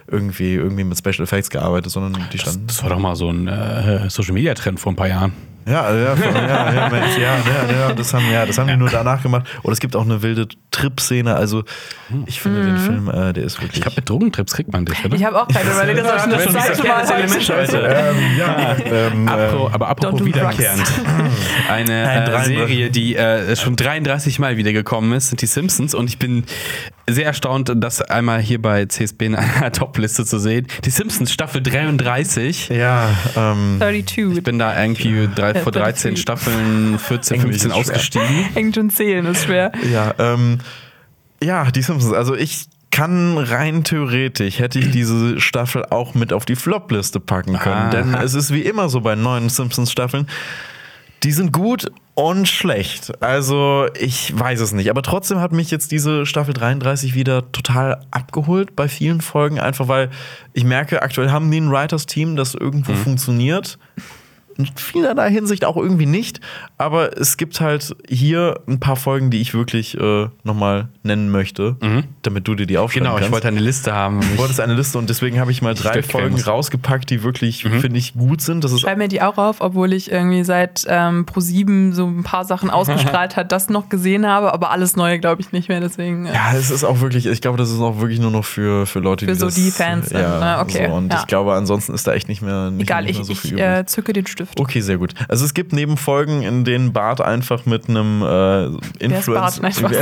[0.08, 2.68] irgendwie, irgendwie mit Special Effects gearbeitet, sondern die standen.
[2.68, 5.34] Das war doch mal so ein äh, Social Media Trend vor ein paar Jahren.
[5.68, 8.90] Ja, ja, ja, ja, Mensch, ja, ja, ja, das haben, ja, das haben die nur
[8.90, 9.48] danach gemacht.
[9.62, 11.36] Und es gibt auch eine wilde Trip-Szene.
[11.36, 11.64] Also,
[12.26, 13.76] ich finde den Film, äh, der ist wirklich.
[13.76, 15.16] Ich glaube, mit Drogentrips kriegt man dich, oder?
[15.16, 17.78] Ich habe auch keine überlegt, dass ich das zweite Mal Element heute.
[17.78, 20.84] ähm, ja, ähm, Apro, aber apropos do wiederkehrend.
[21.70, 22.46] Eine Ein äh.
[22.46, 25.94] Serie, die äh, schon 33 Mal wiedergekommen ist, sind die Simpsons.
[25.94, 26.46] Und ich bin
[27.10, 30.68] sehr erstaunt, das einmal hier bei CSB in einer Top-Liste zu sehen.
[30.86, 32.70] Die Simpsons Staffel 33.
[32.70, 34.38] ja, ähm, 32.
[34.38, 36.22] Ich bin da irgendwie drei, vor 13 33.
[36.22, 37.76] Staffeln, 14, Englisch 15 ist schwer.
[37.76, 38.54] ausgestiegen.
[38.54, 39.72] Hängt schon zählen, ist schwer.
[39.92, 40.60] ja, ähm,
[41.44, 42.14] ja, die Simpsons.
[42.14, 47.58] Also, ich kann rein theoretisch, hätte ich diese Staffel auch mit auf die Flop-Liste packen
[47.58, 47.76] können.
[47.76, 47.90] Aha.
[47.90, 50.28] Denn es ist wie immer so bei neuen Simpsons-Staffeln.
[51.24, 53.22] Die sind gut und schlecht.
[53.22, 54.90] Also, ich weiß es nicht.
[54.90, 59.60] Aber trotzdem hat mich jetzt diese Staffel 33 wieder total abgeholt bei vielen Folgen.
[59.60, 60.10] Einfach weil
[60.54, 63.78] ich merke, aktuell haben die ein Writers-Team, das irgendwo funktioniert.
[64.60, 66.42] In vielerlei Hinsicht auch irgendwie nicht.
[66.78, 71.78] Aber es gibt halt hier ein paar Folgen, die ich wirklich äh, nochmal nennen möchte,
[72.24, 73.32] damit du dir die aufschreiben Genau, ich kannst.
[73.32, 74.20] wollte eine Liste haben.
[74.20, 76.46] Du wolltest eine Liste und deswegen habe ich mal drei Folgen muss.
[76.46, 78.64] rausgepackt, die wirklich, finde ich, gut sind.
[78.64, 82.24] Das ist Schreib mir die auch auf, obwohl ich irgendwie seit ähm, Pro7 so ein
[82.24, 85.80] paar Sachen ausgestrahlt hat, das noch gesehen habe, aber alles Neue glaube ich nicht mehr.
[85.80, 86.26] Deswegen.
[86.26, 88.86] äh, Ja, es ist auch wirklich, ich glaube, das ist auch wirklich nur noch für,
[88.86, 90.62] für Leute, Für die so das, die Fans sind, ja, ne?
[90.62, 90.94] Okay, So.
[90.96, 91.20] Und ja.
[91.22, 93.40] ich glaube, ansonsten ist da echt nicht mehr, nicht, Egal, nicht ich, mehr so ich
[93.40, 93.66] viel übrig.
[93.66, 94.49] äh, zücke den Stift.
[94.58, 95.14] Okay, sehr gut.
[95.28, 98.66] Also es gibt neben Folgen, in denen Bart einfach mit einem äh,
[99.04, 99.34] Influencer.
[99.34, 99.60] Bart?
[99.62, 99.96] Nein, Spaß.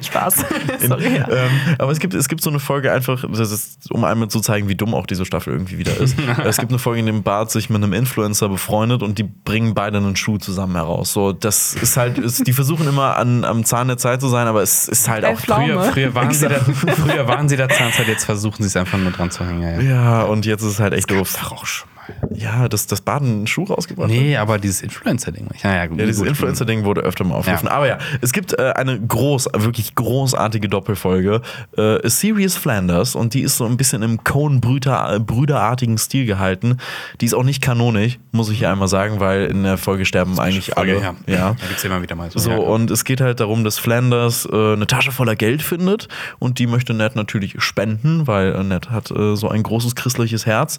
[0.06, 0.44] Spaß.
[0.86, 1.16] Sorry.
[1.16, 1.28] Ja.
[1.28, 4.40] ähm, aber es gibt, es gibt so eine Folge einfach, das ist, um einmal zu
[4.40, 6.16] zeigen, wie dumm auch diese Staffel irgendwie wieder ist.
[6.44, 9.74] es gibt eine Folge, in dem Bart sich mit einem Influencer befreundet und die bringen
[9.74, 11.12] beide einen Schuh zusammen heraus.
[11.12, 14.46] So, das ist halt, ist, die versuchen immer an, am Zahn der Zeit zu sein,
[14.46, 15.38] aber es ist halt auch.
[15.38, 18.98] Früher, früher, waren sie da, früher waren sie der Zahnzeit, jetzt versuchen sie es einfach
[18.98, 19.62] nur dran zu hängen.
[19.62, 19.92] Ja, ja.
[19.92, 21.36] Ja, und jetzt ist es halt echt doof.
[21.40, 21.88] Doch auch schon.
[22.34, 24.16] Ja, dass das Baden einen Schuh rausgebracht hat.
[24.16, 25.48] Nee, aber dieses Influencer-Ding.
[25.62, 26.26] Ja, ja, dieses.
[26.26, 27.66] Influencer-Ding wurde öfter mal aufgerufen.
[27.66, 27.72] Ja.
[27.72, 31.42] Aber ja, es gibt äh, eine groß, wirklich großartige Doppelfolge.
[31.76, 36.78] Äh, A Serious Flanders und die ist so ein bisschen im Coen-Brüderartigen Stil gehalten.
[37.20, 40.38] Die ist auch nicht kanonisch, muss ich hier einmal sagen, weil in der Folge sterben
[40.38, 41.02] eigentlich Folge, alle.
[41.02, 41.14] ja.
[41.26, 41.56] ja.
[41.58, 42.38] Da gibt es immer wieder mal so.
[42.38, 46.08] So, und es geht halt darum, dass Flanders äh, eine Tasche voller Geld findet
[46.38, 50.46] und die möchte Ned natürlich spenden, weil äh, Ned hat äh, so ein großes christliches
[50.46, 50.78] Herz.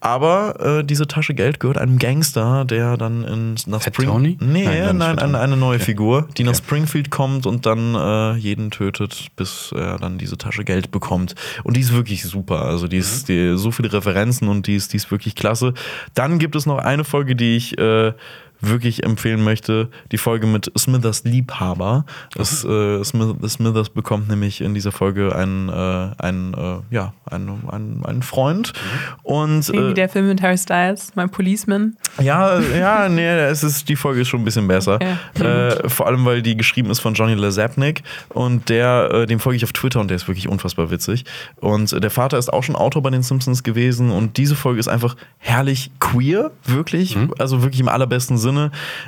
[0.00, 4.38] Aber äh, diese Tasche Geld gehört einem Gangster, der dann in, nach Fat Spring Tony?
[4.40, 8.70] Nee, Nein, nein, eine, eine neue Figur, die nach Springfield kommt und dann äh, jeden
[8.70, 11.34] tötet, bis er dann diese Tasche Geld bekommt.
[11.62, 12.62] Und die ist wirklich super.
[12.62, 13.00] Also die Mhm.
[13.02, 15.74] ist die, so viele Referenzen und die ist, die ist wirklich klasse.
[16.14, 18.12] Dann gibt es noch eine Folge, die ich äh,
[18.68, 22.04] wirklich empfehlen möchte, die Folge mit Smithers Liebhaber.
[22.36, 27.68] Es, äh, Smith, Smithers bekommt nämlich in dieser Folge einen, äh, einen, äh, ja, einen,
[27.70, 28.72] einen, einen Freund.
[29.22, 31.96] Und Irgendwie äh, der Film mit Harry Styles, mein Policeman.
[32.20, 34.98] ja, ja, nee, es ist, die Folge ist schon ein bisschen besser.
[35.38, 39.56] Äh, vor allem, weil die geschrieben ist von Johnny Lazapnik und der, äh, dem folge
[39.56, 41.24] ich auf Twitter und der ist wirklich unfassbar witzig.
[41.60, 44.80] Und äh, der Vater ist auch schon Autor bei den Simpsons gewesen und diese Folge
[44.80, 48.53] ist einfach herrlich queer, wirklich, also wirklich im allerbesten Sinne.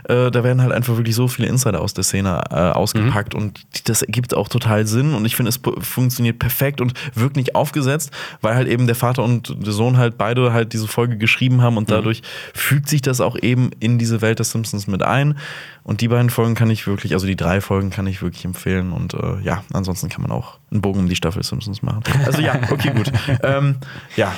[0.04, 3.66] Äh, da werden halt einfach wirklich so viele Insider aus der Szene äh, ausgepackt und
[3.88, 8.10] das ergibt auch total Sinn und ich finde, es funktioniert perfekt und wirkt nicht aufgesetzt,
[8.40, 11.76] weil halt eben der Vater und der Sohn halt beide halt diese Folge geschrieben haben
[11.76, 12.22] und dadurch
[12.54, 15.36] fügt sich das auch eben in diese Welt der Simpsons mit ein.
[15.82, 18.92] Und die beiden Folgen kann ich wirklich, also die drei Folgen kann ich wirklich empfehlen.
[18.92, 22.02] Und äh, ja, ansonsten kann man auch einen Bogen um die Staffel Simpsons machen.
[22.24, 23.12] Also ja, okay, gut.
[23.44, 23.76] ähm,
[24.16, 24.32] ja,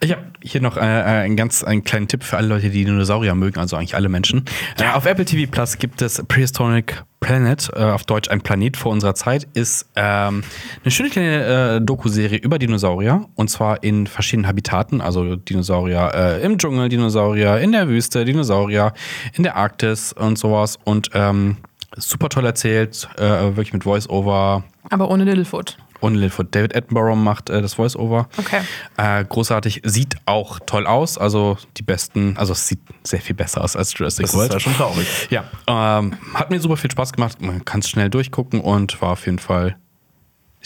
[0.00, 3.34] Ich habe hier noch äh, einen ganz einen kleinen Tipp für alle Leute, die Dinosaurier
[3.34, 4.44] mögen, also eigentlich alle Menschen.
[4.78, 8.92] Äh, auf Apple TV Plus gibt es Prehistoric Planet, äh, auf Deutsch ein Planet vor
[8.92, 10.42] unserer Zeit, ist ähm,
[10.82, 16.42] eine schöne kleine äh, Doku-Serie über Dinosaurier und zwar in verschiedenen Habitaten, also Dinosaurier äh,
[16.44, 18.92] im Dschungel, Dinosaurier in der Wüste, Dinosaurier
[19.34, 21.56] in der Arktis und sowas und ähm,
[21.96, 24.64] super toll erzählt, äh, wirklich mit Voice-Over.
[24.90, 25.76] Aber ohne Littlefoot.
[26.00, 26.54] Und Littlefoot.
[26.54, 28.28] David Attenborough macht äh, das Voice-Over.
[28.36, 28.60] Okay.
[28.96, 31.18] Äh, großartig, sieht auch toll aus.
[31.18, 34.52] Also die besten, also es sieht sehr viel besser aus als Jurassic das ist World.
[34.52, 35.06] ja schon traurig.
[35.30, 37.40] Ja, ähm, hat mir super viel Spaß gemacht.
[37.42, 39.76] Man kann es schnell durchgucken und war auf jeden Fall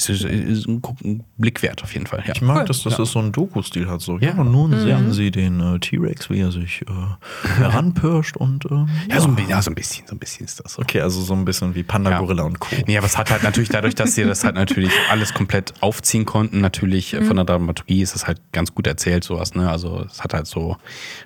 [0.09, 2.23] ist, ist, ist ein, ein Blick wert auf jeden Fall.
[2.27, 2.33] Ja.
[2.35, 4.01] Ich mag, dass das so einen Doku-Stil hat.
[4.01, 4.41] So, ja, Ja.
[4.41, 9.21] und nun sehen Sie den äh, T-Rex, wie er sich äh, heranpirscht und ähm, Ja,
[9.21, 10.83] so ein, ja, so ein bisschen, so ein bisschen ist das so.
[10.83, 12.19] Okay, also so ein bisschen wie Panda, Ja.
[12.21, 12.75] Gorilla und Co.
[12.87, 16.25] Nee, aber es hat halt natürlich dadurch, dass sie das halt natürlich alles komplett aufziehen
[16.25, 19.71] konnten, natürlich äh, von der Dramaturgie ist es halt ganz gut erzählt, sowas, ne?
[19.71, 20.77] Also es hat halt so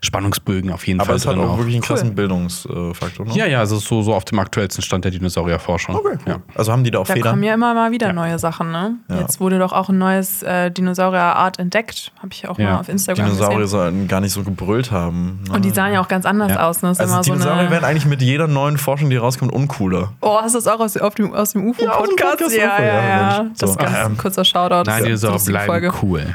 [0.02, 3.26] Spannungsbögen auf jeden Aber Fall es hat drin auch wirklich einen krassen Bildungsfaktor.
[3.26, 3.34] Ne?
[3.34, 5.94] Ja, ja, also so, so auf dem aktuellsten Stand der Dinosaurierforschung.
[5.94, 6.18] Okay, cool.
[6.26, 6.42] ja.
[6.54, 7.30] Also haben die da auch Da Federn?
[7.32, 8.94] kommen ja immer mal wieder neue Sachen, ne?
[9.08, 9.20] Ja.
[9.20, 12.12] Jetzt wurde doch auch ein neues äh, Dinosaurier-Art entdeckt.
[12.18, 12.72] Habe ich auch Ja.
[12.72, 13.68] mal auf Instagram Dinosaurier gesehen.
[13.70, 15.40] sollen gar nicht so gebrüllt haben.
[15.48, 15.54] ne?
[15.54, 16.68] Und die sahen ja auch ganz anders Ja.
[16.68, 16.82] aus.
[16.82, 16.88] Ne?
[16.90, 20.12] Das also immer so Dinosaurier eine werden eigentlich mit jeder neuen Forschung, die rauskommt, uncooler.
[20.20, 22.30] Oh, hast du das auch aus, auf dem, aus dem Ja, aus dem UFO-Podcast?
[22.38, 23.46] Podcast ja, UFO, ja, ja, ja.
[23.50, 23.66] Das So.
[23.66, 24.74] ist ganz Ähm, ein kurzer Shoutout.
[24.74, 25.92] Nein, Das ist Dinosaurier bleiben Folge.
[26.02, 26.34] cool.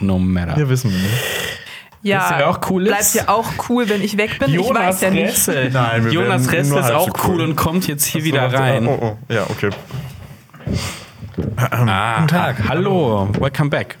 [0.00, 0.58] No matter.
[0.58, 1.10] Ja, wissen wir nicht.
[2.02, 2.88] Ja, wer auch cool ist?
[2.88, 4.54] Bleibt ja auch cool, wenn ich weg bin.
[4.54, 5.48] ich weiß ja nicht.
[5.70, 7.40] Nein, wir Jonas Ressel nur ist auch so cool cool.
[7.42, 8.86] und kommt jetzt hier wieder rein.
[8.86, 9.32] Oh, oh.
[9.32, 9.68] Ja, okay.
[11.56, 12.56] Ah, Guten Tag.
[12.68, 13.96] Hallo, welcome back.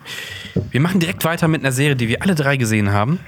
[0.70, 3.20] Wir machen direkt weiter mit einer Serie, die wir alle drei gesehen haben.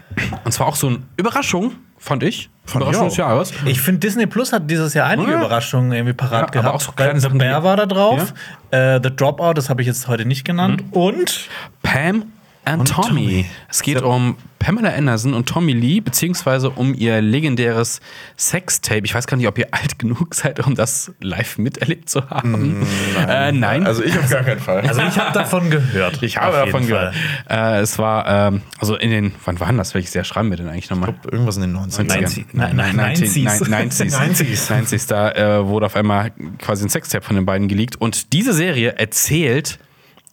[0.45, 2.51] Und zwar auch so eine Überraschung, fand ich.
[2.65, 3.53] Fand Überraschung des Jahres.
[3.65, 5.39] Ich finde, Disney Plus hat dieses Jahr einige Ja.
[5.39, 6.75] Überraschungen irgendwie parat Ja, aber gehabt.
[6.75, 8.35] auch so kleine The Sachen, Bear war da drauf.
[8.71, 10.83] Äh, The Dropout, das habe ich jetzt heute nicht genannt.
[10.87, 10.93] Mhm.
[10.93, 11.49] Und
[11.83, 12.25] Pam
[12.65, 13.09] and Und Tommy.
[13.09, 13.47] Tommy.
[13.69, 18.01] Es geht um Pamela Anderson und Tommy Lee, beziehungsweise um ihr legendäres
[18.37, 19.03] Sextape.
[19.05, 22.87] Ich weiß gar nicht, ob ihr alt genug seid, um das live miterlebt zu haben.
[23.29, 23.85] Äh, nein.
[23.85, 24.83] Also ich auf gar keinen Fall.
[24.87, 26.23] Also ich habe davon gehört.
[26.23, 27.15] ich habe Auf jeden davon gehört.
[27.49, 27.79] Fall.
[27.79, 29.95] Äh, es war, ähm, also in den, wann waren das?
[29.95, 31.15] Welches Jahr schreiben wir denn eigentlich nochmal?
[31.31, 32.21] Irgendwas in den 90ern.
[32.21, 33.45] 90 Nein, nein, 90s.
[33.45, 33.69] 90s.
[33.69, 34.17] 90s.
[34.17, 34.71] 90s.
[34.71, 35.09] 90s.
[35.09, 38.01] Da äh, wurde auf einmal quasi ein Sextape von den beiden geleakt.
[38.01, 39.81] Und diese Serie erzählt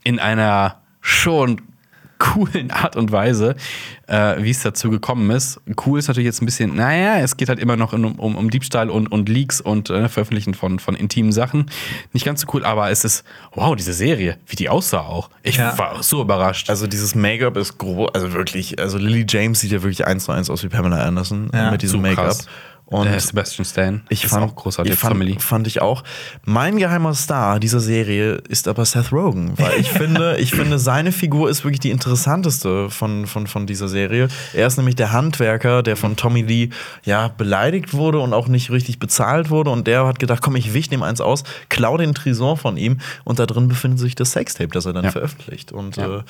[0.04, 1.62] in einer schon
[2.20, 3.56] coolen Art und Weise,
[4.08, 5.60] äh, wie es dazu gekommen ist.
[5.86, 8.50] Cool ist natürlich jetzt ein bisschen, naja, es geht halt immer noch um, um, um
[8.50, 11.66] Diebstahl und, und Leaks und äh, Veröffentlichen von, von intimen Sachen.
[12.14, 13.24] Nicht ganz so cool, aber es ist,
[13.56, 15.30] wow, diese Serie, wie die aussah auch.
[15.44, 15.78] Ich Ja.
[15.78, 16.70] war so überrascht.
[16.70, 20.32] Also dieses Make-up ist groß, also wirklich, also Lily James sieht ja wirklich eins zu
[20.32, 22.36] eins aus wie Pamela Anderson Ja, mit diesem so Make-up.
[22.92, 24.94] Und äh, Sebastian Stan ich ist fand, auch großartig.
[24.94, 25.38] ich fand, Family.
[25.40, 26.04] fand ich auch.
[26.44, 31.12] Mein geheimer Star dieser Serie ist aber Seth Rogen, weil ich finde, ich finde, seine
[31.12, 34.28] Figur ist wirklich die interessanteste von, von, von dieser Serie.
[34.54, 36.70] Er ist nämlich der Handwerker, der von Tommy Lee
[37.06, 39.70] ja beleidigt wurde und auch nicht richtig bezahlt wurde.
[39.70, 42.98] Und der hat gedacht, komm, ich wich dem eins aus, klau den Tresor von ihm
[43.24, 45.12] und da drin befindet sich das Sextape, das er dann Ja.
[45.12, 45.72] veröffentlicht.
[45.72, 46.20] Und Ja.
[46.20, 46.24] äh,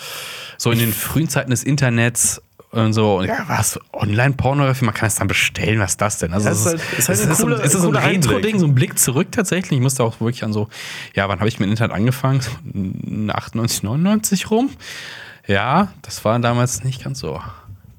[0.57, 2.41] So in den frühen Zeiten des Internets
[2.71, 6.33] und so, und ja, was, Online-Pornografie, man kann es dann bestellen, was ist das denn?
[6.33, 7.95] Also, Ja, es ist halt- ist halt es ein so- ist so ein.
[7.95, 9.77] Retro-Ding, so ein Blick zurück tatsächlich.
[9.79, 10.67] Ich musste auch wirklich an so,
[11.15, 12.41] ja, wann habe ich mit dem Internet angefangen?
[12.41, 12.51] So
[13.33, 14.69] 98, 99 rum.
[15.47, 17.41] Ja, das waren damals nicht ganz so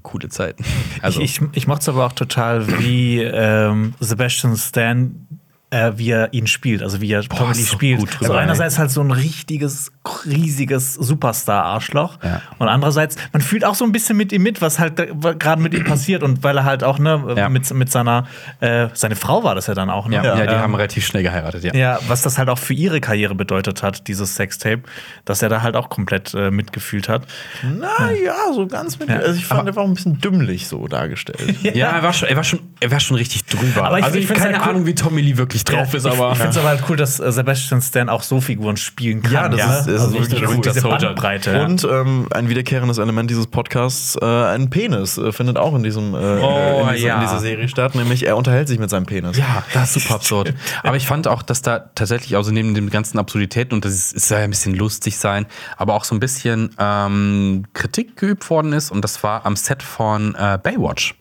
[0.02, 0.64] coole Zeiten.
[1.02, 5.26] Also, ich, ich, ich mochte es aber auch total, wie ähm, Sebastian Stan,
[5.70, 8.00] äh, wie er ihn spielt, also wie er Tommy Lee spielt.
[8.00, 9.92] gut also einerseits halt so ein richtiges,
[10.26, 12.18] riesiges Superstar-Arschloch.
[12.22, 12.42] Ja.
[12.58, 14.96] Und andererseits, man fühlt auch so ein bisschen mit ihm mit, was halt
[15.38, 16.22] gerade mit ihm passiert.
[16.22, 17.48] Und weil er halt auch, ne, Ja.
[17.48, 18.26] mit, mit seiner,
[18.60, 20.16] äh, seine Frau war das ja dann auch, ne?
[20.16, 21.74] ja, ja, die Ähm, haben relativ schnell geheiratet, ja.
[21.74, 24.82] Ja, was das halt auch für ihre Karriere bedeutet hat, dieses Sextape,
[25.24, 27.22] dass er da halt auch komplett äh, mitgefühlt hat.
[27.62, 29.08] na ja, so ganz mit.
[29.08, 29.16] Ja.
[29.18, 31.40] Also ich fand, er war auch ein bisschen dümmlich so dargestellt.
[31.74, 33.84] Ja, er war schon, er war schon, er war schon richtig drüber.
[33.86, 36.06] Aber ich- also ich ich keine halt cool- Ahnung, wie Tommy Lee wirklich drauf ist,
[36.06, 38.76] ich, aber ich finde es aber halt cool, dass äh, Sebastian Stan auch so Figuren
[38.76, 39.32] spielen kann.
[39.32, 40.60] Ja, das ist- das ist also wirklich cool.
[40.60, 40.80] diese.
[40.82, 41.52] Bandbreite.
[41.52, 41.64] ja.
[41.64, 46.14] Und ähm, ein wiederkehrendes Element dieses Podcasts, äh, ein Penis, äh, findet auch in, diesem,
[46.14, 47.14] äh, Oh, in, dieser, ja.
[47.16, 49.36] in dieser Serie statt, nämlich er unterhält sich mit seinem Penis.
[49.36, 50.54] Ja, das ist super absurd.
[50.82, 54.30] Aber ich fand auch, dass da tatsächlich, also neben den ganzen Absurditäten, und das ist,
[54.30, 55.46] ja ein bisschen lustig sein,
[55.76, 58.90] aber auch so ein bisschen ähm, Kritik geübt worden ist.
[58.90, 61.14] Und das war am Set von äh, Baywatch.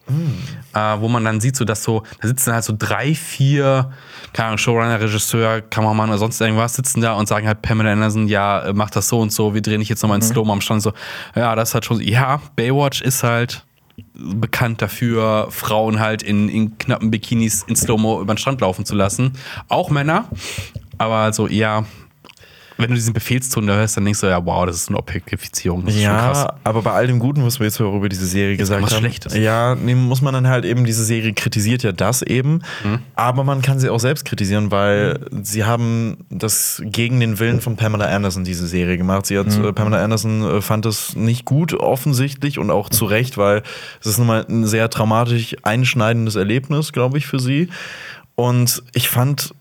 [0.74, 3.92] Äh, wo man dann sieht, so dass so, da sitzen halt so drei, vier,
[4.34, 8.28] keine Ahnung, Showrunner, Regisseur, Kameramann oder sonst irgendwas, sitzen da und sagen halt Pamela Anderson,
[8.28, 10.62] ja, äh, mach das so und so, wir drehen dich jetzt nochmal in Slow-Mo am
[10.62, 10.82] Stand.
[10.82, 10.94] So,
[11.36, 13.66] ja, das ist halt schon, ja, Baywatch ist halt
[14.14, 18.96] bekannt dafür, Frauen halt in, in knappen Bikinis in Slow-Mo über den Strand laufen zu
[18.96, 19.34] lassen.
[19.68, 20.26] Auch Männer.
[20.98, 21.86] Aber so, ja,
[22.80, 25.86] wenn du diesen Befehlston da hörst, dann denkst du, ja, wow, das ist eine Objektifizierung.
[25.86, 26.38] Das ist schon krass.
[26.40, 29.00] Ja, aber bei all dem Guten, was wir jetzt über diese Serie gesagt was haben,
[29.02, 29.36] Schlechtes.
[29.36, 33.00] ja, nee, muss man dann halt eben, diese Serie kritisiert ja das eben, Mhm.
[33.16, 37.76] aber man kann sie auch selbst kritisieren, weil sie haben das gegen den Willen von
[37.76, 39.26] Pamela Anderson diese Serie gemacht.
[39.26, 39.66] Sie hat, Mhm.
[39.66, 43.62] äh, Pamela Anderson äh, fand es nicht gut, offensichtlich und auch zu Recht, weil
[44.00, 47.70] es ist nun mal ein sehr traumatisch einschneidendes Erlebnis, glaube ich, für sie.
[48.36, 49.54] Und ich fand,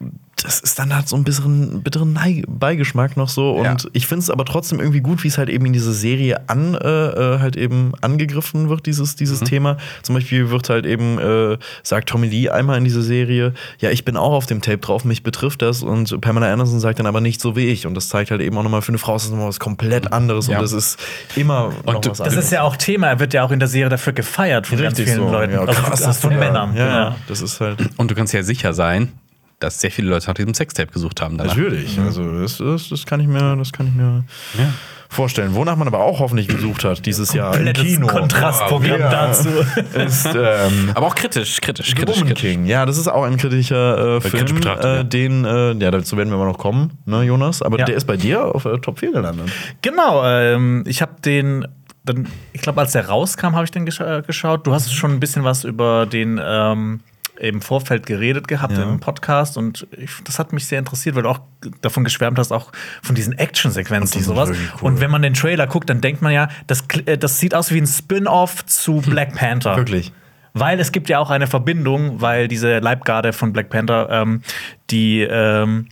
[0.42, 2.16] das ist dann halt so ein bisschen bitteren
[2.46, 3.52] Beigeschmack noch so.
[3.52, 3.76] Und Ja.
[3.92, 6.74] ich finde es aber trotzdem irgendwie gut, wie es halt eben in dieser Serie an,
[6.74, 9.78] äh, äh, halt eben angegriffen wird, dieses, dieses Thema.
[10.02, 14.04] Zum Beispiel wird halt eben, äh, sagt Tommy Lee einmal in dieser Serie, ja, ich
[14.04, 15.82] bin auch auf dem Tape drauf, mich betrifft das.
[15.82, 17.86] Und Pamela Anderson sagt dann aber nicht so wie ich.
[17.86, 20.12] Und das zeigt halt eben auch nochmal, für eine Frau ist das nochmal was komplett
[20.12, 20.46] anderes.
[20.46, 20.58] Ja.
[20.58, 20.98] Und das ist
[21.36, 22.44] immer noch Und du- was das anderes.
[22.44, 23.08] ist ja auch Thema.
[23.08, 25.54] Er wird ja auch in der Serie dafür gefeiert von ganz vielen Leuten.
[25.54, 26.76] Ja, Also krass, von ja, Männern.
[26.76, 27.16] Ja, genau.
[27.26, 27.78] das ist halt.
[27.96, 29.12] Und du kannst ja sicher sein,
[29.60, 31.36] dass sehr viele Leute nach diesem Sextape gesucht haben.
[31.38, 31.56] Danach.
[31.56, 34.24] Natürlich, also das, das, das kann ich mir, das kann ich mir
[34.56, 34.72] Ja.
[35.08, 35.54] vorstellen.
[35.54, 38.06] Wonach man aber auch hoffentlich gesucht hat dieses Jahr im Kino.
[38.06, 39.10] Kontrastprogramm Ja.
[39.10, 39.48] dazu.
[39.94, 42.20] ist ähm, Aber auch kritisch, kritisch, kritisch.
[42.20, 42.40] Kritisch.
[42.40, 42.66] King.
[42.66, 45.02] Ja, das ist auch ein kritischer äh, kritisch Film, betrachtet, äh, ja.
[45.02, 47.60] den, äh, ja, dazu werden wir aber noch kommen, ne, Jonas?
[47.62, 47.84] Aber Ja.
[47.84, 49.50] der ist bei dir auf äh, Top 4 gelandet.
[49.82, 51.66] Genau, ähm, ich habe den,
[52.04, 54.66] dann, ich glaube, als der rauskam, habe ich den gesch äh, geschaut.
[54.68, 57.00] Du hast schon ein bisschen was über den ähm,
[57.40, 58.82] im Vorfeld geredet gehabt Ja.
[58.82, 61.40] im Podcast und ich, das hat mich sehr interessiert, weil du auch
[61.82, 64.50] davon geschwärmt hast, auch von diesen Action-Sequenzen und sind sowas.
[64.50, 64.56] cool.
[64.80, 67.72] Und wenn man den Trailer guckt, dann denkt man ja, das, äh, das sieht aus
[67.72, 69.76] wie ein Spin-off zu Black Panther.
[69.76, 70.12] Wirklich.
[70.54, 74.42] Weil es gibt ja auch eine Verbindung, weil diese Leibgarde von Black Panther, ähm,
[74.90, 75.86] die ähm,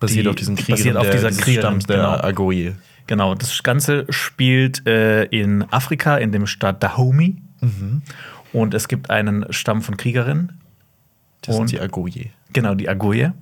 [0.00, 2.10] Basiert Die- auf diesen Kriegern basiert auf dieser Kriegerin, Stamms der genau.
[2.14, 2.72] Agoye.
[3.06, 7.36] Genau, das Ganze spielt äh, in Afrika, in dem Staat Dahomey.
[7.60, 8.02] Mhm.
[8.52, 10.60] Und es gibt einen Stamm von Kriegerinnen.
[11.42, 12.30] Das Und- sind die Agoye.
[12.54, 13.32] Genau, die Agoye.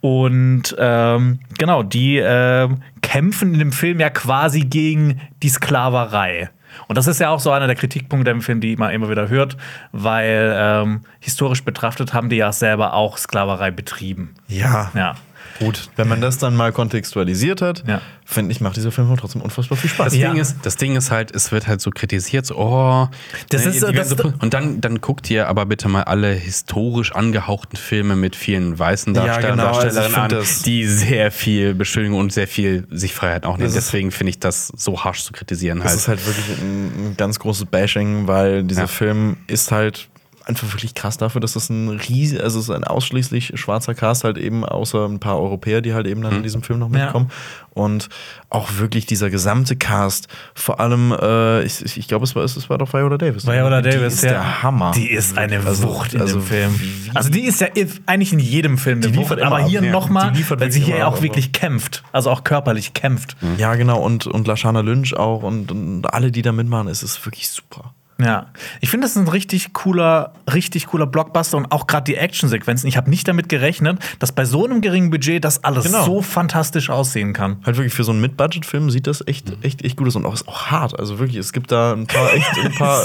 [0.00, 6.48] Und ähm, genau, die ähm, kämpfen in dem Film ja quasi gegen die Sklaverei.
[6.88, 9.28] Und das ist ja auch so einer der Kritikpunkte im Film, die man immer wieder
[9.28, 9.56] hört,
[9.90, 14.34] weil ähm, historisch betrachtet haben die ja selber auch Sklaverei betrieben.
[14.48, 14.90] Ja.
[14.94, 15.14] Ja.
[15.64, 18.00] Gut, wenn man das dann mal kontextualisiert hat, Ja.
[18.24, 20.06] finde ich, macht dieser Film trotzdem unfassbar viel Spaß.
[20.12, 20.30] Das, Ja.
[20.30, 23.08] Ding ist, das Ding ist halt, es wird halt so kritisiert, so, oh.
[23.50, 27.12] Das ne, ist, das- ganze- und dann, dann guckt ihr aber bitte mal alle historisch
[27.12, 30.86] angehauchten Filme mit vielen weißen Ja, Darstellern genau, und also Darstellerinnen find an, das- die
[30.86, 33.72] sehr viel Beschönigung und sehr viel sich Freiheit auch nehmen.
[33.72, 35.98] Deswegen finde ich das so harsch zu kritisieren Das halt.
[35.98, 38.86] ist halt wirklich ein, ein ganz großes Bashing, weil dieser Ja.
[38.86, 40.08] Film ist halt
[40.46, 44.24] einfach wirklich krass dafür, dass das ein riesig, also es ist ein ausschließlich schwarzer Cast
[44.24, 47.04] halt eben, außer ein paar Europäer, die halt eben dann in diesem Film noch Ja.
[47.04, 47.30] mitkommen.
[47.70, 48.08] Und
[48.50, 52.76] auch wirklich dieser gesamte Cast, vor allem, äh, ich, ich, glaube, es war, es war
[52.78, 53.46] doch Viola Davis.
[53.46, 54.30] Viola Die Davis, ist ja.
[54.32, 54.90] der Hammer.
[54.94, 56.80] Die ist eine Also- Wucht in also dem Film.
[57.14, 57.68] Also die ist ja
[58.06, 59.90] eigentlich in jedem Film Die Wucht, liefert immer aber hier ja.
[59.90, 62.02] nochmal, weil sie hier immer auch wirklich kämpft.
[62.12, 63.36] Also auch körperlich kämpft.
[63.58, 67.24] Ja, genau, und, und Lashana Lynch auch und, und alle, die da mitmachen, es ist
[67.24, 67.94] wirklich super.
[68.20, 68.46] Ja,
[68.80, 72.88] ich finde, das ist ein richtig cooler, richtig cooler Blockbuster und auch gerade die Actionsequenzen.
[72.88, 76.04] Ich habe nicht damit gerechnet, dass bei so einem geringen Budget das alles Genau.
[76.04, 77.56] so fantastisch aussehen kann.
[77.64, 80.34] Halt wirklich für so einen Mid-Budget-Film sieht das echt, echt, echt gut aus und auch
[80.34, 80.98] ist auch hart.
[80.98, 83.02] Also wirklich, es gibt da ein paar echt ein paar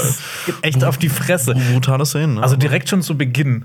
[0.62, 1.54] echt auf die Fresse.
[1.72, 2.34] brutale Szenen.
[2.36, 2.42] Ne?
[2.42, 3.64] Also direkt schon zu Beginn.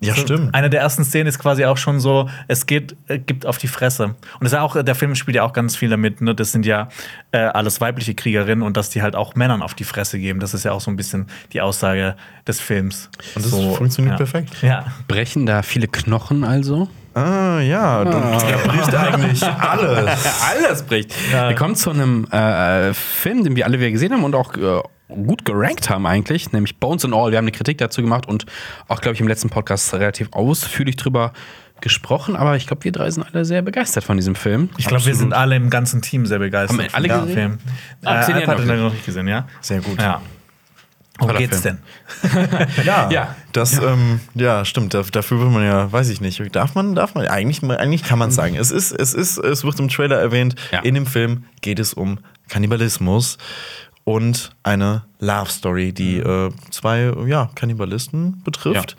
[0.00, 0.54] Ja, stimmt.
[0.54, 3.68] Eine der ersten Szenen ist quasi auch schon so, es geht, äh, gibt auf die
[3.68, 4.04] Fresse.
[4.04, 6.34] Und das ist ja auch, der Film spielt ja auch ganz viel damit, ne?
[6.34, 6.88] Das sind ja
[7.32, 10.38] äh, alles weibliche Kriegerinnen und dass die halt auch Männern auf die Fresse geben.
[10.38, 12.16] Das ist ja auch so ein bisschen die Aussage
[12.46, 13.10] des Films.
[13.34, 14.16] Und das so, funktioniert ja.
[14.16, 14.62] perfekt.
[14.62, 14.84] Ja.
[15.08, 16.88] Brechen da viele Knochen also?
[17.14, 20.42] Ah, ja, du, der bricht eigentlich alles.
[20.42, 21.14] Alles bricht.
[21.32, 24.82] Wir kommen zu einem äh, Film, den wir alle wieder gesehen haben und auch äh,
[25.08, 27.30] gut gerankt haben eigentlich, nämlich Bones and All.
[27.30, 28.46] Wir haben eine Kritik dazu gemacht und
[28.88, 31.32] auch, glaube ich, im letzten Podcast relativ ausführlich drüber
[31.80, 34.70] gesprochen, aber ich glaube, wir drei sind alle sehr begeistert von diesem Film.
[34.78, 36.78] Ich glaube, wir sind alle im ganzen Team sehr begeistert.
[36.78, 37.34] Haben alle gesehen?
[37.34, 37.58] Film.
[38.02, 39.46] Äh, Ah, zehn Alp Jahre hat noch ihn noch nicht gesehen, ja?
[39.60, 40.00] Sehr gut.
[40.00, 40.22] Ja.
[41.18, 41.78] Worum geht's Film.
[42.22, 42.68] denn?
[42.84, 43.36] Ja, Ja.
[43.52, 44.92] das, ja, ähm, ja stimmt.
[44.94, 46.54] Da, dafür will man ja, weiß ich nicht.
[46.54, 48.56] Darf man, darf man, eigentlich, eigentlich kann man es sagen.
[48.56, 50.54] Es ist, es ist, es wird im Trailer erwähnt.
[50.72, 50.80] Ja.
[50.80, 52.18] In dem Film geht es um
[52.48, 53.38] Kannibalismus
[54.06, 58.96] und eine Love Story, die äh, zwei, ja, Kannibalisten betrifft.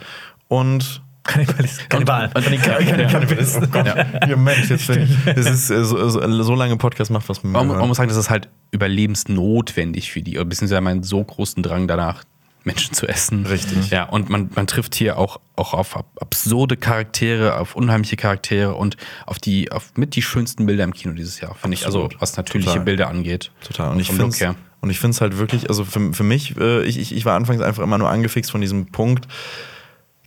[0.50, 1.90] Und Kannibalismus.
[1.90, 2.32] Kannibalen.
[2.34, 3.70] Und, Kannibalisten.
[3.74, 4.36] ja.
[4.36, 7.52] Mensch, jetzt bin ich, es ist äh, so, so, so lange Podcast macht was mir.
[7.52, 11.64] Man, man muss sagen, das ist halt überlebensnotwendig für die, beziehungsweise man einen so großen
[11.64, 12.24] Drang danach,
[12.66, 13.46] Menschen zu essen.
[13.46, 13.92] Richtig.
[13.92, 18.76] Ja, und man, man trifft hier auch, auch auf ab- absurde Charaktere, auf unheimliche Charaktere
[18.76, 21.86] und auf die, auf mit die schönsten Bilder im Kino dieses Jahr, finde ich.
[21.86, 22.84] Also, was natürliche Total.
[22.84, 23.52] Bilder angeht.
[23.66, 23.92] Total.
[23.94, 24.58] Und ich finde.
[24.82, 27.36] Und ich finde es halt wirklich, also für, für mich, äh, ich, ich, ich war
[27.36, 29.28] anfangs einfach immer nur angefixt von diesem Punkt.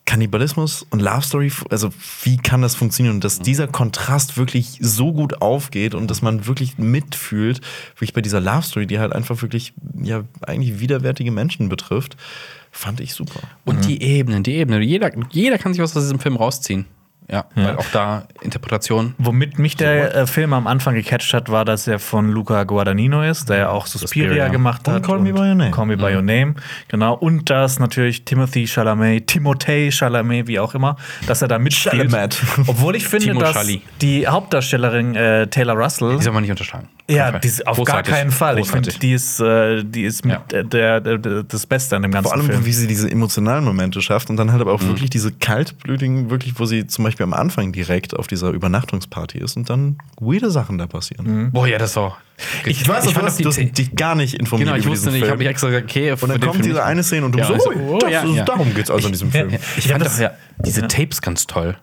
[0.07, 1.91] Kannibalismus und Love Story, also
[2.25, 3.17] wie kann das funktionieren?
[3.17, 7.61] Und dass dieser Kontrast wirklich so gut aufgeht und dass man wirklich mitfühlt,
[7.95, 9.73] wirklich bei dieser Love Story, die halt einfach wirklich,
[10.03, 12.17] ja, eigentlich widerwärtige Menschen betrifft,
[12.73, 13.41] fand ich super.
[13.65, 14.83] Und die Ebenen, die Ebenen.
[14.83, 16.87] Jeder, jeder kann sich was aus diesem Film rausziehen.
[17.33, 19.15] Ja, weil auch da Interpretation.
[19.19, 23.23] Womit mich der äh, Film am Anfang gecatcht hat, war, dass er von Luca Guadagnino
[23.23, 24.49] ist, der ja auch Suspiria, Suspiria.
[24.49, 25.03] gemacht Und hat.
[25.05, 25.71] Call Me By Your Name.
[25.71, 26.55] Call Me By Your Name,
[26.89, 27.15] genau.
[27.15, 30.97] Und dass natürlich Timothy Chalamet, Timothée Chalamet, wie auch immer,
[31.29, 32.11] dass er da mitspielt.
[32.11, 32.37] Chalamet.
[32.67, 33.83] Obwohl ich finde, Timo dass Schalli.
[34.01, 36.89] die Hauptdarstellerin äh, Taylor Russell Die soll man nicht unterschlagen.
[37.11, 38.11] Ja, die ist auf Großartig.
[38.13, 38.59] gar keinen Fall.
[38.59, 38.99] Ich finde, Großartig.
[39.01, 40.63] die ist, äh, die ist mit Ja.
[40.63, 42.65] der, der, der, das Beste an dem ganzen Vor allem, Film.
[42.65, 46.59] wie sie diese emotionalen Momente schafft und dann halt aber auch wirklich diese kaltblütigen, wirklich,
[46.59, 50.79] wo sie zum Beispiel am Anfang direkt auf dieser Übernachtungsparty ist und dann weirde Sachen
[50.79, 51.51] da passieren.
[51.53, 52.19] Boah, ja, das war.
[52.65, 54.79] Ich weiß, du fand hast, auch die du hast Te- dich gar nicht informiert Genau,
[54.79, 56.83] ich über wusste diesen nicht, ich habe mich extra gesagt, okay, und dann kommt diese
[56.83, 58.45] eine Szene und du Ja, so, also, oh, oh, das ja, ist, ja.
[58.45, 59.51] darum geht's also in diesem Film.
[59.77, 60.31] Ich fand doch ja
[60.65, 61.77] diese Tapes ganz toll.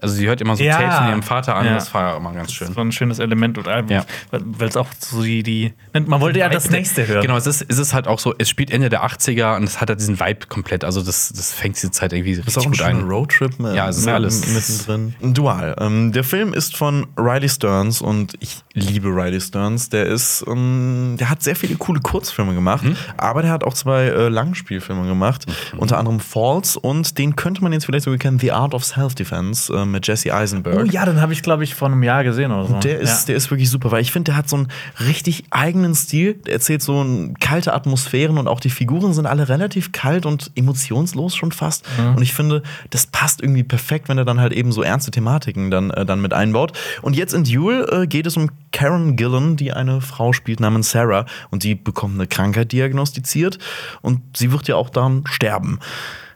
[0.00, 0.78] Also sie hört immer so Ja.
[0.78, 1.74] Tapes von ihrem Vater an, Ja.
[1.74, 2.66] das war immer ganz schön.
[2.68, 4.04] Das war ein schönes Element und Ja.
[4.30, 5.72] weil es auch so die, die.
[5.94, 7.22] Man wollte ja das nächste hören.
[7.22, 9.80] Genau, es ist, es ist halt auch so, es spielt Ende der 80er und es
[9.80, 10.84] hat halt diesen Vibe komplett.
[10.84, 13.00] Also das, das fängt diese Zeit irgendwie Das ist richtig gut ein.
[13.08, 14.46] Roadtrip mit, Ja, es ist alles.
[14.46, 15.14] mittendrin.
[15.34, 15.74] Dual.
[15.80, 19.88] Ähm, der Film ist von Riley Stearns und ich liebe Riley Stearns.
[19.88, 22.96] Der ist, ähm, der hat sehr viele coole Kurzfilme gemacht, Mhm.
[23.16, 25.46] aber der hat auch zwei äh, Langspielfilme gemacht,
[25.78, 29.72] unter anderem Falls und den könnte man jetzt vielleicht sogar kennen, The Art of Self-Defense
[29.86, 30.78] äh, mit Jesse Eisenberg.
[30.78, 32.78] Oh ja, den habe ich, glaube ich, vor einem Jahr gesehen oder so.
[32.80, 33.26] Der ist, ja.
[33.28, 34.68] der ist wirklich super, weil ich finde, der hat so einen
[35.06, 36.34] richtig eigenen Stil.
[36.34, 37.04] Der erzählt so
[37.40, 41.84] kalte Atmosphären und auch die Figuren sind alle relativ kalt und emotionslos schon fast.
[42.16, 45.70] Und ich finde, das passt irgendwie perfekt, wenn er dann halt eben so ernste Thematiken
[45.70, 46.72] dann, äh, dann mit einbaut.
[47.02, 50.90] Und jetzt in Duel äh, geht es um Karen Gillan, die eine Frau spielt namens
[50.90, 53.58] Sarah und die bekommt eine Krankheit diagnostiziert
[54.02, 55.78] und sie wird ja auch dann sterben.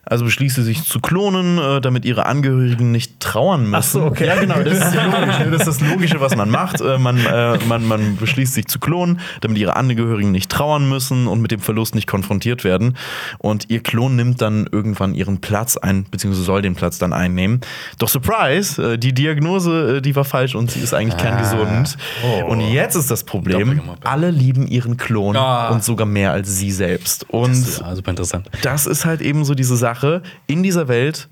[0.04, 3.74] Also beschließt sie sich zu klonen, äh, damit ihre Angehörigen nicht trauern müssen.
[3.74, 4.26] Ach so, okay.
[4.26, 4.60] Ja, genau.
[4.62, 6.80] Das ist, ja logisch, das ist das Logische, was man macht.
[6.80, 11.26] Äh, man, äh, man, man beschließt sich zu klonen, damit ihre Angehörigen nicht trauern müssen
[11.26, 12.96] und mit dem Verlust nicht konfrontiert werden.
[13.38, 17.60] Und ihr Klon nimmt dann irgendwann ihren Platz ein, beziehungsweise soll den Platz dann einnehmen.
[17.98, 21.98] Doch Surprise, äh, die Diagnose, äh, die war falsch und sie ist eigentlich kerngesund.
[22.48, 25.68] Und jetzt ist das Problem, alle lieben ihren Klon Ah.
[25.68, 27.26] und sogar mehr als sie selbst.
[27.28, 28.48] Und Ja, super interessant.
[28.62, 29.89] das ist halt eben so diese Sache.
[30.46, 31.28] In dieser Welt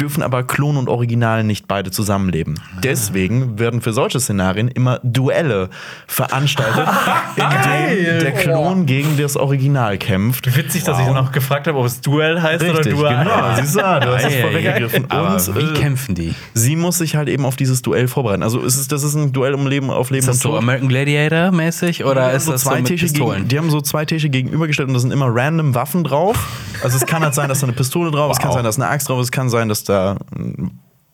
[0.00, 2.58] dürfen aber Klon und Original nicht beide zusammenleben.
[2.82, 5.68] Deswegen werden für solche Szenarien immer Duelle
[6.06, 6.88] veranstaltet,
[7.36, 10.54] in denen der Klon gegen das Original kämpft.
[10.56, 13.24] Witzig, dass ich dann auch gefragt habe, ob es Duell heißt Richtig, oder Dual.
[13.24, 13.54] genau.
[13.56, 15.10] Siehst du, du hast es vorweggegriffen.
[15.10, 16.34] Aber Und wie äh, kämpfen die?
[16.54, 18.42] sie muss sich halt eben auf dieses Duell vorbereiten.
[18.42, 20.48] Also ist es, das ist ein Duell um Leben auf Leben Ist das und so
[20.50, 20.58] Tod.
[20.58, 23.36] American Gladiator mäßig oder Die haben ist so das so zwei mit Tische Pistolen?
[23.38, 26.36] gegen, die haben so zwei Tische gegenübergestellt und da sind immer random Waffen drauf.
[26.82, 28.54] Also es kann halt sein, dass da eine Pistole drauf ist, es kann Wow.
[28.56, 30.70] sein, dass eine Axt drauf ist, es kann sein, dass da mm,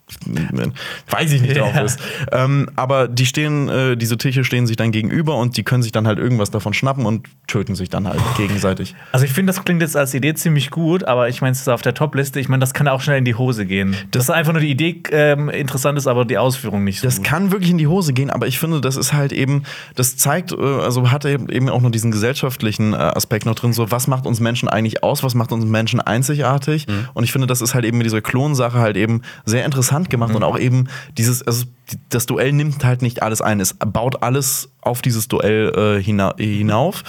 [1.11, 1.83] weiß ich nicht drauf Ja.
[1.83, 2.01] ist.
[2.33, 5.93] Ähm, aber die stehen, äh, diese Tische stehen sich dann gegenüber und die können sich
[5.93, 8.95] dann halt irgendwas davon schnappen und töten sich dann halt gegenseitig.
[9.13, 11.69] Also ich finde, das klingt jetzt als Idee ziemlich gut, aber ich meine, es ist
[11.69, 12.39] auf der Top-Liste.
[12.41, 13.97] Ich meine, das kann auch schnell in die Hose gehen.
[14.13, 17.27] Dass einfach nur die Idee ähm, interessant ist, aber die Ausführung nicht so Das gut.
[17.27, 19.65] kann wirklich in die Hose gehen, aber ich finde, das ist halt eben,
[19.97, 23.91] das zeigt, äh, also hat eben auch noch diesen gesellschaftlichen äh, Aspekt noch drin, so
[23.91, 27.61] was macht uns Menschen eigentlich aus, was macht uns Menschen einzigartig und ich finde, das
[27.61, 31.43] ist halt eben mit dieser Klonsache halt eben sehr interessant gemacht und auch eben dieses,
[31.47, 31.65] also
[32.09, 36.35] das Duell nimmt halt nicht alles ein, es baut alles auf dieses Duell äh, hina
[36.39, 37.03] hinauf,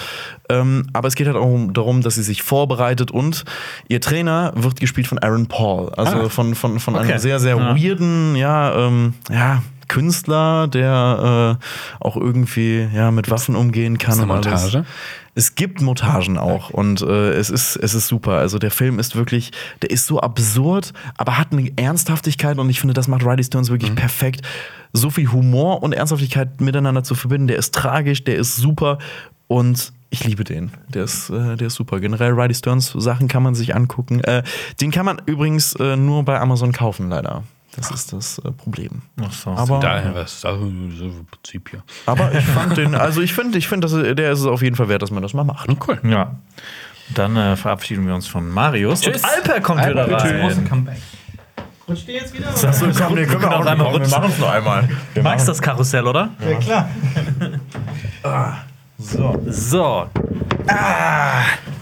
[0.49, 3.43] ähm, aber es geht halt auch um- darum, dass sie sich vorbereitet und
[3.88, 7.19] ihr Trainer wird gespielt von Aaron Paul, also von, von, von einem Okay.
[7.19, 7.76] sehr, sehr Ja.
[7.76, 14.14] weirden, ja, ähm, ja, Künstler, der äh, auch irgendwie ja, mit Waffen umgehen kann.
[14.15, 14.27] Ist eine.
[14.27, 14.85] Montage?
[15.38, 18.34] Es gibt Montagen auch und äh, es, ist, es ist super.
[18.34, 19.51] Also der Film ist wirklich,
[19.84, 23.69] der ist so absurd, aber hat eine Ernsthaftigkeit und ich finde, das macht Riley Stearns
[23.69, 24.41] wirklich perfekt.
[24.93, 28.97] So viel Humor und Ernsthaftigkeit miteinander zu verbinden, der ist tragisch, der ist super
[29.45, 30.72] und ich liebe den.
[30.89, 31.99] Der ist, äh, der ist super.
[31.99, 34.22] Generell Riley Stearns Sachen kann man sich angucken.
[34.23, 34.41] Äh,
[34.81, 37.43] den kann man übrigens äh, nur bei Amazon kaufen, leider.
[37.77, 39.03] Das ist das äh, Problem.
[39.21, 39.51] Ach so.
[39.51, 41.83] Aber, Daher was, also so im Prinzip hier.
[42.05, 44.75] aber ich fand den, also ich finde, ich finde, er- der ist es auf jeden
[44.75, 45.69] Fall wert, dass man das mal macht.
[45.87, 45.99] Cool.
[46.03, 46.35] Ja.
[47.13, 49.05] Dann äh, verabschieden wir uns von Marius.
[49.07, 50.67] Und Alper kommt wieder rein.
[51.89, 54.09] Achso, komm, wir können auch einmal rutschen.
[54.11, 54.89] machen es noch einmal.
[55.23, 56.31] Magst das Karussell, oder?
[56.39, 56.89] Ja, klar.
[58.99, 59.39] So.
[59.47, 60.07] So.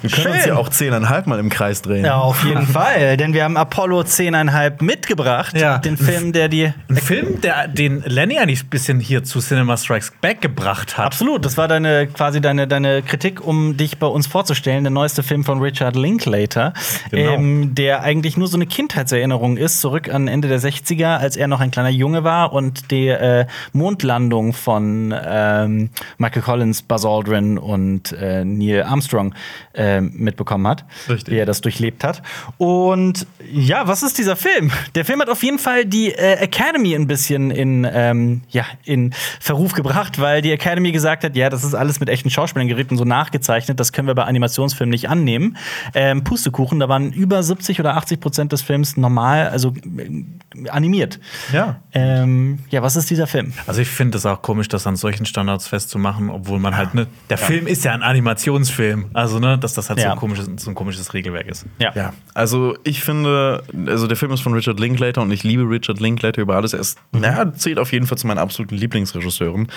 [0.01, 0.49] Wir können uns Schön.
[0.49, 2.05] ja auch zehneinhalb Mal im Kreis drehen.
[2.05, 3.17] Ja, auf jeden Fall.
[3.17, 5.57] Denn wir haben Apollo 10,5 mitgebracht.
[5.57, 5.77] Ja.
[5.79, 6.71] Den Film, der die.
[6.89, 11.05] Ein Film, der den Lenny eigentlich ein bisschen hier zu Cinema Strikes Back gebracht hat.
[11.07, 14.83] Absolut, das war deine quasi deine, deine Kritik, um dich bei uns vorzustellen.
[14.83, 16.73] Der neueste Film von Richard Linklater,
[17.09, 17.31] Genau.
[17.33, 21.47] ähm, der eigentlich nur so eine Kindheitserinnerung ist, zurück an Ende der 60er, als er
[21.47, 25.89] noch ein kleiner Junge war und die äh, Mondlandung von ähm,
[26.19, 29.33] Michael Collins, Buzz Aldrin und äh, Neil Armstrong
[29.73, 31.33] äh, mitbekommen hat, Richtig.
[31.33, 32.21] wie er das durchlebt hat.
[32.57, 34.71] Und ja, was ist dieser Film?
[34.95, 39.13] Der Film hat auf jeden Fall die äh, Academy ein bisschen in, ähm, ja, in
[39.39, 42.91] Verruf gebracht, weil die Academy gesagt hat, ja, das ist alles mit echten Schauspielern gerät
[42.91, 45.57] und so nachgezeichnet, das können wir bei Animationsfilmen nicht annehmen.
[45.93, 51.19] Ähm, Pustekuchen, da waren über 70 oder 80 Prozent des Films normal, also äh, animiert.
[51.51, 51.81] Ja.
[51.93, 53.53] Ähm, ja, was ist dieser Film?
[53.67, 57.07] Also ich finde es auch komisch, das an solchen Standards festzumachen, obwohl man halt ne,
[57.29, 60.13] der Film ist ja ein Animationsfilm, also ne, dass das halt so, Ja.
[60.13, 61.65] ein komisches, so ein komisches Regelwerk ist.
[61.79, 61.91] Ja.
[61.95, 65.99] Ja, also ich finde, also der Film ist von Richard Linklater und ich liebe Richard
[65.99, 66.73] Linklater über alles.
[66.73, 69.67] Er ist, naja, zählt auf jeden Fall zu meinen absoluten Lieblingsregisseuren.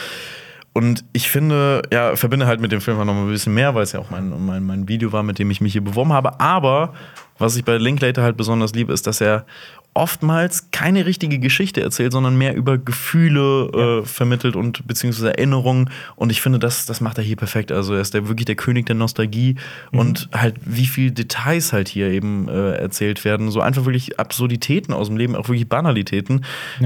[0.74, 3.82] Und ich finde, ja, verbinde halt mit dem Film noch mal ein bisschen mehr, weil
[3.82, 6.38] es ja auch mein, mein, mein Video war, mit dem ich mich hier beworben habe.
[6.40, 6.92] Aber
[7.38, 9.44] was ich bei Linklater halt besonders liebe, ist, dass er
[9.94, 15.90] oftmals keine richtige Geschichte erzählt, sondern mehr über Gefühle äh, vermittelt und beziehungsweise Erinnerungen.
[16.14, 17.72] Und ich finde, das, das macht er hier perfekt.
[17.72, 19.56] Also er ist der, wirklich der König der Nostalgie
[19.90, 23.50] und halt wie viel Details halt hier eben äh, erzählt werden.
[23.50, 26.44] So einfach wirklich Absurditäten aus dem Leben, auch wirklich Banalitäten,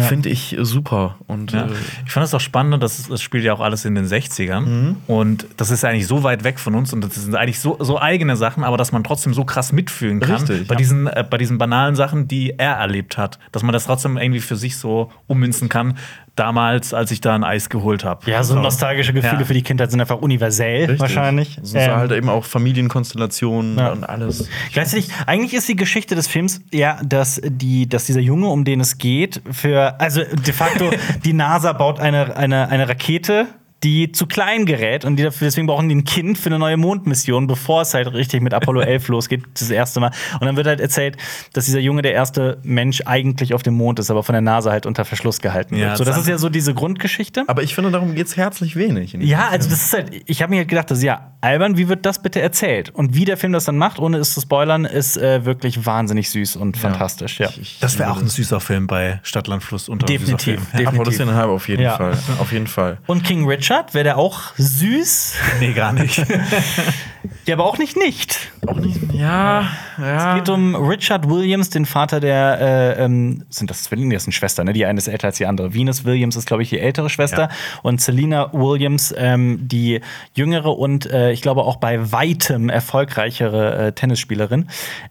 [0.08, 1.16] finde ich äh, super.
[1.26, 1.66] Und Ja.
[1.66, 1.70] äh,
[2.06, 4.60] Ich fand es auch spannend, dass es, das spielt ja auch alles in den 60ern.
[4.60, 4.96] Mhm.
[5.06, 7.76] Und das ist ja eigentlich so weit weg von uns und das sind eigentlich so,
[7.80, 10.78] so eigene Sachen, aber dass man trotzdem so krass mitfühlen kann Richtig, bei, ja.
[10.78, 13.39] diesen, äh, bei diesen banalen Sachen, die er erlebt hat.
[13.52, 15.97] Dass man das trotzdem irgendwie für sich so ummünzen kann,
[16.36, 18.31] damals, als ich da ein Eis geholt habe.
[18.31, 19.44] Ja, so nostalgische Gefühle Ja.
[19.44, 21.01] für die Kindheit sind einfach universell richtig.
[21.01, 21.59] wahrscheinlich.
[21.62, 23.93] So Ähm, halt eben auch Familienkonstellationen Ja.
[23.93, 24.48] und alles.
[24.73, 28.81] Gleichzeitig, eigentlich ist die Geschichte des Films ja, dass, die, dass dieser Junge, um den
[28.81, 30.90] es geht, für, also de facto,
[31.24, 33.47] die NASA baut eine, eine, eine Rakete,
[33.84, 36.76] die zu klein gerät und die dafür, deswegen brauchen die ein Kind für eine neue
[36.76, 40.12] Mondmission, bevor es halt richtig mit Apollo 11 losgeht, das erste Mal.
[40.40, 41.16] Und dann wird halt erzählt,
[41.52, 44.70] dass dieser Junge der erste Mensch eigentlich auf dem Mond ist, aber von der NASA
[44.70, 45.98] halt unter Verschluss gehalten Ja, wird.
[45.98, 47.44] So, das ist ja so diese Grundgeschichte.
[47.48, 49.14] Aber ich finde, darum geht es herzlich wenig.
[49.20, 51.88] Ja, also das ist halt, ich habe mir halt gedacht, das ist ja albern, wie
[51.88, 52.90] wird das bitte erzählt?
[52.90, 56.30] Und wie der Film das dann macht, ohne es zu spoilern, ist äh, wirklich wahnsinnig
[56.30, 57.48] süß und fantastisch, ja.
[57.60, 60.60] Ich- Das wäre auch ein süßer Film bei Stadtland Fluss unter Definitiv.
[60.72, 61.96] Apollo 10,5 auf jeden Ja.
[61.96, 62.16] Fall.
[62.38, 62.98] Auf jeden Fall.
[63.06, 65.35] Und King Richard, wäre der auch süß?
[65.61, 66.23] Nee, gar nicht.
[67.47, 68.51] Ja, aber auch nicht nicht.
[68.66, 69.01] Auch nicht.
[69.12, 69.69] Ja,
[69.99, 70.31] ja.
[70.31, 72.61] Es geht um Richard Williams, den Vater der,
[72.99, 74.15] äh, ähm, sind das Zwillinge?
[74.15, 74.73] Das sind Schwestern, ne?
[74.73, 75.74] Die eine ist älter als die andere.
[75.74, 77.43] Venus Williams ist, glaube ich, die ältere Schwester.
[77.43, 77.51] Ja.
[77.82, 80.01] Und Selena Williams, ähm, die
[80.35, 84.69] jüngere und äh, ich glaube auch bei weitem erfolgreichere äh, Tennisspielerin.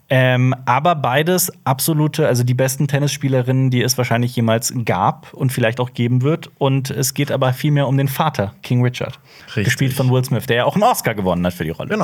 [0.09, 5.79] Ähm, aber beides absolute, also die besten Tennisspielerinnen, die es wahrscheinlich jemals gab und vielleicht
[5.79, 6.49] auch geben wird.
[6.57, 9.19] Und es geht aber vielmehr um den Vater, King Richard.
[9.47, 9.65] Richtig.
[9.65, 11.89] Gespielt von Will Smith, der ja auch einen Oscar gewonnen hat für die Rolle.
[11.89, 12.00] Genau.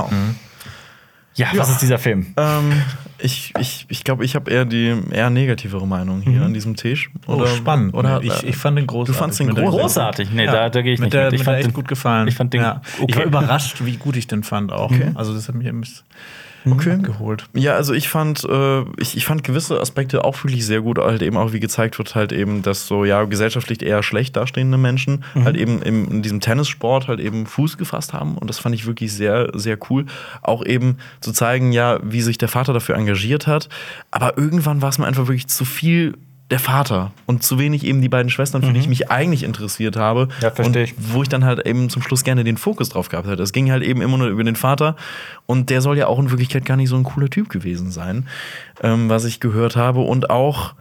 [1.36, 2.34] Ja, was ist dieser Film?
[2.36, 2.82] Ähm,
[3.20, 7.12] ich ich, ich glaube, ich habe eher die eher negativere Meinung hier an diesem Tisch.
[7.28, 7.94] Oh, spannend.
[7.94, 9.14] Oder, ich, ich fand den großartig.
[9.16, 9.80] Du fandst den großartig?
[9.80, 10.30] Großartig.
[10.32, 11.34] Nee, da, da gehe ich mit nicht der, mit.
[11.34, 12.28] Ich mit der fand echt den- gut gefallen.
[12.28, 12.82] Ich fand den ja.
[13.00, 13.06] okay.
[13.08, 14.92] Ich war überrascht, wie gut ich den fand auch.
[15.14, 15.68] Also das hat mich
[16.74, 17.02] Okay.
[17.02, 17.46] geholt.
[17.54, 21.22] Ja, also ich fand, äh, ich, ich fand gewisse Aspekte auch wirklich sehr gut, halt
[21.22, 25.24] eben auch wie gezeigt wird, halt eben, dass so ja gesellschaftlich eher schlecht dastehende Menschen
[25.44, 28.86] halt eben im, in diesem Tennissport halt eben Fuß gefasst haben und das fand ich
[28.86, 30.06] wirklich sehr, sehr cool.
[30.42, 33.70] Auch eben zu zeigen, ja, wie sich der Vater dafür engagiert hat,
[34.12, 36.16] aber irgendwann war es mir einfach wirklich zu viel
[36.50, 39.98] der Vater und zu wenig eben die beiden Schwestern, für die ich mich eigentlich interessiert
[39.98, 40.30] habe.
[40.42, 40.96] Ja, versteh ich.
[40.98, 43.44] Wo ich dann halt eben zum Schluss gerne den Fokus drauf gehabt hätte.
[43.44, 44.96] Es ging halt eben immer nur über den Vater
[45.46, 48.28] und der soll ja auch in Wirklichkeit gar nicht so ein cooler Typ gewesen sein,
[48.82, 50.00] ähm, was ich gehört habe.
[50.00, 50.74] Und auch,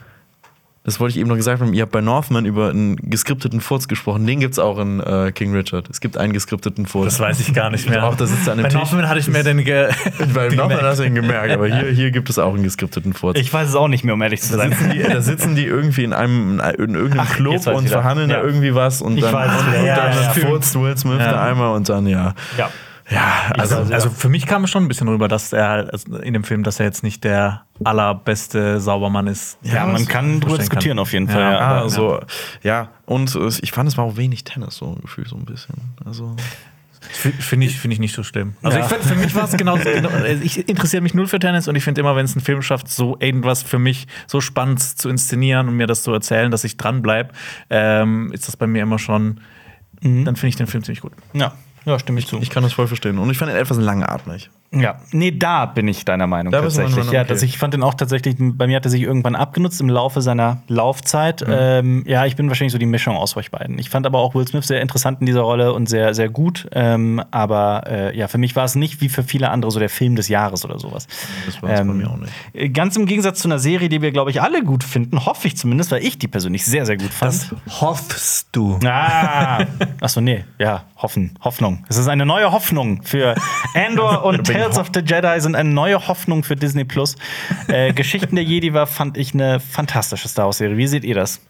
[0.86, 3.88] das wollte ich eben noch gesagt haben, ihr habt bei Northman über einen geskripteten Furz
[3.88, 4.24] gesprochen.
[4.24, 5.90] Den gibt es auch in äh, King Richard.
[5.90, 7.06] Es gibt einen geskripteten Furz.
[7.06, 8.04] Das weiß ich gar nicht mehr.
[8.06, 8.78] Auch da sitzt er an dem Bei Tisch.
[8.78, 9.88] Northman hatte ich mir den ge
[10.34, 13.36] Bei Northman hast du ihn gemerkt, aber hier, hier gibt es auch einen geskripteten Furz.
[13.36, 14.70] Ich weiß es auch nicht mehr, um ehrlich zu Da sein.
[14.70, 18.36] sitzen, die, da sitzen die irgendwie in einem in irgendeinem Ach, Club und verhandeln Ja.
[18.36, 19.84] da irgendwie was und Ich dann, weiß es und.
[19.86, 20.30] Ja, dann ja, ja.
[20.30, 21.32] furzt Will Smith Ja.
[21.32, 22.32] da einmal und dann ja.
[22.56, 22.70] Ja.
[23.08, 26.16] Ja, also, Also, also für mich kam es schon ein bisschen rüber, dass er also
[26.16, 29.58] in dem Film, dass er jetzt nicht der allerbeste Saubermann ist.
[29.62, 31.40] Ja, man kann drüber diskutieren auf jeden Fall.
[31.40, 31.52] Ja.
[31.52, 32.20] Ja, ah, aber- so,
[32.62, 32.88] ja.
[33.04, 35.74] Und äh, ich fand, es war auch wenig Tennis, so ein Gefühl, so ein bisschen.
[36.04, 36.34] Also,
[37.08, 38.56] Finde ich, find ich nicht so schlimm.
[38.64, 38.84] Also Ja.
[38.84, 40.08] ich find, für mich war es genau, genau
[40.42, 42.88] ich interessiere mich null für Tennis und ich finde immer, wenn es ein Film schafft,
[42.90, 46.76] so irgendwas für mich so spannend zu inszenieren und mir das zu erzählen, dass ich
[46.76, 47.30] dranbleibe,
[47.70, 49.40] ähm, ist das bei mir immer schon,
[50.02, 51.12] dann finde ich den Film ziemlich gut.
[51.32, 51.52] ja.
[51.86, 52.38] Ja, stimme ich zu.
[52.40, 53.18] ich kann das voll verstehen.
[53.18, 54.50] Und ich fand ihn etwas langatmig.
[54.72, 56.96] Ja, nee, da bin ich deiner Meinung Da tatsächlich.
[56.96, 57.28] Meinung, Ja, okay.
[57.28, 60.20] dass ich fand den auch tatsächlich, bei mir hat er sich irgendwann abgenutzt im Laufe
[60.22, 61.44] seiner Laufzeit.
[61.48, 63.78] Ähm, ja, ich bin wahrscheinlich so die Mischung aus euch beiden.
[63.78, 66.68] Ich fand aber auch Will Smith sehr interessant in dieser Rolle und sehr, sehr gut.
[66.72, 69.88] Ähm, aber äh, ja, für mich war es nicht wie für viele andere so der
[69.88, 71.06] Film des Jahres oder sowas.
[71.46, 72.32] Das war es bei mir auch nicht.
[72.52, 75.46] äh, Ganz im Gegensatz zu einer Serie, die wir, glaube ich, alle gut finden, hoffe
[75.48, 77.54] ich zumindest, weil ich die persönlich sehr, sehr gut fand.
[77.80, 78.78] hoffst du.
[78.84, 79.64] Ah,
[80.00, 81.84] achso, nee, ja, hoffen, Hoffnung.
[81.88, 83.34] Es ist eine neue Hoffnung für
[83.74, 87.16] Andor und Tales of the Jedi sind eine neue Hoffnung für Disney Plus.
[87.68, 90.76] Äh, Geschichten der Jedi war, fand ich, eine fantastische Star Wars-Serie.
[90.76, 91.40] Wie seht ihr das?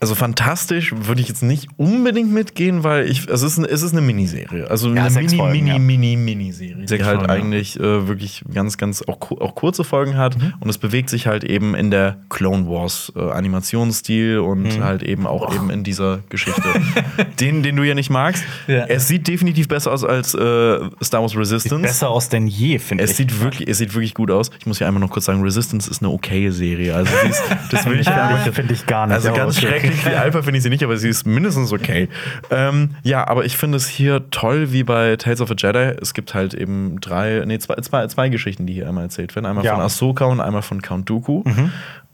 [0.00, 3.82] Also fantastisch würde ich jetzt nicht unbedingt mitgehen, weil ich, also es ist, ein, es
[3.82, 4.68] ist eine Miniserie.
[4.68, 5.78] Also eine sechs Mini, Folgen, Mini, ja.
[5.78, 7.28] Mini, Miniserie, die halt Folgen, ja.
[7.28, 10.36] eigentlich äh, wirklich ganz, ganz auch, auch kurze Folgen hat.
[10.60, 15.26] Und es bewegt sich halt eben in der Clone Wars äh, Animationsstil und halt eben
[15.26, 16.62] auch eben in dieser Geschichte.
[17.40, 18.44] den, den du ja nicht magst.
[18.66, 18.84] Ja.
[18.86, 21.82] Es sieht definitiv besser aus als äh, Star Wars Resistance.
[21.82, 23.16] Besser aus denn je, finde Es ich.
[23.16, 24.50] sieht, wirklich, es sieht wirklich gut aus.
[24.58, 26.94] Ich muss hier einmal noch kurz sagen, Resistance ist eine okaye Serie.
[26.94, 28.54] Also ist, das will ich gar nicht.
[28.54, 29.14] Finde ich gar nicht.
[29.14, 29.83] Also ganz okay.
[29.84, 32.08] Schrecklich wie Alpha finde ich sie nicht, aber sie ist mindestens okay.
[32.50, 35.96] ähm, ja, aber ich finde es hier toll, wie bei Tales of a Jedi.
[36.00, 39.46] Es gibt halt eben drei, nee, zwei, zwei, zwei Geschichten, die hier einmal erzählt werden.
[39.46, 39.74] Einmal Ja.
[39.74, 41.42] von Ahsoka und einmal von Count Dooku.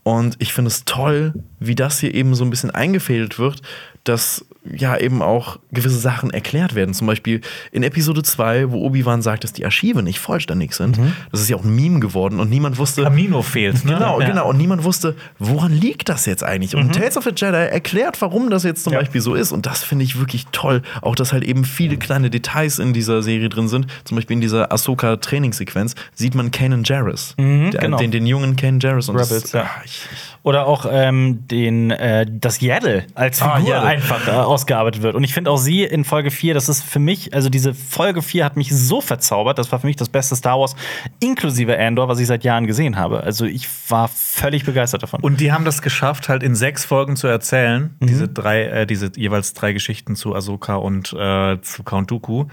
[0.03, 3.61] Und ich finde es toll, wie das hier eben so ein bisschen eingefädelt wird,
[4.05, 6.93] dass ja eben auch gewisse Sachen erklärt werden.
[6.95, 7.41] Zum Beispiel
[7.73, 10.99] in Episode 2, wo Obi-Wan sagt, dass die Archive nicht vollständig sind.
[11.33, 13.03] Das ist ja auch ein Meme geworden und niemand wusste.
[13.05, 13.95] Camino fehlt, ne?
[13.95, 14.27] Genau, Ja.
[14.29, 14.49] genau.
[14.51, 16.77] Und niemand wusste, woran liegt das jetzt eigentlich?
[16.77, 18.99] Und Tales of the Jedi erklärt, warum das jetzt zum Ja.
[19.01, 19.53] Beispiel so ist.
[19.53, 20.83] Und das finde ich wirklich toll.
[21.01, 23.87] Auch, dass halt eben viele kleine Details in dieser Serie drin sind.
[24.05, 27.35] Zum Beispiel in dieser Ahsoka-Trainingssequenz sieht man Kanan Jarrus.
[27.39, 27.97] Der, genau.
[27.99, 29.09] den, den jungen Kanan Jarrus.
[29.09, 29.63] Und Rebels, das, ja.
[29.63, 30.03] ah, ich,
[30.43, 33.89] Oder auch ähm, den, äh, das Yaddle als Ah, Figur Yaddle.
[33.89, 35.15] einfach ausgearbeitet wird.
[35.15, 38.21] Und ich finde auch sie in Folge 4, das ist für mich, also diese Folge
[38.21, 39.59] 4 hat mich so verzaubert.
[39.59, 40.75] Das war für mich das beste Star Wars,
[41.21, 43.23] inklusive Andor, was ich seit Jahren gesehen habe.
[43.23, 45.21] Also ich war völlig begeistert davon.
[45.21, 47.95] Und die haben das geschafft, halt in sechs Folgen zu erzählen.
[48.01, 52.47] Diese drei, äh, diese jeweils drei Geschichten zu Ahsoka und äh, zu Count Dooku.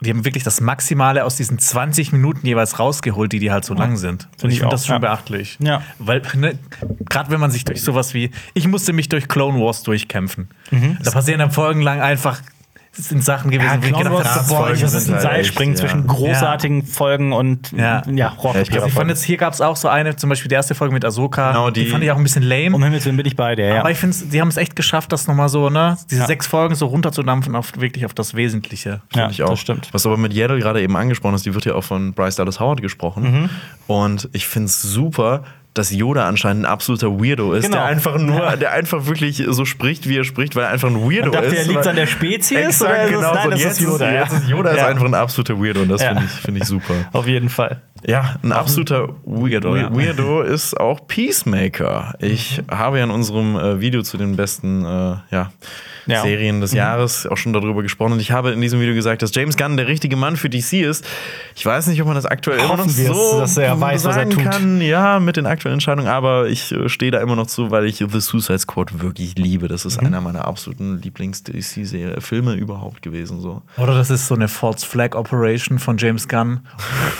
[0.00, 3.74] Die haben wirklich das Maximale aus diesen 20 Minuten jeweils rausgeholt, die die halt so
[3.74, 4.28] lang sind.
[4.42, 4.98] Und ich finde das schon ja.
[5.00, 5.58] beachtlich.
[5.60, 5.82] Ja.
[5.98, 6.56] Weil, ne,
[7.08, 10.48] gerade wenn man sich durch sowas wie, ich musste mich durch Clone Wars durchkämpfen.
[11.02, 12.40] Da passieren dann folgenlang einfach,
[13.00, 16.06] sind Sachen gewesen, wo ich gedacht habe, boah, ein halt Seilspringen echt, zwischen ja.
[16.12, 18.02] großartigen Folgen und Ja.
[18.12, 20.28] ja, Rohrpapier- ich glaub, Also ich fand jetzt, hier gab es auch so eine, zum
[20.30, 22.74] Beispiel die erste Folge mit Ahsoka, Genau, die, die- fand ich auch ein bisschen lame.
[22.74, 23.80] Um Himmels Willen bin ich bei dir, ja.
[23.80, 26.26] Aber ich finde, sie haben es echt geschafft, das nochmal so, ne, diese Ja.
[26.26, 28.88] sechs Folgen so runterzudampfen auf wirklich auf das Wesentliche.
[28.90, 29.50] ja, Finde ich auch.
[29.50, 29.88] das stimmt.
[29.92, 32.60] Was aber mit Yaddle gerade eben angesprochen ist, die wird ja auch von Bryce Dallas
[32.60, 33.42] Howard gesprochen.
[33.42, 33.50] Mhm.
[33.86, 35.44] Und ich finde es super,
[35.74, 37.76] dass Yoda anscheinend ein absoluter Weirdo ist, Genau.
[37.76, 40.96] der einfach nur, der einfach wirklich so spricht, wie er spricht, weil er einfach ein
[41.08, 41.52] Weirdo dachte, ist.
[41.54, 43.34] er liegt's Weil- an der Spezies, Exakt, oder ist es- genau.
[43.34, 43.50] nein, so.
[43.50, 44.22] das ist jetzt Yoda, ja.
[44.22, 44.86] Jetzt ist Yoda ist Ja.
[44.88, 46.08] einfach ein absoluter Weirdo und das Ja.
[46.08, 46.94] finde ich, finde ich super.
[47.12, 47.80] Auf jeden Fall.
[48.06, 49.92] Ja, ein absoluter Weirdo, ja.
[49.94, 52.14] Weirdo ist auch Peacemaker.
[52.20, 54.88] Ich habe ja in unserem äh, Video zu den besten äh,
[55.30, 55.50] ja,
[56.06, 56.22] Ja.
[56.22, 58.12] Serien des Jahres auch schon darüber gesprochen.
[58.12, 60.80] Und ich habe in diesem Video gesagt, dass James Gunn der richtige Mann für DC
[60.82, 61.04] ist.
[61.56, 63.80] Ich weiß nicht, ob man das aktuell immer noch Hoffen wir es, so dass er
[63.80, 64.44] weiß, was er sagen tut.
[64.44, 64.80] kann.
[64.80, 66.08] Ja, mit den aktuellen Entscheidungen.
[66.08, 69.68] Aber ich äh, stehe da immer noch zu, weil ich The Suicide Squad wirklich liebe.
[69.68, 69.88] Das Mhm.
[69.88, 73.40] ist einer meiner absoluten Lieblings-DC-Filme überhaupt gewesen.
[73.40, 73.62] So.
[73.76, 76.60] Oder das ist so eine False Flag Operation von James Gunn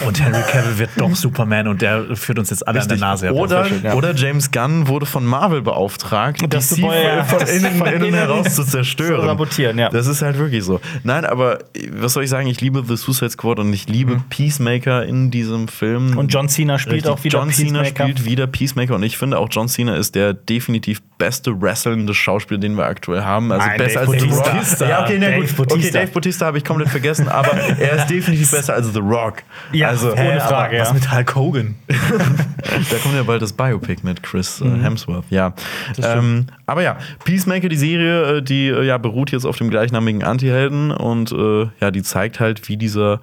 [0.06, 3.26] und Henry Cavill wird doch Superman und der führt uns jetzt alle an der Nase
[3.26, 3.40] herum.
[3.40, 3.94] Oder, ja.
[3.94, 8.14] oder James Gunn wurde von Marvel beauftragt, Das DC zu- ja, von innen, von innen
[8.14, 9.20] heraus zu zerstören.
[9.20, 9.88] zu sabotieren, ja.
[9.90, 10.80] Das ist halt wirklich so.
[11.04, 11.58] Nein, aber
[11.92, 12.46] was soll ich sagen?
[12.48, 16.16] Ich liebe The Suicide Squad und ich liebe Peacemaker in diesem Film.
[16.18, 18.04] Und John Cena spielt Richtig, auch wieder John Cena Peacemaker.
[18.04, 22.60] spielt wieder Peacemaker und ich finde auch John Cena ist der definitiv beste wrestlende Schauspieler,
[22.60, 23.50] den wir aktuell haben.
[23.50, 24.44] Also Nein, besser Dave als The Rock.
[24.44, 24.88] Bautista.
[24.88, 25.56] Ja, okay, na Dave gut.
[25.56, 25.88] Bautista.
[25.88, 29.42] Okay, Dave Bautista habe ich komplett vergessen, aber er ist definitiv besser als The Rock.
[29.72, 30.82] Ja, also, ohne Hä, Frage, ja.
[30.82, 31.74] Was mit Hulk Hogan?
[31.88, 35.54] da kommt ja bald das Biopic mit Chris äh, Hemsworth, ja.
[36.02, 40.22] Ähm, aber ja, Peacemaker, die Serie, äh, die äh, ja beruht jetzt auf dem gleichnamigen
[40.22, 43.20] Antihelden und äh, ja, die zeigt halt, wie dieser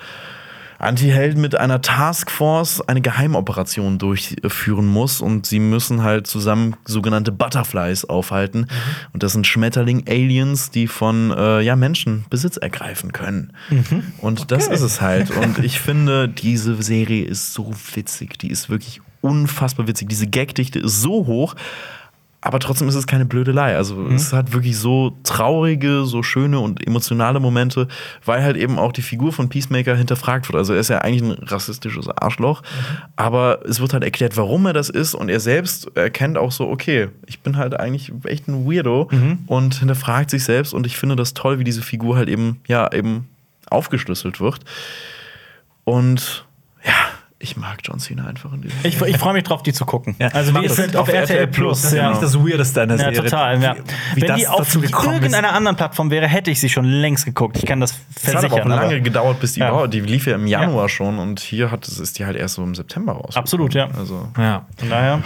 [0.78, 8.06] Antiheld mit einer Taskforce eine Geheimoperation durchführen muss und sie müssen halt zusammen sogenannte Butterflies
[8.06, 8.68] aufhalten.
[9.14, 13.54] Und das sind Schmetterling-Aliens, die von äh, ja, Menschen Besitz ergreifen können.
[14.20, 15.32] Und das ist es halt.
[15.32, 18.38] Und ich finde, diese Serie ist so witzig.
[18.40, 20.10] Die ist wirklich unfassbar witzig.
[20.10, 21.56] Diese Gagdichte ist so hoch.
[22.46, 23.76] Aber trotzdem ist es keine Blödelei.
[23.76, 27.88] Also es hat wirklich so traurige, so schöne und emotionale Momente,
[28.24, 30.56] weil halt eben auch die Figur von Peacemaker hinterfragt wird.
[30.56, 32.62] Also er ist ja eigentlich ein rassistisches Arschloch,
[33.16, 36.70] aber es wird halt erklärt, warum er das ist und er selbst erkennt auch so,
[36.70, 39.10] okay, ich bin halt eigentlich echt ein Weirdo
[39.48, 42.94] und hinterfragt sich selbst und ich finde das toll, wie diese Figur halt eben, ja,
[42.94, 43.28] eben
[43.72, 44.60] aufgeschlüsselt wird.
[45.84, 46.46] Und
[46.86, 46.94] ja,
[47.38, 50.16] ich mag John Cena einfach in diesem Ich, ich freue mich drauf, die zu gucken.
[50.34, 50.80] also mach die das.
[50.80, 51.82] ist auf RTL Plus.
[51.82, 52.10] Das ist ja Ja.
[52.12, 53.22] nicht das Weirdeste an der Ja, Serie.
[53.30, 53.62] total.
[53.62, 53.76] Ja.
[53.76, 53.80] Wie,
[54.16, 55.16] wie Wenn das die auf gekommen ist.
[55.24, 57.58] irgendeiner anderen Plattform wäre, hätte ich sie schon längst geguckt.
[57.58, 58.62] Ich kann das Es hat versichern.
[58.62, 59.70] auch lange aber- gedauert, bis die Ja.
[59.70, 62.64] überhaupt, die lief ja im Januar schon und hier hat, ist die halt erst so
[62.64, 63.36] im September raus.
[63.36, 63.90] Absolut, ja.
[63.98, 64.66] Also, Ja.
[64.78, 65.22] Von daher.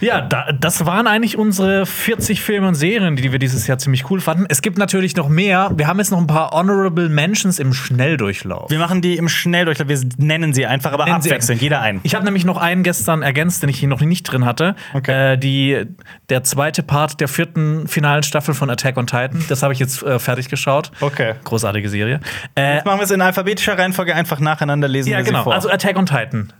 [0.00, 4.10] Ja, da, das waren eigentlich unsere 40 Filme und Serien, die wir dieses Jahr ziemlich
[4.10, 4.44] cool fanden.
[4.48, 5.70] Es gibt natürlich noch mehr.
[5.74, 8.70] Wir haben jetzt noch ein paar Honorable Mentions im Schnelldurchlauf.
[8.70, 9.88] Wir machen die im Schnelldurchlauf.
[9.88, 11.60] Wir nennen sie einfach, aber Nennen abwechselnd.
[11.62, 12.00] Jeder einen.
[12.02, 14.74] Ich habe nämlich noch einen gestern ergänzt, den ich hier noch nicht drin hatte.
[14.94, 15.32] Okay.
[15.34, 15.86] Äh, die,
[16.28, 19.44] der zweite Part der vierten finalen Staffel von Attack on Titan.
[19.48, 20.90] Das habe ich jetzt äh, fertig geschaut.
[21.00, 21.34] Okay.
[21.44, 22.20] Großartige Serie.
[22.54, 25.10] Äh, Jetzt machen wir es in alphabetischer Reihenfolge einfach nacheinander lesen.
[25.10, 25.50] ja, genau.
[25.50, 26.52] Also Attack on Titan.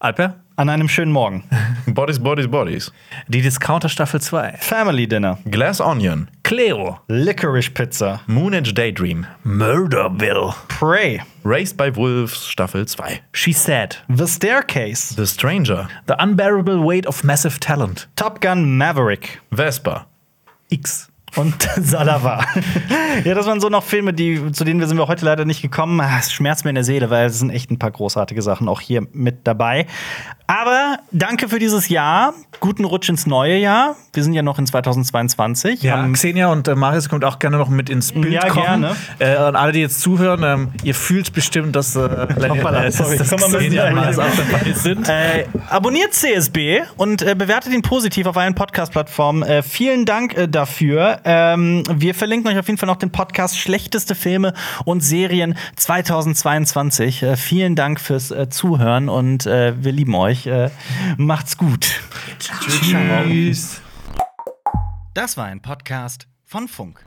[0.00, 0.36] Alper?
[0.56, 1.44] An einem schönen Morgen.
[1.86, 2.92] Bodies, Bodies, Bodies.
[3.28, 4.56] Die Discounter Staffel 2.
[4.58, 5.38] Family Dinner.
[5.50, 6.30] Glass Onion.
[6.44, 7.00] Cleo.
[7.08, 8.20] Licorice Pizza.
[8.26, 9.26] Moon Age Daydream.
[9.44, 10.54] Murderville.
[10.68, 11.22] Prey.
[11.44, 13.20] Raised by Wolves Staffel 2.
[13.32, 13.96] She Said.
[14.08, 15.14] The Staircase.
[15.14, 15.88] The Stranger.
[16.06, 18.06] The Unbearable Weight of Massive Talent.
[18.16, 19.40] Top Gun Maverick.
[19.52, 20.06] Vesper.
[20.72, 21.10] X.
[21.36, 22.44] Und Salava.
[23.24, 25.62] ja, das waren so noch Filme, die, zu denen wir sind wir heute leider nicht
[25.62, 26.00] gekommen.
[26.00, 28.68] Ah, Es schmerzt mir in der Seele, weil es sind echt ein paar großartige Sachen
[28.68, 29.86] auch hier mit dabei.
[30.48, 32.32] Aber danke für dieses Jahr.
[32.60, 33.96] Guten Rutsch ins neue Jahr.
[34.14, 35.82] Wir sind ja noch in 2022.
[35.82, 38.62] Ja, Am- Xenia und äh, Marius kommt auch gerne noch mit ins Bild Ja, kommen.
[38.64, 38.96] gerne.
[39.18, 42.00] Äh, an alle, die jetzt zuhören, ähm, ihr fühlt bestimmt, dass, äh,
[42.48, 43.94] Hoppala, dass, sorry, dass bisschen Xenia und.
[43.96, 45.08] Marius auch dabei sind.
[45.08, 49.42] Äh, abonniert CSB und äh, bewertet ihn positiv auf allen Podcast-Plattformen.
[49.42, 51.18] Äh, vielen Dank äh, dafür.
[51.28, 57.24] Ähm, wir verlinken euch auf jeden Fall noch den Podcast Schlechteste Filme und Serien 2022.
[57.24, 60.46] Äh, vielen Dank fürs äh, Zuhören und äh, wir lieben euch.
[60.46, 60.70] Äh,
[61.16, 62.00] macht's gut.
[62.38, 63.80] Tschüss.
[65.14, 67.04] Das war ein Podcast von Funk.